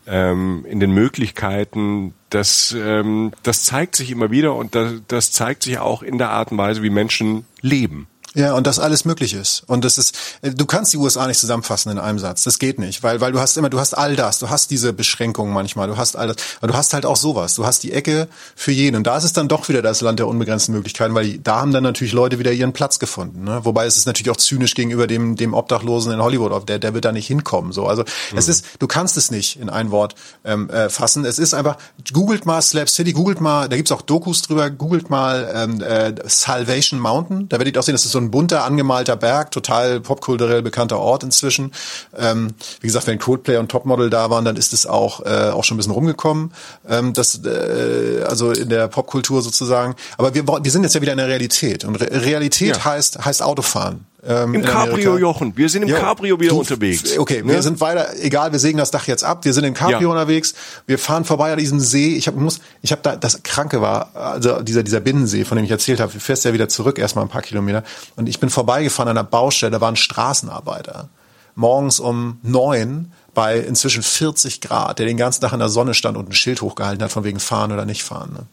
ähm, 0.06 0.66
in 0.68 0.80
den 0.80 0.90
Möglichkeiten, 0.90 2.14
das 2.30 2.74
ähm, 2.76 3.32
das 3.42 3.64
zeigt 3.64 3.94
sich 3.96 4.10
immer 4.10 4.30
wieder 4.30 4.54
und 4.54 4.74
das, 4.74 4.94
das 5.06 5.32
zeigt 5.32 5.62
sich 5.62 5.78
auch 5.78 6.02
in 6.02 6.18
der 6.18 6.30
Art 6.30 6.50
und 6.50 6.58
Weise, 6.58 6.82
wie 6.82 6.90
Menschen 6.90 7.46
leben. 7.60 8.08
Ja, 8.34 8.54
und 8.54 8.66
das 8.66 8.80
alles 8.80 9.04
möglich 9.04 9.32
ist. 9.32 9.62
Und 9.68 9.84
das 9.84 9.96
ist, 9.96 10.16
äh, 10.42 10.50
du 10.50 10.66
kannst 10.66 10.92
die 10.92 10.96
USA 10.96 11.26
nicht 11.26 11.38
zusammenfassen 11.38 11.92
in 11.92 11.98
einem 12.00 12.18
Satz. 12.18 12.42
Das 12.42 12.58
geht 12.58 12.80
nicht, 12.80 13.02
weil, 13.04 13.20
weil 13.20 13.30
du 13.30 13.38
hast 13.38 13.56
immer, 13.56 13.70
du 13.70 13.78
hast 13.78 13.94
all 13.94 14.16
das, 14.16 14.40
du 14.40 14.50
hast 14.50 14.72
diese 14.72 14.92
Beschränkungen 14.92 15.54
manchmal, 15.54 15.86
du 15.86 15.96
hast 15.96 16.16
all 16.16 16.28
das, 16.28 16.36
aber 16.58 16.72
du 16.72 16.74
hast 16.74 16.94
halt 16.94 17.06
auch 17.06 17.16
sowas. 17.16 17.54
Du 17.54 17.64
hast 17.64 17.84
die 17.84 17.92
Ecke 17.92 18.28
für 18.56 18.72
jeden. 18.72 18.96
Und 18.96 19.06
da 19.06 19.16
ist 19.16 19.24
es 19.24 19.32
dann 19.32 19.46
doch 19.46 19.68
wieder 19.68 19.82
das 19.82 20.00
Land 20.00 20.18
der 20.18 20.26
unbegrenzten 20.26 20.74
Möglichkeiten, 20.74 21.14
weil 21.14 21.24
die, 21.24 21.42
da 21.42 21.60
haben 21.60 21.72
dann 21.72 21.84
natürlich 21.84 22.12
Leute 22.12 22.40
wieder 22.40 22.50
ihren 22.50 22.72
Platz 22.72 22.98
gefunden. 22.98 23.44
Ne? 23.44 23.60
Wobei 23.64 23.86
es 23.86 23.96
ist 23.96 24.06
natürlich 24.06 24.30
auch 24.30 24.36
zynisch 24.36 24.74
gegenüber 24.74 25.06
dem, 25.06 25.36
dem 25.36 25.54
Obdachlosen 25.54 26.12
in 26.12 26.20
Hollywood, 26.20 26.68
der, 26.68 26.80
der 26.80 26.92
wird 26.92 27.04
da 27.04 27.12
nicht 27.12 27.28
hinkommen. 27.28 27.70
So, 27.70 27.86
also 27.86 28.02
mhm. 28.02 28.38
es 28.38 28.48
ist, 28.48 28.66
du 28.80 28.88
kannst 28.88 29.16
es 29.16 29.30
nicht 29.30 29.60
in 29.60 29.70
ein 29.70 29.92
Wort 29.92 30.16
ähm, 30.44 30.68
äh, 30.70 30.88
fassen. 30.88 31.24
Es 31.24 31.38
ist 31.38 31.54
einfach, 31.54 31.76
googelt 32.12 32.46
mal 32.46 32.60
Slap 32.60 32.88
City, 32.88 33.12
googelt 33.12 33.40
mal, 33.40 33.68
da 33.68 33.76
gibt's 33.76 33.92
auch 33.92 34.02
Dokus 34.02 34.42
drüber, 34.42 34.70
googelt 34.70 35.08
mal 35.08 35.52
ähm, 35.54 35.80
äh, 35.80 36.14
Salvation 36.26 36.98
Mountain. 36.98 37.48
Da 37.48 37.58
werdet 37.58 37.76
ihr 37.76 37.80
auch 37.80 37.84
sehen, 37.84 37.94
das 37.94 38.04
ist 38.04 38.12
so 38.12 38.18
ein 38.18 38.23
bunter, 38.30 38.64
angemalter 38.64 39.16
Berg, 39.16 39.50
total 39.50 40.00
popkulturell 40.00 40.62
bekannter 40.62 40.98
Ort 40.98 41.22
inzwischen. 41.22 41.72
Ähm, 42.16 42.54
wie 42.80 42.86
gesagt, 42.86 43.06
wenn 43.06 43.18
Coldplay 43.18 43.56
und 43.56 43.70
Topmodel 43.70 44.10
da 44.10 44.30
waren, 44.30 44.44
dann 44.44 44.56
ist 44.56 44.72
es 44.72 44.86
auch, 44.86 45.20
äh, 45.24 45.50
auch 45.50 45.64
schon 45.64 45.76
ein 45.76 45.78
bisschen 45.78 45.92
rumgekommen. 45.92 46.52
Ähm, 46.88 47.12
das, 47.12 47.40
äh, 47.44 48.24
also 48.26 48.52
in 48.52 48.68
der 48.68 48.88
Popkultur 48.88 49.42
sozusagen. 49.42 49.94
Aber 50.18 50.34
wir, 50.34 50.46
wir 50.46 50.70
sind 50.70 50.82
jetzt 50.82 50.94
ja 50.94 51.00
wieder 51.00 51.12
in 51.12 51.18
der 51.18 51.28
Realität. 51.28 51.84
Und 51.84 51.96
Re 51.96 52.24
Realität 52.24 52.76
ja. 52.76 52.84
heißt, 52.84 53.24
heißt 53.24 53.42
Autofahren. 53.42 54.06
Ähm, 54.26 54.54
Im 54.54 54.62
Cabrio, 54.62 55.18
Jochen. 55.18 55.56
Wir 55.56 55.68
sind 55.68 55.82
im 55.82 55.88
jo, 55.88 55.96
Cabrio 55.96 56.40
wieder 56.40 56.50
du, 56.50 56.60
unterwegs. 56.60 57.18
Okay, 57.18 57.42
ne? 57.42 57.52
wir 57.52 57.62
sind 57.62 57.80
weiter, 57.80 58.08
egal, 58.20 58.52
wir 58.52 58.58
sägen 58.58 58.78
das 58.78 58.90
Dach 58.90 59.06
jetzt 59.06 59.22
ab. 59.22 59.44
Wir 59.44 59.52
sind 59.52 59.64
im 59.64 59.74
Cabrio 59.74 60.00
ja. 60.00 60.08
unterwegs. 60.08 60.54
Wir 60.86 60.98
fahren 60.98 61.24
vorbei 61.24 61.52
an 61.52 61.58
diesem 61.58 61.78
See. 61.78 62.16
Ich 62.16 62.26
habe 62.26 62.40
muss, 62.40 62.60
ich 62.80 62.92
habe 62.92 63.02
da, 63.02 63.16
das 63.16 63.42
Kranke 63.42 63.82
war, 63.82 64.14
also 64.14 64.62
dieser, 64.62 64.82
dieser 64.82 65.00
Binnensee, 65.00 65.44
von 65.44 65.56
dem 65.56 65.64
ich 65.64 65.70
erzählt 65.70 66.00
habe, 66.00 66.12
du 66.12 66.20
fährst 66.20 66.44
ja 66.44 66.54
wieder 66.54 66.68
zurück, 66.68 66.98
erstmal 66.98 67.24
ein 67.24 67.28
paar 67.28 67.42
Kilometer. 67.42 67.84
Und 68.16 68.28
ich 68.28 68.40
bin 68.40 68.48
vorbeigefahren 68.48 69.10
an 69.10 69.18
einer 69.18 69.28
Baustelle, 69.28 69.72
da 69.72 69.80
waren 69.80 69.96
Straßenarbeiter. 69.96 71.10
Morgens 71.54 72.00
um 72.00 72.38
neun 72.42 73.12
bei 73.34 73.58
inzwischen 73.58 74.02
40 74.02 74.60
Grad, 74.60 74.98
der 74.98 75.06
den 75.06 75.16
ganzen 75.16 75.42
Tag 75.42 75.52
in 75.52 75.58
der 75.58 75.68
Sonne 75.68 75.92
stand 75.92 76.16
und 76.16 76.28
ein 76.28 76.32
Schild 76.32 76.62
hochgehalten 76.62 77.02
hat, 77.02 77.12
von 77.12 77.24
wegen 77.24 77.40
fahren 77.40 77.72
oder 77.72 77.84
nicht 77.84 78.04
fahren. 78.04 78.32
Ne? 78.32 78.46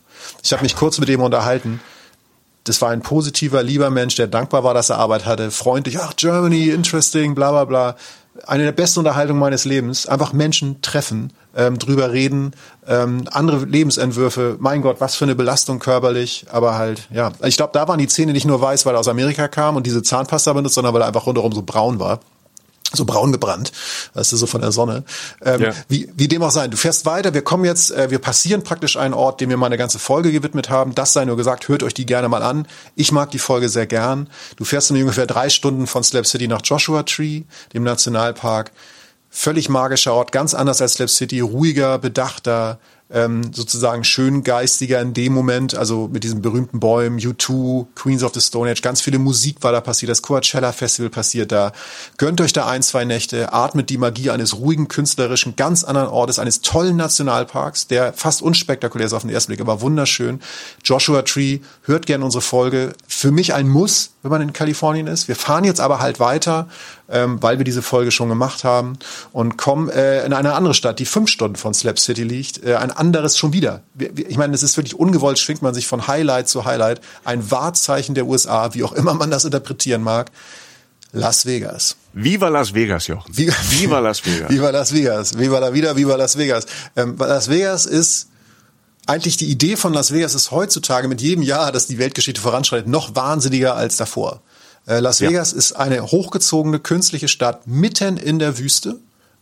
Ich 0.44 0.52
habe 0.52 0.64
mich 0.64 0.76
kurz 0.76 1.00
mit 1.00 1.08
dem 1.08 1.22
unterhalten 1.22 1.80
das 2.72 2.82
war 2.82 2.90
ein 2.90 3.02
positiver, 3.02 3.64
lieber 3.64 3.90
Mensch, 3.90 4.16
der 4.16 4.28
dankbar 4.28 4.64
war, 4.64 4.74
dass 4.74 4.90
er 4.90 4.98
Arbeit 4.98 5.26
hatte, 5.26 5.52
freundlich, 5.52 6.00
ach, 6.00 6.16
Germany, 6.16 6.70
interesting, 6.70 7.36
bla 7.36 7.52
bla 7.52 7.66
bla. 7.66 7.96
Eine 8.48 8.64
der 8.64 8.72
besten 8.72 9.00
Unterhaltungen 9.00 9.42
meines 9.42 9.66
Lebens. 9.66 10.06
Einfach 10.06 10.32
Menschen 10.32 10.82
treffen, 10.82 11.34
ähm, 11.54 11.78
drüber 11.78 12.14
reden, 12.14 12.54
ähm, 12.88 13.26
andere 13.30 13.66
Lebensentwürfe. 13.66 14.56
Mein 14.60 14.82
Gott, 14.82 15.02
was 15.02 15.16
für 15.16 15.26
eine 15.26 15.36
Belastung 15.36 15.80
körperlich. 15.80 16.46
Aber 16.50 16.76
halt, 16.76 17.10
ja. 17.12 17.34
Ich 17.44 17.58
glaube, 17.58 17.74
da 17.74 17.90
waren 17.90 18.00
die 18.00 18.08
Zähne 18.08 18.32
nicht 18.32 18.46
nur 18.46 18.62
weiß, 18.62 18.86
weil 18.86 18.96
er 18.96 19.00
aus 19.02 19.10
Amerika 19.10 19.50
kam 19.50 19.76
und 19.76 19.86
diese 19.86 20.02
Zahnpasta 20.02 20.54
benutzt, 20.54 20.76
sondern 20.76 20.94
weil 20.94 21.02
er 21.02 21.08
einfach 21.08 21.26
rundherum 21.26 21.52
so 21.52 21.62
braun 21.62 22.00
war 22.00 22.22
so 22.94 23.06
braun 23.06 23.32
gebrannt, 23.32 23.72
weißt 24.14 24.32
du, 24.32 24.38
so 24.38 24.46
von 24.46 24.62
der 24.62 24.72
Sonne. 24.72 25.04
Ähm, 25.44 25.62
ja. 25.62 25.72
wie, 25.88 26.12
wie 26.16 26.28
dem 26.28 26.44
auch 26.44 26.52
sein. 26.52 26.72
Du 26.72 26.78
fährst 26.78 27.06
weiter, 27.06 27.34
wir 27.34 27.42
kommen 27.42 27.66
jetzt, 27.66 27.92
äh, 27.92 28.12
wir 28.12 28.20
passieren 28.20 28.64
praktisch 28.64 28.98
einen 28.98 29.14
Ort, 29.14 29.42
dem 29.42 29.50
wir 29.50 29.58
mal 29.58 29.68
eine 29.68 29.78
ganze 29.78 30.00
Folge 30.00 30.32
gewidmet 30.32 30.70
haben. 30.70 30.96
Das 30.96 31.14
sei 31.14 31.26
nur 31.26 31.38
gesagt, 31.38 31.68
hört 31.68 31.84
euch 31.84 31.94
die 31.94 32.06
gerne 32.06 32.30
mal 32.30 32.44
an. 32.44 32.68
Ich 32.96 33.12
mag 33.12 33.32
die 33.32 33.40
Folge 33.40 33.70
sehr 33.70 33.88
gern. 33.88 34.30
Du 34.58 34.66
fährst 34.66 34.92
in 34.92 34.98
ungefähr 34.98 35.26
drei 35.26 35.50
Stunden 35.50 35.88
von 35.88 36.04
Slap 36.04 36.26
City 36.26 36.48
nach 36.48 36.62
Joshua 36.64 37.04
Tree, 37.04 37.44
dem 37.74 37.84
Nationalpark. 37.84 38.72
Völlig 39.30 39.70
magischer 39.70 40.14
Ort, 40.14 40.34
ganz 40.34 40.54
anders 40.54 40.82
als 40.82 40.96
Slap 40.96 41.10
City, 41.10 41.40
ruhiger, 41.40 41.98
bedachter, 42.00 42.80
ähm, 43.14 43.54
sozusagen 43.54 44.04
schön 44.04 44.44
geistiger 44.44 45.02
in 45.02 45.14
dem 45.14 45.34
Moment, 45.34 45.76
also 45.76 46.10
mit 46.12 46.24
diesen 46.24 46.42
berühmten 46.42 46.80
Bäumen, 46.80 47.20
U2, 47.20 47.88
Queens 47.96 48.24
of 48.24 48.34
the 48.34 48.42
Stone 48.42 48.70
Age, 48.72 48.82
ganz 48.82 49.02
viele 49.02 49.20
Musik 49.20 49.58
war 49.62 49.72
da 49.72 49.82
passiert, 49.82 50.10
das 50.10 50.22
Coachella 50.22 50.72
Festival 50.72 51.10
passiert 51.10 51.52
da. 51.52 51.72
Gönnt 52.18 52.42
euch 52.42 52.54
da 52.54 52.68
ein, 52.68 52.82
zwei 52.82 53.06
Nächte, 53.06 53.54
atmet 53.54 53.90
die 53.90 53.98
Magie 53.98 54.30
eines 54.30 54.58
ruhigen, 54.58 54.88
künstlerischen, 54.88 55.56
ganz 55.56 55.84
anderen 55.84 56.08
Ortes, 56.08 56.40
eines 56.40 56.62
tollen 56.62 56.96
Nationalparks, 56.96 57.88
der 57.88 58.14
fast 58.14 58.42
unspektakulär 58.42 59.08
ist 59.08 59.14
auf 59.14 59.24
den 59.24 59.32
ersten 59.32 59.52
Blick, 59.52 59.62
aber 59.62 59.82
wunderschön. 59.82 60.40
Joshua 60.84 61.22
Tree, 61.24 61.60
hört 61.84 62.06
gerne 62.06 62.26
unsere 62.26 62.42
Folge. 62.42 62.94
Für 63.08 63.32
mich 63.32 63.54
ein 63.54 63.68
Muss, 63.68 64.12
wenn 64.24 64.32
man 64.32 64.42
in 64.42 64.54
Kalifornien 64.54 65.08
ist. 65.08 65.28
Wir 65.28 65.36
fahren 65.36 65.64
jetzt 65.64 65.80
aber 65.80 66.00
halt 66.00 66.20
weiter, 66.20 66.68
ähm, 67.12 67.42
weil 67.42 67.58
wir 67.58 67.66
diese 67.66 67.82
Folge 67.82 68.12
schon 68.12 68.30
gemacht 68.30 68.64
haben 68.64 68.98
und 69.32 69.58
kommen 69.58 69.90
äh, 69.90 70.26
in 70.26 70.34
eine 70.34 70.54
andere 70.54 70.74
Stadt, 70.74 71.00
die 71.00 71.06
fünf 71.06 71.30
Stunden 71.30 71.56
von 71.56 71.74
Slap 71.74 72.00
City 72.00 72.24
liegt, 72.24 72.64
äh, 72.64 72.76
ein 72.76 72.92
anderes 72.92 73.38
schon 73.38 73.54
wieder. 73.54 73.82
Ich 74.16 74.38
meine, 74.38 74.54
es 74.54 74.64
ist 74.64 74.78
wirklich 74.78 74.96
ungewollt, 74.96 75.40
schwingt 75.40 75.62
man 75.62 75.74
sich 75.74 75.88
von 75.88 76.08
Highlight 76.08 76.48
zu 76.48 76.66
Highlight. 76.66 77.02
Ein 77.24 77.52
Wahrzeichen 77.52 78.16
der 78.16 78.26
USA, 78.26 78.74
wie 78.74 78.84
auch 78.84 78.94
immer 78.94 79.14
man 79.14 79.30
das 79.30 79.46
interpretieren 79.46 80.02
mag. 80.02 80.32
Las 81.14 81.46
Vegas. 81.46 81.98
Viva 82.14 82.48
Las 82.48 82.74
Vegas, 82.74 83.08
Jochen. 83.08 83.36
Viva, 83.36 83.54
Viva 83.70 84.00
Las 84.00 84.26
Vegas. 84.26 84.50
Viva 84.50 84.72
Las 84.72 84.94
Vegas. 84.94 85.38
Viva 85.38 85.60
la 85.60 85.74
vida, 85.74 85.96
Viva 85.96 86.16
Las 86.16 86.38
Vegas. 86.38 86.66
Ähm, 86.96 87.16
Las 87.18 87.50
Vegas 87.50 87.86
ist 87.86 88.28
eigentlich 89.08 89.36
die 89.36 89.48
Idee 89.48 89.76
von 89.76 89.94
Las 89.94 90.14
Vegas 90.14 90.36
ist 90.36 90.52
heutzutage 90.52 91.08
mit 91.08 91.22
jedem 91.22 91.44
Jahr, 91.44 91.72
dass 91.72 91.88
die 91.88 91.98
Weltgeschichte 91.98 92.40
voranschreitet, 92.40 92.88
noch 92.88 93.16
wahnsinniger 93.16 93.76
als 93.76 93.98
davor. 93.98 94.42
Äh, 94.88 95.00
Las 95.00 95.22
Vegas 95.22 95.52
ja. 95.52 95.58
ist 95.58 95.74
eine 95.74 96.04
hochgezogene 96.04 96.80
künstliche 96.80 97.28
Stadt 97.28 97.68
mitten 97.68 98.18
in 98.18 98.40
der 98.40 98.58
Wüste. 98.58 98.98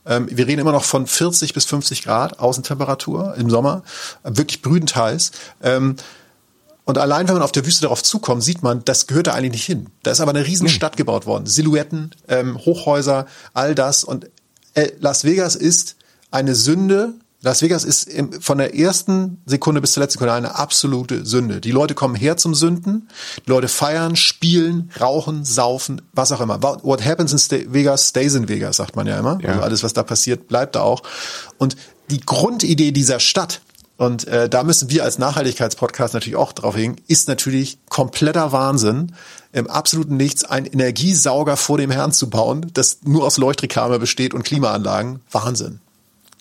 Ähm, 0.06 0.28
wir 0.32 0.48
reden 0.48 0.62
immer 0.62 0.72
noch 0.72 0.84
von 0.84 1.08
40 1.08 1.54
bis 1.54 1.66
50 1.66 2.04
Grad 2.04 2.40
Außentemperatur 2.40 3.36
im 3.36 3.50
Sommer, 3.50 3.84
äh, 4.24 4.32
wirklich 4.34 4.62
brütend 4.62 4.96
heiß. 4.96 5.32
Ähm, 5.62 5.96
und 6.86 6.98
allein, 6.98 7.28
wenn 7.28 7.36
man 7.36 7.44
auf 7.44 7.52
der 7.52 7.66
Wüste 7.66 7.84
darauf 7.84 8.02
zukommt, 8.02 8.44
sieht 8.44 8.64
man, 8.64 8.84
das 8.84 9.06
gehört 9.06 9.28
da 9.28 9.34
eigentlich 9.34 9.52
nicht 9.52 9.66
hin. 9.66 9.88
Da 10.02 10.10
ist 10.10 10.22
aber 10.22 10.32
eine 10.32 10.48
riesen 10.48 10.70
Stadt 10.70 10.98
gebaut 10.98 11.28
worden. 11.28 11.46
Silhouetten, 11.46 12.16
ähm, 12.28 12.58
Hochhäuser, 12.58 13.28
all 13.54 13.76
das. 13.76 14.04
Und 14.04 14.30
äh, 14.74 14.90
Las 15.00 15.24
Vegas 15.24 15.56
ist 15.56 15.98
eine 16.32 16.56
Sünde 16.56 17.14
Las 17.42 17.62
Vegas 17.62 17.86
ist 17.86 18.10
von 18.42 18.58
der 18.58 18.76
ersten 18.76 19.42
Sekunde 19.46 19.80
bis 19.80 19.94
zur 19.94 20.04
letzten 20.04 20.16
Sekunde 20.16 20.34
eine 20.34 20.56
absolute 20.56 21.26
Sünde. 21.26 21.62
Die 21.62 21.72
Leute 21.72 21.94
kommen 21.94 22.16
her 22.16 22.36
zum 22.36 22.54
Sünden, 22.54 23.08
die 23.46 23.50
Leute 23.50 23.70
feiern, 23.70 24.18
spielen, 24.18 24.92
rauchen, 25.00 25.46
saufen, 25.46 26.02
was 26.12 26.34
auch 26.34 26.42
immer. 26.42 26.62
What 26.62 27.06
happens 27.06 27.32
in 27.32 27.74
Vegas 27.74 28.10
stays 28.10 28.36
in 28.36 28.50
Vegas, 28.50 28.76
sagt 28.78 28.98
man 28.98 29.08
ja 29.08 29.18
immer. 29.18 29.40
Ja. 29.42 29.50
Also 29.50 29.62
alles, 29.62 29.84
was 29.84 29.94
da 29.94 30.04
passiert, 30.04 30.50
bleibt 30.50 30.76
da 30.76 30.82
auch. 30.82 31.02
Und 31.58 31.78
die 32.10 32.20
Grundidee 32.20 32.92
dieser 32.92 33.22
Stadt, 33.22 33.62
und 33.96 34.28
äh, 34.28 34.50
da 34.50 34.64
müssen 34.64 34.90
wir 34.90 35.06
als 35.06 35.18
Nachhaltigkeitspodcast 35.18 36.14
natürlich 36.14 36.38
auch 36.38 36.52
drauf 36.52 36.76
hängen, 36.76 36.98
ist 37.08 37.30
natürlich 37.30 37.80
kompletter 37.90 38.52
Wahnsinn, 38.52 39.14
im 39.54 39.68
absoluten 39.68 40.18
Nichts 40.18 40.44
einen 40.44 40.66
Energiesauger 40.66 41.56
vor 41.56 41.78
dem 41.78 41.92
Herrn 41.92 42.12
zu 42.12 42.30
bauen, 42.30 42.70
das 42.74 43.00
nur 43.04 43.26
aus 43.26 43.38
Leuchtreklame 43.38 43.98
besteht 43.98 44.34
und 44.34 44.44
Klimaanlagen. 44.44 45.22
Wahnsinn. 45.32 45.80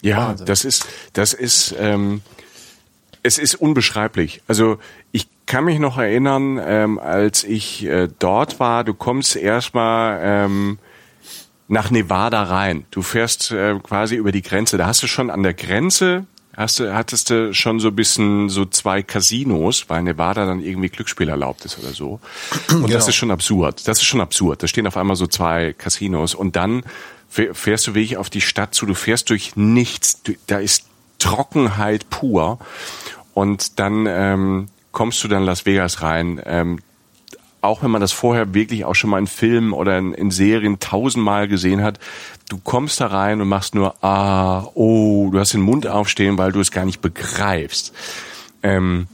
Ja, 0.02 0.28
Wahnsinn. 0.28 0.46
das 0.46 0.64
ist, 0.64 0.86
das 1.12 1.32
ist, 1.32 1.74
ähm, 1.78 2.22
es 3.22 3.38
ist 3.38 3.56
unbeschreiblich. 3.56 4.42
Also 4.46 4.78
ich 5.12 5.28
kann 5.46 5.64
mich 5.64 5.78
noch 5.78 5.98
erinnern, 5.98 6.60
ähm, 6.62 6.98
als 6.98 7.44
ich 7.44 7.84
äh, 7.84 8.08
dort 8.18 8.60
war, 8.60 8.84
du 8.84 8.94
kommst 8.94 9.36
erstmal 9.36 10.20
ähm, 10.22 10.78
nach 11.66 11.90
Nevada 11.90 12.42
rein. 12.44 12.86
Du 12.90 13.02
fährst 13.02 13.50
äh, 13.50 13.78
quasi 13.82 14.14
über 14.16 14.32
die 14.32 14.42
Grenze. 14.42 14.78
Da 14.78 14.86
hast 14.86 15.02
du 15.02 15.06
schon 15.06 15.30
an 15.30 15.42
der 15.42 15.54
Grenze 15.54 16.26
hast 16.58 16.80
du, 16.80 16.92
hattest 16.92 17.30
du 17.30 17.54
schon 17.54 17.78
so 17.78 17.88
ein 17.88 17.96
bisschen 17.96 18.48
so 18.48 18.64
zwei 18.64 19.02
Casinos, 19.02 19.88
weil 19.88 20.02
Nevada 20.02 20.44
dann 20.44 20.60
irgendwie 20.60 20.88
Glücksspiel 20.88 21.28
erlaubt 21.28 21.64
ist 21.64 21.78
oder 21.78 21.92
so. 21.92 22.20
Und 22.68 22.82
genau. 22.82 22.88
das 22.88 23.06
ist 23.06 23.14
schon 23.14 23.30
absurd. 23.30 23.86
Das 23.86 23.98
ist 23.98 24.06
schon 24.06 24.20
absurd. 24.20 24.62
Da 24.62 24.66
stehen 24.66 24.86
auf 24.86 24.96
einmal 24.96 25.14
so 25.14 25.28
zwei 25.28 25.72
Casinos 25.72 26.34
und 26.34 26.56
dann 26.56 26.82
fährst 27.28 27.86
du 27.86 27.94
wirklich 27.94 28.16
auf 28.16 28.30
die 28.30 28.40
Stadt 28.40 28.74
zu, 28.74 28.86
du 28.86 28.94
fährst 28.94 29.30
durch 29.30 29.54
nichts, 29.56 30.22
da 30.46 30.58
ist 30.58 30.86
Trockenheit 31.18 32.10
pur 32.10 32.58
und 33.34 33.78
dann 33.78 34.06
ähm, 34.08 34.68
kommst 34.92 35.22
du 35.22 35.28
dann 35.28 35.44
Las 35.44 35.66
Vegas 35.66 36.02
rein. 36.02 36.40
Ähm, 36.44 36.80
auch 37.60 37.82
wenn 37.82 37.90
man 37.90 38.00
das 38.00 38.12
vorher 38.12 38.54
wirklich 38.54 38.84
auch 38.84 38.94
schon 38.94 39.10
mal 39.10 39.18
in 39.18 39.26
Filmen 39.26 39.72
oder 39.72 39.98
in, 39.98 40.14
in, 40.14 40.30
Serien 40.30 40.78
tausendmal 40.78 41.48
gesehen 41.48 41.82
hat, 41.82 41.98
du 42.48 42.58
kommst 42.58 43.00
da 43.00 43.08
rein 43.08 43.40
und 43.40 43.48
machst 43.48 43.74
nur 43.74 44.02
ah, 44.02 44.68
oh, 44.74 45.30
du 45.30 45.38
hast 45.38 45.54
den 45.54 45.60
Mund 45.60 45.86
aufstehen, 45.86 46.38
weil 46.38 46.52
du 46.52 46.60
es 46.60 46.70
gar 46.70 46.84
nicht 46.84 47.00
begreifst. 47.00 47.92
Ähm, 48.62 49.08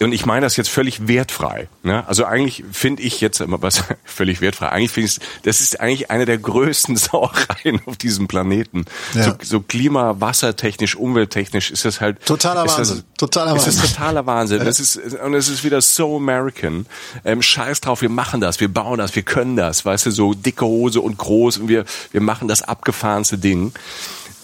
und 0.00 0.12
ich 0.12 0.26
meine 0.26 0.46
das 0.46 0.56
jetzt 0.56 0.70
völlig 0.70 1.08
wertfrei. 1.08 1.68
Ne? 1.82 2.06
Also 2.06 2.24
eigentlich 2.24 2.64
finde 2.70 3.02
ich 3.02 3.20
jetzt 3.20 3.40
immer 3.40 3.60
was 3.62 3.82
völlig 4.04 4.40
wertfrei. 4.40 4.68
Eigentlich 4.68 4.92
finde 4.92 5.08
ich, 5.08 5.18
das 5.42 5.60
ist 5.60 5.80
eigentlich 5.80 6.10
eine 6.10 6.24
der 6.24 6.38
größten 6.38 6.96
Sauereien 6.96 7.80
auf 7.86 7.96
diesem 7.96 8.28
Planeten. 8.28 8.84
Ja. 9.14 9.24
So, 9.24 9.32
so 9.42 9.60
klima, 9.60 10.16
wassertechnisch, 10.20 10.96
umwelttechnisch 10.96 11.70
ist 11.70 11.84
das 11.84 12.00
halt 12.00 12.24
totaler 12.24 12.66
Wahnsinn. 12.66 12.96
Das, 12.96 13.04
totaler 13.18 13.52
Wahnsinn. 13.52 13.68
Ist 13.70 13.82
das 13.82 13.92
totaler 13.92 14.26
Wahnsinn. 14.26 14.64
Das 14.64 14.80
ist 14.80 14.96
und 14.96 15.34
es 15.34 15.48
ist 15.48 15.64
wieder 15.64 15.80
so 15.80 16.16
American. 16.16 16.86
Ähm, 17.24 17.42
Scheiß 17.42 17.80
drauf, 17.80 18.02
wir 18.02 18.08
machen 18.08 18.40
das, 18.40 18.60
wir 18.60 18.72
bauen 18.72 18.98
das, 18.98 19.16
wir 19.16 19.22
können 19.22 19.56
das. 19.56 19.84
Weißt 19.84 20.06
du, 20.06 20.10
so 20.10 20.34
dicke 20.34 20.64
Hose 20.64 21.00
und 21.00 21.18
groß 21.18 21.58
und 21.58 21.68
wir 21.68 21.84
wir 22.12 22.20
machen 22.20 22.46
das 22.46 22.62
abgefahrenste 22.62 23.38
Ding. 23.38 23.72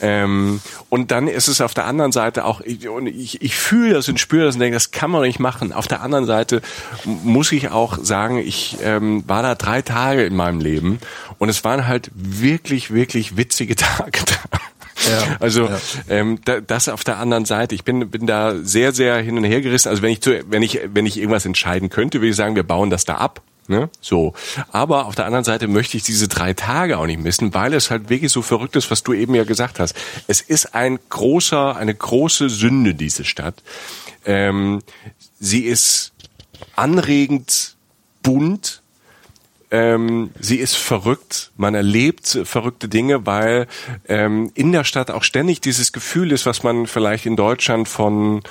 Ähm, 0.05 0.61
und 0.91 1.11
dann 1.13 1.29
ist 1.29 1.49
es 1.49 1.63
auf 1.63 1.73
der 1.73 1.87
anderen 1.87 2.13
Seite 2.13 2.45
auch, 2.45 2.61
ich, 2.61 2.87
und 2.91 3.07
ich, 3.07 3.41
ich 3.41 3.57
fühle 3.57 3.95
das 3.95 4.07
und 4.07 4.21
spüre 4.21 4.45
das 4.45 4.57
und 4.57 4.61
denke, 4.61 4.77
das 4.77 4.91
kann 4.91 5.11
man 5.11 5.23
nicht 5.23 5.41
machen. 5.41 5.73
Auf 5.73 5.89
der 5.89 6.03
anderen 6.03 6.27
Seite 6.27 6.61
muss 7.05 7.51
ich 7.53 7.71
auch 7.71 7.97
sagen, 8.03 8.37
ich 8.37 8.77
ähm, 8.83 9.25
war 9.27 9.43
da 9.43 9.55
drei 9.55 9.81
Tage 9.81 10.25
in 10.25 10.37
meinem 10.37 10.61
Leben 10.61 10.99
und 11.39 11.49
es 11.49 11.65
waren 11.65 11.87
halt 11.87 12.11
wirklich, 12.15 12.93
wirklich 12.93 13.39
witzige 13.39 13.77
Tage 13.77 14.21
da. 14.27 14.59
Ja, 15.11 15.37
also 15.41 15.69
ja. 15.69 15.81
Ähm, 16.09 16.39
da, 16.45 16.61
das 16.61 16.91
auf 16.91 17.03
der 17.03 17.19
anderen 17.19 17.47
Seite. 17.47 17.75
Ich 17.75 17.85
bin 17.85 18.11
bin 18.11 18.27
da 18.27 18.55
sehr 18.63 18.93
sehr 18.93 19.17
hin 19.17 19.37
und 19.37 19.45
her 19.45 19.61
gerissen. 19.61 19.89
Also 19.89 20.03
wenn 20.03 20.11
ich 20.11 20.21
zu, 20.21 20.41
wenn 20.49 20.63
ich 20.63 20.81
wenn 20.93 21.05
ich 21.05 21.17
irgendwas 21.17 21.47
entscheiden 21.47 21.89
könnte, 21.89 22.21
würde 22.21 22.29
ich 22.29 22.37
sagen, 22.37 22.57
wir 22.57 22.63
bauen 22.63 22.91
das 22.91 23.05
da 23.05 23.17
ab. 23.17 23.43
Ne? 23.67 23.89
So. 24.01 24.35
Aber 24.73 25.07
auf 25.07 25.15
der 25.15 25.27
anderen 25.27 25.45
Seite 25.45 25.69
möchte 25.69 25.97
ich 25.97 26.03
diese 26.03 26.29
drei 26.29 26.53
Tage 26.53 26.99
auch 26.99 27.07
nicht 27.07 27.21
missen, 27.21 27.55
weil 27.55 27.73
es 27.73 27.91
halt 27.91 28.11
wirklich 28.11 28.31
so 28.31 28.43
verrückt 28.43 28.77
ist, 28.77 28.91
was 28.91 29.03
du 29.03 29.15
eben 29.15 29.35
ja 29.35 29.45
gesagt 29.45 29.81
hast. 29.81 29.95
Es 30.27 30.41
ist 30.41 30.75
ein 30.75 30.99
großer, 31.09 31.77
eine 31.77 31.95
große 31.95 32.51
Sünde, 32.51 32.95
diese 32.95 33.25
Stadt. 33.25 33.63
Ähm, 34.27 34.83
sie 35.41 35.65
ist 35.65 36.13
anregend 36.77 37.77
bunt, 38.23 38.83
ähm, 39.71 40.31
sie 40.39 40.59
ist 40.59 40.77
verrückt, 40.77 41.51
man 41.57 41.75
erlebt 41.75 42.39
verrückte 42.45 42.89
Dinge, 42.89 43.27
weil 43.27 43.67
ähm, 44.09 44.53
in 44.55 44.73
der 44.73 44.85
Stadt 44.85 45.11
auch 45.11 45.25
ständig 45.25 45.61
dieses 45.61 45.93
Gefühl 45.93 46.33
ist, 46.33 46.47
was 46.47 46.63
man 46.63 46.87
vielleicht 46.87 47.27
in 47.27 47.35
Deutschland 47.35 47.89
von 47.89 48.43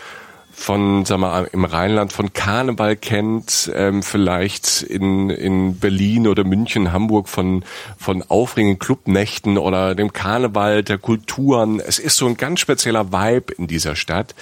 von, 0.56 1.04
sag 1.04 1.18
mal, 1.18 1.50
im 1.52 1.66
Rheinland 1.66 2.14
von 2.14 2.32
Karneval 2.32 2.96
kennt, 2.96 3.72
ähm, 3.74 4.04
vielleicht 4.04 4.84
in, 4.84 5.30
in 5.30 5.80
Berlin 5.80 6.28
oder 6.28 6.44
München, 6.44 6.94
Hamburg 6.94 7.28
von, 7.28 7.66
von 7.98 8.22
aufregenden 8.22 8.80
Clubnächten 8.80 9.58
oder 9.58 9.96
dem 9.96 10.14
Karneval 10.14 10.84
der 10.84 11.00
Kulturen. 11.00 11.80
Es 11.80 11.98
ist 11.98 12.18
so 12.18 12.28
ein 12.28 12.38
ganz 12.38 12.60
spezieller 12.60 13.12
Vibe 13.12 13.54
in 13.58 13.68
dieser 13.68 13.96
Stadt, 13.96 14.36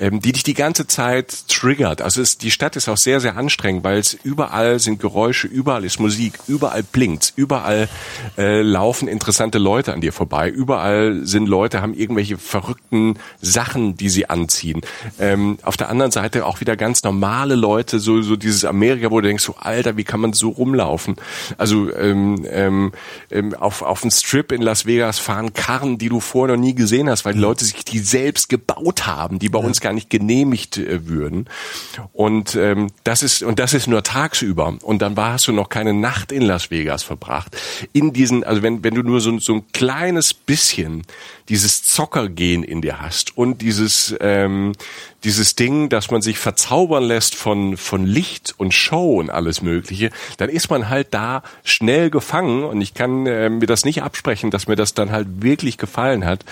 ähm, 0.00 0.20
die 0.20 0.32
dich 0.32 0.42
die 0.42 0.54
ganze 0.54 0.86
Zeit 0.86 1.46
triggert. 1.48 2.02
Also 2.02 2.22
es, 2.22 2.38
die 2.38 2.50
Stadt 2.50 2.74
ist 2.74 2.88
auch 2.88 2.96
sehr, 2.96 3.20
sehr 3.20 3.36
anstrengend, 3.36 3.84
weil 3.84 3.98
es 3.98 4.14
überall 4.14 4.78
sind 4.80 4.98
Geräusche, 4.98 5.46
überall 5.46 5.84
ist 5.84 6.00
Musik, 6.00 6.38
überall 6.48 6.82
blinkt, 6.82 7.34
überall 7.36 7.88
äh, 8.38 8.62
laufen 8.62 9.06
interessante 9.06 9.58
Leute 9.58 9.92
an 9.92 10.00
dir 10.00 10.12
vorbei, 10.12 10.48
überall 10.48 11.26
sind 11.26 11.46
Leute, 11.46 11.82
haben 11.82 11.94
irgendwelche 11.94 12.38
verrückten 12.38 13.18
Sachen, 13.42 13.96
die 13.96 14.08
sie 14.08 14.28
anziehen. 14.30 14.80
Ähm, 15.18 15.58
auf 15.62 15.76
der 15.76 15.90
anderen 15.90 16.10
Seite 16.10 16.46
auch 16.46 16.60
wieder 16.60 16.76
ganz 16.76 17.02
normale 17.02 17.54
Leute, 17.54 17.98
so, 17.98 18.22
so 18.22 18.36
dieses 18.36 18.64
Amerika, 18.64 19.10
wo 19.10 19.20
du 19.20 19.28
denkst, 19.28 19.44
so 19.44 19.56
Alter, 19.58 19.96
wie 19.98 20.04
kann 20.04 20.20
man 20.20 20.32
so 20.32 20.48
rumlaufen? 20.48 21.16
Also 21.58 21.94
ähm, 21.94 22.46
ähm, 22.50 22.92
ähm 23.30 23.54
auf, 23.54 23.82
auf 23.82 24.00
dem 24.00 24.10
Strip 24.10 24.52
in 24.52 24.62
Las 24.62 24.86
Vegas 24.86 25.18
fahren 25.18 25.52
Karren, 25.52 25.98
die 25.98 26.08
du 26.08 26.20
vorher 26.20 26.56
noch 26.56 26.62
nie 26.62 26.74
gesehen 26.74 27.10
hast, 27.10 27.24
weil 27.26 27.34
die 27.34 27.40
Leute 27.40 27.64
sich 27.64 27.84
die 27.84 27.98
selbst 27.98 28.48
gebaut 28.48 29.06
haben, 29.06 29.38
die 29.38 29.48
bei 29.48 29.58
uns 29.58 29.80
gar 29.80 29.89
gar 29.90 29.94
nicht 29.94 30.10
genehmigt 30.10 30.78
äh, 30.78 31.08
würden. 31.08 31.46
Und 32.12 32.54
ähm, 32.54 32.90
das 33.02 33.24
ist 33.24 33.42
und 33.42 33.58
das 33.58 33.74
ist 33.74 33.88
nur 33.88 34.04
tagsüber. 34.04 34.76
Und 34.82 35.02
dann 35.02 35.16
war, 35.16 35.32
hast 35.32 35.48
du 35.48 35.52
noch 35.52 35.68
keine 35.68 35.92
Nacht 35.92 36.30
in 36.30 36.42
Las 36.42 36.70
Vegas 36.70 37.02
verbracht. 37.02 37.56
In 37.92 38.12
diesen, 38.12 38.44
also 38.44 38.62
wenn 38.62 38.84
wenn 38.84 38.94
du 38.94 39.02
nur 39.02 39.20
so, 39.20 39.36
so 39.40 39.54
ein 39.54 39.64
kleines 39.72 40.32
bisschen 40.32 41.02
dieses 41.50 41.82
Zockergehen 41.82 42.62
in 42.62 42.80
dir 42.80 43.00
hast 43.00 43.36
und 43.36 43.60
dieses 43.60 44.14
ähm, 44.20 44.72
dieses 45.24 45.54
Ding, 45.54 45.88
dass 45.88 46.10
man 46.10 46.22
sich 46.22 46.38
verzaubern 46.38 47.04
lässt 47.04 47.34
von, 47.34 47.76
von 47.76 48.06
Licht 48.06 48.54
und 48.56 48.72
Show 48.72 49.18
und 49.18 49.30
alles 49.30 49.60
Mögliche, 49.62 50.10
dann 50.38 50.48
ist 50.48 50.70
man 50.70 50.88
halt 50.88 51.08
da 51.12 51.42
schnell 51.62 52.10
gefangen 52.10 52.64
und 52.64 52.80
ich 52.80 52.94
kann 52.94 53.26
äh, 53.26 53.50
mir 53.50 53.66
das 53.66 53.84
nicht 53.84 54.02
absprechen, 54.02 54.50
dass 54.50 54.66
mir 54.66 54.76
das 54.76 54.94
dann 54.94 55.10
halt 55.10 55.42
wirklich 55.42 55.76
gefallen 55.78 56.24
hat. 56.24 56.44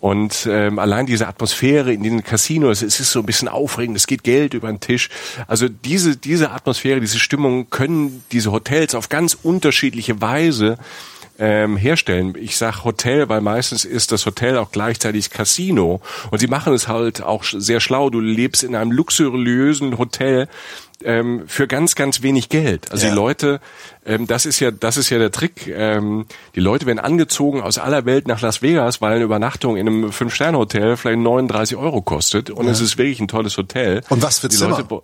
Und 0.00 0.46
ähm, 0.48 0.78
allein 0.78 1.06
diese 1.06 1.26
Atmosphäre 1.26 1.92
in 1.92 2.02
den 2.02 2.22
Casinos, 2.22 2.82
es 2.82 3.00
ist 3.00 3.10
so 3.10 3.20
ein 3.20 3.26
bisschen 3.26 3.48
aufregend, 3.48 3.96
es 3.96 4.06
geht 4.06 4.22
Geld 4.22 4.54
über 4.54 4.68
den 4.68 4.80
Tisch. 4.80 5.08
Also 5.48 5.68
diese, 5.68 6.16
diese 6.16 6.52
Atmosphäre, 6.52 7.00
diese 7.00 7.18
Stimmung 7.18 7.70
können 7.70 8.24
diese 8.30 8.52
Hotels 8.52 8.94
auf 8.94 9.08
ganz 9.08 9.36
unterschiedliche 9.42 10.20
Weise 10.20 10.78
ähm, 11.38 11.76
herstellen. 11.76 12.34
Ich 12.38 12.56
sag 12.56 12.84
Hotel, 12.84 13.28
weil 13.28 13.40
meistens 13.40 13.84
ist 13.84 14.12
das 14.12 14.24
Hotel 14.26 14.56
auch 14.58 14.70
gleichzeitig 14.70 15.30
Casino. 15.30 16.00
Und 16.30 16.38
sie 16.38 16.46
machen 16.46 16.72
es 16.72 16.88
halt 16.88 17.22
auch 17.22 17.44
sehr 17.44 17.80
schlau. 17.80 18.10
Du 18.10 18.20
lebst 18.20 18.62
in 18.62 18.76
einem 18.76 18.92
luxuriösen 18.92 19.98
Hotel 19.98 20.48
ähm, 21.02 21.44
für 21.46 21.66
ganz, 21.66 21.94
ganz 21.94 22.22
wenig 22.22 22.48
Geld. 22.48 22.92
Also 22.92 23.06
ja. 23.06 23.10
die 23.10 23.16
Leute, 23.16 23.60
ähm, 24.06 24.26
das 24.26 24.46
ist 24.46 24.60
ja, 24.60 24.70
das 24.70 24.96
ist 24.96 25.10
ja 25.10 25.18
der 25.18 25.32
Trick. 25.32 25.66
Ähm, 25.66 26.26
die 26.54 26.60
Leute 26.60 26.86
werden 26.86 27.00
angezogen 27.00 27.62
aus 27.62 27.78
aller 27.78 28.04
Welt 28.06 28.28
nach 28.28 28.40
Las 28.40 28.62
Vegas, 28.62 29.00
weil 29.00 29.14
eine 29.14 29.24
Übernachtung 29.24 29.76
in 29.76 29.88
einem 29.88 30.12
Fünf-Sterne-Hotel 30.12 30.96
vielleicht 30.96 31.18
39 31.18 31.76
Euro 31.76 32.02
kostet. 32.02 32.50
Und 32.50 32.66
ja. 32.66 32.72
es 32.72 32.80
ist 32.80 32.96
wirklich 32.96 33.20
ein 33.20 33.28
tolles 33.28 33.56
Hotel. 33.56 34.02
Und 34.08 34.22
was 34.22 34.38
für 34.38 34.48
die 34.48 34.56
Zimmer? 34.56 34.78
Leute, 34.78 35.02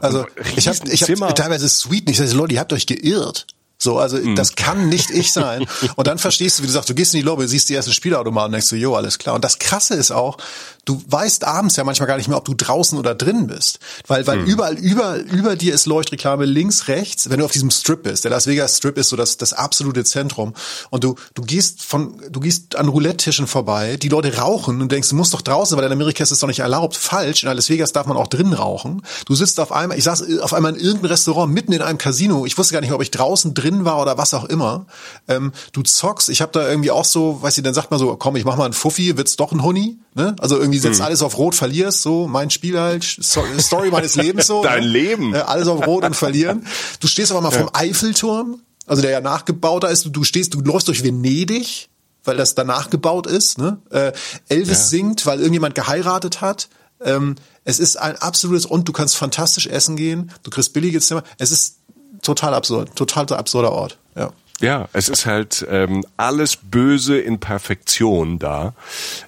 also 0.00 0.26
ich 0.56 0.68
habe 0.68 0.78
ich 0.90 1.02
hab 1.02 1.36
teilweise 1.36 1.68
Suiten. 1.68 2.10
Ich 2.10 2.18
sage, 2.18 2.32
Leute, 2.32 2.54
ihr 2.54 2.60
habt 2.60 2.72
euch 2.72 2.86
geirrt. 2.86 3.46
So, 3.82 3.98
also 3.98 4.16
mhm. 4.16 4.36
das 4.36 4.54
kann 4.54 4.88
nicht 4.88 5.10
ich 5.10 5.32
sein. 5.32 5.66
Und 5.96 6.06
dann 6.06 6.18
verstehst 6.18 6.58
du, 6.58 6.62
wie 6.62 6.68
du 6.68 6.72
sagst, 6.72 6.88
du 6.88 6.94
gehst 6.94 7.14
in 7.14 7.18
die 7.18 7.26
Lobby, 7.26 7.48
siehst 7.48 7.68
die 7.68 7.74
ersten 7.74 7.92
Spielautomaten 7.92 8.46
und 8.46 8.52
denkst 8.52 8.68
so, 8.68 8.76
jo, 8.76 8.94
alles 8.94 9.18
klar. 9.18 9.34
Und 9.34 9.42
das 9.42 9.58
Krasse 9.58 9.94
ist 9.94 10.12
auch, 10.12 10.36
du 10.84 11.00
weißt 11.06 11.44
abends 11.44 11.76
ja 11.76 11.84
manchmal 11.84 12.08
gar 12.08 12.16
nicht 12.16 12.28
mehr, 12.28 12.36
ob 12.36 12.44
du 12.44 12.54
draußen 12.54 12.98
oder 12.98 13.14
drin 13.14 13.46
bist. 13.46 13.78
Weil, 14.08 14.26
weil 14.26 14.38
mhm. 14.38 14.46
überall, 14.46 14.74
über, 14.78 15.16
über 15.18 15.54
dir 15.54 15.74
ist 15.74 15.86
Leuchtreklame 15.86 16.44
links, 16.44 16.88
rechts, 16.88 17.30
wenn 17.30 17.38
du 17.38 17.44
auf 17.44 17.52
diesem 17.52 17.70
Strip 17.70 18.02
bist. 18.02 18.24
Der 18.24 18.32
Las 18.32 18.46
Vegas 18.46 18.78
Strip 18.78 18.98
ist 18.98 19.10
so 19.10 19.16
das, 19.16 19.36
das 19.36 19.52
absolute 19.52 20.04
Zentrum. 20.04 20.54
Und 20.90 21.04
du, 21.04 21.14
du 21.34 21.42
gehst 21.42 21.82
von, 21.82 22.20
du 22.30 22.40
gehst 22.40 22.74
an 22.76 22.88
Roulette-Tischen 22.88 23.46
vorbei, 23.46 23.96
die 23.96 24.08
Leute 24.08 24.36
rauchen 24.38 24.80
und 24.82 24.90
denkst, 24.90 25.08
du 25.10 25.14
musst 25.14 25.34
doch 25.34 25.42
draußen, 25.42 25.76
weil 25.76 25.84
in 25.84 25.92
Amerika 25.92 26.24
ist 26.24 26.32
es 26.32 26.40
doch 26.40 26.48
nicht 26.48 26.60
erlaubt. 26.60 26.96
Falsch. 26.96 27.44
In 27.44 27.54
Las 27.54 27.70
Vegas 27.70 27.92
darf 27.92 28.06
man 28.06 28.16
auch 28.16 28.26
drin 28.26 28.52
rauchen. 28.52 29.02
Du 29.26 29.36
sitzt 29.36 29.60
auf 29.60 29.70
einmal, 29.70 29.96
ich 29.96 30.04
saß 30.04 30.40
auf 30.40 30.52
einmal 30.52 30.74
in 30.74 30.80
irgendeinem 30.80 31.10
Restaurant 31.10 31.52
mitten 31.52 31.72
in 31.72 31.82
einem 31.82 31.98
Casino. 31.98 32.44
Ich 32.44 32.58
wusste 32.58 32.74
gar 32.74 32.80
nicht, 32.80 32.92
ob 32.92 33.02
ich 33.02 33.12
draußen 33.12 33.54
drin 33.54 33.84
war 33.84 34.00
oder 34.02 34.18
was 34.18 34.34
auch 34.34 34.44
immer. 34.44 34.86
Ähm, 35.28 35.52
du 35.72 35.82
zockst. 35.82 36.28
Ich 36.28 36.42
habe 36.42 36.50
da 36.52 36.68
irgendwie 36.68 36.90
auch 36.90 37.04
so, 37.04 37.40
weiß 37.40 37.56
ich, 37.56 37.62
dann 37.62 37.74
sagt 37.74 37.90
man 37.92 38.00
so, 38.00 38.16
komm, 38.16 38.34
ich 38.34 38.44
mach 38.44 38.56
mal 38.56 38.64
einen 38.64 38.72
Fuffi, 38.72 39.16
wird's 39.16 39.36
doch 39.36 39.52
ein 39.52 39.62
Honey. 39.62 39.98
Ne? 40.14 40.36
Also 40.40 40.58
irgendwie 40.58 40.71
setzt 40.78 41.00
hm. 41.00 41.06
alles 41.06 41.22
auf 41.22 41.38
Rot, 41.38 41.54
verlierst, 41.54 42.02
so 42.02 42.26
mein 42.28 42.50
Spiel 42.50 42.78
halt, 42.78 43.04
Story 43.04 43.90
meines 43.90 44.16
Lebens 44.16 44.46
so. 44.46 44.62
Dein 44.64 44.84
ne? 44.84 44.88
Leben. 44.88 45.34
Alles 45.34 45.68
auf 45.68 45.86
Rot 45.86 46.04
und 46.04 46.14
verlieren. 46.14 46.66
Du 47.00 47.08
stehst 47.08 47.30
aber 47.30 47.40
mal 47.40 47.50
vom 47.50 47.70
Eiffelturm, 47.72 48.62
also 48.86 49.02
der 49.02 49.10
ja 49.10 49.20
nachgebauter 49.20 49.88
ist, 49.90 50.08
du 50.10 50.24
stehst, 50.24 50.54
du 50.54 50.60
läufst 50.60 50.88
durch 50.88 51.02
Venedig, 51.02 51.88
weil 52.24 52.36
das 52.36 52.54
danach 52.54 52.90
gebaut 52.90 53.26
ist. 53.26 53.58
Ne? 53.58 53.78
Äh, 53.90 54.12
Elvis 54.48 54.78
ja. 54.78 54.84
singt, 54.84 55.26
weil 55.26 55.38
irgendjemand 55.38 55.74
geheiratet 55.74 56.40
hat. 56.40 56.68
Ähm, 57.04 57.36
es 57.64 57.78
ist 57.78 57.96
ein 57.96 58.16
absolutes 58.16 58.66
und 58.66 58.88
du 58.88 58.92
kannst 58.92 59.16
fantastisch 59.16 59.66
essen 59.66 59.96
gehen, 59.96 60.30
du 60.42 60.50
kriegst 60.50 60.72
billige 60.72 61.00
Zimmer. 61.00 61.22
Es 61.38 61.50
ist 61.50 61.78
total 62.22 62.54
absurd, 62.54 62.94
total 62.94 63.26
absurder 63.30 63.72
Ort. 63.72 63.98
Ja. 64.16 64.32
Ja, 64.62 64.88
es 64.92 65.08
ist 65.08 65.26
halt 65.26 65.66
ähm, 65.68 66.04
alles 66.16 66.56
Böse 66.56 67.18
in 67.18 67.40
Perfektion 67.40 68.38
da. 68.38 68.74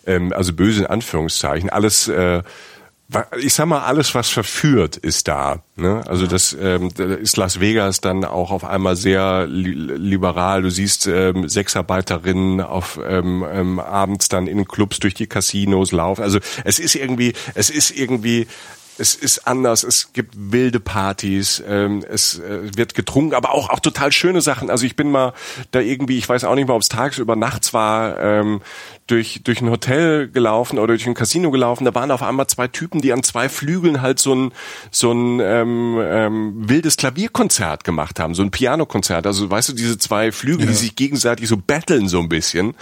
Ähm, 0.06 0.32
also 0.32 0.52
böse 0.52 0.82
in 0.82 0.86
Anführungszeichen. 0.86 1.70
Alles, 1.70 2.06
äh, 2.06 2.44
ich 3.40 3.52
sag 3.52 3.66
mal, 3.66 3.82
alles, 3.82 4.14
was 4.14 4.30
verführt, 4.30 4.96
ist 4.96 5.26
da. 5.26 5.64
Ne? 5.74 6.02
Also 6.06 6.28
das 6.28 6.56
ähm, 6.58 6.90
ist 7.20 7.36
Las 7.36 7.58
Vegas 7.58 8.00
dann 8.00 8.24
auch 8.24 8.52
auf 8.52 8.64
einmal 8.64 8.94
sehr 8.94 9.48
li 9.48 9.72
liberal. 9.72 10.62
Du 10.62 10.70
siehst 10.70 11.08
ähm, 11.08 11.48
Sexarbeiterinnen 11.48 12.60
auf 12.60 13.00
ähm, 13.04 13.44
ähm, 13.50 13.80
abends 13.80 14.28
dann 14.28 14.46
in 14.46 14.68
Clubs 14.68 15.00
durch 15.00 15.14
die 15.14 15.26
Casinos 15.26 15.90
laufen. 15.90 16.22
Also 16.22 16.38
es 16.62 16.78
ist 16.78 16.94
irgendwie, 16.94 17.32
es 17.54 17.70
ist 17.70 17.90
irgendwie 17.90 18.46
es 18.98 19.14
ist 19.14 19.46
anders, 19.46 19.82
es 19.82 20.12
gibt 20.12 20.34
wilde 20.36 20.80
Partys, 20.80 21.62
ähm, 21.66 22.04
es 22.08 22.38
äh, 22.38 22.76
wird 22.76 22.94
getrunken, 22.94 23.34
aber 23.34 23.52
auch 23.52 23.70
auch 23.70 23.80
total 23.80 24.12
schöne 24.12 24.40
Sachen. 24.40 24.70
Also 24.70 24.86
ich 24.86 24.96
bin 24.96 25.10
mal 25.10 25.32
da 25.72 25.80
irgendwie, 25.80 26.18
ich 26.18 26.28
weiß 26.28 26.44
auch 26.44 26.54
nicht 26.54 26.68
mal, 26.68 26.74
ob 26.74 26.82
es 26.82 26.88
tagsüber 26.88 27.36
nachts 27.36 27.72
war, 27.74 28.20
ähm, 28.20 28.60
durch 29.06 29.42
durch 29.44 29.60
ein 29.60 29.68
Hotel 29.68 30.28
gelaufen 30.28 30.78
oder 30.78 30.88
durch 30.88 31.06
ein 31.06 31.14
Casino 31.14 31.50
gelaufen. 31.50 31.84
Da 31.84 31.94
waren 31.94 32.10
auf 32.10 32.22
einmal 32.22 32.46
zwei 32.46 32.68
Typen, 32.68 33.00
die 33.00 33.12
an 33.12 33.22
zwei 33.22 33.48
Flügeln 33.48 34.00
halt 34.00 34.18
so 34.18 34.34
ein 34.34 34.52
so 34.90 35.12
ein 35.12 35.40
ähm, 35.40 35.98
ähm, 36.02 36.68
wildes 36.68 36.96
Klavierkonzert 36.96 37.84
gemacht 37.84 38.20
haben, 38.20 38.34
so 38.34 38.42
ein 38.42 38.50
Pianokonzert. 38.50 39.26
Also 39.26 39.50
weißt 39.50 39.70
du, 39.70 39.72
diese 39.74 39.98
zwei 39.98 40.32
Flügel, 40.32 40.66
ja. 40.66 40.70
die 40.70 40.76
sich 40.76 40.96
gegenseitig 40.96 41.48
so 41.48 41.56
battlen 41.56 42.08
so 42.08 42.20
ein 42.20 42.28
bisschen. 42.28 42.68
Mhm. 42.68 42.74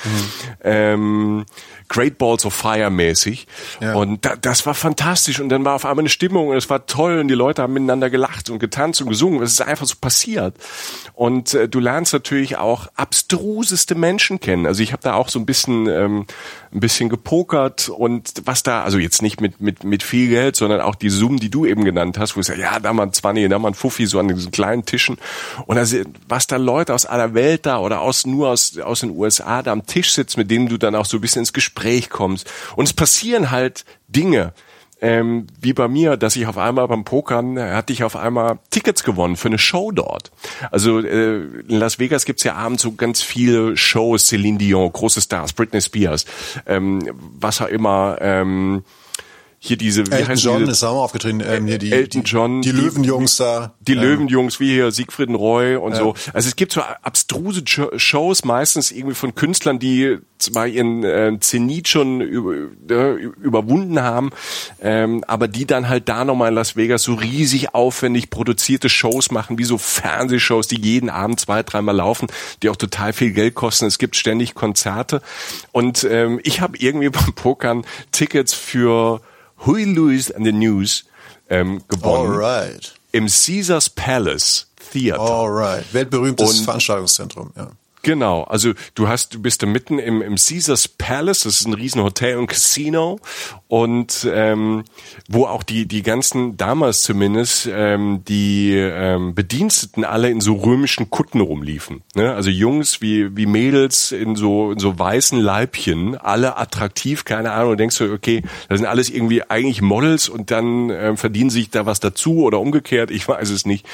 Ähm, 0.63 1.45
Great 1.89 2.19
Balls 2.19 2.47
of 2.47 2.55
Fire 2.55 2.91
mäßig. 2.91 3.47
Ja. 3.81 3.95
Und 3.95 4.25
da, 4.25 4.37
das 4.37 4.65
war 4.65 4.75
fantastisch. 4.75 5.41
Und 5.41 5.49
dann 5.49 5.65
war 5.65 5.75
auf 5.75 5.85
einmal 5.85 6.02
eine 6.03 6.09
Stimmung 6.09 6.49
und 6.49 6.57
es 6.57 6.69
war 6.69 6.87
toll 6.87 7.19
und 7.19 7.29
die 7.29 7.35
Leute 7.35 7.63
haben 7.63 7.73
miteinander 7.73 8.11
gelacht 8.11 8.51
und 8.51 8.59
getanzt 8.59 9.01
und 9.01 9.09
gesungen. 9.09 9.43
Es 9.43 9.53
ist 9.53 9.63
einfach 9.63 9.87
so 9.87 9.95
passiert. 10.01 10.55
Und 11.15 11.55
äh, 11.55 11.69
du 11.69 11.81
lernst 11.81 12.13
natürlich 12.13 12.57
auch 12.57 12.89
abstruseste 12.95 13.95
Menschen 13.95 14.41
kennen. 14.41 14.67
Also 14.67 14.83
ich 14.83 14.93
habe 14.93 15.03
da 15.03 15.15
auch 15.15 15.29
so 15.29 15.39
ein 15.39 15.47
bisschen 15.47 15.87
ähm, 15.89 16.27
ein 16.73 16.81
bisschen 16.81 17.09
gepokert 17.09 17.89
und 17.89 18.33
was 18.45 18.63
da, 18.63 18.83
also 18.83 18.99
jetzt 18.99 19.23
nicht 19.23 19.41
mit 19.41 19.61
mit 19.61 19.85
mit 19.85 20.03
viel 20.03 20.29
Geld, 20.29 20.57
sondern 20.57 20.81
auch 20.81 20.95
die 20.95 21.11
Summen, 21.11 21.39
die 21.39 21.51
du 21.51 21.67
eben 21.67 21.85
genannt 21.85 22.19
hast, 22.19 22.37
wo 22.37 22.41
es 22.41 22.49
ja, 22.49 22.55
ja, 22.55 22.81
da 22.81 22.93
mal 22.93 23.05
ein 23.05 23.13
20, 23.13 23.49
da 23.49 23.59
mal 23.59 23.69
ein 23.69 23.75
Fuffi, 23.75 24.07
so 24.07 24.19
an 24.19 24.29
diesen 24.29 24.51
kleinen 24.51 24.85
Tischen. 24.85 25.19
Und 25.67 25.79
also, 25.79 25.99
was 26.29 26.47
da 26.47 26.57
Leute 26.57 26.95
aus 26.95 27.07
aller 27.07 27.35
Welt 27.35 27.67
da 27.67 27.79
oder 27.79 28.01
aus 28.01 28.27
nur 28.27 28.49
aus 28.49 28.79
aus 28.79 29.01
den 29.01 29.11
USA 29.11 29.63
da 29.63 29.73
am 29.73 29.87
Tisch 29.87 30.13
sitzen, 30.13 30.41
mit 30.41 30.51
denen 30.51 30.69
du 30.69 30.79
dann 30.79 30.95
auch 30.95 31.07
so 31.07 31.19
ein 31.19 31.21
bisschen 31.21 31.41
ins 31.41 31.53
Gespräch 31.53 32.11
kommst. 32.11 32.51
Und 32.77 32.87
es 32.87 32.93
passieren 32.93 33.51
halt 33.51 33.85
Dinge 34.09 34.53
ähm, 35.03 35.49
wie 35.61 35.73
bei 35.73 35.89
mir, 35.89 36.17
dass 36.17 36.37
ich 36.37 36.47
auf 36.47 36.57
einmal 36.57 36.87
beim 36.87 37.05
Pokern 37.05 37.57
äh, 37.57 37.73
hatte 37.73 37.93
ich 37.93 38.05
auf 38.05 38.15
einmal 38.15 38.61
Tickets 38.71 39.03
gewonnen 39.03 39.37
für 39.37 39.49
eine 39.49 39.59
Show 39.59 39.91
dort. 39.91 40.31
Also 40.71 41.01
äh, 41.01 41.43
in 41.43 41.77
Las 41.77 41.99
Vegas 41.99 42.25
gibt's 42.25 42.45
ja 42.45 42.55
abends 42.55 42.83
so 42.83 42.93
ganz 42.93 43.21
viele 43.21 43.77
Shows, 43.77 44.29
Celine 44.29 44.59
Dion, 44.59 44.93
große 44.93 45.21
Stars, 45.21 45.53
Britney 45.53 45.81
Spears, 45.81 46.25
ähm, 46.67 47.11
was 47.39 47.61
auch 47.61 47.67
immer. 47.67 48.19
Ähm, 48.21 48.85
hier 49.65 49.77
diese, 49.77 50.05
wie 50.09 50.11
Elton 50.11 50.29
heißt 50.29 50.43
John 50.43 50.59
diese, 50.59 50.73
ist 50.73 50.83
auch 50.83 50.97
mal 50.97 51.05
aufgetreten, 51.05 51.41
ähm, 51.47 51.69
hier 51.69 51.79
die, 51.79 51.93
Elton 51.93 52.25
John, 52.25 52.63
die, 52.63 52.73
die 52.73 52.81
Löwenjungs 52.81 53.37
da. 53.37 53.73
Die 53.79 53.93
ähm, 53.93 54.01
Löwenjungs, 54.01 54.59
wie 54.59 54.73
hier 54.73 54.91
Siegfried 54.91 55.31
Roy 55.31 55.77
und 55.77 55.93
ja. 55.93 55.99
so. 55.99 56.15
Also 56.33 56.49
es 56.49 56.57
gibt 56.57 56.73
so 56.73 56.81
abstruse 56.81 57.63
Shows, 57.97 58.45
meistens 58.45 58.91
irgendwie 58.91 59.15
von 59.15 59.37
Künstlern, 59.37 59.79
die 59.79 60.19
zwar 60.39 60.67
ihren 60.67 61.05
äh, 61.05 61.39
Zenit 61.39 61.87
schon 61.87 62.21
über, 62.21 62.55
äh, 62.91 63.13
überwunden 63.13 64.03
haben, 64.03 64.31
ähm, 64.81 65.23
aber 65.29 65.47
die 65.47 65.65
dann 65.65 65.89
halt 65.89 66.09
da 66.09 66.25
nochmal 66.25 66.49
in 66.49 66.57
Las 66.57 66.75
Vegas 66.75 67.05
so 67.05 67.15
riesig 67.15 67.73
aufwendig 67.73 68.31
produzierte 68.31 68.89
Shows 68.89 69.31
machen, 69.31 69.59
wie 69.59 69.65
so 69.65 69.79
Fernsehshows, 69.79 70.67
die 70.67 70.81
jeden 70.81 71.09
Abend 71.09 71.39
zwei, 71.39 71.63
dreimal 71.63 71.95
laufen, 71.95 72.27
die 72.65 72.69
auch 72.69 72.75
total 72.75 73.13
viel 73.13 73.31
Geld 73.31 73.55
kosten. 73.55 73.87
Es 73.87 73.99
gibt 73.99 74.17
ständig 74.17 74.55
Konzerte 74.55 75.23
und 75.71 76.03
ähm, 76.03 76.41
ich 76.43 76.61
habe 76.61 76.77
irgendwie 76.79 77.11
beim 77.11 77.33
Pokern 77.33 77.85
Tickets 78.11 78.55
für 78.55 79.21
Huey 79.65 79.85
Lewis 79.85 80.31
and 80.31 80.45
the 80.45 80.53
News 80.53 81.05
ähm, 81.49 81.83
gewonnen. 81.89 82.33
Alright. 82.33 82.95
Im 83.13 83.27
Caesars 83.27 83.91
Palace 83.91 84.67
Theater. 84.93 85.21
Alright. 85.21 85.93
Weltberühmtes 85.93 86.59
und, 86.59 86.65
Veranstaltungszentrum, 86.65 87.53
ja. 87.57 87.71
Genau, 88.03 88.43
also 88.43 88.73
du 88.97 89.07
hast, 89.07 89.35
du 89.35 89.41
bist 89.41 89.63
da 89.63 89.67
mitten 89.67 90.01
im, 90.01 90.23
im 90.23 90.35
Caesars 90.35 90.89
Palace, 90.89 91.43
das 91.45 91.61
ist 91.61 91.67
ein 91.67 91.75
riesen 91.75 92.03
Hotel 92.03 92.37
und 92.37 92.49
Casino 92.49 93.21
und 93.69 94.29
ähm, 94.33 94.83
wo 95.29 95.47
auch 95.47 95.63
die 95.63 95.87
die 95.87 96.03
ganzen 96.03 96.57
damals 96.57 97.03
zumindest 97.03 97.69
ähm, 97.73 98.25
die 98.27 98.75
ähm, 98.75 99.37
Bediensteten 99.37 100.05
alle 100.05 100.31
in 100.31 100.41
so 100.41 100.55
römischen 100.57 101.11
Kutten 101.11 101.41
rumliefen, 101.41 102.03
ne? 102.17 102.35
Also 102.35 102.51
Jungs 102.51 103.01
wie 103.01 103.37
wie 103.37 103.47
Mädels 103.47 104.11
in 104.11 104.35
so 104.35 104.73
in 104.73 104.81
so 104.81 104.99
weißen 104.99 105.39
Leibchen, 105.39 106.17
alle 106.17 106.57
attraktiv, 106.57 107.25
keine 107.25 107.53
Ahnung, 107.53 107.73
und 107.73 107.79
denkst 107.79 107.99
du, 107.99 108.13
okay, 108.13 108.43
das 108.69 108.81
sind 108.81 108.89
alles 108.89 109.11
irgendwie 109.11 109.49
eigentlich 109.49 109.81
Models 109.81 110.29
und 110.29 110.51
dann 110.51 110.91
ähm, 110.91 111.17
verdienen 111.17 111.51
sich 111.51 111.71
da 111.71 111.87
was 111.87 112.01
dazu 112.01 112.43
oder 112.43 112.59
umgekehrt, 112.59 113.13
ich 113.13 113.29
weiß 113.29 113.51
es 113.51 113.65
nicht 113.65 113.87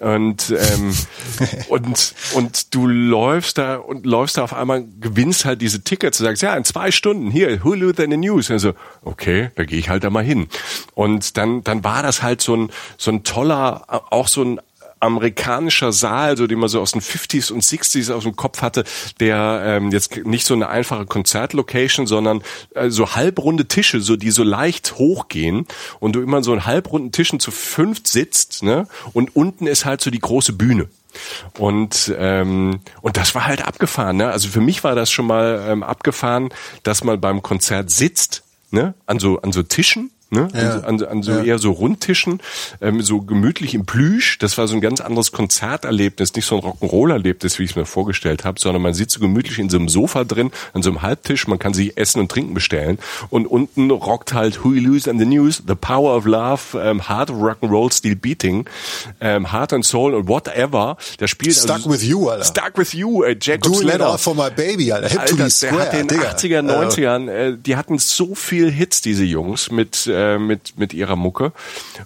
und 0.00 0.50
ähm, 0.50 0.94
und 1.68 2.14
und 2.34 2.74
du 2.74 2.86
läufst 2.86 3.58
da 3.58 3.76
und 3.76 4.04
läufst 4.04 4.36
da 4.36 4.44
auf 4.44 4.52
einmal 4.52 4.84
gewinnst 5.00 5.44
halt 5.44 5.62
diese 5.62 5.82
Tickets 5.82 6.18
du 6.18 6.24
sagst 6.24 6.42
ja 6.42 6.54
in 6.54 6.64
zwei 6.64 6.90
Stunden 6.90 7.30
hier 7.30 7.64
Hulu 7.64 7.90
in 7.90 8.10
the 8.10 8.16
News. 8.16 8.50
Also 8.50 8.74
okay 9.02 9.50
da 9.54 9.64
gehe 9.64 9.78
ich 9.78 9.88
halt 9.88 10.04
da 10.04 10.10
mal 10.10 10.24
hin. 10.24 10.48
Und 10.94 11.36
dann 11.36 11.64
dann 11.64 11.82
war 11.84 12.02
das 12.02 12.22
halt 12.22 12.42
so 12.42 12.54
ein 12.54 12.70
so 12.98 13.10
ein 13.10 13.24
toller 13.24 13.84
auch 14.10 14.28
so 14.28 14.42
ein 14.42 14.60
amerikanischer 15.00 15.92
Saal, 15.92 16.36
so 16.36 16.46
den 16.46 16.58
man 16.58 16.68
so 16.68 16.80
aus 16.80 16.92
den 16.92 17.02
50s 17.02 17.52
und 17.52 17.62
60s 17.62 18.12
aus 18.12 18.22
dem 18.22 18.36
Kopf 18.36 18.62
hatte, 18.62 18.84
der 19.20 19.62
ähm, 19.64 19.90
jetzt 19.90 20.16
nicht 20.24 20.46
so 20.46 20.54
eine 20.54 20.68
einfache 20.68 21.06
Konzertlocation, 21.06 22.06
sondern 22.06 22.42
äh, 22.74 22.88
so 22.90 23.14
halbrunde 23.14 23.66
Tische, 23.66 24.00
so 24.00 24.16
die 24.16 24.30
so 24.30 24.42
leicht 24.42 24.94
hochgehen 24.96 25.66
und 26.00 26.12
du 26.12 26.22
immer 26.22 26.42
so 26.42 26.54
in 26.54 26.64
halbrunden 26.64 27.12
Tischen 27.12 27.40
zu 27.40 27.50
fünft 27.50 28.08
sitzt, 28.08 28.62
ne? 28.62 28.88
Und 29.12 29.36
unten 29.36 29.66
ist 29.66 29.84
halt 29.84 30.00
so 30.00 30.10
die 30.10 30.18
große 30.18 30.52
Bühne. 30.54 30.88
Und 31.58 32.14
ähm, 32.18 32.80
und 33.00 33.16
das 33.16 33.34
war 33.34 33.46
halt 33.46 33.66
abgefahren. 33.66 34.18
Ne? 34.18 34.30
Also 34.30 34.48
für 34.48 34.60
mich 34.60 34.84
war 34.84 34.94
das 34.94 35.10
schon 35.10 35.26
mal 35.26 35.64
ähm, 35.68 35.82
abgefahren, 35.82 36.50
dass 36.82 37.04
man 37.04 37.20
beim 37.20 37.42
Konzert 37.42 37.90
sitzt, 37.90 38.44
ne? 38.70 38.94
An 39.06 39.18
so 39.18 39.40
an 39.40 39.52
so 39.52 39.62
Tischen 39.62 40.10
Ne? 40.28 40.48
Ja. 40.54 40.80
An, 40.80 41.00
an, 41.04 41.22
so 41.22 41.30
ja. 41.30 41.42
eher 41.44 41.58
so 41.60 41.70
Rundtischen, 41.70 42.40
ähm, 42.80 43.00
so 43.00 43.20
gemütlich 43.20 43.74
im 43.74 43.86
Plüsch. 43.86 44.38
Das 44.38 44.58
war 44.58 44.66
so 44.66 44.74
ein 44.74 44.80
ganz 44.80 45.00
anderes 45.00 45.30
Konzerterlebnis, 45.30 46.34
nicht 46.34 46.46
so 46.46 46.56
ein 46.56 46.62
Rock'n'Roll-Erlebnis, 46.62 47.60
wie 47.60 47.62
ich 47.62 47.70
es 47.70 47.76
mir 47.76 47.86
vorgestellt 47.86 48.44
habe, 48.44 48.58
sondern 48.58 48.82
man 48.82 48.92
sitzt 48.92 49.14
so 49.14 49.20
gemütlich 49.20 49.60
in 49.60 49.70
so 49.70 49.76
einem 49.76 49.88
Sofa 49.88 50.24
drin, 50.24 50.50
an 50.72 50.82
so 50.82 50.90
einem 50.90 51.02
Halbtisch, 51.02 51.46
man 51.46 51.60
kann 51.60 51.74
sich 51.74 51.96
Essen 51.96 52.18
und 52.18 52.28
Trinken 52.28 52.54
bestellen 52.54 52.98
und 53.30 53.46
unten 53.46 53.88
rockt 53.92 54.34
halt 54.34 54.64
Who 54.64 54.72
You 54.72 54.80
Lose 54.80 55.08
and 55.08 55.20
the 55.20 55.26
News, 55.26 55.62
The 55.64 55.76
Power 55.76 56.16
of 56.16 56.24
Love, 56.26 56.60
ähm, 56.74 57.08
Heart 57.08 57.30
of 57.30 57.36
Rock'n'Roll, 57.36 57.92
Steel 57.92 58.16
Beating, 58.16 58.68
ähm, 59.20 59.52
Heart 59.52 59.74
and 59.74 59.84
Soul 59.84 60.12
und 60.12 60.26
whatever. 60.26 60.96
Der 61.20 61.28
spielt 61.28 61.54
Stuck 61.54 61.76
also, 61.76 61.90
with 61.90 62.02
You, 62.02 62.30
Alter. 62.30 62.44
Stuck 62.44 62.78
with 62.78 62.92
You, 62.94 63.22
äh, 63.22 63.36
Jacob 63.40 63.74
Doing 63.74 63.88
Slater. 63.88 64.14
It 64.14 64.20
for 64.20 64.34
my 64.34 64.50
baby, 64.50 64.90
Alter. 64.90 65.08
Hip 65.08 65.20
Alter, 65.20 65.36
to 65.36 65.66
der 65.66 65.72
hat 65.78 65.94
in 65.94 66.08
den 66.08 66.18
80er, 66.18 66.62
90ern, 66.62 67.28
äh, 67.28 67.56
die 67.56 67.76
hatten 67.76 68.00
so 68.00 68.34
viel 68.34 68.72
Hits, 68.72 69.02
diese 69.02 69.22
Jungs, 69.22 69.70
mit 69.70 70.08
äh, 70.08 70.15
mit, 70.38 70.78
mit 70.78 70.94
ihrer 70.94 71.16
Mucke. 71.16 71.52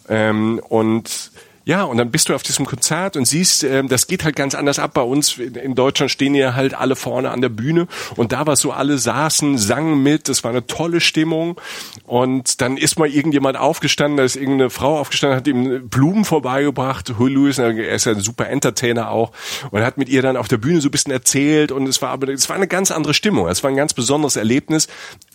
Ähm, 0.09 0.61
und 0.69 1.31
ja, 1.71 1.85
und 1.85 1.99
dann 1.99 2.11
bist 2.11 2.29
du 2.29 2.35
auf 2.35 2.43
diesem 2.43 2.65
Konzert 2.65 3.17
und 3.17 3.27
siehst, 3.27 3.65
ähm, 3.65 3.87
das 3.89 4.07
geht 4.07 4.25
halt 4.25 4.35
ganz 4.35 4.55
anders 4.55 4.79
ab. 4.79 4.95
Bei 4.95 5.03
uns. 5.03 5.39
In 5.39 5.75
Deutschland 5.75 6.11
stehen 6.11 6.35
ja 6.35 6.55
halt 6.55 6.75
alle 6.75 6.97
vorne 6.97 7.31
an 7.31 7.43
der 7.43 7.49
Bühne. 7.51 7.87
Und 8.17 8.33
da 8.33 8.47
war 8.47 8.57
so, 8.57 8.73
alle 8.73 8.99
saßen, 8.99 9.57
sangen 9.57 10.03
mit, 10.03 10.29
es 10.29 10.43
war 10.43 10.51
eine 10.51 10.67
tolle 10.67 11.01
Stimmung. 11.01 11.61
Und 12.07 12.61
dann 12.61 12.77
ist 12.77 12.99
mal 12.99 13.09
irgendjemand 13.09 13.57
aufgestanden, 13.57 14.17
da 14.17 14.25
ist 14.25 14.37
irgendeine 14.37 14.71
Frau 14.71 14.99
aufgestanden, 14.99 15.37
hat 15.37 15.47
ihm 15.47 15.89
Blumen 15.89 16.25
vorbeigebracht, 16.25 17.15
Huey 17.19 17.31
Lewis, 17.31 17.59
er 17.59 17.71
ist 17.77 18.07
ja 18.07 18.13
ein 18.13 18.21
super 18.21 18.49
Entertainer 18.49 19.11
auch. 19.11 19.31
Und 19.71 19.83
hat 19.83 19.97
mit 19.97 20.09
ihr 20.09 20.23
dann 20.23 20.37
auf 20.37 20.49
der 20.49 20.59
Bühne 20.59 20.81
so 20.81 20.89
ein 20.89 20.91
bisschen 20.91 21.13
erzählt. 21.13 21.73
Und 21.73 21.87
es 21.87 22.01
war 22.01 22.11
aber, 22.11 22.29
es 22.31 22.49
war 22.49 22.57
eine 22.57 22.69
ganz 22.69 22.91
andere 22.91 23.15
Stimmung, 23.15 23.47
es 23.49 23.63
war 23.63 23.71
ein 23.71 23.77
ganz 23.77 23.95
besonderes 23.95 24.37
Erlebnis, 24.37 24.89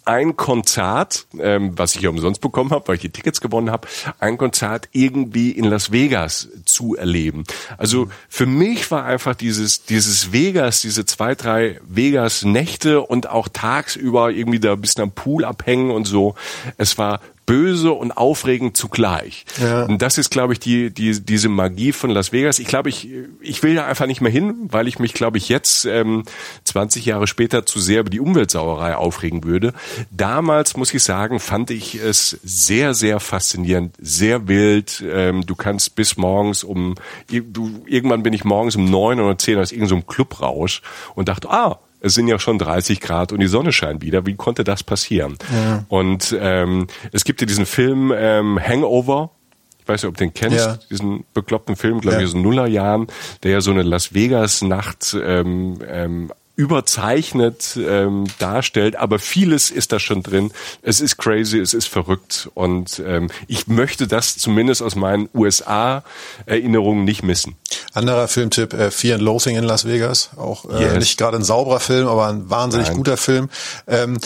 ein 0.05 0.37
Konzert, 0.37 1.27
ähm, 1.39 1.77
was 1.77 1.95
ich 1.95 2.01
ja 2.01 2.09
umsonst 2.09 2.41
bekommen 2.41 2.71
habe, 2.71 2.87
weil 2.87 2.95
ich 2.95 3.01
die 3.01 3.09
Tickets 3.09 3.41
gewonnen 3.41 3.71
habe, 3.71 3.87
ein 4.19 4.37
Konzert 4.37 4.89
irgendwie 4.91 5.51
in 5.51 5.65
Las 5.65 5.91
Vegas 5.91 6.47
zu 6.65 6.95
erleben. 6.95 7.43
Also 7.77 8.09
für 8.29 8.45
mich 8.45 8.89
war 8.91 9.05
einfach 9.05 9.35
dieses 9.35 9.85
dieses 9.85 10.31
Vegas, 10.31 10.81
diese 10.81 11.05
zwei 11.05 11.35
drei 11.35 11.79
Vegas 11.87 12.45
Nächte 12.45 13.01
und 13.01 13.29
auch 13.29 13.47
tagsüber 13.47 14.31
irgendwie 14.31 14.59
da 14.59 14.73
ein 14.73 14.81
bisschen 14.81 15.03
am 15.03 15.11
Pool 15.11 15.43
abhängen 15.43 15.91
und 15.91 16.05
so. 16.05 16.35
Es 16.77 16.97
war 16.97 17.19
böse 17.45 17.91
und 17.91 18.11
aufregend 18.11 18.75
zugleich. 18.75 19.45
Ja. 19.61 19.83
Und 19.83 20.01
das 20.01 20.17
ist, 20.17 20.29
glaube 20.29 20.53
ich, 20.53 20.59
die, 20.59 20.91
die, 20.91 21.21
diese 21.21 21.49
Magie 21.49 21.91
von 21.91 22.09
Las 22.09 22.31
Vegas. 22.31 22.59
Ich 22.59 22.67
glaube, 22.67 22.89
ich, 22.89 23.09
ich 23.39 23.61
will 23.63 23.75
da 23.75 23.85
einfach 23.85 24.07
nicht 24.07 24.21
mehr 24.21 24.31
hin, 24.31 24.55
weil 24.69 24.87
ich 24.87 24.99
mich, 24.99 25.13
glaube 25.13 25.37
ich, 25.37 25.49
jetzt 25.49 25.85
ähm, 25.85 26.23
20 26.63 27.05
Jahre 27.05 27.27
später 27.27 27.65
zu 27.65 27.79
sehr 27.79 28.01
über 28.01 28.09
die 28.09 28.19
Umweltsauerei 28.19 28.95
aufregen 28.95 29.43
würde. 29.43 29.73
Damals, 30.11 30.75
muss 30.75 30.93
ich 30.93 31.03
sagen, 31.03 31.39
fand 31.39 31.69
ich 31.71 31.95
es 31.95 32.39
sehr, 32.43 32.93
sehr 32.93 33.19
faszinierend, 33.19 33.95
sehr 33.99 34.47
wild. 34.47 35.03
Ähm, 35.07 35.45
du 35.45 35.55
kannst 35.55 35.95
bis 35.95 36.17
morgens 36.17 36.63
um, 36.63 36.95
du, 37.29 37.83
irgendwann 37.85 38.23
bin 38.23 38.33
ich 38.33 38.43
morgens 38.43 38.75
um 38.75 38.85
neun 38.85 39.19
oder 39.19 39.37
zehn 39.37 39.59
aus 39.59 39.71
irgendeinem 39.71 40.01
so 40.01 40.05
Clubrausch 40.05 40.81
und 41.13 41.29
dachte, 41.29 41.49
ah, 41.49 41.79
es 42.05 42.13
sind 42.13 42.27
ja 42.27 42.37
schon 42.37 42.59
30 42.59 43.01
Grad 43.01 43.31
und 43.31 43.39
die 43.39 43.47
Sonne 43.47 43.73
scheint 43.73 44.03
wieder. 44.03 44.27
Wie 44.27 44.35
konnte 44.35 44.63
das 44.63 44.83
passieren? 44.83 45.37
Ja. 45.51 45.85
Und 45.89 46.37
ähm, 46.39 46.85
es 47.11 47.23
gibt 47.23 47.41
ja 47.41 47.47
diesen 47.47 47.65
Film 47.65 48.13
ähm, 48.15 48.59
Hangover. 48.59 49.31
Ich 49.79 49.87
weiß 49.87 50.03
nicht, 50.03 50.09
ob 50.09 50.17
du 50.17 50.23
den 50.23 50.33
kennst, 50.33 50.57
ja. 50.57 50.77
diesen 50.89 51.25
bekloppten 51.33 51.75
Film, 51.75 52.01
glaube 52.01 52.17
ich, 52.19 52.25
aus 52.25 52.33
den 52.33 52.43
Nullerjahren, 52.43 53.07
der 53.41 53.51
ja 53.51 53.61
so 53.61 53.71
eine 53.71 53.81
Las 53.81 54.13
Vegas-Nacht 54.13 55.17
ähm, 55.19 55.79
ähm, 55.87 56.31
überzeichnet 56.55 57.77
ähm, 57.77 58.25
darstellt, 58.39 58.95
aber 58.95 59.19
vieles 59.19 59.71
ist 59.71 59.91
da 59.91 59.99
schon 59.99 60.23
drin. 60.23 60.51
Es 60.81 61.01
ist 61.01 61.17
crazy, 61.17 61.59
es 61.59 61.73
ist 61.73 61.87
verrückt 61.87 62.49
und 62.53 63.01
ähm, 63.05 63.29
ich 63.47 63.67
möchte 63.67 64.07
das 64.07 64.37
zumindest 64.37 64.81
aus 64.81 64.95
meinen 64.95 65.29
USA-Erinnerungen 65.33 67.03
nicht 67.03 67.23
missen. 67.23 67.55
Anderer 67.93 68.27
Filmtipp, 68.27 68.73
äh, 68.73 68.91
Fear 68.91 69.15
and 69.15 69.23
Loathing 69.23 69.57
in 69.57 69.63
Las 69.63 69.85
Vegas, 69.85 70.29
auch 70.37 70.65
äh, 70.69 70.83
yes. 70.83 70.93
nicht 70.95 71.17
gerade 71.17 71.37
ein 71.37 71.43
sauberer 71.43 71.79
Film, 71.79 72.07
aber 72.07 72.27
ein 72.27 72.49
wahnsinnig 72.49 72.87
Nein. 72.87 72.97
guter 72.97 73.17
Film. 73.17 73.49
Ähm, 73.87 74.17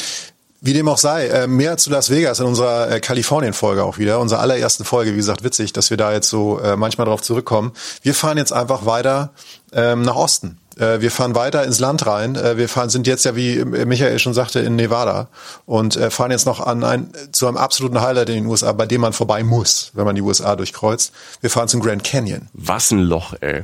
wie 0.62 0.74
dem 0.74 0.90
auch 0.90 0.98
sei, 0.98 1.28
äh, 1.28 1.48
mehr 1.48 1.78
zu 1.78 1.90
Las 1.90 2.10
Vegas 2.10 2.40
in 2.40 2.46
unserer 2.46 2.92
äh, 2.92 3.00
Kalifornien-Folge 3.00 3.84
auch 3.84 3.98
wieder, 3.98 4.20
unserer 4.20 4.42
allerersten 4.42 4.84
Folge, 4.84 5.14
wie 5.14 5.18
gesagt, 5.18 5.44
witzig, 5.44 5.72
dass 5.72 5.90
wir 5.90 5.98
da 5.98 6.12
jetzt 6.12 6.30
so 6.30 6.60
äh, 6.60 6.76
manchmal 6.76 7.08
drauf 7.08 7.22
zurückkommen. 7.22 7.72
Wir 8.02 8.14
fahren 8.14 8.38
jetzt 8.38 8.52
einfach 8.52 8.86
weiter 8.86 9.32
ähm, 9.72 10.02
nach 10.02 10.16
Osten 10.16 10.58
Äh, 10.80 11.02
wir 11.02 11.12
fahren 11.12 11.36
weiter 11.36 11.64
ins 11.64 11.80
Land 11.80 12.06
rein. 12.06 12.36
Äh, 12.36 12.58
wir 12.58 12.70
fahren, 12.70 12.90
sind 12.90 13.06
jetzt 13.06 13.26
ja, 13.26 13.36
wie 13.36 13.64
Michael 13.66 14.18
schon 14.20 14.34
sagte, 14.34 14.60
in 14.60 14.76
Nevada 14.76 15.28
und 15.66 15.96
äh, 15.96 16.10
fahren 16.10 16.32
jetzt 16.32 16.46
noch 16.46 16.60
an 16.60 16.84
ein, 16.84 17.12
zu 17.32 17.48
einem 17.48 17.58
absoluten 17.58 18.02
Highlight 18.02 18.30
in 18.30 18.36
den 18.36 18.46
USA, 18.46 18.72
bei 18.72 18.86
dem 18.86 19.02
man 19.02 19.14
vorbei 19.14 19.44
muss, 19.44 19.92
wenn 19.94 20.06
man 20.06 20.16
die 20.16 20.22
USA 20.22 20.56
durchkreuzt. 20.56 21.12
Wir 21.42 21.50
fahren 21.50 21.68
zum 21.68 21.82
Grand 21.82 22.04
Canyon. 22.04 22.48
Was 22.54 22.92
ein 22.92 23.00
Loch, 23.00 23.34
ey. 23.42 23.64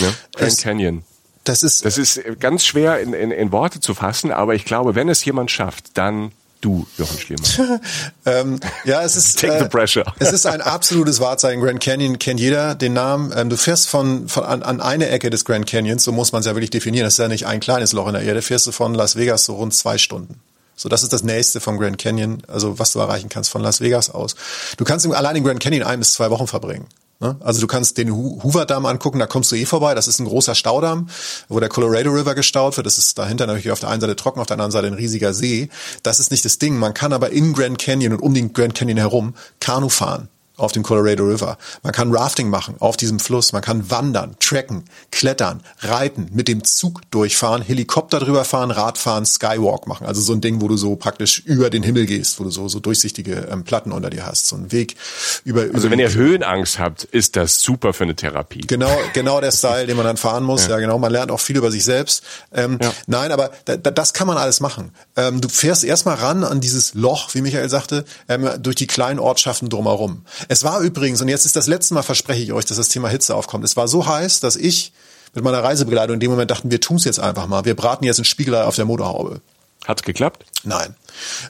Ne? 0.00 0.14
Grand 0.34 0.52
es, 0.52 0.60
Canyon. 0.60 1.02
Das 1.44 1.62
ist, 1.62 1.84
das 1.84 1.96
ist 1.96 2.20
ganz 2.40 2.64
schwer 2.64 3.00
in, 3.00 3.14
in, 3.14 3.30
in 3.30 3.52
Worte 3.52 3.80
zu 3.80 3.94
fassen, 3.94 4.30
aber 4.30 4.54
ich 4.54 4.64
glaube, 4.64 4.94
wenn 4.94 5.08
es 5.08 5.24
jemand 5.24 5.50
schafft, 5.50 5.96
dann 5.96 6.32
du, 6.60 6.86
Jochen 6.96 7.18
Schliemann? 7.18 7.80
ähm, 8.26 8.60
ja, 8.84 9.02
es 9.02 9.16
ist, 9.16 9.38
Take 9.38 9.58
the 9.58 9.68
pressure. 9.68 10.06
Äh, 10.18 10.24
es 10.24 10.32
ist 10.32 10.46
ein 10.46 10.60
absolutes 10.60 11.20
Wahrzeichen. 11.20 11.60
Grand 11.60 11.80
Canyon 11.80 12.18
kennt 12.18 12.40
jeder 12.40 12.74
den 12.74 12.92
Namen. 12.92 13.32
Ähm, 13.34 13.50
du 13.50 13.56
fährst 13.56 13.88
von, 13.88 14.28
von 14.28 14.44
an, 14.44 14.62
an 14.62 14.80
eine 14.80 15.08
Ecke 15.08 15.30
des 15.30 15.44
Grand 15.44 15.66
Canyons, 15.66 16.04
so 16.04 16.12
muss 16.12 16.32
man 16.32 16.40
es 16.40 16.46
ja 16.46 16.54
wirklich 16.54 16.70
definieren. 16.70 17.04
Das 17.04 17.14
ist 17.14 17.18
ja 17.18 17.28
nicht 17.28 17.46
ein 17.46 17.60
kleines 17.60 17.92
Loch 17.92 18.06
in 18.08 18.14
der 18.14 18.22
Erde. 18.22 18.42
Fährst 18.42 18.66
du 18.66 18.72
von 18.72 18.94
Las 18.94 19.16
Vegas 19.16 19.44
so 19.44 19.54
rund 19.54 19.74
zwei 19.74 19.98
Stunden. 19.98 20.40
So, 20.76 20.88
das 20.88 21.02
ist 21.02 21.12
das 21.12 21.24
nächste 21.24 21.60
vom 21.60 21.76
Grand 21.76 21.98
Canyon, 21.98 22.42
also 22.46 22.78
was 22.78 22.92
du 22.92 23.00
erreichen 23.00 23.28
kannst 23.28 23.50
von 23.50 23.62
Las 23.62 23.80
Vegas 23.80 24.10
aus. 24.10 24.36
Du 24.76 24.84
kannst 24.84 25.04
allein 25.06 25.34
im 25.34 25.42
Grand 25.42 25.60
Canyon 25.60 25.82
ein 25.82 25.98
bis 25.98 26.12
zwei 26.12 26.30
Wochen 26.30 26.46
verbringen. 26.46 26.86
Ne? 27.20 27.36
Also 27.40 27.60
du 27.60 27.66
kannst 27.66 27.98
den 27.98 28.12
Hoover-Damm 28.12 28.86
angucken, 28.86 29.18
da 29.18 29.26
kommst 29.26 29.50
du 29.50 29.56
eh 29.56 29.66
vorbei. 29.66 29.94
Das 29.94 30.06
ist 30.06 30.20
ein 30.20 30.26
großer 30.26 30.54
Staudamm, 30.54 31.08
wo 31.48 31.58
der 31.58 31.68
Colorado 31.68 32.10
River 32.10 32.34
gestaut 32.34 32.76
wird. 32.76 32.86
Das 32.86 32.98
ist 32.98 33.18
dahinter 33.18 33.46
natürlich 33.46 33.72
auf 33.72 33.80
der 33.80 33.88
einen 33.88 34.00
Seite 34.00 34.16
trocken, 34.16 34.40
auf 34.40 34.46
der 34.46 34.54
anderen 34.54 34.70
Seite 34.70 34.86
ein 34.86 34.94
riesiger 34.94 35.34
See. 35.34 35.68
Das 36.02 36.20
ist 36.20 36.30
nicht 36.30 36.44
das 36.44 36.58
Ding. 36.58 36.78
Man 36.78 36.94
kann 36.94 37.12
aber 37.12 37.30
in 37.30 37.52
Grand 37.52 37.78
Canyon 37.78 38.12
und 38.14 38.20
um 38.20 38.34
den 38.34 38.52
Grand 38.52 38.74
Canyon 38.74 38.98
herum 38.98 39.34
Kanu 39.60 39.88
fahren 39.88 40.28
auf 40.58 40.72
dem 40.72 40.82
Colorado 40.82 41.24
River. 41.24 41.56
Man 41.82 41.92
kann 41.92 42.14
Rafting 42.14 42.50
machen 42.50 42.74
auf 42.80 42.96
diesem 42.96 43.20
Fluss. 43.20 43.52
Man 43.52 43.62
kann 43.62 43.90
wandern, 43.90 44.36
trekken, 44.40 44.84
klettern, 45.10 45.62
reiten, 45.80 46.28
mit 46.32 46.48
dem 46.48 46.64
Zug 46.64 47.02
durchfahren, 47.10 47.62
Helikopter 47.62 48.18
drüber 48.18 48.44
fahren, 48.44 48.70
Radfahren, 48.70 49.24
Skywalk 49.24 49.86
machen. 49.86 50.06
Also 50.06 50.20
so 50.20 50.32
ein 50.32 50.40
Ding, 50.40 50.60
wo 50.60 50.68
du 50.68 50.76
so 50.76 50.96
praktisch 50.96 51.38
über 51.38 51.70
den 51.70 51.82
Himmel 51.82 52.06
gehst, 52.06 52.38
wo 52.40 52.44
du 52.44 52.50
so, 52.50 52.68
so 52.68 52.80
durchsichtige 52.80 53.48
ähm, 53.50 53.64
Platten 53.64 53.92
unter 53.92 54.10
dir 54.10 54.26
hast. 54.26 54.48
So 54.48 54.56
ein 54.56 54.72
Weg 54.72 54.96
über, 55.44 55.62
Also 55.62 55.86
über 55.86 55.90
wenn 55.90 55.98
ihr 55.98 56.12
Höhenangst 56.12 56.78
habt, 56.78 57.04
ist 57.04 57.36
das 57.36 57.60
super 57.62 57.92
für 57.92 58.04
eine 58.04 58.16
Therapie. 58.16 58.60
Genau, 58.60 58.90
genau 59.14 59.40
der 59.40 59.52
Style, 59.52 59.86
den 59.86 59.96
man 59.96 60.06
dann 60.06 60.16
fahren 60.16 60.44
muss. 60.44 60.64
Ja, 60.64 60.72
ja 60.72 60.78
genau. 60.80 60.98
Man 60.98 61.12
lernt 61.12 61.30
auch 61.30 61.40
viel 61.40 61.56
über 61.56 61.70
sich 61.70 61.84
selbst. 61.84 62.22
Ähm, 62.52 62.78
ja. 62.82 62.92
Nein, 63.06 63.32
aber 63.32 63.50
da, 63.64 63.76
das 63.76 64.12
kann 64.12 64.26
man 64.26 64.36
alles 64.36 64.60
machen. 64.60 64.90
Ähm, 65.16 65.40
du 65.40 65.48
fährst 65.48 65.84
erstmal 65.84 66.16
ran 66.16 66.42
an 66.44 66.60
dieses 66.60 66.94
Loch, 66.94 67.34
wie 67.34 67.42
Michael 67.42 67.68
sagte, 67.68 68.04
ähm, 68.28 68.48
durch 68.60 68.76
die 68.76 68.86
kleinen 68.86 69.20
Ortschaften 69.20 69.68
drumherum. 69.68 70.24
Es 70.48 70.64
war 70.64 70.80
übrigens, 70.80 71.20
und 71.20 71.28
jetzt 71.28 71.44
ist 71.44 71.56
das 71.56 71.66
letzte 71.66 71.92
Mal, 71.92 72.02
verspreche 72.02 72.42
ich 72.42 72.52
euch, 72.52 72.64
dass 72.64 72.78
das 72.78 72.88
Thema 72.88 73.08
Hitze 73.08 73.34
aufkommt. 73.34 73.64
Es 73.64 73.76
war 73.76 73.86
so 73.86 74.06
heiß, 74.06 74.40
dass 74.40 74.56
ich 74.56 74.92
mit 75.34 75.44
meiner 75.44 75.62
Reisebegleitung 75.62 76.14
in 76.14 76.20
dem 76.20 76.30
Moment 76.30 76.50
dachten, 76.50 76.70
wir 76.70 76.80
tun 76.80 76.96
es 76.96 77.04
jetzt 77.04 77.20
einfach 77.20 77.46
mal. 77.46 77.66
Wir 77.66 77.76
braten 77.76 78.04
jetzt 78.04 78.18
ein 78.18 78.24
Spiegelei 78.24 78.64
auf 78.64 78.74
der 78.74 78.86
Motorhaube. 78.86 79.42
Hat's 79.86 80.02
geklappt? 80.02 80.44
Nein. 80.64 80.94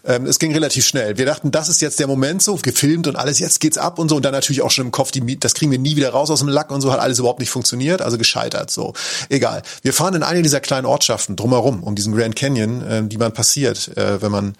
Ähm, 0.04 0.26
es 0.26 0.38
ging 0.38 0.52
relativ 0.52 0.86
schnell. 0.86 1.18
Wir 1.18 1.26
dachten, 1.26 1.50
das 1.50 1.68
ist 1.68 1.80
jetzt 1.80 1.98
der 1.98 2.06
Moment 2.06 2.42
so, 2.42 2.54
gefilmt 2.56 3.06
und 3.08 3.16
alles, 3.16 3.38
jetzt 3.38 3.60
geht's 3.60 3.78
ab 3.78 3.98
und 3.98 4.08
so. 4.08 4.16
Und 4.16 4.24
dann 4.24 4.32
natürlich 4.32 4.62
auch 4.62 4.70
schon 4.70 4.86
im 4.86 4.92
Kopf, 4.92 5.10
die, 5.10 5.40
das 5.40 5.54
kriegen 5.54 5.72
wir 5.72 5.78
nie 5.78 5.96
wieder 5.96 6.10
raus 6.10 6.30
aus 6.30 6.40
dem 6.40 6.48
Lack 6.48 6.70
und 6.70 6.80
so, 6.80 6.92
hat 6.92 7.00
alles 7.00 7.18
überhaupt 7.18 7.40
nicht 7.40 7.50
funktioniert, 7.50 8.00
also 8.02 8.18
gescheitert, 8.18 8.70
so. 8.70 8.94
Egal. 9.28 9.62
Wir 9.82 9.92
fahren 9.92 10.14
in 10.14 10.22
eine 10.22 10.42
dieser 10.42 10.60
kleinen 10.60 10.86
Ortschaften 10.86 11.36
drumherum, 11.36 11.82
um 11.82 11.94
diesen 11.94 12.14
Grand 12.14 12.36
Canyon, 12.36 12.82
äh, 12.82 13.02
die 13.04 13.16
man 13.16 13.32
passiert, 13.32 13.96
äh, 13.96 14.22
wenn 14.22 14.30
man 14.30 14.54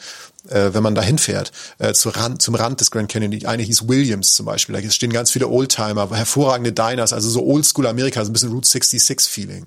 äh, 0.49 0.73
wenn 0.73 0.83
man 0.83 0.95
da 0.95 1.03
hinfährt, 1.03 1.53
äh, 1.79 1.93
zu 1.93 2.09
Rand, 2.09 2.41
zum 2.41 2.55
Rand 2.55 2.81
des 2.81 2.91
Grand 2.91 3.11
Canyon. 3.11 3.31
Die 3.31 3.47
eine 3.47 3.63
hieß 3.63 3.89
Williams 3.89 4.35
zum 4.35 4.47
Beispiel. 4.47 4.81
Da 4.81 4.91
stehen 4.91 5.13
ganz 5.13 5.31
viele 5.31 5.49
Oldtimer, 5.49 6.11
hervorragende 6.11 6.73
Diners, 6.73 7.13
also 7.13 7.29
so 7.29 7.45
Oldschool 7.45 7.87
Amerika, 7.87 8.25
so 8.25 8.31
ein 8.31 8.33
bisschen 8.33 8.51
Route 8.51 8.69
66 8.69 9.31
Feeling. 9.31 9.67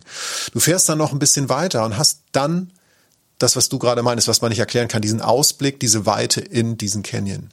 Du 0.54 0.60
fährst 0.60 0.90
dann 0.90 0.98
noch 0.98 1.12
ein 1.12 1.20
bisschen 1.20 1.50
weiter 1.50 1.86
und 1.86 1.98
hast 1.98 2.22
dann 2.32 2.72
das, 3.42 3.56
was 3.56 3.70
du 3.70 3.80
gerade 3.80 4.04
meinst, 4.04 4.28
was 4.28 4.42
man 4.42 4.50
nicht 4.50 4.60
erklären 4.60 4.88
kann, 4.88 5.02
diesen 5.02 5.22
Ausblick, 5.22 5.80
diese 5.80 6.06
Weite 6.06 6.42
in 6.42 6.78
diesen 6.78 7.04
Canyon. 7.04 7.50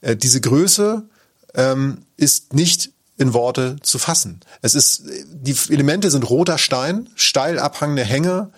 Äh, 0.00 0.16
diese 0.16 0.40
Größe 0.40 1.02
ähm, 1.54 2.02
ist 2.16 2.54
nicht 2.54 2.90
in 3.18 3.32
Worte 3.32 3.76
zu 3.82 3.98
fassen. 3.98 4.40
Es 4.60 4.74
ist, 4.74 5.04
die 5.32 5.56
Elemente 5.70 6.10
sind 6.10 6.28
roter 6.28 6.58
Stein, 6.58 7.08
steil 7.14 7.58
abhangende 7.58 8.04
Hänge, 8.04 8.50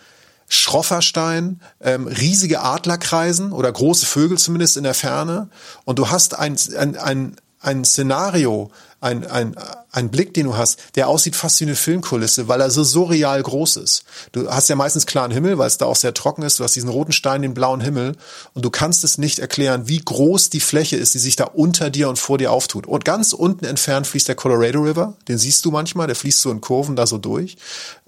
schroffer 0.49 1.03
Stein, 1.03 1.61
ähm, 1.81 2.07
riesige 2.07 2.61
Adlerkreisen 2.61 3.53
oder 3.53 3.71
große 3.71 4.07
Vögel 4.07 4.39
zumindest 4.39 4.77
in 4.77 4.85
der 4.85 4.95
Ferne. 4.95 5.49
Und 5.85 5.99
du 5.99 6.11
hast 6.11 6.39
ein, 6.39 6.57
ein, 6.77 6.97
ein, 6.97 7.37
ein 7.61 7.85
Szenario, 7.85 8.71
ein, 9.01 9.27
ein, 9.27 9.55
ein 9.93 10.11
Blick, 10.11 10.35
den 10.35 10.47
du 10.47 10.57
hast, 10.57 10.97
der 10.97 11.09
aussieht 11.09 11.37
fast 11.37 11.61
wie 11.61 11.65
eine 11.65 11.77
Filmkulisse, 11.77 12.49
weil 12.49 12.61
er 12.61 12.71
so 12.71 12.83
surreal 12.83 13.43
groß 13.43 13.77
ist. 13.77 14.05
Du 14.33 14.51
hast 14.51 14.69
ja 14.69 14.77
meistens 14.77 15.07
klaren 15.07 15.31
Himmel, 15.31 15.57
weil 15.59 15.69
es 15.69 15.79
da 15.79 15.87
auch 15.87 15.97
sehr 15.97 16.15
trocken 16.15 16.43
ist. 16.43 16.59
Du 16.59 16.65
hast 16.65 16.75
diesen 16.75 16.89
roten 16.89 17.13
Stein, 17.13 17.43
den 17.43 17.55
blauen 17.55 17.81
Himmel 17.81 18.17
und 18.55 18.65
du 18.65 18.71
kannst 18.71 19.05
es 19.05 19.19
nicht 19.19 19.39
erklären, 19.39 19.89
wie 19.89 20.01
groß 20.01 20.51
die 20.51 20.61
Fläche 20.61 20.97
ist, 20.97 21.15
die 21.15 21.19
sich 21.19 21.37
da 21.37 21.45
unter 21.45 21.91
dir 21.91 22.09
und 22.09 22.19
vor 22.19 22.39
dir 22.39 22.53
auftut. 22.53 22.87
Und 22.87 23.05
ganz 23.05 23.33
unten 23.33 23.65
entfernt 23.65 24.07
fließt 24.07 24.29
der 24.29 24.35
Colorado 24.35 24.81
River, 24.81 25.15
den 25.29 25.39
siehst 25.39 25.65
du 25.65 25.71
manchmal, 25.71 26.09
der 26.09 26.17
fließt 26.17 26.41
so 26.41 26.51
in 26.51 26.61
Kurven 26.61 26.97
da 26.97 27.07
so 27.07 27.19
durch. 27.19 27.57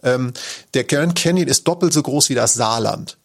Ähm, 0.02 0.32
der 0.74 0.84
Grand 0.84 1.14
Canyon 1.14 1.48
ist 1.48 1.68
doppelt 1.68 1.92
so 1.92 2.02
groß 2.02 2.30
wie 2.30 2.34
das 2.34 2.54
Saarland. 2.54 3.16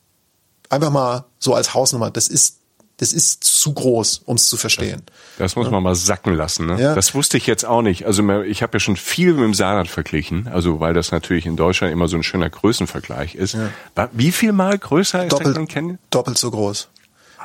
Einfach 0.69 0.91
mal 0.91 1.25
so 1.39 1.53
als 1.53 1.73
Hausnummer. 1.73 2.11
Das 2.11 2.27
ist 2.27 2.57
das 2.97 3.11
ist 3.11 3.43
zu 3.43 3.73
groß, 3.73 4.21
um 4.25 4.37
es 4.37 4.47
zu 4.47 4.57
verstehen. 4.57 5.01
Das, 5.05 5.51
das 5.51 5.55
muss 5.55 5.65
ja. 5.65 5.71
man 5.71 5.83
mal 5.83 5.95
sacken 5.95 6.33
lassen. 6.33 6.67
Ne? 6.67 6.81
Ja. 6.81 6.95
Das 6.95 7.13
wusste 7.13 7.37
ich 7.37 7.45
jetzt 7.45 7.65
auch 7.65 7.81
nicht. 7.81 8.05
Also 8.05 8.27
ich 8.43 8.63
habe 8.63 8.73
ja 8.73 8.79
schon 8.79 8.95
viel 8.95 9.33
mit 9.33 9.43
dem 9.43 9.53
Saarland 9.53 9.89
verglichen, 9.89 10.47
also 10.47 10.79
weil 10.79 10.93
das 10.93 11.11
natürlich 11.11 11.45
in 11.45 11.57
Deutschland 11.57 11.91
immer 11.91 12.07
so 12.07 12.15
ein 12.15 12.23
schöner 12.23 12.49
Größenvergleich 12.49 13.35
ist. 13.35 13.55
Ja. 13.55 14.09
Wie 14.13 14.31
viel 14.31 14.53
mal 14.53 14.77
größer 14.77 15.25
ist 15.25 15.33
doppelt, 15.33 15.57
der 15.75 15.97
Doppelt 16.09 16.37
so 16.37 16.51
groß. 16.51 16.89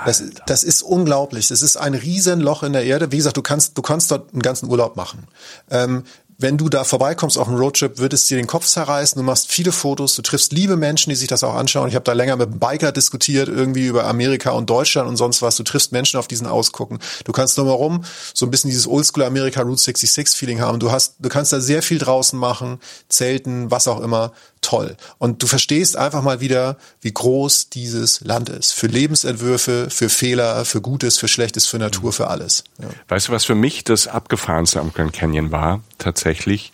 Das, 0.07 0.23
das 0.47 0.63
ist 0.63 0.83
unglaublich. 0.83 1.49
Das 1.49 1.63
ist 1.63 1.77
ein 1.77 1.95
Riesenloch 1.95 2.63
in 2.63 2.73
der 2.73 2.85
Erde. 2.85 3.13
Wie 3.13 3.19
gesagt, 3.19 3.37
du 3.37 3.43
kannst, 3.43 3.77
du 3.77 3.83
kannst 3.83 4.11
dort 4.11 4.33
einen 4.33 4.41
ganzen 4.41 4.71
Urlaub 4.71 4.97
machen. 4.97 5.25
Ähm, 5.71 6.05
wenn 6.41 6.57
du 6.57 6.71
da 6.71 6.85
vorbeikommst 6.85 7.37
auf 7.37 7.49
einem 7.49 7.59
Roadtrip, 7.59 7.99
wird 7.99 8.15
es 8.15 8.25
dir 8.25 8.39
den 8.39 8.47
Kopf 8.47 8.67
zerreißen. 8.67 9.21
Du 9.21 9.25
machst 9.25 9.51
viele 9.53 9.73
Fotos, 9.73 10.15
du 10.15 10.23
triffst 10.23 10.53
liebe 10.53 10.77
Menschen, 10.77 11.11
die 11.11 11.17
sich 11.17 11.29
das 11.29 11.45
auch 11.45 11.55
anschauen. 11.55 11.89
Ich 11.89 11.95
habe 11.95 12.05
da 12.05 12.15
länger 12.15 12.37
mit 12.37 12.49
einem 12.49 12.59
Biker 12.59 12.93
diskutiert, 12.93 13.49
irgendwie 13.49 13.87
über 13.87 14.07
Amerika 14.07 14.53
und 14.53 14.71
Deutschland 14.71 15.07
und 15.07 15.17
sonst 15.17 15.43
was. 15.43 15.57
Du 15.57 15.65
triffst 15.65 15.93
Menschen 15.93 16.19
auf 16.19 16.29
diesen 16.29 16.47
Ausgucken. 16.47 16.99
Du 17.25 17.33
kannst 17.33 17.59
drumherum 17.59 18.05
so 18.33 18.47
ein 18.47 18.51
bisschen 18.51 18.71
dieses 18.71 18.87
Oldschool 18.87 19.25
Amerika 19.25 19.61
Route 19.61 19.83
66 19.83 20.39
Feeling 20.39 20.61
haben. 20.61 20.81
Du 20.81 20.91
hast, 20.91 21.17
du 21.19 21.29
kannst 21.29 21.53
da 21.53 21.61
sehr 21.61 21.83
viel 21.83 21.99
draußen 21.99 22.39
machen, 22.39 22.81
zelten, 23.09 23.71
was 23.71 23.87
auch 23.87 24.01
immer. 24.01 24.33
Toll. 24.63 24.97
Und 25.17 25.43
du 25.43 25.47
verstehst 25.47 25.97
einfach 25.97 26.23
mal 26.23 26.41
wieder, 26.41 26.77
wie 27.01 27.13
groß 27.13 27.71
dieses 27.71 28.21
Land 28.21 28.51
ist. 28.51 28.73
Für 28.73 28.89
Lebensentwürfe, 28.89 29.89
für 29.89 30.11
Fehler, 30.11 30.67
für 30.67 30.83
Gutes, 30.83 31.17
für 31.17 31.29
Schlechtes, 31.29 31.67
für 31.67 31.79
Natur, 31.79 32.13
für 32.13 32.29
alles. 32.29 32.65
Ja. 32.79 32.89
Weißt 33.09 33.29
du, 33.29 33.33
was 33.33 33.47
für 33.47 33.55
mich 33.55 33.85
das 33.85 34.07
abgefahrenste 34.07 34.79
am 34.79 34.93
Grand 34.93 35.15
Canyon 35.15 35.51
war? 35.51 35.81
Tatsächlich 35.97 36.30
tatsächlich 36.31 36.73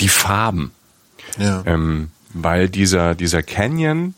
die 0.00 0.08
Farben. 0.08 0.72
Ja. 1.38 1.62
Ähm, 1.66 2.10
weil 2.34 2.68
dieser, 2.68 3.14
dieser 3.14 3.42
Canyon, 3.42 4.14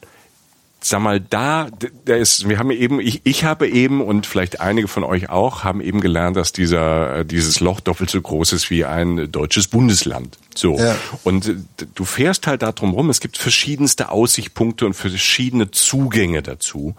sag 0.81 1.01
mal, 1.01 1.21
da, 1.21 1.69
der 2.07 2.19
ist, 2.19 2.49
wir 2.49 2.59
haben 2.59 2.71
eben, 2.71 3.01
ich, 3.01 3.21
ich 3.25 3.45
habe 3.45 3.69
eben 3.69 4.01
und 4.01 4.27
vielleicht 4.27 4.61
einige 4.61 4.89
von 4.89 5.05
euch 5.05 5.29
auch, 5.29 5.65
haben 5.65 5.81
eben 5.81 6.01
gelernt, 6.01 6.37
dass 6.37 6.53
dieser, 6.53 7.25
dieses 7.25 7.61
Loch 7.61 7.81
doppelt 7.81 8.11
so 8.11 8.21
groß 8.21 8.53
ist 8.53 8.71
wie 8.71 8.85
ein 8.85 9.31
deutsches 9.31 9.69
Bundesland. 9.69 10.39
So. 10.55 10.79
Ja. 10.79 10.97
Und 11.25 11.49
äh, 11.49 11.57
du 11.95 12.05
fährst 12.05 12.47
halt 12.47 12.63
da 12.63 12.73
drum 12.73 12.93
rum. 12.93 13.11
Es 13.11 13.21
gibt 13.21 13.37
verschiedenste 13.37 14.11
Aussichtspunkte 14.11 14.87
und 14.87 14.95
verschiedene 14.95 15.71
Zugänge 15.71 16.43
dazu. 16.43 16.95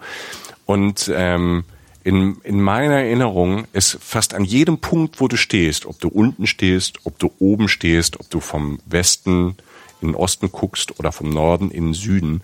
Und 0.66 1.10
ähm, 1.14 1.64
in, 2.04 2.38
in 2.42 2.60
meiner 2.60 2.96
Erinnerung 2.96 3.66
ist 3.72 3.98
fast 4.00 4.34
an 4.34 4.44
jedem 4.44 4.78
Punkt, 4.78 5.20
wo 5.20 5.28
du 5.28 5.36
stehst, 5.36 5.86
ob 5.86 6.00
du 6.00 6.08
unten 6.08 6.46
stehst, 6.46 6.98
ob 7.04 7.18
du 7.18 7.30
oben 7.38 7.68
stehst, 7.68 8.18
ob 8.18 8.28
du 8.30 8.40
vom 8.40 8.80
Westen 8.86 9.56
in 10.00 10.08
den 10.08 10.14
Osten 10.14 10.50
guckst 10.50 10.98
oder 10.98 11.12
vom 11.12 11.30
Norden 11.30 11.70
in 11.70 11.88
den 11.88 11.94
Süden, 11.94 12.42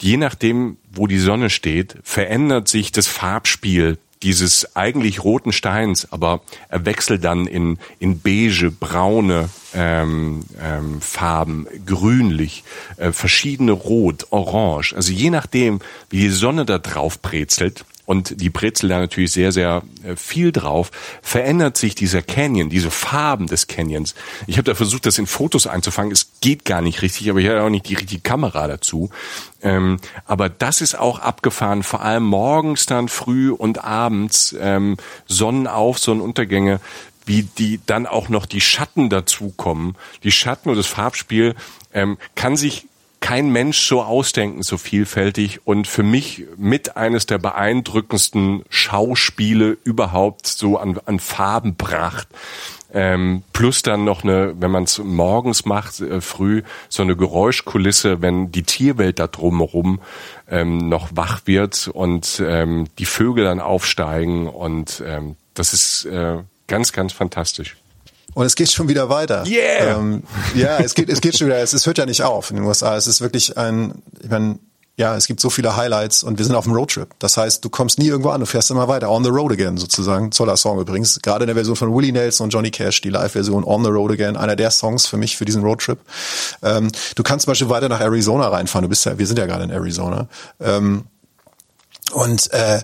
je 0.00 0.16
nachdem, 0.18 0.76
wo 0.92 1.06
die 1.06 1.18
Sonne 1.18 1.48
steht, 1.48 1.96
verändert 2.02 2.68
sich 2.68 2.92
das 2.92 3.06
Farbspiel 3.06 3.98
dieses 4.22 4.74
eigentlich 4.74 5.22
roten 5.22 5.52
Steins, 5.52 6.10
aber 6.10 6.40
er 6.68 6.86
wechselt 6.86 7.24
dann 7.24 7.46
in, 7.46 7.78
in 7.98 8.20
beige, 8.20 8.70
braune 8.70 9.50
ähm, 9.74 10.44
ähm, 10.60 11.00
Farben, 11.00 11.66
grünlich, 11.84 12.64
äh, 12.96 13.12
verschiedene 13.12 13.72
Rot, 13.72 14.26
Orange. 14.30 14.94
Also 14.94 15.12
je 15.12 15.30
nachdem, 15.30 15.80
wie 16.08 16.20
die 16.20 16.30
Sonne 16.30 16.64
da 16.64 16.78
drauf 16.78 17.20
brezelt, 17.20 17.84
und 18.06 18.40
die 18.40 18.50
Brezel 18.50 18.88
da 18.88 18.98
natürlich 18.98 19.32
sehr, 19.32 19.52
sehr 19.52 19.82
äh, 20.02 20.16
viel 20.16 20.52
drauf, 20.52 20.90
verändert 21.22 21.76
sich 21.76 21.94
dieser 21.94 22.22
Canyon, 22.22 22.68
diese 22.68 22.90
Farben 22.90 23.46
des 23.46 23.66
Canyons. 23.66 24.14
Ich 24.46 24.56
habe 24.56 24.64
da 24.64 24.74
versucht, 24.74 25.06
das 25.06 25.18
in 25.18 25.26
Fotos 25.26 25.66
einzufangen. 25.66 26.12
Es 26.12 26.32
geht 26.40 26.64
gar 26.64 26.82
nicht 26.82 27.02
richtig, 27.02 27.30
aber 27.30 27.40
ich 27.40 27.48
hatte 27.48 27.62
auch 27.62 27.70
nicht 27.70 27.88
die 27.88 27.94
richtige 27.94 28.20
Kamera 28.20 28.66
dazu. 28.68 29.10
Ähm, 29.62 29.98
aber 30.26 30.48
das 30.48 30.80
ist 30.80 30.98
auch 30.98 31.18
abgefahren, 31.18 31.82
vor 31.82 32.02
allem 32.02 32.24
morgens 32.24 32.86
dann 32.86 33.08
früh 33.08 33.50
und 33.50 33.84
abends 33.84 34.54
ähm, 34.58 34.96
Sonnenauf, 35.26 35.98
Sonnenuntergänge, 35.98 36.80
wie 37.26 37.42
die 37.42 37.80
dann 37.86 38.06
auch 38.06 38.28
noch 38.28 38.44
die 38.44 38.60
Schatten 38.60 39.08
dazukommen. 39.08 39.96
Die 40.22 40.32
Schatten 40.32 40.68
und 40.68 40.76
das 40.76 40.86
Farbspiel 40.86 41.54
ähm, 41.94 42.18
kann 42.34 42.56
sich 42.56 42.86
kein 43.24 43.48
Mensch 43.48 43.78
so 43.78 44.02
ausdenken, 44.02 44.62
so 44.62 44.76
vielfältig 44.76 45.66
und 45.66 45.86
für 45.86 46.02
mich 46.02 46.44
mit 46.58 46.98
eines 46.98 47.24
der 47.24 47.38
beeindruckendsten 47.38 48.64
Schauspiele 48.68 49.78
überhaupt 49.82 50.46
so 50.46 50.76
an, 50.76 51.00
an 51.06 51.18
Farbenpracht. 51.20 52.28
Ähm, 52.92 53.42
plus 53.54 53.80
dann 53.80 54.04
noch 54.04 54.24
eine, 54.24 54.54
wenn 54.60 54.70
man 54.70 54.84
es 54.84 54.98
morgens 54.98 55.64
macht, 55.64 56.02
äh, 56.02 56.20
früh, 56.20 56.64
so 56.90 57.02
eine 57.02 57.16
Geräuschkulisse, 57.16 58.20
wenn 58.20 58.52
die 58.52 58.62
Tierwelt 58.62 59.18
da 59.18 59.26
drumherum 59.26 60.00
ähm, 60.46 60.90
noch 60.90 61.08
wach 61.14 61.40
wird 61.46 61.88
und 61.88 62.42
ähm, 62.46 62.88
die 62.98 63.06
Vögel 63.06 63.44
dann 63.44 63.58
aufsteigen 63.58 64.48
und 64.48 65.02
ähm, 65.04 65.36
das 65.54 65.72
ist 65.72 66.04
äh, 66.04 66.40
ganz, 66.66 66.92
ganz 66.92 67.14
fantastisch. 67.14 67.74
Und 68.32 68.46
es 68.46 68.54
geht 68.54 68.70
schon 68.70 68.88
wieder 68.88 69.08
weiter. 69.08 69.44
Yeah! 69.46 69.98
Ähm, 69.98 70.22
ja, 70.54 70.78
es 70.78 70.94
geht, 70.94 71.08
es 71.08 71.20
geht 71.20 71.38
schon 71.38 71.46
wieder, 71.46 71.58
es, 71.58 71.72
es 71.72 71.86
hört 71.86 71.98
ja 71.98 72.06
nicht 72.06 72.22
auf 72.22 72.50
in 72.50 72.56
den 72.56 72.64
USA. 72.64 72.96
Es 72.96 73.06
ist 73.06 73.20
wirklich 73.20 73.56
ein, 73.56 74.02
ich 74.22 74.30
meine, 74.30 74.58
ja, 74.96 75.16
es 75.16 75.26
gibt 75.26 75.40
so 75.40 75.50
viele 75.50 75.76
Highlights 75.76 76.22
und 76.22 76.38
wir 76.38 76.44
sind 76.44 76.54
auf 76.54 76.64
dem 76.64 76.72
Roadtrip. 76.72 77.08
Das 77.18 77.36
heißt, 77.36 77.64
du 77.64 77.68
kommst 77.68 77.98
nie 77.98 78.06
irgendwo 78.06 78.30
an, 78.30 78.40
du 78.40 78.46
fährst 78.46 78.70
immer 78.70 78.86
weiter. 78.86 79.10
On 79.10 79.24
the 79.24 79.30
Road 79.30 79.52
Again 79.52 79.76
sozusagen. 79.76 80.30
Toller 80.30 80.56
Song 80.56 80.78
übrigens. 80.78 81.20
Gerade 81.20 81.44
in 81.44 81.46
der 81.48 81.56
Version 81.56 81.74
von 81.74 81.92
Willie 81.92 82.12
Nelson 82.12 82.44
und 82.44 82.50
Johnny 82.50 82.70
Cash, 82.70 83.00
die 83.00 83.10
Live-Version 83.10 83.64
On 83.64 83.82
the 83.82 83.90
Road 83.90 84.12
Again, 84.12 84.36
einer 84.36 84.54
der 84.54 84.70
Songs 84.70 85.06
für 85.06 85.16
mich 85.16 85.36
für 85.36 85.44
diesen 85.44 85.64
Roadtrip. 85.64 85.98
Ähm, 86.62 86.92
du 87.16 87.22
kannst 87.24 87.44
zum 87.44 87.50
Beispiel 87.50 87.68
weiter 87.70 87.88
nach 87.88 88.00
Arizona 88.00 88.48
reinfahren. 88.48 88.84
Du 88.84 88.88
bist 88.88 89.04
ja, 89.04 89.18
wir 89.18 89.26
sind 89.26 89.38
ja 89.38 89.46
gerade 89.46 89.64
in 89.64 89.70
Arizona. 89.70 90.28
Ähm, 90.60 91.06
und, 92.12 92.50
äh, 92.52 92.82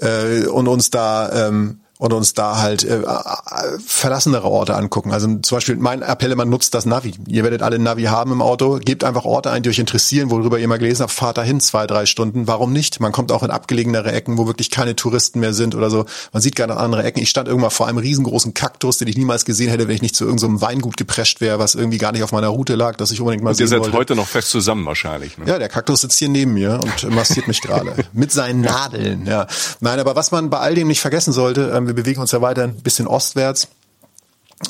äh, 0.00 0.46
und 0.46 0.66
uns 0.66 0.90
da 0.90 1.48
ähm, 1.48 1.81
und 2.02 2.12
uns 2.12 2.34
da 2.34 2.58
halt 2.58 2.82
äh, 2.82 3.00
äh, 3.00 3.78
verlassenere 3.86 4.48
Orte 4.48 4.74
angucken. 4.74 5.12
Also 5.12 5.28
zum 5.36 5.56
Beispiel 5.56 5.76
mein 5.76 6.02
Appell, 6.02 6.34
man 6.34 6.50
nutzt 6.50 6.74
das 6.74 6.84
Navi. 6.84 7.14
Ihr 7.28 7.44
werdet 7.44 7.62
alle 7.62 7.78
Navi 7.78 8.02
haben 8.04 8.32
im 8.32 8.42
Auto. 8.42 8.80
Gebt 8.84 9.04
einfach 9.04 9.24
Orte 9.24 9.52
ein, 9.52 9.62
die 9.62 9.68
euch 9.68 9.78
interessieren, 9.78 10.28
worüber 10.32 10.58
ihr 10.58 10.66
mal 10.66 10.80
gelesen 10.80 11.02
habt. 11.02 11.12
Fahrt 11.12 11.38
dahin 11.38 11.60
zwei, 11.60 11.86
drei 11.86 12.04
Stunden. 12.06 12.48
Warum 12.48 12.72
nicht? 12.72 12.98
Man 12.98 13.12
kommt 13.12 13.30
auch 13.30 13.44
in 13.44 13.52
abgelegenere 13.52 14.10
Ecken, 14.10 14.36
wo 14.36 14.48
wirklich 14.48 14.70
keine 14.70 14.96
Touristen 14.96 15.38
mehr 15.38 15.52
sind 15.52 15.76
oder 15.76 15.90
so. 15.90 16.04
Man 16.32 16.42
sieht 16.42 16.56
gerne 16.56 16.76
andere 16.76 17.04
Ecken. 17.04 17.22
Ich 17.22 17.30
stand 17.30 17.46
irgendwann 17.46 17.70
vor 17.70 17.86
einem 17.86 17.98
riesengroßen 17.98 18.52
Kaktus, 18.52 18.98
den 18.98 19.06
ich 19.06 19.16
niemals 19.16 19.44
gesehen 19.44 19.70
hätte, 19.70 19.86
wenn 19.86 19.94
ich 19.94 20.02
nicht 20.02 20.16
zu 20.16 20.24
irgendeinem 20.24 20.58
so 20.58 20.62
Weingut 20.62 20.96
geprescht 20.96 21.40
wäre, 21.40 21.60
was 21.60 21.76
irgendwie 21.76 21.98
gar 21.98 22.10
nicht 22.10 22.24
auf 22.24 22.32
meiner 22.32 22.48
Route 22.48 22.74
lag, 22.74 22.96
dass 22.96 23.12
ich 23.12 23.20
unbedingt 23.20 23.44
mal 23.44 23.50
und 23.50 23.56
sehen 23.56 23.70
wollte. 23.70 23.86
Ihr 23.86 23.92
seid 23.92 23.94
heute 23.94 24.16
noch 24.16 24.26
fest 24.26 24.50
zusammen 24.50 24.84
wahrscheinlich. 24.86 25.38
Ne? 25.38 25.44
Ja, 25.46 25.60
der 25.60 25.68
Kaktus 25.68 26.00
sitzt 26.00 26.18
hier 26.18 26.28
neben 26.28 26.52
mir 26.54 26.80
und 26.82 27.14
massiert 27.14 27.46
mich 27.46 27.60
gerade 27.60 27.94
mit 28.12 28.32
seinen 28.32 28.62
Nadeln. 28.62 29.24
Ja, 29.24 29.46
nein, 29.78 30.00
aber 30.00 30.16
was 30.16 30.32
man 30.32 30.50
bei 30.50 30.58
all 30.58 30.74
dem 30.74 30.88
nicht 30.88 31.00
vergessen 31.00 31.32
sollte, 31.32 31.70
ähm, 31.72 31.91
wir 31.92 32.02
bewegen 32.02 32.20
uns 32.20 32.32
ja 32.32 32.40
weiter 32.40 32.64
ein 32.64 32.76
bisschen 32.76 33.06
ostwärts, 33.06 33.68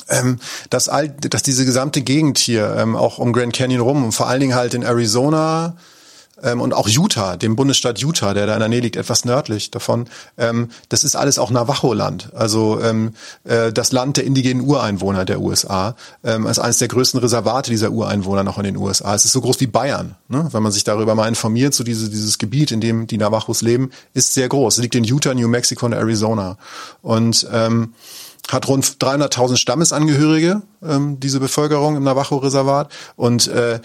ähm, 0.09 0.39
dass, 0.69 0.89
all, 0.89 1.09
dass 1.09 1.43
diese 1.43 1.65
gesamte 1.65 2.01
Gegend 2.01 2.37
hier, 2.37 2.75
ähm, 2.77 2.95
auch 2.95 3.17
um 3.17 3.31
Grand 3.31 3.53
Canyon 3.53 3.81
rum 3.81 4.03
und 4.03 4.11
vor 4.11 4.27
allen 4.27 4.41
Dingen 4.41 4.55
halt 4.55 4.73
in 4.73 4.83
Arizona, 4.83 5.77
ähm, 6.43 6.61
und 6.61 6.73
auch 6.73 6.87
Utah, 6.87 7.37
dem 7.37 7.55
Bundesstaat 7.55 7.99
Utah, 7.99 8.33
der 8.33 8.45
da 8.45 8.53
in 8.53 8.59
der 8.59 8.69
Nähe 8.69 8.81
liegt, 8.81 8.95
etwas 8.95 9.25
nördlich 9.25 9.71
davon, 9.71 10.07
ähm, 10.37 10.69
das 10.89 11.03
ist 11.03 11.15
alles 11.15 11.39
auch 11.39 11.49
Navajo-Land, 11.49 12.31
also 12.35 12.79
ähm, 12.81 13.13
äh, 13.43 13.71
das 13.71 13.91
Land 13.91 14.17
der 14.17 14.25
indigenen 14.25 14.61
Ureinwohner 14.65 15.25
der 15.25 15.41
USA, 15.41 15.95
ähm, 16.23 16.45
als 16.45 16.59
eines 16.59 16.77
der 16.77 16.87
größten 16.87 17.19
Reservate 17.19 17.71
dieser 17.71 17.91
Ureinwohner 17.91 18.43
noch 18.43 18.57
in 18.57 18.65
den 18.65 18.77
USA. 18.77 19.15
Es 19.15 19.25
ist 19.25 19.31
so 19.31 19.41
groß 19.41 19.59
wie 19.61 19.67
Bayern, 19.67 20.15
ne? 20.27 20.47
wenn 20.51 20.63
man 20.63 20.71
sich 20.71 20.83
darüber 20.83 21.15
mal 21.15 21.27
informiert, 21.27 21.73
so 21.73 21.83
diese, 21.83 22.09
dieses 22.09 22.37
Gebiet, 22.37 22.71
in 22.71 22.81
dem 22.81 23.07
die 23.07 23.17
Navajos 23.17 23.61
leben, 23.61 23.91
ist 24.13 24.33
sehr 24.33 24.49
groß. 24.49 24.77
Es 24.77 24.81
liegt 24.81 24.95
in 24.95 25.03
Utah, 25.03 25.33
New 25.33 25.47
Mexico 25.47 25.85
und 25.85 25.93
Arizona. 25.93 26.57
Und 27.01 27.47
ähm, 27.51 27.93
hat 28.51 28.67
rund 28.67 28.85
300.000 28.85 29.57
Stammesangehörige, 29.57 30.61
ähm, 30.83 31.19
diese 31.19 31.39
Bevölkerung 31.39 31.95
im 31.95 32.03
Navajo-Reservat. 32.03 32.91
Und 33.15 33.47
äh, 33.47 33.79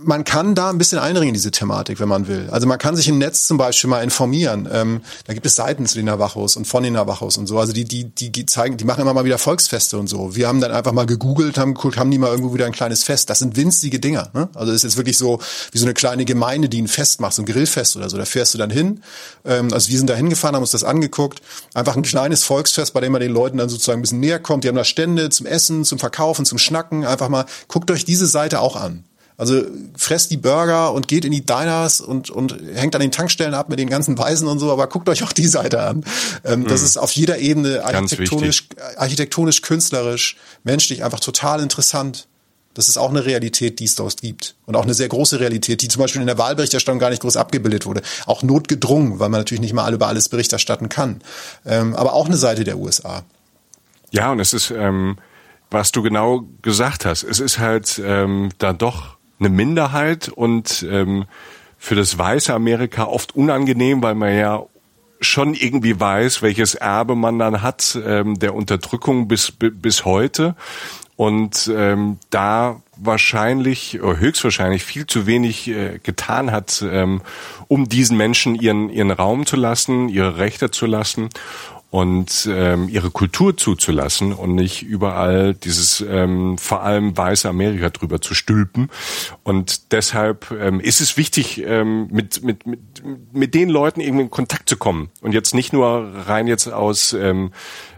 man 0.00 0.22
kann 0.22 0.54
da 0.54 0.70
ein 0.70 0.78
bisschen 0.78 1.00
einringen 1.00 1.28
in 1.28 1.34
diese 1.34 1.50
Thematik, 1.50 1.98
wenn 1.98 2.08
man 2.08 2.28
will. 2.28 2.48
Also 2.52 2.68
man 2.68 2.78
kann 2.78 2.94
sich 2.94 3.08
im 3.08 3.18
Netz 3.18 3.48
zum 3.48 3.58
Beispiel 3.58 3.90
mal 3.90 4.02
informieren. 4.02 4.68
Ähm, 4.72 5.00
da 5.26 5.34
gibt 5.34 5.44
es 5.44 5.56
Seiten 5.56 5.86
zu 5.86 5.96
den 5.96 6.06
Navajos 6.06 6.56
und 6.56 6.66
von 6.66 6.84
den 6.84 6.92
Navajos 6.92 7.36
und 7.36 7.48
so. 7.48 7.58
Also 7.58 7.72
die, 7.72 7.84
die, 7.84 8.04
die 8.04 8.46
zeigen, 8.46 8.76
die 8.76 8.84
machen 8.84 9.00
immer 9.00 9.12
mal 9.12 9.24
wieder 9.24 9.38
Volksfeste 9.38 9.98
und 9.98 10.06
so. 10.06 10.36
Wir 10.36 10.46
haben 10.46 10.60
dann 10.60 10.70
einfach 10.70 10.92
mal 10.92 11.04
gegoogelt, 11.04 11.58
haben 11.58 11.74
geguckt, 11.74 11.96
haben 11.96 12.12
die 12.12 12.18
mal 12.18 12.30
irgendwo 12.30 12.54
wieder 12.54 12.66
ein 12.66 12.72
kleines 12.72 13.02
Fest. 13.02 13.28
Das 13.28 13.40
sind 13.40 13.56
winzige 13.56 13.98
Dinger. 13.98 14.30
Ne? 14.34 14.48
Also 14.54 14.66
das 14.66 14.76
ist 14.76 14.82
jetzt 14.84 14.96
wirklich 14.98 15.18
so 15.18 15.40
wie 15.72 15.78
so 15.78 15.84
eine 15.84 15.94
kleine 15.94 16.24
Gemeinde, 16.24 16.68
die 16.68 16.80
ein 16.80 16.88
Fest 16.88 17.20
macht, 17.20 17.34
so 17.34 17.42
ein 17.42 17.46
Grillfest 17.46 17.96
oder 17.96 18.08
so. 18.08 18.16
Da 18.16 18.24
fährst 18.24 18.54
du 18.54 18.58
dann 18.58 18.70
hin. 18.70 19.02
Ähm, 19.44 19.72
also 19.72 19.90
wir 19.90 19.98
sind 19.98 20.08
da 20.08 20.14
hingefahren, 20.14 20.54
haben 20.54 20.62
uns 20.62 20.70
das 20.70 20.84
angeguckt. 20.84 21.42
Einfach 21.74 21.96
ein 21.96 22.02
kleines 22.02 22.44
Volksfest, 22.44 22.92
bei 22.92 23.00
dem 23.00 23.10
man 23.10 23.20
den 23.20 23.32
Leuten 23.32 23.58
dann 23.58 23.68
sozusagen 23.68 23.98
ein 23.98 24.02
bisschen 24.02 24.20
näher 24.20 24.38
kommt. 24.38 24.62
Die 24.62 24.68
haben 24.68 24.76
da 24.76 24.84
Stände 24.84 25.28
zum 25.30 25.46
Essen, 25.46 25.84
zum 25.84 25.98
Verkaufen, 25.98 26.44
zum 26.44 26.58
Schnacken. 26.58 27.04
Einfach 27.04 27.28
mal, 27.28 27.46
guckt 27.66 27.90
euch 27.90 28.04
diese 28.04 28.28
Seite 28.28 28.60
auch 28.60 28.76
an. 28.76 29.02
Also 29.38 29.62
fresst 29.96 30.32
die 30.32 30.36
Burger 30.36 30.92
und 30.92 31.06
geht 31.06 31.24
in 31.24 31.30
die 31.30 31.46
Diners 31.46 32.00
und, 32.00 32.28
und 32.28 32.58
hängt 32.74 32.96
an 32.96 33.00
den 33.00 33.12
Tankstellen 33.12 33.54
ab 33.54 33.68
mit 33.68 33.78
den 33.78 33.88
ganzen 33.88 34.18
Weisen 34.18 34.48
und 34.48 34.58
so, 34.58 34.72
aber 34.72 34.88
guckt 34.88 35.08
euch 35.08 35.22
auch 35.22 35.32
die 35.32 35.46
Seite 35.46 35.80
an. 35.80 36.04
Ähm, 36.44 36.60
mhm. 36.60 36.66
Das 36.66 36.82
ist 36.82 36.96
auf 36.96 37.12
jeder 37.12 37.38
Ebene 37.38 37.84
architektonisch, 37.84 38.68
architektonisch, 38.96 39.62
künstlerisch, 39.62 40.36
menschlich 40.64 41.04
einfach 41.04 41.20
total 41.20 41.62
interessant. 41.62 42.26
Das 42.74 42.88
ist 42.88 42.98
auch 42.98 43.10
eine 43.10 43.24
Realität, 43.24 43.78
die 43.78 43.84
es 43.84 43.94
dort 43.94 44.20
gibt. 44.20 44.56
Und 44.66 44.74
auch 44.74 44.82
eine 44.82 44.94
sehr 44.94 45.08
große 45.08 45.38
Realität, 45.38 45.82
die 45.82 45.88
zum 45.88 46.02
Beispiel 46.02 46.20
in 46.20 46.26
der 46.26 46.38
Wahlberichterstattung 46.38 46.98
gar 46.98 47.10
nicht 47.10 47.22
groß 47.22 47.36
abgebildet 47.36 47.86
wurde. 47.86 48.02
Auch 48.26 48.42
notgedrungen, 48.42 49.20
weil 49.20 49.28
man 49.28 49.40
natürlich 49.40 49.60
nicht 49.60 49.72
mal 49.72 49.94
über 49.94 50.08
alles 50.08 50.28
Bericht 50.28 50.52
erstatten 50.52 50.88
kann. 50.88 51.20
Ähm, 51.64 51.94
aber 51.94 52.12
auch 52.12 52.26
eine 52.26 52.36
Seite 52.36 52.64
der 52.64 52.78
USA. 52.78 53.24
Ja, 54.10 54.32
und 54.32 54.40
es 54.40 54.52
ist, 54.52 54.72
ähm, 54.72 55.16
was 55.70 55.92
du 55.92 56.02
genau 56.02 56.44
gesagt 56.62 57.04
hast, 57.04 57.22
es 57.22 57.38
ist 57.38 57.58
halt 57.58 58.00
ähm, 58.04 58.50
da 58.58 58.72
doch 58.72 59.17
eine 59.38 59.48
Minderheit 59.48 60.28
und 60.28 60.86
ähm, 60.88 61.26
für 61.78 61.94
das 61.94 62.18
weiße 62.18 62.52
Amerika 62.52 63.04
oft 63.04 63.36
unangenehm, 63.36 64.02
weil 64.02 64.14
man 64.14 64.36
ja 64.36 64.64
schon 65.20 65.54
irgendwie 65.54 65.98
weiß, 65.98 66.42
welches 66.42 66.74
Erbe 66.74 67.14
man 67.14 67.38
dann 67.38 67.62
hat, 67.62 67.98
ähm, 68.04 68.38
der 68.38 68.54
Unterdrückung 68.54 69.28
bis, 69.28 69.52
bis 69.52 70.04
heute. 70.04 70.54
Und 71.16 71.68
ähm, 71.74 72.18
da 72.30 72.80
wahrscheinlich, 72.96 74.00
oder 74.00 74.20
höchstwahrscheinlich 74.20 74.84
viel 74.84 75.06
zu 75.06 75.26
wenig 75.26 75.66
äh, 75.66 75.98
getan 76.00 76.52
hat, 76.52 76.84
ähm, 76.88 77.22
um 77.66 77.88
diesen 77.88 78.16
Menschen 78.16 78.54
ihren, 78.54 78.88
ihren 78.88 79.10
Raum 79.10 79.44
zu 79.44 79.56
lassen, 79.56 80.08
ihre 80.08 80.38
Rechte 80.38 80.70
zu 80.70 80.86
lassen 80.86 81.30
und 81.90 82.48
ähm, 82.50 82.88
ihre 82.88 83.10
Kultur 83.10 83.56
zuzulassen 83.56 84.34
und 84.34 84.54
nicht 84.54 84.82
überall 84.82 85.54
dieses 85.54 86.02
ähm, 86.02 86.58
vor 86.58 86.82
allem 86.82 87.16
weiße 87.16 87.48
Amerika 87.48 87.88
drüber 87.88 88.20
zu 88.20 88.34
stülpen. 88.34 88.90
Und 89.42 89.92
deshalb 89.92 90.50
ähm, 90.50 90.80
ist 90.80 91.00
es 91.00 91.16
wichtig, 91.16 91.62
ähm, 91.64 92.08
mit, 92.10 92.42
mit, 92.42 92.66
mit, 92.66 92.80
mit 93.32 93.54
den 93.54 93.70
Leuten 93.70 94.00
irgendwie 94.00 94.24
in 94.24 94.30
Kontakt 94.30 94.68
zu 94.68 94.76
kommen. 94.76 95.08
Und 95.22 95.32
jetzt 95.32 95.54
nicht 95.54 95.72
nur 95.72 96.12
rein 96.26 96.46
jetzt 96.46 96.68
aus 96.68 97.14
ähm, 97.14 97.52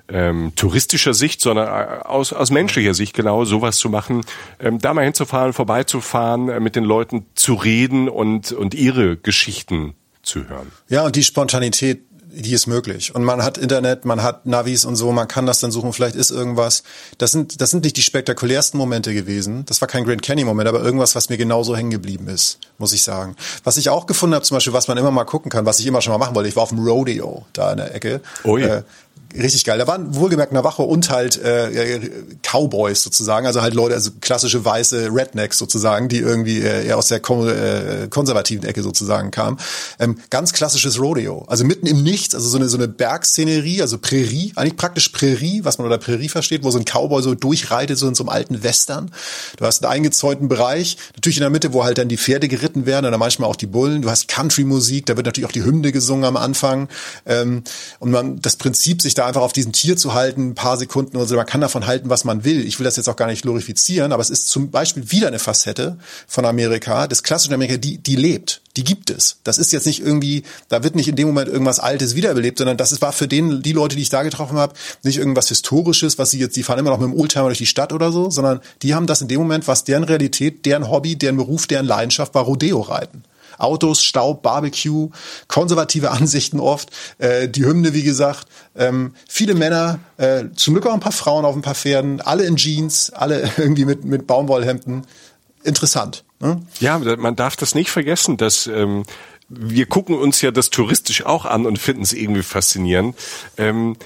ähm, 0.08 0.52
touristischer 0.54 1.14
Sicht, 1.14 1.40
sondern 1.40 1.66
äh, 1.66 2.02
aus, 2.04 2.32
aus 2.32 2.50
menschlicher 2.50 2.94
Sicht 2.94 3.14
genau 3.14 3.44
sowas 3.44 3.78
zu 3.78 3.88
machen, 3.88 4.22
ähm, 4.60 4.78
da 4.78 4.94
mal 4.94 5.04
hinzufahren, 5.04 5.52
vorbeizufahren, 5.52 6.48
äh, 6.48 6.60
mit 6.60 6.76
den 6.76 6.84
Leuten 6.84 7.26
zu 7.34 7.54
reden 7.54 8.08
und, 8.08 8.52
und 8.52 8.74
ihre 8.74 9.16
Geschichten 9.16 9.94
zu 10.22 10.48
hören. 10.48 10.70
Ja, 10.88 11.06
und 11.06 11.16
die 11.16 11.24
Spontanität 11.24 12.02
die 12.32 12.52
ist 12.52 12.66
möglich. 12.66 13.14
Und 13.14 13.24
man 13.24 13.42
hat 13.42 13.58
Internet, 13.58 14.04
man 14.04 14.22
hat 14.22 14.46
Navis 14.46 14.84
und 14.84 14.96
so, 14.96 15.12
man 15.12 15.28
kann 15.28 15.46
das 15.46 15.60
dann 15.60 15.70
suchen, 15.70 15.92
vielleicht 15.92 16.16
ist 16.16 16.30
irgendwas. 16.30 16.82
Das 17.18 17.32
sind, 17.32 17.60
das 17.60 17.70
sind 17.70 17.84
nicht 17.84 17.96
die 17.96 18.02
spektakulärsten 18.02 18.78
Momente 18.78 19.12
gewesen. 19.14 19.64
Das 19.66 19.80
war 19.80 19.88
kein 19.88 20.04
Grand 20.04 20.22
Canyon-Moment, 20.22 20.68
aber 20.68 20.82
irgendwas, 20.82 21.14
was 21.14 21.28
mir 21.28 21.36
genauso 21.36 21.76
hängen 21.76 21.90
geblieben 21.90 22.28
ist, 22.28 22.58
muss 22.78 22.92
ich 22.92 23.02
sagen. 23.02 23.36
Was 23.64 23.76
ich 23.76 23.88
auch 23.88 24.06
gefunden 24.06 24.34
habe, 24.34 24.44
zum 24.44 24.56
Beispiel, 24.56 24.72
was 24.72 24.88
man 24.88 24.98
immer 24.98 25.10
mal 25.10 25.24
gucken 25.24 25.50
kann, 25.50 25.66
was 25.66 25.80
ich 25.80 25.86
immer 25.86 26.00
schon 26.00 26.12
mal 26.12 26.18
machen 26.18 26.34
wollte, 26.34 26.48
ich 26.48 26.56
war 26.56 26.62
auf 26.62 26.70
dem 26.70 26.78
Rodeo 26.78 27.46
da 27.52 27.72
in 27.72 27.78
der 27.78 27.94
Ecke. 27.94 28.20
Oh 28.44 28.56
ja. 28.56 28.78
Äh, 28.78 28.82
richtig 29.34 29.64
geil. 29.64 29.78
Da 29.78 29.86
waren 29.86 30.14
wohlgemerkt 30.14 30.52
Navajo 30.52 30.84
und 30.84 31.10
halt 31.10 31.42
äh, 31.42 32.00
Cowboys 32.42 33.02
sozusagen, 33.02 33.46
also 33.46 33.62
halt 33.62 33.74
Leute, 33.74 33.94
also 33.94 34.10
klassische 34.20 34.64
weiße 34.64 35.10
Rednecks 35.12 35.58
sozusagen, 35.58 36.08
die 36.08 36.18
irgendwie 36.18 36.60
äh, 36.60 36.86
eher 36.86 36.98
aus 36.98 37.08
der 37.08 37.20
kon 37.20 37.48
äh, 37.48 38.08
konservativen 38.10 38.68
Ecke 38.68 38.82
sozusagen 38.82 39.30
kamen. 39.30 39.58
Ähm, 39.98 40.18
ganz 40.30 40.52
klassisches 40.52 41.00
Rodeo, 41.00 41.44
also 41.46 41.64
mitten 41.64 41.86
im 41.86 42.02
Nichts, 42.02 42.34
also 42.34 42.48
so 42.48 42.56
eine 42.56 42.68
so 42.68 42.76
eine 42.76 42.88
Bergszenerie, 42.88 43.82
also 43.82 43.98
Prärie, 43.98 44.52
eigentlich 44.56 44.76
praktisch 44.76 45.10
Prärie, 45.10 45.64
was 45.64 45.78
man 45.78 45.86
unter 45.86 45.98
Prärie 45.98 46.28
versteht, 46.28 46.64
wo 46.64 46.70
so 46.70 46.78
ein 46.78 46.84
Cowboy 46.84 47.22
so 47.22 47.34
durchreitet, 47.34 47.98
so 47.98 48.08
in 48.08 48.14
so 48.14 48.24
einem 48.24 48.30
alten 48.30 48.62
Western. 48.62 49.10
Du 49.56 49.64
hast 49.64 49.84
einen 49.84 49.92
eingezäunten 49.92 50.48
Bereich, 50.48 50.96
natürlich 51.14 51.36
in 51.36 51.42
der 51.42 51.50
Mitte, 51.50 51.72
wo 51.72 51.84
halt 51.84 51.98
dann 51.98 52.08
die 52.08 52.16
Pferde 52.16 52.48
geritten 52.48 52.86
werden 52.86 53.06
oder 53.06 53.18
manchmal 53.18 53.48
auch 53.48 53.56
die 53.56 53.66
Bullen. 53.66 54.02
Du 54.02 54.10
hast 54.10 54.28
Country-Musik, 54.28 55.06
da 55.06 55.16
wird 55.16 55.26
natürlich 55.26 55.46
auch 55.46 55.52
die 55.52 55.64
Hymne 55.64 55.92
gesungen 55.92 56.24
am 56.24 56.36
Anfang. 56.36 56.88
Ähm, 57.26 57.62
und 57.98 58.10
man 58.10 58.40
das 58.40 58.56
Prinzip, 58.56 59.02
sich 59.02 59.14
da 59.20 59.26
einfach 59.26 59.42
auf 59.42 59.52
diesem 59.52 59.72
Tier 59.72 59.96
zu 59.96 60.14
halten, 60.14 60.50
ein 60.50 60.54
paar 60.54 60.76
Sekunden 60.76 61.16
oder 61.16 61.26
so. 61.26 61.36
Man 61.36 61.46
kann 61.46 61.60
davon 61.60 61.86
halten, 61.86 62.08
was 62.08 62.24
man 62.24 62.44
will. 62.44 62.66
Ich 62.66 62.78
will 62.78 62.84
das 62.84 62.96
jetzt 62.96 63.08
auch 63.08 63.16
gar 63.16 63.26
nicht 63.26 63.42
glorifizieren, 63.42 64.12
aber 64.12 64.22
es 64.22 64.30
ist 64.30 64.48
zum 64.48 64.70
Beispiel 64.70 65.10
wieder 65.10 65.28
eine 65.28 65.38
Facette 65.38 65.98
von 66.26 66.44
Amerika, 66.46 67.06
des 67.06 67.22
klassischen 67.22 67.52
Amerika, 67.52 67.76
die, 67.76 67.98
die 67.98 68.16
lebt. 68.16 68.62
Die 68.76 68.84
gibt 68.84 69.10
es. 69.10 69.36
Das 69.44 69.58
ist 69.58 69.72
jetzt 69.72 69.86
nicht 69.86 70.00
irgendwie, 70.00 70.44
da 70.68 70.82
wird 70.82 70.94
nicht 70.94 71.08
in 71.08 71.16
dem 71.16 71.26
Moment 71.28 71.48
irgendwas 71.48 71.80
Altes 71.80 72.14
wiederbelebt, 72.14 72.58
sondern 72.58 72.76
das 72.76 73.02
war 73.02 73.12
für 73.12 73.28
den, 73.28 73.62
die 73.62 73.72
Leute, 73.72 73.96
die 73.96 74.02
ich 74.02 74.08
da 74.08 74.22
getroffen 74.22 74.56
habe, 74.56 74.74
nicht 75.02 75.18
irgendwas 75.18 75.48
Historisches, 75.48 76.18
was 76.18 76.30
sie 76.30 76.38
jetzt, 76.38 76.56
die 76.56 76.62
fahren 76.62 76.78
immer 76.78 76.90
noch 76.90 76.98
mit 76.98 77.08
dem 77.08 77.18
Oldtimer 77.18 77.46
durch 77.46 77.58
die 77.58 77.66
Stadt 77.66 77.92
oder 77.92 78.12
so, 78.12 78.30
sondern 78.30 78.60
die 78.82 78.94
haben 78.94 79.06
das 79.06 79.20
in 79.20 79.28
dem 79.28 79.40
Moment, 79.40 79.68
was 79.68 79.84
deren 79.84 80.04
Realität, 80.04 80.64
deren 80.64 80.88
Hobby, 80.88 81.16
deren 81.16 81.36
Beruf, 81.36 81.66
deren 81.66 81.86
Leidenschaft 81.86 82.34
war 82.34 82.44
Rodeo 82.44 82.80
reiten. 82.80 83.24
Autos, 83.60 84.02
Staub, 84.02 84.42
Barbecue, 84.42 85.10
konservative 85.48 86.10
Ansichten 86.10 86.60
oft, 86.60 86.90
äh, 87.18 87.48
die 87.48 87.64
Hymne, 87.64 87.94
wie 87.94 88.02
gesagt, 88.02 88.46
ähm, 88.76 89.14
viele 89.28 89.54
Männer, 89.54 90.00
äh, 90.16 90.44
zum 90.54 90.74
Glück 90.74 90.86
auch 90.86 90.94
ein 90.94 91.00
paar 91.00 91.12
Frauen 91.12 91.44
auf 91.44 91.54
ein 91.54 91.62
paar 91.62 91.74
Pferden, 91.74 92.20
alle 92.20 92.44
in 92.44 92.56
Jeans, 92.56 93.10
alle 93.10 93.50
irgendwie 93.56 93.84
mit, 93.84 94.04
mit 94.04 94.26
Baumwollhemden. 94.26 95.06
Interessant. 95.62 96.24
Ne? 96.40 96.62
Ja, 96.78 96.98
man 96.98 97.36
darf 97.36 97.56
das 97.56 97.74
nicht 97.74 97.90
vergessen, 97.90 98.38
dass 98.38 98.66
ähm, 98.66 99.04
wir 99.50 99.86
gucken 99.86 100.16
uns 100.16 100.40
ja 100.40 100.52
das 100.52 100.70
touristisch 100.70 101.26
auch 101.26 101.44
an 101.44 101.66
und 101.66 101.78
finden 101.78 102.02
es 102.02 102.12
irgendwie 102.12 102.42
faszinierend. 102.42 103.16
Ähm, 103.58 103.96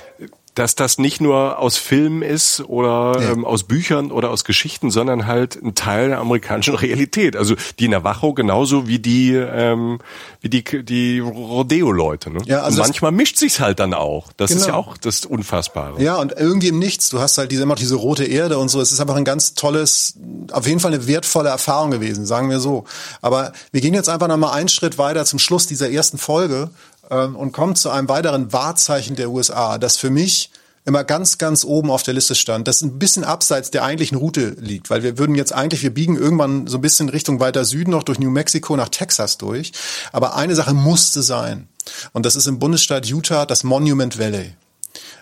dass 0.55 0.74
das 0.74 0.98
nicht 0.98 1.20
nur 1.20 1.59
aus 1.59 1.76
Filmen 1.76 2.22
ist 2.22 2.62
oder 2.68 3.20
ja. 3.20 3.32
ähm, 3.32 3.44
aus 3.44 3.64
Büchern 3.64 4.10
oder 4.10 4.31
aus 4.31 4.44
Geschichten, 4.44 4.90
sondern 4.90 5.26
halt 5.26 5.60
ein 5.62 5.74
Teil 5.74 6.09
der 6.09 6.18
amerikanischen 6.18 6.74
Realität. 6.76 7.36
Also 7.36 7.56
die 7.78 7.89
Navajo 7.89 8.32
genauso 8.35 8.86
wie 8.86 8.98
die 8.98 9.35
ähm, 9.35 9.98
wie 10.40 10.48
die 10.48 10.85
die 10.85 11.18
Rodeo-Leute. 11.18 12.31
Ne? 12.31 12.40
Ja, 12.47 12.62
also 12.62 12.81
und 12.81 12.89
manchmal 12.89 13.12
mischt 13.12 13.36
sich's 13.36 13.60
halt 13.60 13.81
dann 13.81 13.94
auch. 13.94 14.32
Das 14.36 14.51
genau. 14.51 14.60
ist 14.60 14.66
ja 14.68 14.74
auch 14.74 14.97
das 14.97 15.24
Unfassbare. 15.24 16.02
Ja, 16.02 16.16
und 16.16 16.32
irgendwie 16.32 16.68
im 16.68 16.78
Nichts. 16.78 17.09
Du 17.10 17.18
hast 17.18 17.39
halt 17.39 17.51
diese 17.51 17.62
immer 17.62 17.74
diese 17.74 17.97
rote 17.97 18.24
Erde 18.24 18.59
und 18.59 18.68
so. 18.68 18.81
Es 18.81 18.93
ist 18.93 19.01
einfach 19.01 19.16
ein 19.16 19.24
ganz 19.24 19.55
tolles, 19.55 20.14
auf 20.52 20.66
jeden 20.66 20.81
Fall 20.81 20.94
eine 20.94 21.06
wertvolle 21.06 21.48
Erfahrung 21.48 21.90
gewesen, 21.90 22.26
sagen 22.26 22.51
wir 22.51 22.60
so. 22.60 22.85
Aber 23.20 23.52
wir 23.72 23.81
gehen 23.81 23.94
jetzt 23.94 24.09
einfach 24.09 24.28
noch 24.28 24.36
mal 24.36 24.52
einen 24.52 24.68
Schritt 24.68 24.98
weiter 24.98 25.24
zum 25.24 25.39
Schluss 25.39 25.66
dieser 25.66 25.90
ersten 25.90 26.18
Folge 26.18 26.70
ähm, 27.10 27.36
und 27.36 27.52
kommt 27.52 27.78
zu 27.78 27.90
einem 27.90 28.09
weiteren 28.09 28.52
Wahrzeichen 28.52 29.16
der 29.16 29.31
USA, 29.31 29.78
das 29.78 29.97
für 29.97 30.10
mich 30.10 30.51
immer 30.85 31.02
ganz, 31.02 31.39
ganz 31.39 31.64
oben 31.64 31.90
auf 31.90 32.02
der 32.02 32.14
Liste 32.14 32.35
stand, 32.35 32.68
das 32.68 32.82
ein 32.82 32.98
bisschen 32.98 33.24
abseits 33.24 33.70
der 33.70 33.85
eigentlichen 33.85 34.18
Route 34.18 34.56
liegt, 34.60 34.90
weil 34.90 35.02
wir 35.02 35.16
würden 35.18 35.35
jetzt 35.35 35.55
eigentlich, 35.55 35.82
wir 35.82 35.94
biegen 35.94 36.16
irgendwann 36.16 36.66
so 36.66 36.78
ein 36.78 36.82
bisschen 36.82 37.09
Richtung 37.09 37.40
weiter 37.40 37.64
Süden 37.64 37.90
noch 37.90 38.02
durch 38.02 38.18
New 38.18 38.31
Mexico 38.31 38.76
nach 38.76 38.90
Texas 38.90 39.39
durch. 39.39 39.72
Aber 40.12 40.36
eine 40.36 40.55
Sache 40.55 40.74
musste 40.74 41.22
sein. 41.22 41.68
Und 42.12 42.26
das 42.26 42.36
ist 42.36 42.47
im 42.47 42.59
Bundesstaat 42.59 43.06
Utah 43.06 43.47
das 43.47 43.64
Monument 43.64 44.18
Valley. 44.18 44.55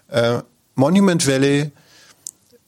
Äh, 0.08 0.38
Monument 0.74 1.26
Valley 1.26 1.70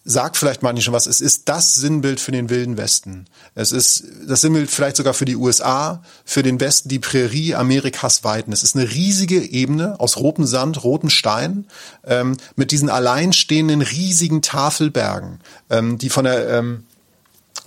sagt 0.04 0.36
vielleicht 0.36 0.62
manchen 0.62 0.82
schon 0.82 0.92
was. 0.92 1.06
Es 1.06 1.22
ist 1.22 1.48
das 1.48 1.74
Sinnbild 1.74 2.20
für 2.20 2.30
den 2.30 2.50
Wilden 2.50 2.76
Westen. 2.76 3.24
Es 3.54 3.72
ist 3.72 4.04
das 4.28 4.42
Sinnbild 4.42 4.70
vielleicht 4.70 4.96
sogar 4.96 5.14
für 5.14 5.24
die 5.24 5.36
USA, 5.36 6.02
für 6.26 6.42
den 6.42 6.60
Westen, 6.60 6.90
die 6.90 6.98
Prärie 6.98 7.54
Amerikas 7.54 8.22
weiten. 8.22 8.52
Es 8.52 8.62
ist 8.62 8.76
eine 8.76 8.90
riesige 8.90 9.40
Ebene 9.40 9.98
aus 9.98 10.18
rotem 10.18 10.44
Sand, 10.44 10.84
rotem 10.84 11.08
Stein, 11.08 11.66
ähm, 12.06 12.36
mit 12.54 12.70
diesen 12.70 12.90
alleinstehenden 12.90 13.80
riesigen 13.80 14.42
Tafelbergen, 14.42 15.40
ähm, 15.70 15.96
die 15.96 16.10
von 16.10 16.24
der 16.24 16.50
ähm, 16.50 16.84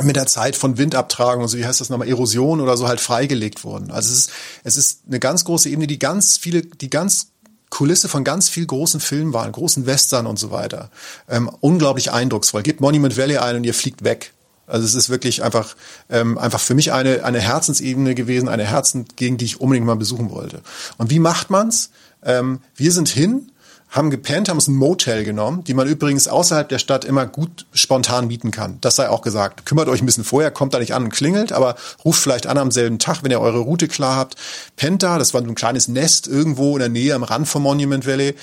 mit 0.03 0.15
der 0.15 0.27
Zeit 0.27 0.55
von 0.55 0.77
Windabtragung, 0.77 1.41
also 1.41 1.57
wie 1.57 1.65
heißt 1.65 1.81
das 1.81 1.89
nochmal, 1.89 2.07
Erosion 2.07 2.61
oder 2.61 2.77
so 2.77 2.87
halt 2.87 2.99
freigelegt 2.99 3.63
wurden. 3.63 3.89
Also 3.89 4.11
es 4.11 4.19
ist, 4.19 4.31
es 4.63 4.77
ist 4.77 5.01
eine 5.07 5.19
ganz 5.19 5.43
große 5.43 5.69
Ebene, 5.69 5.87
die 5.87 5.97
ganz 5.97 6.37
viele, 6.37 6.61
die 6.61 6.91
ganz 6.91 7.31
Kulisse 7.69 8.07
von 8.07 8.23
ganz 8.23 8.49
viel 8.49 8.65
großen 8.65 8.99
Filmen 8.99 9.33
waren, 9.33 9.51
großen 9.51 9.85
Western 9.85 10.25
und 10.25 10.39
so 10.39 10.51
weiter. 10.51 10.89
Ähm, 11.29 11.49
unglaublich 11.59 12.11
eindrucksvoll. 12.11 12.63
Gebt 12.63 12.81
Monument 12.81 13.17
Valley 13.17 13.37
ein 13.37 13.57
und 13.57 13.63
ihr 13.63 13.73
fliegt 13.73 14.03
weg. 14.03 14.33
Also 14.67 14.85
es 14.85 14.95
ist 14.95 15.09
wirklich 15.09 15.43
einfach, 15.43 15.75
ähm, 16.09 16.37
einfach 16.37 16.59
für 16.59 16.75
mich 16.75 16.91
eine, 16.91 17.23
eine 17.23 17.39
Herzensebene 17.39 18.15
gewesen, 18.15 18.49
eine 18.49 18.65
Herzensgegend, 18.65 19.39
die 19.39 19.45
ich 19.45 19.61
unbedingt 19.61 19.85
mal 19.85 19.95
besuchen 19.95 20.29
wollte. 20.29 20.61
Und 20.97 21.09
wie 21.09 21.19
macht 21.19 21.49
man's? 21.49 21.89
Ähm, 22.23 22.59
wir 22.75 22.91
sind 22.91 23.07
hin 23.07 23.51
haben 23.89 24.09
gepennt, 24.09 24.49
haben 24.49 24.57
uns 24.57 24.67
ein 24.67 24.75
Motel 24.75 25.23
genommen, 25.23 25.63
die 25.63 25.73
man 25.73 25.87
übrigens 25.87 26.27
außerhalb 26.27 26.67
der 26.67 26.79
Stadt 26.79 27.05
immer 27.05 27.25
gut 27.25 27.65
spontan 27.73 28.27
mieten 28.27 28.51
kann. 28.51 28.79
Das 28.81 28.97
sei 28.97 29.09
auch 29.09 29.21
gesagt. 29.21 29.65
Kümmert 29.65 29.87
euch 29.87 30.01
ein 30.01 30.05
bisschen 30.05 30.25
vorher, 30.25 30.51
kommt 30.51 30.73
da 30.73 30.79
nicht 30.79 30.93
an 30.93 31.05
und 31.05 31.09
klingelt, 31.09 31.53
aber 31.53 31.75
ruft 32.03 32.21
vielleicht 32.21 32.47
an 32.47 32.57
am 32.57 32.71
selben 32.71 32.99
Tag, 32.99 33.23
wenn 33.23 33.31
ihr 33.31 33.39
eure 33.39 33.59
Route 33.59 33.87
klar 33.87 34.17
habt. 34.17 34.35
Pennt 34.75 35.03
da, 35.03 35.17
das 35.17 35.33
war 35.33 35.41
so 35.41 35.47
ein 35.47 35.55
kleines 35.55 35.87
Nest 35.87 36.27
irgendwo 36.27 36.73
in 36.73 36.79
der 36.79 36.89
Nähe 36.89 37.15
am 37.15 37.23
Rand 37.23 37.47
vom 37.47 37.63
Monument 37.63 38.05
Valley. 38.05 38.35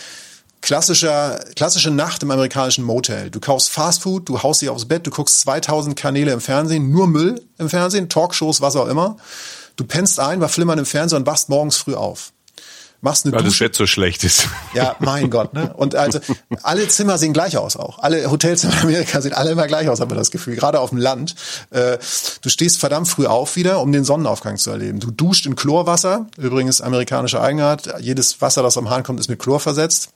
Klassischer, 0.63 1.41
klassische 1.57 1.91
Nacht 1.91 2.23
im 2.23 2.31
amerikanischen 2.31 2.85
Motel. 2.85 3.31
Du 3.31 3.39
kaufst 3.39 3.69
Fastfood, 3.69 4.27
du 4.31 4.43
haust 4.43 4.63
dich 4.63 4.71
aufs 4.71 4.87
Bett, 4.87 5.07
du 5.07 5.11
guckst 5.11 5.41
2000 5.41 5.95
Kanäle 5.95 6.33
im 6.33 6.41
Fernsehen, 6.41 6.91
nur 6.91 7.07
Müll 7.07 7.43
im 7.59 7.69
Fernsehen, 7.69 8.09
Talkshows, 8.09 8.63
was 8.63 8.75
auch 8.77 8.89
immer. 8.89 9.19
Du 9.77 9.85
pennst 9.85 10.19
ein, 10.21 10.41
war 10.41 10.49
flimmern 10.49 10.79
im 10.79 10.87
Fernsehen 10.87 11.19
und 11.19 11.27
wachst 11.27 11.51
morgens 11.51 11.77
früh 11.77 11.95
auf 11.95 12.34
machst 13.05 13.25
eine 13.25 13.35
Weil 13.35 13.45
Dusche. 13.45 13.65
das 13.65 13.69
Bett 13.69 13.77
so 13.77 13.87
schlecht 13.87 14.25
ist. 14.25 14.49
Ja, 14.73 14.97
mein 14.99 15.31
Gott, 15.31 15.53
ne? 15.53 15.73
Und 15.75 15.95
also 15.95 16.19
alle 16.63 16.89
Zimmer 16.89 17.19
sehen 17.19 17.33
gleich 17.33 17.57
aus 17.57 17.77
auch. 17.77 18.01
Alle 18.01 18.29
Hotelzimmer 18.31 18.73
in 18.73 18.81
Amerika 18.81 19.21
sehen 19.21 19.35
alle 19.35 19.51
immer 19.51 19.67
gleich 19.67 19.89
aus, 19.89 20.01
haben 20.01 20.11
wir 20.11 20.17
das 20.17 20.31
Gefühl. 20.31 20.57
Gerade 20.57 20.81
auf 20.81 20.91
dem 20.91 20.99
Land. 20.99 21.37
Äh, 21.71 21.99
du 22.41 22.49
stehst 22.49 22.79
verdammt 22.79 23.07
früh 23.07 23.27
auf 23.27 23.55
wieder, 23.57 23.81
um 23.81 23.93
den 23.93 24.05
Sonnenaufgang 24.05 24.57
zu 24.57 24.71
erleben. 24.71 24.99
Du 24.99 25.11
duscht 25.11 25.47
in 25.47 25.55
Chlorwasser. 25.55 26.27
Übrigens 26.39 26.81
amerikanische 26.81 27.41
Eigenart. 27.41 28.01
Jedes 28.01 28.41
Wasser, 28.41 28.63
das 28.63 28.77
am 28.79 28.91
Hahn 28.91 29.03
kommt, 29.03 29.21
ist 29.21 29.29
mit 29.29 29.39
Chlor 29.39 29.61
versetzt. 29.61 30.09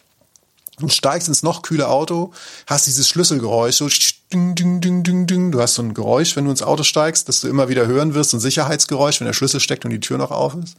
Du 0.81 0.89
steigst 0.89 1.29
ins 1.29 1.43
noch 1.43 1.63
kühle 1.63 1.89
Auto, 1.89 2.33
hast 2.67 2.87
dieses 2.87 3.09
Schlüsselgeräusch, 3.09 3.77
so 3.77 3.89
ding, 4.33 4.55
ding, 4.55 4.81
ding, 4.81 5.03
ding, 5.03 5.27
ding. 5.27 5.53
Du 5.53 5.61
hast 5.61 5.75
so 5.75 5.83
ein 5.83 5.93
Geräusch, 5.93 6.37
wenn 6.37 6.45
du 6.45 6.53
ins 6.53 6.63
Auto 6.63 6.85
steigst, 6.85 7.29
das 7.29 7.41
du 7.41 7.49
immer 7.49 7.69
wieder 7.69 7.87
hören 7.87 8.15
wirst, 8.15 8.31
so 8.31 8.37
ein 8.37 8.41
Sicherheitsgeräusch, 8.41 9.21
wenn 9.21 9.27
der 9.27 9.35
Schlüssel 9.35 9.61
steckt 9.61 9.85
und 9.85 9.91
die 9.91 10.01
Tür 10.01 10.19
noch 10.19 10.31
auf 10.31 10.55
ist. 10.55 10.77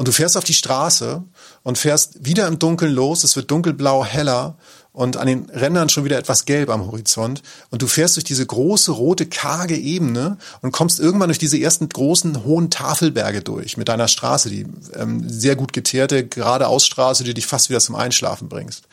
Und 0.00 0.08
du 0.08 0.12
fährst 0.12 0.38
auf 0.38 0.44
die 0.44 0.54
Straße 0.54 1.22
und 1.62 1.76
fährst 1.76 2.24
wieder 2.24 2.48
im 2.48 2.58
Dunkeln 2.58 2.90
los. 2.90 3.22
Es 3.22 3.36
wird 3.36 3.50
dunkelblau 3.50 4.02
heller 4.02 4.56
und 4.94 5.18
an 5.18 5.26
den 5.26 5.50
Rändern 5.50 5.90
schon 5.90 6.06
wieder 6.06 6.16
etwas 6.16 6.46
gelb 6.46 6.70
am 6.70 6.86
Horizont. 6.86 7.42
Und 7.68 7.82
du 7.82 7.86
fährst 7.86 8.16
durch 8.16 8.24
diese 8.24 8.46
große, 8.46 8.92
rote, 8.92 9.26
karge 9.26 9.76
Ebene 9.76 10.38
und 10.62 10.72
kommst 10.72 11.00
irgendwann 11.00 11.28
durch 11.28 11.38
diese 11.38 11.60
ersten 11.60 11.86
großen, 11.86 12.44
hohen 12.44 12.70
Tafelberge 12.70 13.42
durch 13.42 13.76
mit 13.76 13.88
deiner 13.88 14.08
Straße, 14.08 14.48
die 14.48 14.64
ähm, 14.94 15.28
sehr 15.28 15.54
gut 15.54 15.74
geteerte, 15.74 16.26
gerade 16.26 16.68
Ausstraße, 16.68 17.22
die 17.22 17.34
dich 17.34 17.46
fast 17.46 17.68
wieder 17.68 17.80
zum 17.80 17.94
Einschlafen 17.94 18.48
bringst. 18.48 18.84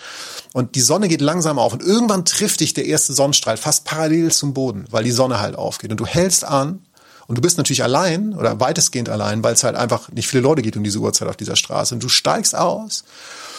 Und 0.51 0.75
die 0.75 0.81
Sonne 0.81 1.07
geht 1.07 1.21
langsam 1.21 1.57
auf 1.57 1.71
und 1.71 1.83
irgendwann 1.83 2.25
trifft 2.25 2.59
dich 2.59 2.73
der 2.73 2.85
erste 2.85 3.13
Sonnenstrahl 3.13 3.55
fast 3.55 3.85
parallel 3.85 4.33
zum 4.33 4.53
Boden, 4.53 4.83
weil 4.91 5.05
die 5.05 5.11
Sonne 5.11 5.39
halt 5.39 5.55
aufgeht. 5.55 5.91
Und 5.91 6.01
du 6.01 6.05
hältst 6.05 6.43
an 6.43 6.81
und 7.27 7.37
du 7.37 7.41
bist 7.41 7.57
natürlich 7.57 7.83
allein 7.83 8.33
oder 8.33 8.59
weitestgehend 8.59 9.09
allein, 9.09 9.43
weil 9.43 9.53
es 9.53 9.63
halt 9.63 9.75
einfach 9.75 10.09
nicht 10.11 10.27
viele 10.27 10.43
Leute 10.43 10.61
gibt 10.61 10.77
um 10.77 10.83
diese 10.83 10.99
Uhrzeit 10.99 11.27
auf 11.27 11.35
dieser 11.35 11.57
Straße. 11.57 11.93
Und 11.93 12.01
du 12.01 12.09
steigst 12.09 12.55
aus 12.55 13.03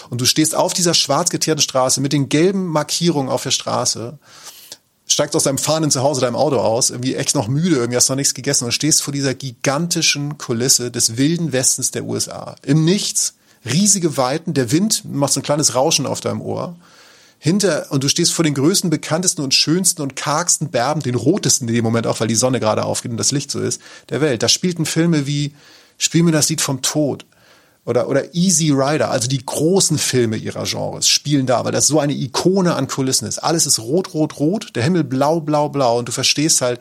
und 0.09 0.21
du 0.21 0.25
stehst 0.25 0.55
auf 0.55 0.73
dieser 0.73 0.95
schwarz 0.95 1.29
geteerten 1.29 1.63
Straße 1.63 2.01
mit 2.01 2.15
den 2.15 2.31
gelben 2.31 2.67
Markierungen 2.67 3.31
auf 3.31 3.43
der 3.43 3.51
Straße, 3.51 4.19
steigst 5.07 5.37
aus 5.37 5.45
deinem 5.45 5.59
fahrenden 5.59 5.91
Zuhause, 5.91 6.23
deinem 6.23 6.37
Auto 6.37 6.59
aus, 6.59 6.89
irgendwie 6.91 7.15
echt 7.15 7.35
noch 7.35 7.49
müde, 7.49 7.77
irgendwie 7.77 7.97
hast 7.97 8.09
noch 8.09 8.17
nichts 8.17 8.35
gegessen 8.35 8.65
und 8.65 8.73
stehst 8.73 9.03
vor 9.03 9.13
dieser 9.13 9.35
gigantischen 9.35 10.39
Kulisse 10.39 10.91
des 10.91 11.19
wilden 11.19 11.53
Westens 11.53 11.91
der 11.91 12.05
USA. 12.05 12.57
Im 12.63 12.85
Nichts, 12.85 13.35
riesige 13.67 14.17
Weiten, 14.17 14.55
der 14.55 14.73
Wind 14.73 15.03
macht 15.05 15.35
so 15.35 15.41
ein 15.41 15.45
kleines 15.45 15.75
Rauschen 15.75 16.07
auf 16.07 16.21
deinem 16.23 16.41
Ohr 16.41 16.77
hinter, 17.39 17.87
und 17.91 18.03
du 18.03 18.09
stehst 18.09 18.33
vor 18.33 18.45
den 18.45 18.55
größten, 18.55 18.91
bekanntesten 18.91 19.43
und 19.43 19.55
schönsten 19.55 20.03
und 20.03 20.17
kargsten 20.17 20.71
Berben, 20.71 21.03
den 21.03 21.15
rotesten 21.15 21.69
in 21.69 21.75
dem 21.75 21.85
Moment 21.85 22.07
auch, 22.07 22.21
weil 22.21 22.29
die 22.29 22.35
Sonne 22.35 22.61
gerade 22.61 22.85
aufgeht 22.85 23.13
und 23.13 23.17
das 23.17 23.33
Licht 23.33 23.51
so 23.51 23.61
ist, 23.61 23.81
der 24.09 24.21
Welt. 24.21 24.43
Da 24.43 24.49
spielten 24.49 24.87
Filme 24.87 25.27
wie 25.27 25.55
Spiel 25.99 26.23
mir 26.23 26.33
das 26.33 26.49
Lied 26.49 26.61
vom 26.61 26.81
Tod 26.81 27.27
oder, 27.85 28.09
oder 28.09 28.35
Easy 28.35 28.71
Rider, 28.71 29.11
also 29.11 29.29
die 29.29 29.45
großen 29.45 29.99
Filme 29.99 30.37
ihrer 30.37 30.65
Genres 30.65 31.09
spielen 31.09 31.47
da, 31.47 31.65
weil 31.65 31.73
das 31.73 31.89
so 31.89 31.99
eine 31.99 32.13
Ikone 32.13 32.75
an 32.75 32.87
Kulissen 32.87 33.27
ist. 33.27 33.39
Alles 33.39 33.67
ist 33.67 33.81
rot, 33.81 34.15
rot, 34.15 34.39
rot, 34.39 34.77
der 34.77 34.85
Himmel 34.85 35.03
blau, 35.05 35.41
blau, 35.41 35.69
blau 35.69 35.99
und 35.99 36.07
du 36.07 36.13
verstehst 36.13 36.61
halt, 36.61 36.81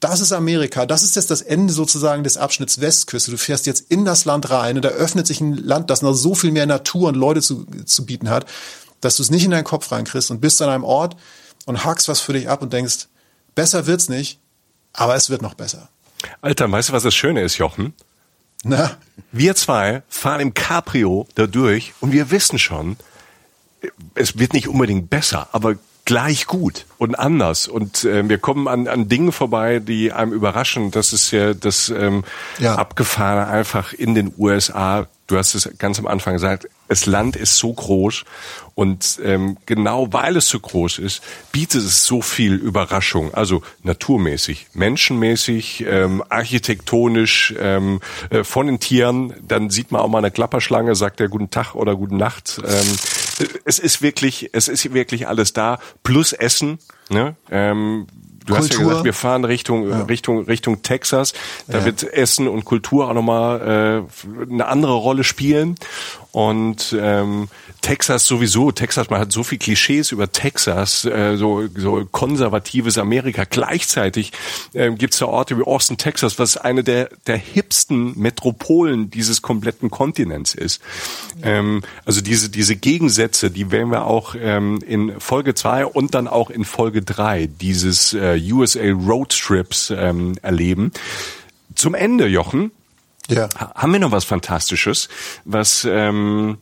das 0.00 0.20
ist 0.20 0.32
Amerika, 0.32 0.86
das 0.86 1.02
ist 1.02 1.16
jetzt 1.16 1.30
das 1.30 1.42
Ende 1.42 1.72
sozusagen 1.72 2.24
des 2.24 2.36
Abschnitts 2.36 2.80
Westküste. 2.80 3.32
Du 3.32 3.36
fährst 3.36 3.66
jetzt 3.66 3.90
in 3.90 4.04
das 4.04 4.24
Land 4.24 4.50
rein 4.50 4.76
und 4.76 4.84
da 4.84 4.90
öffnet 4.90 5.26
sich 5.26 5.40
ein 5.40 5.54
Land, 5.54 5.90
das 5.90 6.02
noch 6.02 6.14
so 6.14 6.34
viel 6.34 6.52
mehr 6.52 6.66
Natur 6.66 7.08
und 7.08 7.16
Leute 7.16 7.42
zu, 7.42 7.66
zu 7.84 8.06
bieten 8.06 8.30
hat 8.30 8.46
dass 9.00 9.16
du 9.16 9.22
es 9.22 9.30
nicht 9.30 9.44
in 9.44 9.50
deinen 9.50 9.64
Kopf 9.64 9.90
reinkriegst 9.90 10.30
und 10.30 10.40
bist 10.40 10.60
an 10.62 10.68
einem 10.68 10.84
Ort 10.84 11.16
und 11.66 11.84
hackst 11.84 12.08
was 12.08 12.20
für 12.20 12.32
dich 12.32 12.48
ab 12.48 12.62
und 12.62 12.72
denkst, 12.72 13.08
besser 13.54 13.86
wird's 13.86 14.08
nicht, 14.08 14.40
aber 14.92 15.14
es 15.14 15.30
wird 15.30 15.42
noch 15.42 15.54
besser. 15.54 15.88
Alter, 16.40 16.70
weißt 16.70 16.88
du, 16.88 16.92
was 16.92 17.02
das 17.02 17.14
Schöne 17.14 17.42
ist, 17.42 17.58
Jochen? 17.58 17.94
Na? 18.64 18.96
Wir 19.30 19.54
zwei 19.54 20.02
fahren 20.08 20.40
im 20.40 20.54
Cabrio 20.54 21.28
da 21.34 21.46
durch 21.46 21.94
und 22.00 22.12
wir 22.12 22.30
wissen 22.30 22.58
schon, 22.58 22.96
es 24.14 24.38
wird 24.38 24.52
nicht 24.52 24.66
unbedingt 24.66 25.10
besser, 25.10 25.48
aber 25.52 25.76
gleich 26.04 26.46
gut 26.46 26.86
und 26.96 27.16
anders. 27.16 27.68
Und 27.68 28.04
äh, 28.04 28.26
wir 28.28 28.38
kommen 28.38 28.66
an, 28.66 28.88
an 28.88 29.08
Dingen 29.08 29.30
vorbei, 29.30 29.78
die 29.78 30.10
einem 30.10 30.32
überraschen. 30.32 30.90
Das 30.90 31.12
ist 31.12 31.30
ja 31.30 31.52
das 31.52 31.90
ähm, 31.90 32.24
ja. 32.58 32.76
Abgefahrene 32.76 33.46
einfach 33.46 33.92
in 33.92 34.14
den 34.14 34.32
USA. 34.38 35.06
Du 35.26 35.36
hast 35.36 35.54
es 35.54 35.68
ganz 35.76 35.98
am 35.98 36.06
Anfang 36.06 36.32
gesagt, 36.32 36.66
das 36.88 37.06
Land 37.06 37.36
ist 37.36 37.56
so 37.56 37.72
groß 37.72 38.24
und 38.78 39.18
ähm, 39.24 39.56
genau 39.66 40.12
weil 40.12 40.36
es 40.36 40.48
so 40.48 40.60
groß 40.60 40.98
ist, 40.98 41.20
bietet 41.50 41.82
es 41.82 42.04
so 42.04 42.22
viel 42.22 42.54
Überraschung. 42.54 43.34
Also 43.34 43.62
naturmäßig, 43.82 44.68
menschenmäßig, 44.72 45.84
ähm, 45.84 46.22
architektonisch, 46.28 47.54
ähm, 47.58 47.98
äh, 48.30 48.44
von 48.44 48.68
den 48.68 48.78
Tieren. 48.78 49.34
Dann 49.42 49.70
sieht 49.70 49.90
man 49.90 50.00
auch 50.00 50.06
mal 50.06 50.18
eine 50.18 50.30
Klapperschlange, 50.30 50.94
sagt 50.94 51.20
er 51.20 51.26
guten 51.26 51.50
Tag 51.50 51.74
oder 51.74 51.96
guten 51.96 52.18
Nacht. 52.18 52.60
Ähm, 52.64 52.96
es 53.64 53.80
ist 53.80 54.00
wirklich, 54.00 54.50
es 54.52 54.68
ist 54.68 54.94
wirklich 54.94 55.26
alles 55.26 55.52
da. 55.52 55.80
Plus 56.04 56.32
Essen. 56.32 56.78
Ne? 57.08 57.34
Ähm, 57.50 58.06
Du 58.48 58.54
Kultur. 58.54 58.70
hast 58.70 58.78
ja 58.78 58.88
gesagt, 58.88 59.04
wir 59.04 59.12
fahren 59.12 59.44
Richtung 59.44 59.90
ja. 59.90 60.02
Richtung 60.04 60.44
Richtung 60.44 60.80
Texas. 60.80 61.34
Da 61.66 61.80
ja. 61.80 61.84
wird 61.84 62.02
Essen 62.02 62.48
und 62.48 62.64
Kultur 62.64 63.08
auch 63.08 63.12
nochmal 63.12 64.06
äh, 64.08 64.50
eine 64.50 64.66
andere 64.68 64.94
Rolle 64.94 65.22
spielen. 65.22 65.74
Und 66.38 66.96
ähm, 66.96 67.48
Texas 67.80 68.26
sowieso, 68.26 68.70
Texas, 68.70 69.10
man 69.10 69.18
hat 69.18 69.32
so 69.32 69.42
viel 69.42 69.58
Klischees 69.58 70.12
über 70.12 70.30
Texas, 70.30 71.04
äh, 71.04 71.36
so, 71.36 71.66
so 71.74 72.06
konservatives 72.12 72.96
Amerika. 72.96 73.42
Gleichzeitig 73.42 74.30
äh, 74.72 74.92
gibt 74.92 75.14
es 75.14 75.18
da 75.18 75.26
Orte 75.26 75.58
wie 75.58 75.64
Austin, 75.64 75.96
Texas, 75.96 76.38
was 76.38 76.56
eine 76.56 76.84
der, 76.84 77.08
der 77.26 77.38
hipsten 77.38 78.16
Metropolen 78.16 79.10
dieses 79.10 79.42
kompletten 79.42 79.90
Kontinents 79.90 80.54
ist. 80.54 80.80
Ähm, 81.42 81.82
also 82.04 82.20
diese, 82.20 82.50
diese 82.50 82.76
Gegensätze, 82.76 83.50
die 83.50 83.72
werden 83.72 83.90
wir 83.90 84.06
auch 84.06 84.36
ähm, 84.40 84.78
in 84.86 85.18
Folge 85.18 85.54
zwei 85.54 85.84
und 85.86 86.14
dann 86.14 86.28
auch 86.28 86.50
in 86.50 86.64
Folge 86.64 87.02
drei 87.02 87.48
dieses 87.48 88.14
äh, 88.14 88.40
USA 88.52 88.92
Road 88.92 89.30
Trips 89.30 89.90
ähm, 89.90 90.36
erleben. 90.42 90.92
Zum 91.74 91.96
Ende, 91.96 92.28
Jochen, 92.28 92.70
ja. 93.28 93.48
haben 93.74 93.92
wir 93.92 94.00
noch 94.00 94.12
was 94.12 94.24
Fantastisches, 94.24 95.08
was 95.44 95.86
ähm, 95.88 96.58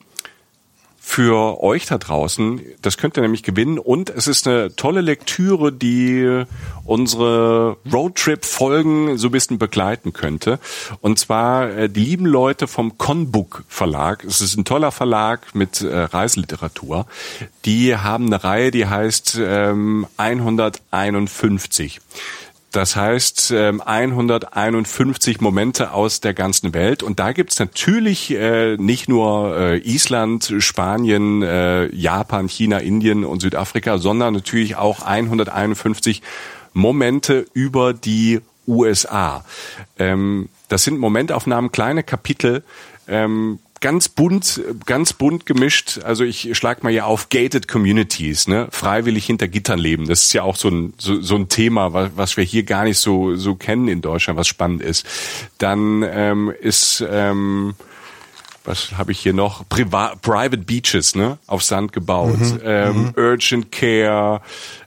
für 1.09 1.63
euch 1.63 1.87
da 1.87 1.99
draußen, 1.99 2.61
das 2.83 2.99
könnt 2.99 3.17
ihr 3.17 3.21
nämlich 3.23 3.45
gewinnen 3.45 3.79
und 3.79 4.11
es 4.11 4.27
ist 4.27 4.49
eine 4.49 4.75
tolle 4.75 5.03
Lektüre, 5.03 5.73
die 5.73 6.43
unsere 6.85 7.77
Roadtrip-Folgen 7.91 9.17
so 9.17 9.29
ein 9.29 9.31
bisschen 9.31 9.59
begleiten 9.59 10.13
könnte. 10.13 10.59
Und 11.01 11.21
zwar 11.21 11.71
äh, 11.71 11.89
die 11.89 12.01
lieben 12.01 12.27
Leute 12.27 12.67
vom 12.67 12.99
Conbook 12.99 13.63
Verlag. 13.69 14.25
Es 14.25 14.41
ist 14.41 14.57
ein 14.57 14.65
toller 14.65 14.91
Verlag 14.91 15.55
mit 15.55 15.81
äh, 15.81 15.97
Reiseliteratur. 15.97 17.07
Die 17.65 17.97
haben 17.97 18.27
eine 18.27 18.43
Reihe, 18.43 18.73
die 18.73 18.87
heißt 18.87 19.39
ähm, 19.41 20.09
151. 20.17 22.01
Das 22.73 22.95
heißt 22.95 23.53
151 23.53 25.37
ähm, 25.37 25.45
Momente 25.45 25.93
aus 25.93 26.21
der 26.21 26.35
ganzen 26.35 26.75
Welt. 26.75 27.03
Und 27.03 27.19
da 27.19 27.33
gibt's 27.33 27.59
natürlich 27.59 28.31
äh, 28.33 28.77
nicht 28.77 29.09
nur 29.09 29.57
äh, 29.57 29.79
Island, 29.79 30.53
Spanien, 30.59 31.43
äh, 31.43 31.87
Japan, 31.95 32.49
China, 32.49 32.79
Indien 32.79 33.25
und 33.25 33.41
Südafrika, 33.41 33.99
sondern 33.99 34.35
natürlich 34.35 34.77
auch 34.77 35.03
151 35.03 36.23
Momente 36.75 37.47
über 37.55 37.95
die 37.95 38.41
USA. 38.67 39.45
Ähm, 39.99 40.49
das 40.69 40.83
sind 40.83 40.99
Momentaufnahmen, 40.99 41.73
kleine 41.73 42.03
Kapitel, 42.03 42.63
ähm, 43.09 43.59
ganz 43.81 44.09
bunt, 44.09 44.61
ganz 44.87 45.13
bunt 45.13 45.47
gemischt. 45.47 46.01
Also 46.03 46.25
ich 46.25 46.57
schlag 46.57 46.83
mal 46.83 46.91
ja 46.91 47.05
auf 47.05 47.29
gated 47.29 47.69
communities, 47.69 48.49
ne? 48.49 48.69
Freiwillig 48.71 49.27
hinter 49.27 49.49
Gittern 49.49 49.79
leben. 49.79 50.09
Das 50.09 50.25
ist 50.25 50.33
ja 50.33 50.43
auch 50.43 50.57
so 50.57 50.69
ein 50.69 50.95
so, 50.99 51.21
so 51.21 51.37
ein 51.37 51.49
Thema, 51.49 51.93
was, 51.93 52.11
was 52.17 52.37
wir 52.37 52.45
hier 52.45 52.63
gar 52.63 52.85
nicht 52.85 52.99
so 52.99 53.37
so 53.37 53.55
kennen 53.55 53.89
in 53.89 54.01
Deutschland, 54.01 54.39
was 54.39 54.49
spannend 54.49 54.83
ist. 54.83 55.07
Dann 55.59 56.05
ähm, 56.09 56.53
ist 56.61 57.05
ähm, 57.09 57.75
was 58.67 58.93
habe 58.99 59.13
ich 59.13 59.21
hier 59.21 59.33
noch? 59.33 59.69
Priva 59.69 60.15
Private 60.21 60.59
Beaches, 60.59 61.15
ne? 61.15 61.39
Auf 61.47 61.63
Sand 61.63 61.93
gebaut. 61.93 62.39
Mhm, 62.39 62.61
ähm, 62.65 63.03
mhm. 63.03 63.13
Urgent 63.17 63.73
Care, 63.73 64.43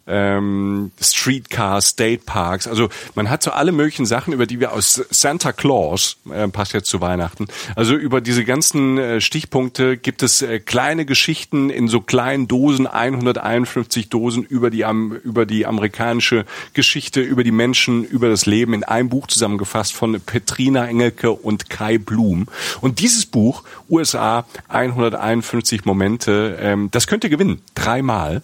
ähm, 0.09 0.91
Streetcars, 0.99 1.89
State 1.89 2.23
Parks. 2.25 2.67
Also 2.67 2.89
man 3.15 3.29
hat 3.29 3.43
so 3.43 3.51
alle 3.51 3.71
möglichen 3.71 4.05
Sachen, 4.05 4.33
über 4.33 4.45
die 4.45 4.59
wir 4.59 4.73
aus 4.73 5.01
Santa 5.09 5.51
Claus, 5.51 6.17
äh, 6.31 6.47
passt 6.47 6.73
jetzt 6.73 6.89
zu 6.89 7.01
Weihnachten, 7.01 7.47
also 7.75 7.95
über 7.95 8.21
diese 8.21 8.43
ganzen 8.43 8.97
äh, 8.97 9.21
Stichpunkte 9.21 9.97
gibt 9.97 10.23
es 10.23 10.41
äh, 10.41 10.59
kleine 10.59 11.05
Geschichten 11.05 11.69
in 11.69 11.87
so 11.87 12.01
kleinen 12.01 12.47
Dosen, 12.47 12.87
151 12.87 14.09
Dosen 14.09 14.43
über 14.43 14.69
die, 14.69 14.85
über 15.23 15.45
die 15.45 15.65
amerikanische 15.65 16.45
Geschichte, 16.73 17.21
über 17.21 17.43
die 17.43 17.51
Menschen, 17.51 18.03
über 18.03 18.29
das 18.29 18.45
Leben 18.45 18.73
in 18.73 18.83
einem 18.83 19.09
Buch 19.09 19.27
zusammengefasst 19.27 19.93
von 19.93 20.19
Petrina 20.19 20.87
Engelke 20.87 21.31
und 21.31 21.69
Kai 21.69 21.97
Blum. 21.97 22.47
Und 22.81 22.99
dieses 22.99 23.25
Buch, 23.25 23.63
USA 23.89 24.45
151 24.67 25.85
Momente, 25.85 26.57
ähm, 26.61 26.89
das 26.91 27.07
könnt 27.07 27.23
ihr 27.23 27.29
gewinnen, 27.29 27.61
dreimal. 27.75 28.41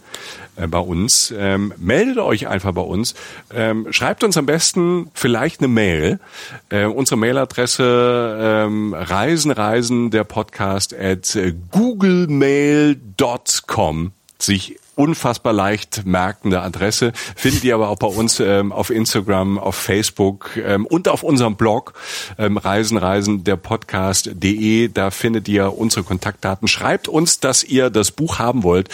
Äh, 0.56 0.68
bei 0.68 0.80
uns. 0.80 1.32
Ähm, 1.38 1.74
meldet 1.78 2.18
euch 2.18 2.48
einfach 2.48 2.72
bei 2.74 2.82
uns. 2.82 3.14
Ähm, 3.54 3.86
schreibt 3.92 4.24
uns 4.24 4.38
am 4.38 4.46
besten 4.46 5.12
vielleicht 5.14 5.60
eine 5.60 5.68
Mail. 5.68 6.22
Äh, 6.70 6.86
unsere 6.86 7.18
Mailadresse 7.18 8.38
ähm, 8.40 8.94
reisenreisen 8.94 10.12
der 10.12 10.24
Podcast 10.24 10.94
at 10.94 11.38
googlemail.com 11.72 14.12
sich 14.40 14.78
unfassbar 14.96 15.54
leicht 15.54 16.06
merkende 16.06 16.62
Adresse. 16.62 17.12
Findet 17.36 17.64
ihr 17.64 17.76
aber 17.76 17.90
auch 17.90 17.98
bei 17.98 18.08
uns 18.08 18.40
ähm, 18.40 18.72
auf 18.72 18.90
Instagram, 18.90 19.60
auf 19.60 19.76
Facebook 19.76 20.58
ähm, 20.58 20.86
und 20.86 21.08
auf 21.08 21.24
unserem 21.24 21.56
Blog 21.56 21.94
ähm, 22.38 22.58
Reisen, 22.58 23.44
der 23.44 23.58
Podcast.de. 23.58 24.88
Da 24.90 25.12
findet 25.12 25.48
ihr 25.48 25.78
unsere 25.78 26.04
Kontaktdaten. 26.04 26.68
Schreibt 26.68 27.08
uns, 27.08 27.40
dass 27.40 27.64
ihr 27.64 27.90
das 27.90 28.12
Buch 28.12 28.40
haben 28.40 28.64
wollt. 28.64 28.90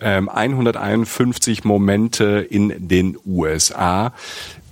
Ähm, 0.00 0.28
151 0.28 1.64
Momente 1.64 2.46
in 2.48 2.88
den 2.88 3.18
USA 3.26 4.12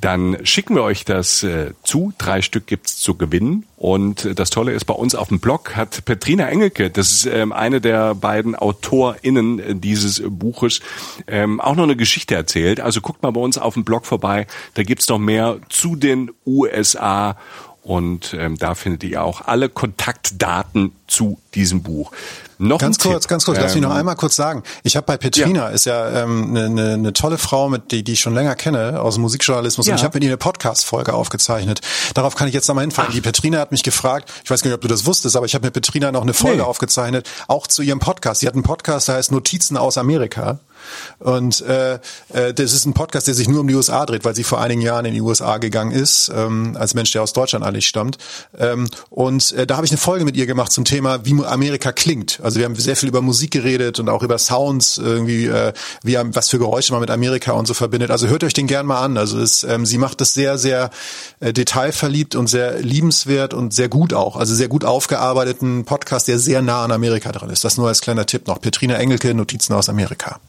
dann 0.01 0.39
schicken 0.45 0.75
wir 0.75 0.83
euch 0.83 1.05
das 1.05 1.43
äh, 1.43 1.73
zu. 1.83 2.13
Drei 2.19 2.43
Stück 2.43 2.67
gibt's 2.67 2.97
zu 2.97 3.15
gewinnen. 3.15 3.67
Und 3.77 4.25
äh, 4.25 4.35
das 4.35 4.51
Tolle 4.51 4.73
ist, 4.73 4.85
bei 4.85 4.95
uns 4.95 5.15
auf 5.15 5.29
dem 5.29 5.41
Blog 5.41 5.77
hat 5.77 6.05
Petrina 6.05 6.49
Engelke, 6.49 6.91
das 6.91 7.11
ist 7.13 7.27
ähm, 7.27 7.53
eine 7.53 7.81
der 7.81 8.15
beiden 8.15 8.55
AutorInnen 8.55 9.59
äh, 9.59 9.75
dieses 9.75 10.23
Buches, 10.27 10.81
ähm, 11.27 11.61
auch 11.61 11.77
noch 11.77 11.85
eine 11.85 11.97
Geschichte 11.97 12.35
erzählt. 12.35 12.81
Also 12.81 13.01
guckt 13.01 13.23
mal 13.23 13.31
bei 13.31 13.41
uns 13.41 13.59
auf 13.59 13.75
dem 13.75 13.85
Blog 13.85 14.07
vorbei. 14.07 14.47
Da 14.75 14.83
gibt's 14.83 15.09
noch 15.09 15.19
mehr 15.19 15.59
zu 15.69 15.97
den 15.97 16.31
USA 16.47 17.37
und 17.83 18.35
ähm, 18.35 18.59
da 18.59 18.75
findet 18.75 19.05
ihr 19.05 19.23
auch 19.23 19.43
alle 19.47 19.69
Kontaktdaten 19.69 20.93
zu 21.07 21.39
diesem 21.55 21.83
Buch. 21.83 22.13
Noch 22.59 22.79
ganz 22.79 22.99
kurz, 22.99 23.27
ganz 23.27 23.47
kurz, 23.47 23.59
lass 23.59 23.75
mich 23.75 23.83
noch 23.83 23.91
ähm, 23.91 23.97
einmal 23.97 24.17
kurz 24.17 24.37
sagen. 24.37 24.63
Ich 24.83 24.97
habe 24.97 25.07
bei 25.07 25.17
Petrina, 25.17 25.61
ja. 25.61 25.69
ist 25.69 25.87
ja 25.87 26.23
ähm, 26.23 26.51
eine, 26.51 26.67
eine, 26.67 26.93
eine 26.93 27.13
tolle 27.15 27.39
Frau, 27.39 27.71
mit 27.71 27.91
die, 27.91 28.05
die 28.05 28.13
ich 28.13 28.21
schon 28.21 28.35
länger 28.35 28.55
kenne 28.55 29.01
aus 29.01 29.15
dem 29.15 29.23
Musikjournalismus 29.23 29.87
ja. 29.87 29.95
und 29.95 29.99
ich 29.99 30.05
habe 30.05 30.17
mit 30.17 30.25
ihr 30.25 30.29
eine 30.29 30.37
Podcast-Folge 30.37 31.15
aufgezeichnet. 31.15 31.81
Darauf 32.13 32.35
kann 32.35 32.49
ich 32.49 32.55
jetzt 32.55 32.69
nochmal 32.69 32.85
hinfallen. 32.85 33.09
Ach. 33.11 33.15
Die 33.15 33.23
Petrina 33.23 33.59
hat 33.59 33.73
mich 33.73 33.83
gefragt, 33.83 34.31
ich 34.45 34.51
weiß 34.51 34.61
gar 34.63 34.69
nicht, 34.69 34.75
ob 34.75 34.83
du 34.83 34.89
das 34.89 35.07
wusstest, 35.07 35.37
aber 35.37 35.47
ich 35.47 35.55
habe 35.55 35.67
mit 35.67 35.73
Petrina 35.73 36.13
noch 36.13 36.23
eine 36.23 36.35
Folge 36.35 36.59
nee. 36.59 36.63
aufgezeichnet, 36.63 37.31
auch 37.49 37.67
zu 37.67 37.81
ihrem 37.81 37.99
Podcast. 37.99 38.41
Sie 38.41 38.47
hat 38.47 38.55
einen 38.55 38.63
Podcast, 38.63 39.09
der 39.09 39.15
heißt 39.15 39.33
Notizen 39.33 39.79
aus 39.79 39.97
Amerika. 39.97 40.59
Und 41.19 41.61
äh, 41.63 41.95
äh, 42.33 42.55
das 42.55 42.73
ist 42.73 42.87
ein 42.87 42.95
Podcast, 42.95 43.27
der 43.27 43.35
sich 43.35 43.49
nur 43.49 43.61
um 43.61 43.69
die 43.69 43.75
USA 43.75 44.07
dreht, 44.07 44.25
weil 44.25 44.35
sie 44.35 44.45
vor 44.45 44.61
einigen 44.61 44.81
Jahren 44.81 45.05
in 45.05 45.15
die 45.15 45.21
USA 45.21 45.59
gegangen 45.59 45.93
ist, 45.93 46.31
ähm, 46.35 46.77
als 46.79 46.95
Mensch, 46.95 47.13
der 47.13 47.23
aus 47.23 47.33
Deutschland 47.33 47.65
eigentlich 47.65 47.87
stammt. 47.87 48.19
Ähm, 48.59 48.89
und 49.11 49.53
äh, 49.53 49.67
da 49.67 49.77
habe 49.77 49.87
ich 49.87 49.93
eine 49.93 49.99
Folge 49.99 50.25
mit 50.25 50.37
ihr 50.37 50.47
gemacht 50.47 50.73
zum 50.73 50.85
Thema, 50.85 51.25
wie 51.25 51.45
Amerika 51.45 51.93
klingt. 51.93 52.41
Also 52.43 52.59
wir 52.59 52.65
haben 52.65 52.75
sehr 52.77 52.97
viel 52.97 53.09
über 53.09 53.23
Musik 53.23 53.51
geredet 53.51 53.99
und 54.01 54.09
auch 54.09 54.23
über 54.23 54.39
Sounds, 54.39 54.99
irgendwie, 54.99 55.47
äh, 55.47 55.73
wie 56.03 56.17
was 56.33 56.49
für 56.49 56.59
Geräusche 56.59 56.93
man 56.93 57.01
mit 57.01 57.11
Amerika 57.11 57.53
und 57.53 57.67
so 57.67 57.75
verbindet. 57.75 58.11
Also 58.11 58.29
hört 58.29 58.45
euch 58.45 58.53
den 58.53 58.67
gern 58.67 58.87
mal 58.87 59.03
an. 59.03 59.17
Also 59.17 59.39
es, 59.41 59.63
ähm, 59.65 59.87
sie 59.87 59.99
macht 59.99 60.21
das 60.21 60.35
sehr, 60.35 60.59
sehr 60.59 60.91
äh, 61.41 61.53
detailverliebt 61.53 62.35
und 62.35 62.47
sehr 62.47 62.81
liebenswert 62.81 63.55
und 63.55 63.75
sehr 63.75 63.89
gut 63.89 64.13
auch. 64.13 64.37
Also 64.37 64.55
sehr 64.55 64.69
gut 64.69 64.85
aufgearbeiteten 64.85 65.85
Podcast, 65.85 66.29
der 66.29 66.39
sehr 66.39 66.63
nah 66.63 66.85
an 66.85 66.93
Amerika 66.93 67.33
dran 67.33 67.51
ist. 67.51 67.65
Das 67.65 67.77
nur 67.77 67.89
als 67.89 68.01
kleiner 68.01 68.27
Tipp 68.27 68.47
noch. 68.47 68.61
Petrina 68.61 68.95
Engelke, 68.95 69.35
Notizen 69.35 69.75
aus 69.75 69.89
Amerika. 69.89 70.41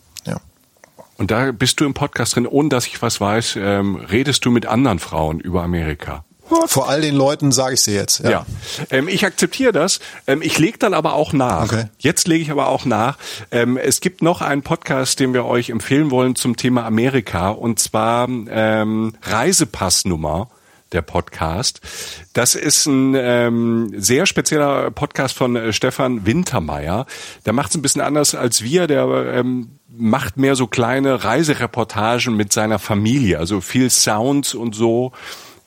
Und 1.21 1.29
da 1.29 1.51
bist 1.51 1.79
du 1.79 1.85
im 1.85 1.93
Podcast 1.93 2.35
drin, 2.35 2.47
ohne 2.47 2.69
dass 2.69 2.87
ich 2.87 2.99
was 3.03 3.21
weiß, 3.21 3.55
ähm, 3.57 3.95
redest 3.95 4.43
du 4.43 4.49
mit 4.49 4.65
anderen 4.65 4.97
Frauen 4.97 5.39
über 5.39 5.61
Amerika. 5.61 6.25
Vor 6.65 6.89
all 6.89 7.01
den 7.01 7.15
Leuten 7.15 7.51
sage 7.51 7.75
ich 7.75 7.81
sie 7.81 7.93
jetzt. 7.93 8.21
Ja, 8.21 8.29
ja. 8.31 8.45
Ähm, 8.89 9.07
ich 9.07 9.23
akzeptiere 9.23 9.71
das. 9.71 9.99
Ähm, 10.25 10.41
ich 10.41 10.57
lege 10.57 10.79
dann 10.79 10.95
aber 10.95 11.13
auch 11.13 11.31
nach. 11.31 11.65
Okay. 11.65 11.85
Jetzt 11.99 12.27
lege 12.27 12.41
ich 12.41 12.49
aber 12.49 12.69
auch 12.69 12.85
nach. 12.85 13.19
Ähm, 13.51 13.77
es 13.77 14.01
gibt 14.01 14.23
noch 14.23 14.41
einen 14.41 14.63
Podcast, 14.63 15.19
den 15.19 15.35
wir 15.35 15.45
euch 15.45 15.69
empfehlen 15.69 16.09
wollen 16.09 16.35
zum 16.35 16.57
Thema 16.57 16.85
Amerika 16.85 17.51
und 17.51 17.77
zwar 17.77 18.27
ähm, 18.27 19.13
Reisepassnummer 19.21 20.49
der 20.91 21.01
Podcast. 21.01 21.81
Das 22.33 22.55
ist 22.55 22.85
ein 22.85 23.15
ähm, 23.15 23.91
sehr 23.95 24.25
spezieller 24.25 24.91
Podcast 24.91 25.35
von 25.37 25.55
äh, 25.55 25.73
Stefan 25.73 26.25
Wintermeyer. 26.25 27.05
Der 27.45 27.53
macht 27.53 27.71
es 27.71 27.77
ein 27.77 27.81
bisschen 27.81 28.01
anders 28.01 28.35
als 28.35 28.61
wir. 28.63 28.87
Der 28.87 29.05
ähm, 29.33 29.79
macht 29.89 30.37
mehr 30.37 30.55
so 30.55 30.67
kleine 30.67 31.23
Reisereportagen 31.23 32.35
mit 32.35 32.53
seiner 32.53 32.79
Familie, 32.79 33.39
also 33.39 33.61
viel 33.61 33.89
Sound 33.89 34.55
und 34.55 34.75
so. 34.75 35.11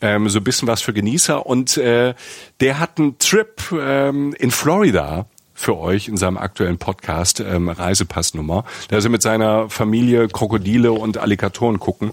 Ähm, 0.01 0.29
so 0.29 0.41
ein 0.41 0.45
bisschen 0.45 0.69
was 0.69 0.83
für 0.83 0.93
Genießer. 0.93 1.47
Und 1.47 1.77
äh, 1.77 2.15
der 2.61 2.79
hat 2.79 2.99
einen 2.99 3.19
Trip 3.19 3.63
ähm, 3.73 4.35
in 4.39 4.51
Florida 4.51 5.27
für 5.65 5.79
euch 5.79 6.09
in 6.09 6.19
seinem 6.19 6.37
aktuellen 6.37 6.77
Podcast 6.77 7.41
ähm, 7.41 7.71
Reisepassnummer. 7.71 8.65
Da 8.89 8.99
ist 8.99 9.05
er 9.05 9.11
mit 9.11 9.23
seiner 9.23 9.71
Familie 9.71 10.29
Krokodile 10.29 10.93
und 10.93 11.17
Alligatoren 11.17 11.81
gucken. 11.81 12.11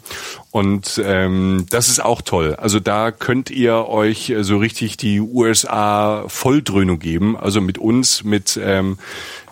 Und 0.51 1.01
ähm, 1.03 1.65
das 1.69 1.89
ist 1.89 2.01
auch 2.01 2.21
toll. 2.21 2.55
Also 2.55 2.79
da 2.79 3.11
könnt 3.11 3.49
ihr 3.49 3.89
euch 3.89 4.29
äh, 4.29 4.45
so 4.45 4.57
richtig 4.57 4.95
die 4.95 5.19
USA 5.19 6.23
Volldröhnung 6.27 6.99
geben. 6.99 7.35
Also 7.35 7.59
mit 7.59 7.77
uns, 7.77 8.23
mit 8.23 8.57
ähm, 8.63 8.97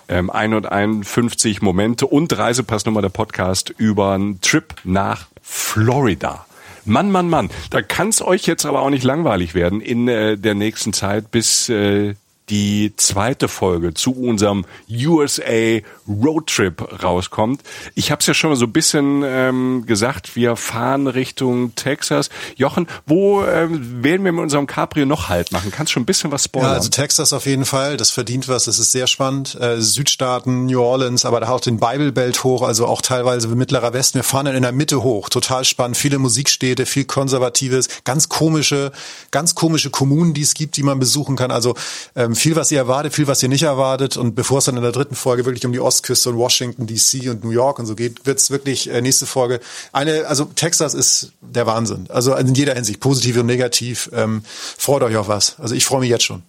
ähm, 0.07 0.29
151 0.29 1.61
Momente 1.61 2.07
und 2.07 2.37
Reisepassnummer 2.37 3.01
der 3.01 3.09
Podcast 3.09 3.73
über 3.77 4.13
einen 4.13 4.39
Trip 4.39 4.75
nach 4.85 5.27
Florida. 5.41 6.45
Mann, 6.85 7.11
Mann, 7.11 7.27
Mann, 7.29 7.49
da 7.69 7.81
kann 7.81 8.07
es 8.07 8.21
euch 8.21 8.45
jetzt 8.47 8.65
aber 8.65 8.81
auch 8.81 8.89
nicht 8.89 9.03
langweilig 9.03 9.55
werden 9.55 9.81
in 9.81 10.07
äh, 10.07 10.37
der 10.37 10.55
nächsten 10.55 10.93
Zeit, 10.93 11.31
bis 11.31 11.67
äh, 11.67 12.15
die 12.49 12.93
zweite 12.97 13.47
Folge 13.47 13.93
zu 13.93 14.11
unserem 14.11 14.65
USA 14.89 15.79
Roadtrip 16.07 17.03
rauskommt. 17.03 17.61
Ich 17.95 18.11
habe 18.11 18.21
es 18.21 18.25
ja 18.25 18.33
schon 18.33 18.49
mal 18.49 18.55
so 18.55 18.65
ein 18.65 18.73
bisschen 18.73 19.23
ähm, 19.25 19.85
gesagt, 19.85 20.35
wir 20.35 20.55
fahren 20.55 21.07
Richtung 21.07 21.75
Texas. 21.75 22.29
Jochen, 22.55 22.87
wo 23.05 23.43
ähm, 23.43 24.03
werden 24.03 24.25
wir 24.25 24.31
mit 24.31 24.41
unserem 24.41 24.65
Cabrio 24.65 25.05
noch 25.05 25.29
Halt 25.29 25.51
machen? 25.51 25.71
Kannst 25.71 25.91
du 25.91 25.93
schon 25.93 26.03
ein 26.03 26.07
bisschen 26.07 26.31
was 26.31 26.45
spoilern? 26.45 26.69
Ja, 26.69 26.75
also 26.75 26.89
Texas 26.89 27.33
auf 27.33 27.45
jeden 27.45 27.65
Fall, 27.65 27.97
das 27.97 28.09
verdient 28.09 28.47
was, 28.47 28.65
das 28.65 28.79
ist 28.79 28.91
sehr 28.91 29.07
spannend. 29.07 29.55
Äh, 29.59 29.81
Südstaaten, 29.81 30.65
New 30.65 30.81
Orleans, 30.81 31.25
aber 31.25 31.39
da 31.39 31.49
auch 31.49 31.59
den 31.59 31.79
Bible 31.79 32.11
Belt 32.11 32.43
hoch, 32.43 32.61
also 32.61 32.87
auch 32.87 33.01
teilweise 33.01 33.47
mittlerer 33.47 33.93
Westen. 33.93 34.19
Wir 34.19 34.23
fahren 34.23 34.45
dann 34.45 34.55
in 34.55 34.63
der 34.63 34.71
Mitte 34.71 35.03
hoch, 35.03 35.29
total 35.29 35.65
spannend. 35.65 35.97
Viele 35.97 36.17
Musikstädte, 36.17 36.85
viel 36.85 37.05
Konservatives, 37.05 37.87
ganz 38.03 38.29
komische, 38.29 38.91
ganz 39.31 39.55
komische 39.55 39.89
Kommunen, 39.89 40.33
die 40.33 40.41
es 40.41 40.53
gibt, 40.53 40.77
die 40.77 40.83
man 40.83 40.99
besuchen 40.99 41.35
kann. 41.35 41.51
Also 41.51 41.75
ähm, 42.15 42.35
viel, 42.39 42.55
was 42.55 42.71
ihr 42.71 42.79
erwartet, 42.79 43.13
viel, 43.13 43.27
was 43.27 43.43
ihr 43.43 43.49
nicht 43.49 43.63
erwartet. 43.63 44.17
Und 44.17 44.35
bevor 44.35 44.59
es 44.59 44.65
dann 44.65 44.77
in 44.77 44.83
der 44.83 44.91
dritten 44.91 45.15
Folge 45.15 45.45
wirklich 45.45 45.65
um 45.65 45.71
die 45.71 45.79
Ostküste 45.79 46.29
und 46.29 46.37
Washington 46.37 46.87
DC 46.87 47.29
und 47.29 47.43
New 47.43 47.51
York 47.51 47.79
und 47.79 47.85
so 47.85 47.95
geht, 47.95 48.25
wird 48.25 48.39
es 48.39 48.51
wirklich 48.51 48.89
äh, 48.89 49.01
nächste 49.01 49.25
Folge 49.25 49.59
eine, 49.91 50.27
also 50.27 50.45
Texas 50.45 50.93
ist 50.93 51.33
der 51.41 51.65
Wahnsinn. 51.65 52.07
Also 52.09 52.35
in 52.35 52.55
jeder 52.55 52.73
Hinsicht, 52.73 52.99
positiv 52.99 53.37
und 53.37 53.45
negativ. 53.45 54.09
Ähm, 54.13 54.43
freut 54.45 55.03
euch 55.03 55.15
auf 55.17 55.27
was. 55.27 55.59
Also 55.59 55.75
ich 55.75 55.85
freue 55.85 56.01
mich 56.01 56.09
jetzt 56.09 56.23
schon. 56.23 56.43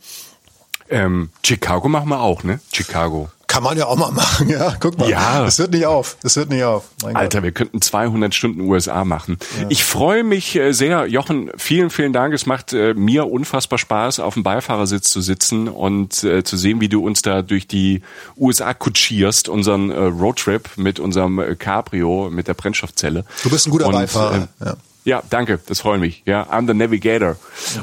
Ähm, 0.88 1.30
Chicago 1.44 1.88
machen 1.88 2.08
wir 2.08 2.20
auch, 2.20 2.42
ne? 2.42 2.60
Chicago. 2.72 3.30
Kann 3.50 3.64
man 3.64 3.76
ja 3.76 3.86
auch 3.86 3.96
mal 3.96 4.10
machen, 4.12 4.48
ja. 4.48 4.76
Guck 4.78 4.96
mal. 4.96 5.10
Ja. 5.10 5.44
Das 5.44 5.58
hört 5.58 5.72
nicht 5.72 5.84
auf. 5.84 6.16
Das 6.22 6.36
hört 6.36 6.50
nicht 6.50 6.62
auf. 6.62 6.84
Mein 7.02 7.16
Alter, 7.16 7.38
Gott. 7.38 7.44
wir 7.44 7.50
könnten 7.50 7.82
200 7.82 8.32
Stunden 8.32 8.60
USA 8.60 9.04
machen. 9.04 9.38
Ja. 9.60 9.66
Ich 9.70 9.82
freue 9.82 10.22
mich 10.22 10.54
äh, 10.54 10.70
sehr. 10.70 11.06
Jochen, 11.06 11.50
vielen, 11.56 11.90
vielen 11.90 12.12
Dank. 12.12 12.32
Es 12.32 12.46
macht 12.46 12.72
äh, 12.72 12.94
mir 12.94 13.28
unfassbar 13.28 13.80
Spaß, 13.80 14.20
auf 14.20 14.34
dem 14.34 14.44
Beifahrersitz 14.44 15.10
zu 15.10 15.20
sitzen 15.20 15.66
und 15.66 16.22
äh, 16.22 16.44
zu 16.44 16.56
sehen, 16.56 16.80
wie 16.80 16.88
du 16.88 17.04
uns 17.04 17.22
da 17.22 17.42
durch 17.42 17.66
die 17.66 18.02
USA 18.36 18.72
kutschierst, 18.72 19.48
unseren 19.48 19.90
äh, 19.90 19.98
Roadtrip 19.98 20.70
mit 20.76 21.00
unserem 21.00 21.42
Cabrio, 21.58 22.30
mit 22.30 22.46
der 22.46 22.54
Brennstoffzelle. 22.54 23.24
Du 23.42 23.50
bist 23.50 23.66
ein 23.66 23.70
guter 23.70 23.88
und, 23.88 23.94
Beifahrer. 23.94 24.48
Äh, 24.60 24.64
ja. 24.64 24.76
ja, 25.04 25.22
danke. 25.28 25.58
Das 25.66 25.80
freut 25.80 25.98
mich. 25.98 26.22
Ja, 26.24 26.44
I'm 26.44 26.68
the 26.68 26.74
Navigator. 26.74 27.34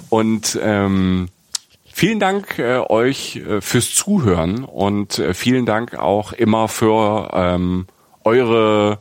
Und 0.08 0.58
ähm, 0.62 1.28
Vielen 2.00 2.20
Dank 2.20 2.60
äh, 2.60 2.78
euch 2.78 3.38
äh, 3.38 3.60
fürs 3.60 3.96
Zuhören 3.96 4.64
und 4.66 5.18
äh, 5.18 5.34
vielen 5.34 5.66
Dank 5.66 5.96
auch 5.96 6.32
immer 6.32 6.68
für 6.68 7.32
ähm, 7.34 7.88
eure 8.24 9.00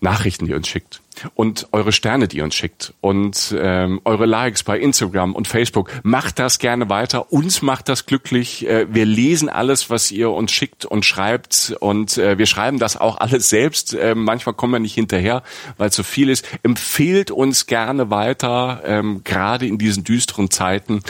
Nachrichten, 0.00 0.44
die 0.44 0.52
ihr 0.52 0.56
uns 0.58 0.68
schickt 0.68 1.01
und 1.34 1.68
eure 1.72 1.92
Sterne, 1.92 2.28
die 2.28 2.38
ihr 2.38 2.44
uns 2.44 2.54
schickt 2.54 2.94
und 3.00 3.54
ähm, 3.58 4.00
eure 4.04 4.26
Likes 4.26 4.62
bei 4.62 4.78
Instagram 4.78 5.34
und 5.34 5.48
Facebook. 5.48 5.90
Macht 6.02 6.38
das 6.38 6.58
gerne 6.58 6.88
weiter. 6.88 7.32
Uns 7.32 7.62
macht 7.62 7.88
das 7.88 8.06
glücklich. 8.06 8.66
Äh, 8.66 8.86
wir 8.92 9.06
lesen 9.06 9.48
alles, 9.48 9.90
was 9.90 10.10
ihr 10.10 10.30
uns 10.30 10.52
schickt 10.52 10.84
und 10.84 11.04
schreibt 11.04 11.74
und 11.80 12.18
äh, 12.18 12.38
wir 12.38 12.46
schreiben 12.46 12.78
das 12.78 12.96
auch 12.96 13.18
alles 13.18 13.48
selbst. 13.48 13.94
Äh, 13.94 14.14
manchmal 14.14 14.54
kommen 14.54 14.72
wir 14.72 14.80
nicht 14.80 14.94
hinterher, 14.94 15.42
weil 15.76 15.88
es 15.88 15.96
so 15.96 16.02
viel 16.02 16.28
ist. 16.28 16.46
Empfehlt 16.62 17.30
uns 17.30 17.66
gerne 17.66 18.10
weiter, 18.10 18.82
ähm, 18.84 19.22
gerade 19.24 19.66
in 19.66 19.78
diesen 19.78 20.04
düsteren 20.04 20.50
Zeiten, 20.50 21.02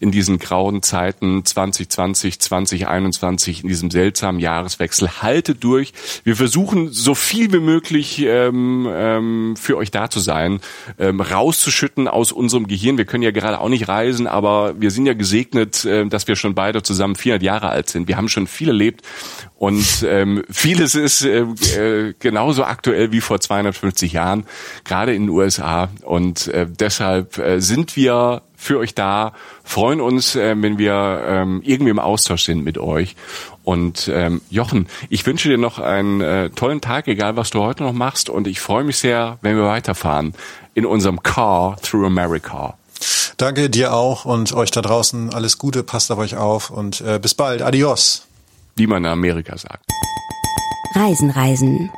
in 0.00 0.10
diesen 0.10 0.38
grauen 0.38 0.82
Zeiten 0.82 1.44
2020, 1.44 2.40
2021, 2.40 3.62
in 3.62 3.68
diesem 3.68 3.90
seltsamen 3.90 4.40
Jahreswechsel. 4.40 5.22
Haltet 5.22 5.64
durch. 5.64 5.92
Wir 6.24 6.36
versuchen 6.36 6.92
so 6.92 7.14
viel 7.14 7.52
wie 7.52 7.60
möglich 7.60 8.22
ähm, 8.26 8.86
ähm, 9.46 9.56
für 9.56 9.76
euch 9.76 9.90
da 9.90 10.10
zu 10.10 10.20
sein, 10.20 10.60
ähm, 10.98 11.20
rauszuschütten 11.20 12.08
aus 12.08 12.32
unserem 12.32 12.66
Gehirn. 12.66 12.98
Wir 12.98 13.04
können 13.04 13.22
ja 13.22 13.30
gerade 13.30 13.60
auch 13.60 13.68
nicht 13.68 13.88
reisen, 13.88 14.26
aber 14.26 14.80
wir 14.80 14.90
sind 14.90 15.06
ja 15.06 15.14
gesegnet, 15.14 15.84
äh, 15.84 16.06
dass 16.06 16.28
wir 16.28 16.36
schon 16.36 16.54
beide 16.54 16.82
zusammen 16.82 17.16
400 17.16 17.42
Jahre 17.42 17.68
alt 17.68 17.88
sind. 17.88 18.08
Wir 18.08 18.16
haben 18.16 18.28
schon 18.28 18.46
viel 18.46 18.68
erlebt 18.68 19.02
und 19.56 20.04
ähm, 20.06 20.44
vieles 20.50 20.94
ist 20.94 21.24
äh, 21.24 21.40
äh, 21.40 22.14
genauso 22.18 22.64
aktuell 22.64 23.12
wie 23.12 23.20
vor 23.20 23.40
250 23.40 24.12
Jahren, 24.12 24.44
gerade 24.84 25.14
in 25.14 25.22
den 25.22 25.30
USA. 25.30 25.88
Und 26.02 26.48
äh, 26.48 26.66
deshalb 26.68 27.38
äh, 27.38 27.60
sind 27.60 27.96
wir 27.96 28.42
für 28.66 28.78
euch 28.78 28.94
da, 28.94 29.32
freuen 29.64 30.00
uns, 30.00 30.36
äh, 30.36 30.54
wenn 30.58 30.78
wir 30.78 31.22
ähm, 31.26 31.62
irgendwie 31.64 31.90
im 31.90 31.98
Austausch 31.98 32.42
sind 32.42 32.64
mit 32.64 32.78
euch. 32.78 33.16
Und 33.64 34.10
ähm, 34.12 34.42
Jochen, 34.50 34.88
ich 35.08 35.26
wünsche 35.26 35.48
dir 35.48 35.58
noch 35.58 35.78
einen 35.78 36.20
äh, 36.20 36.50
tollen 36.50 36.80
Tag, 36.80 37.08
egal 37.08 37.36
was 37.36 37.50
du 37.50 37.62
heute 37.62 37.82
noch 37.82 37.92
machst. 37.92 38.28
Und 38.28 38.46
ich 38.46 38.60
freue 38.60 38.84
mich 38.84 38.98
sehr, 38.98 39.38
wenn 39.40 39.56
wir 39.56 39.64
weiterfahren 39.64 40.34
in 40.74 40.84
unserem 40.86 41.22
Car 41.22 41.76
Through 41.80 42.06
America. 42.06 42.74
Danke 43.36 43.68
dir 43.68 43.92
auch 43.92 44.24
und 44.24 44.52
euch 44.52 44.70
da 44.70 44.82
draußen 44.82 45.32
alles 45.34 45.58
Gute, 45.58 45.82
passt 45.82 46.10
auf 46.10 46.18
euch 46.18 46.36
auf 46.36 46.70
und 46.70 47.00
äh, 47.00 47.18
bis 47.20 47.34
bald. 47.34 47.62
Adios. 47.62 48.26
Wie 48.76 48.86
man 48.86 49.04
in 49.04 49.10
Amerika 49.10 49.56
sagt. 49.56 49.84
Reisen, 50.94 51.30
Reisen. 51.30 51.90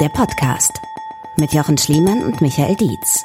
Der 0.00 0.08
Podcast 0.10 0.72
mit 1.36 1.52
Jochen 1.52 1.78
Schliemann 1.78 2.22
und 2.22 2.40
Michael 2.40 2.76
Dietz. 2.76 3.24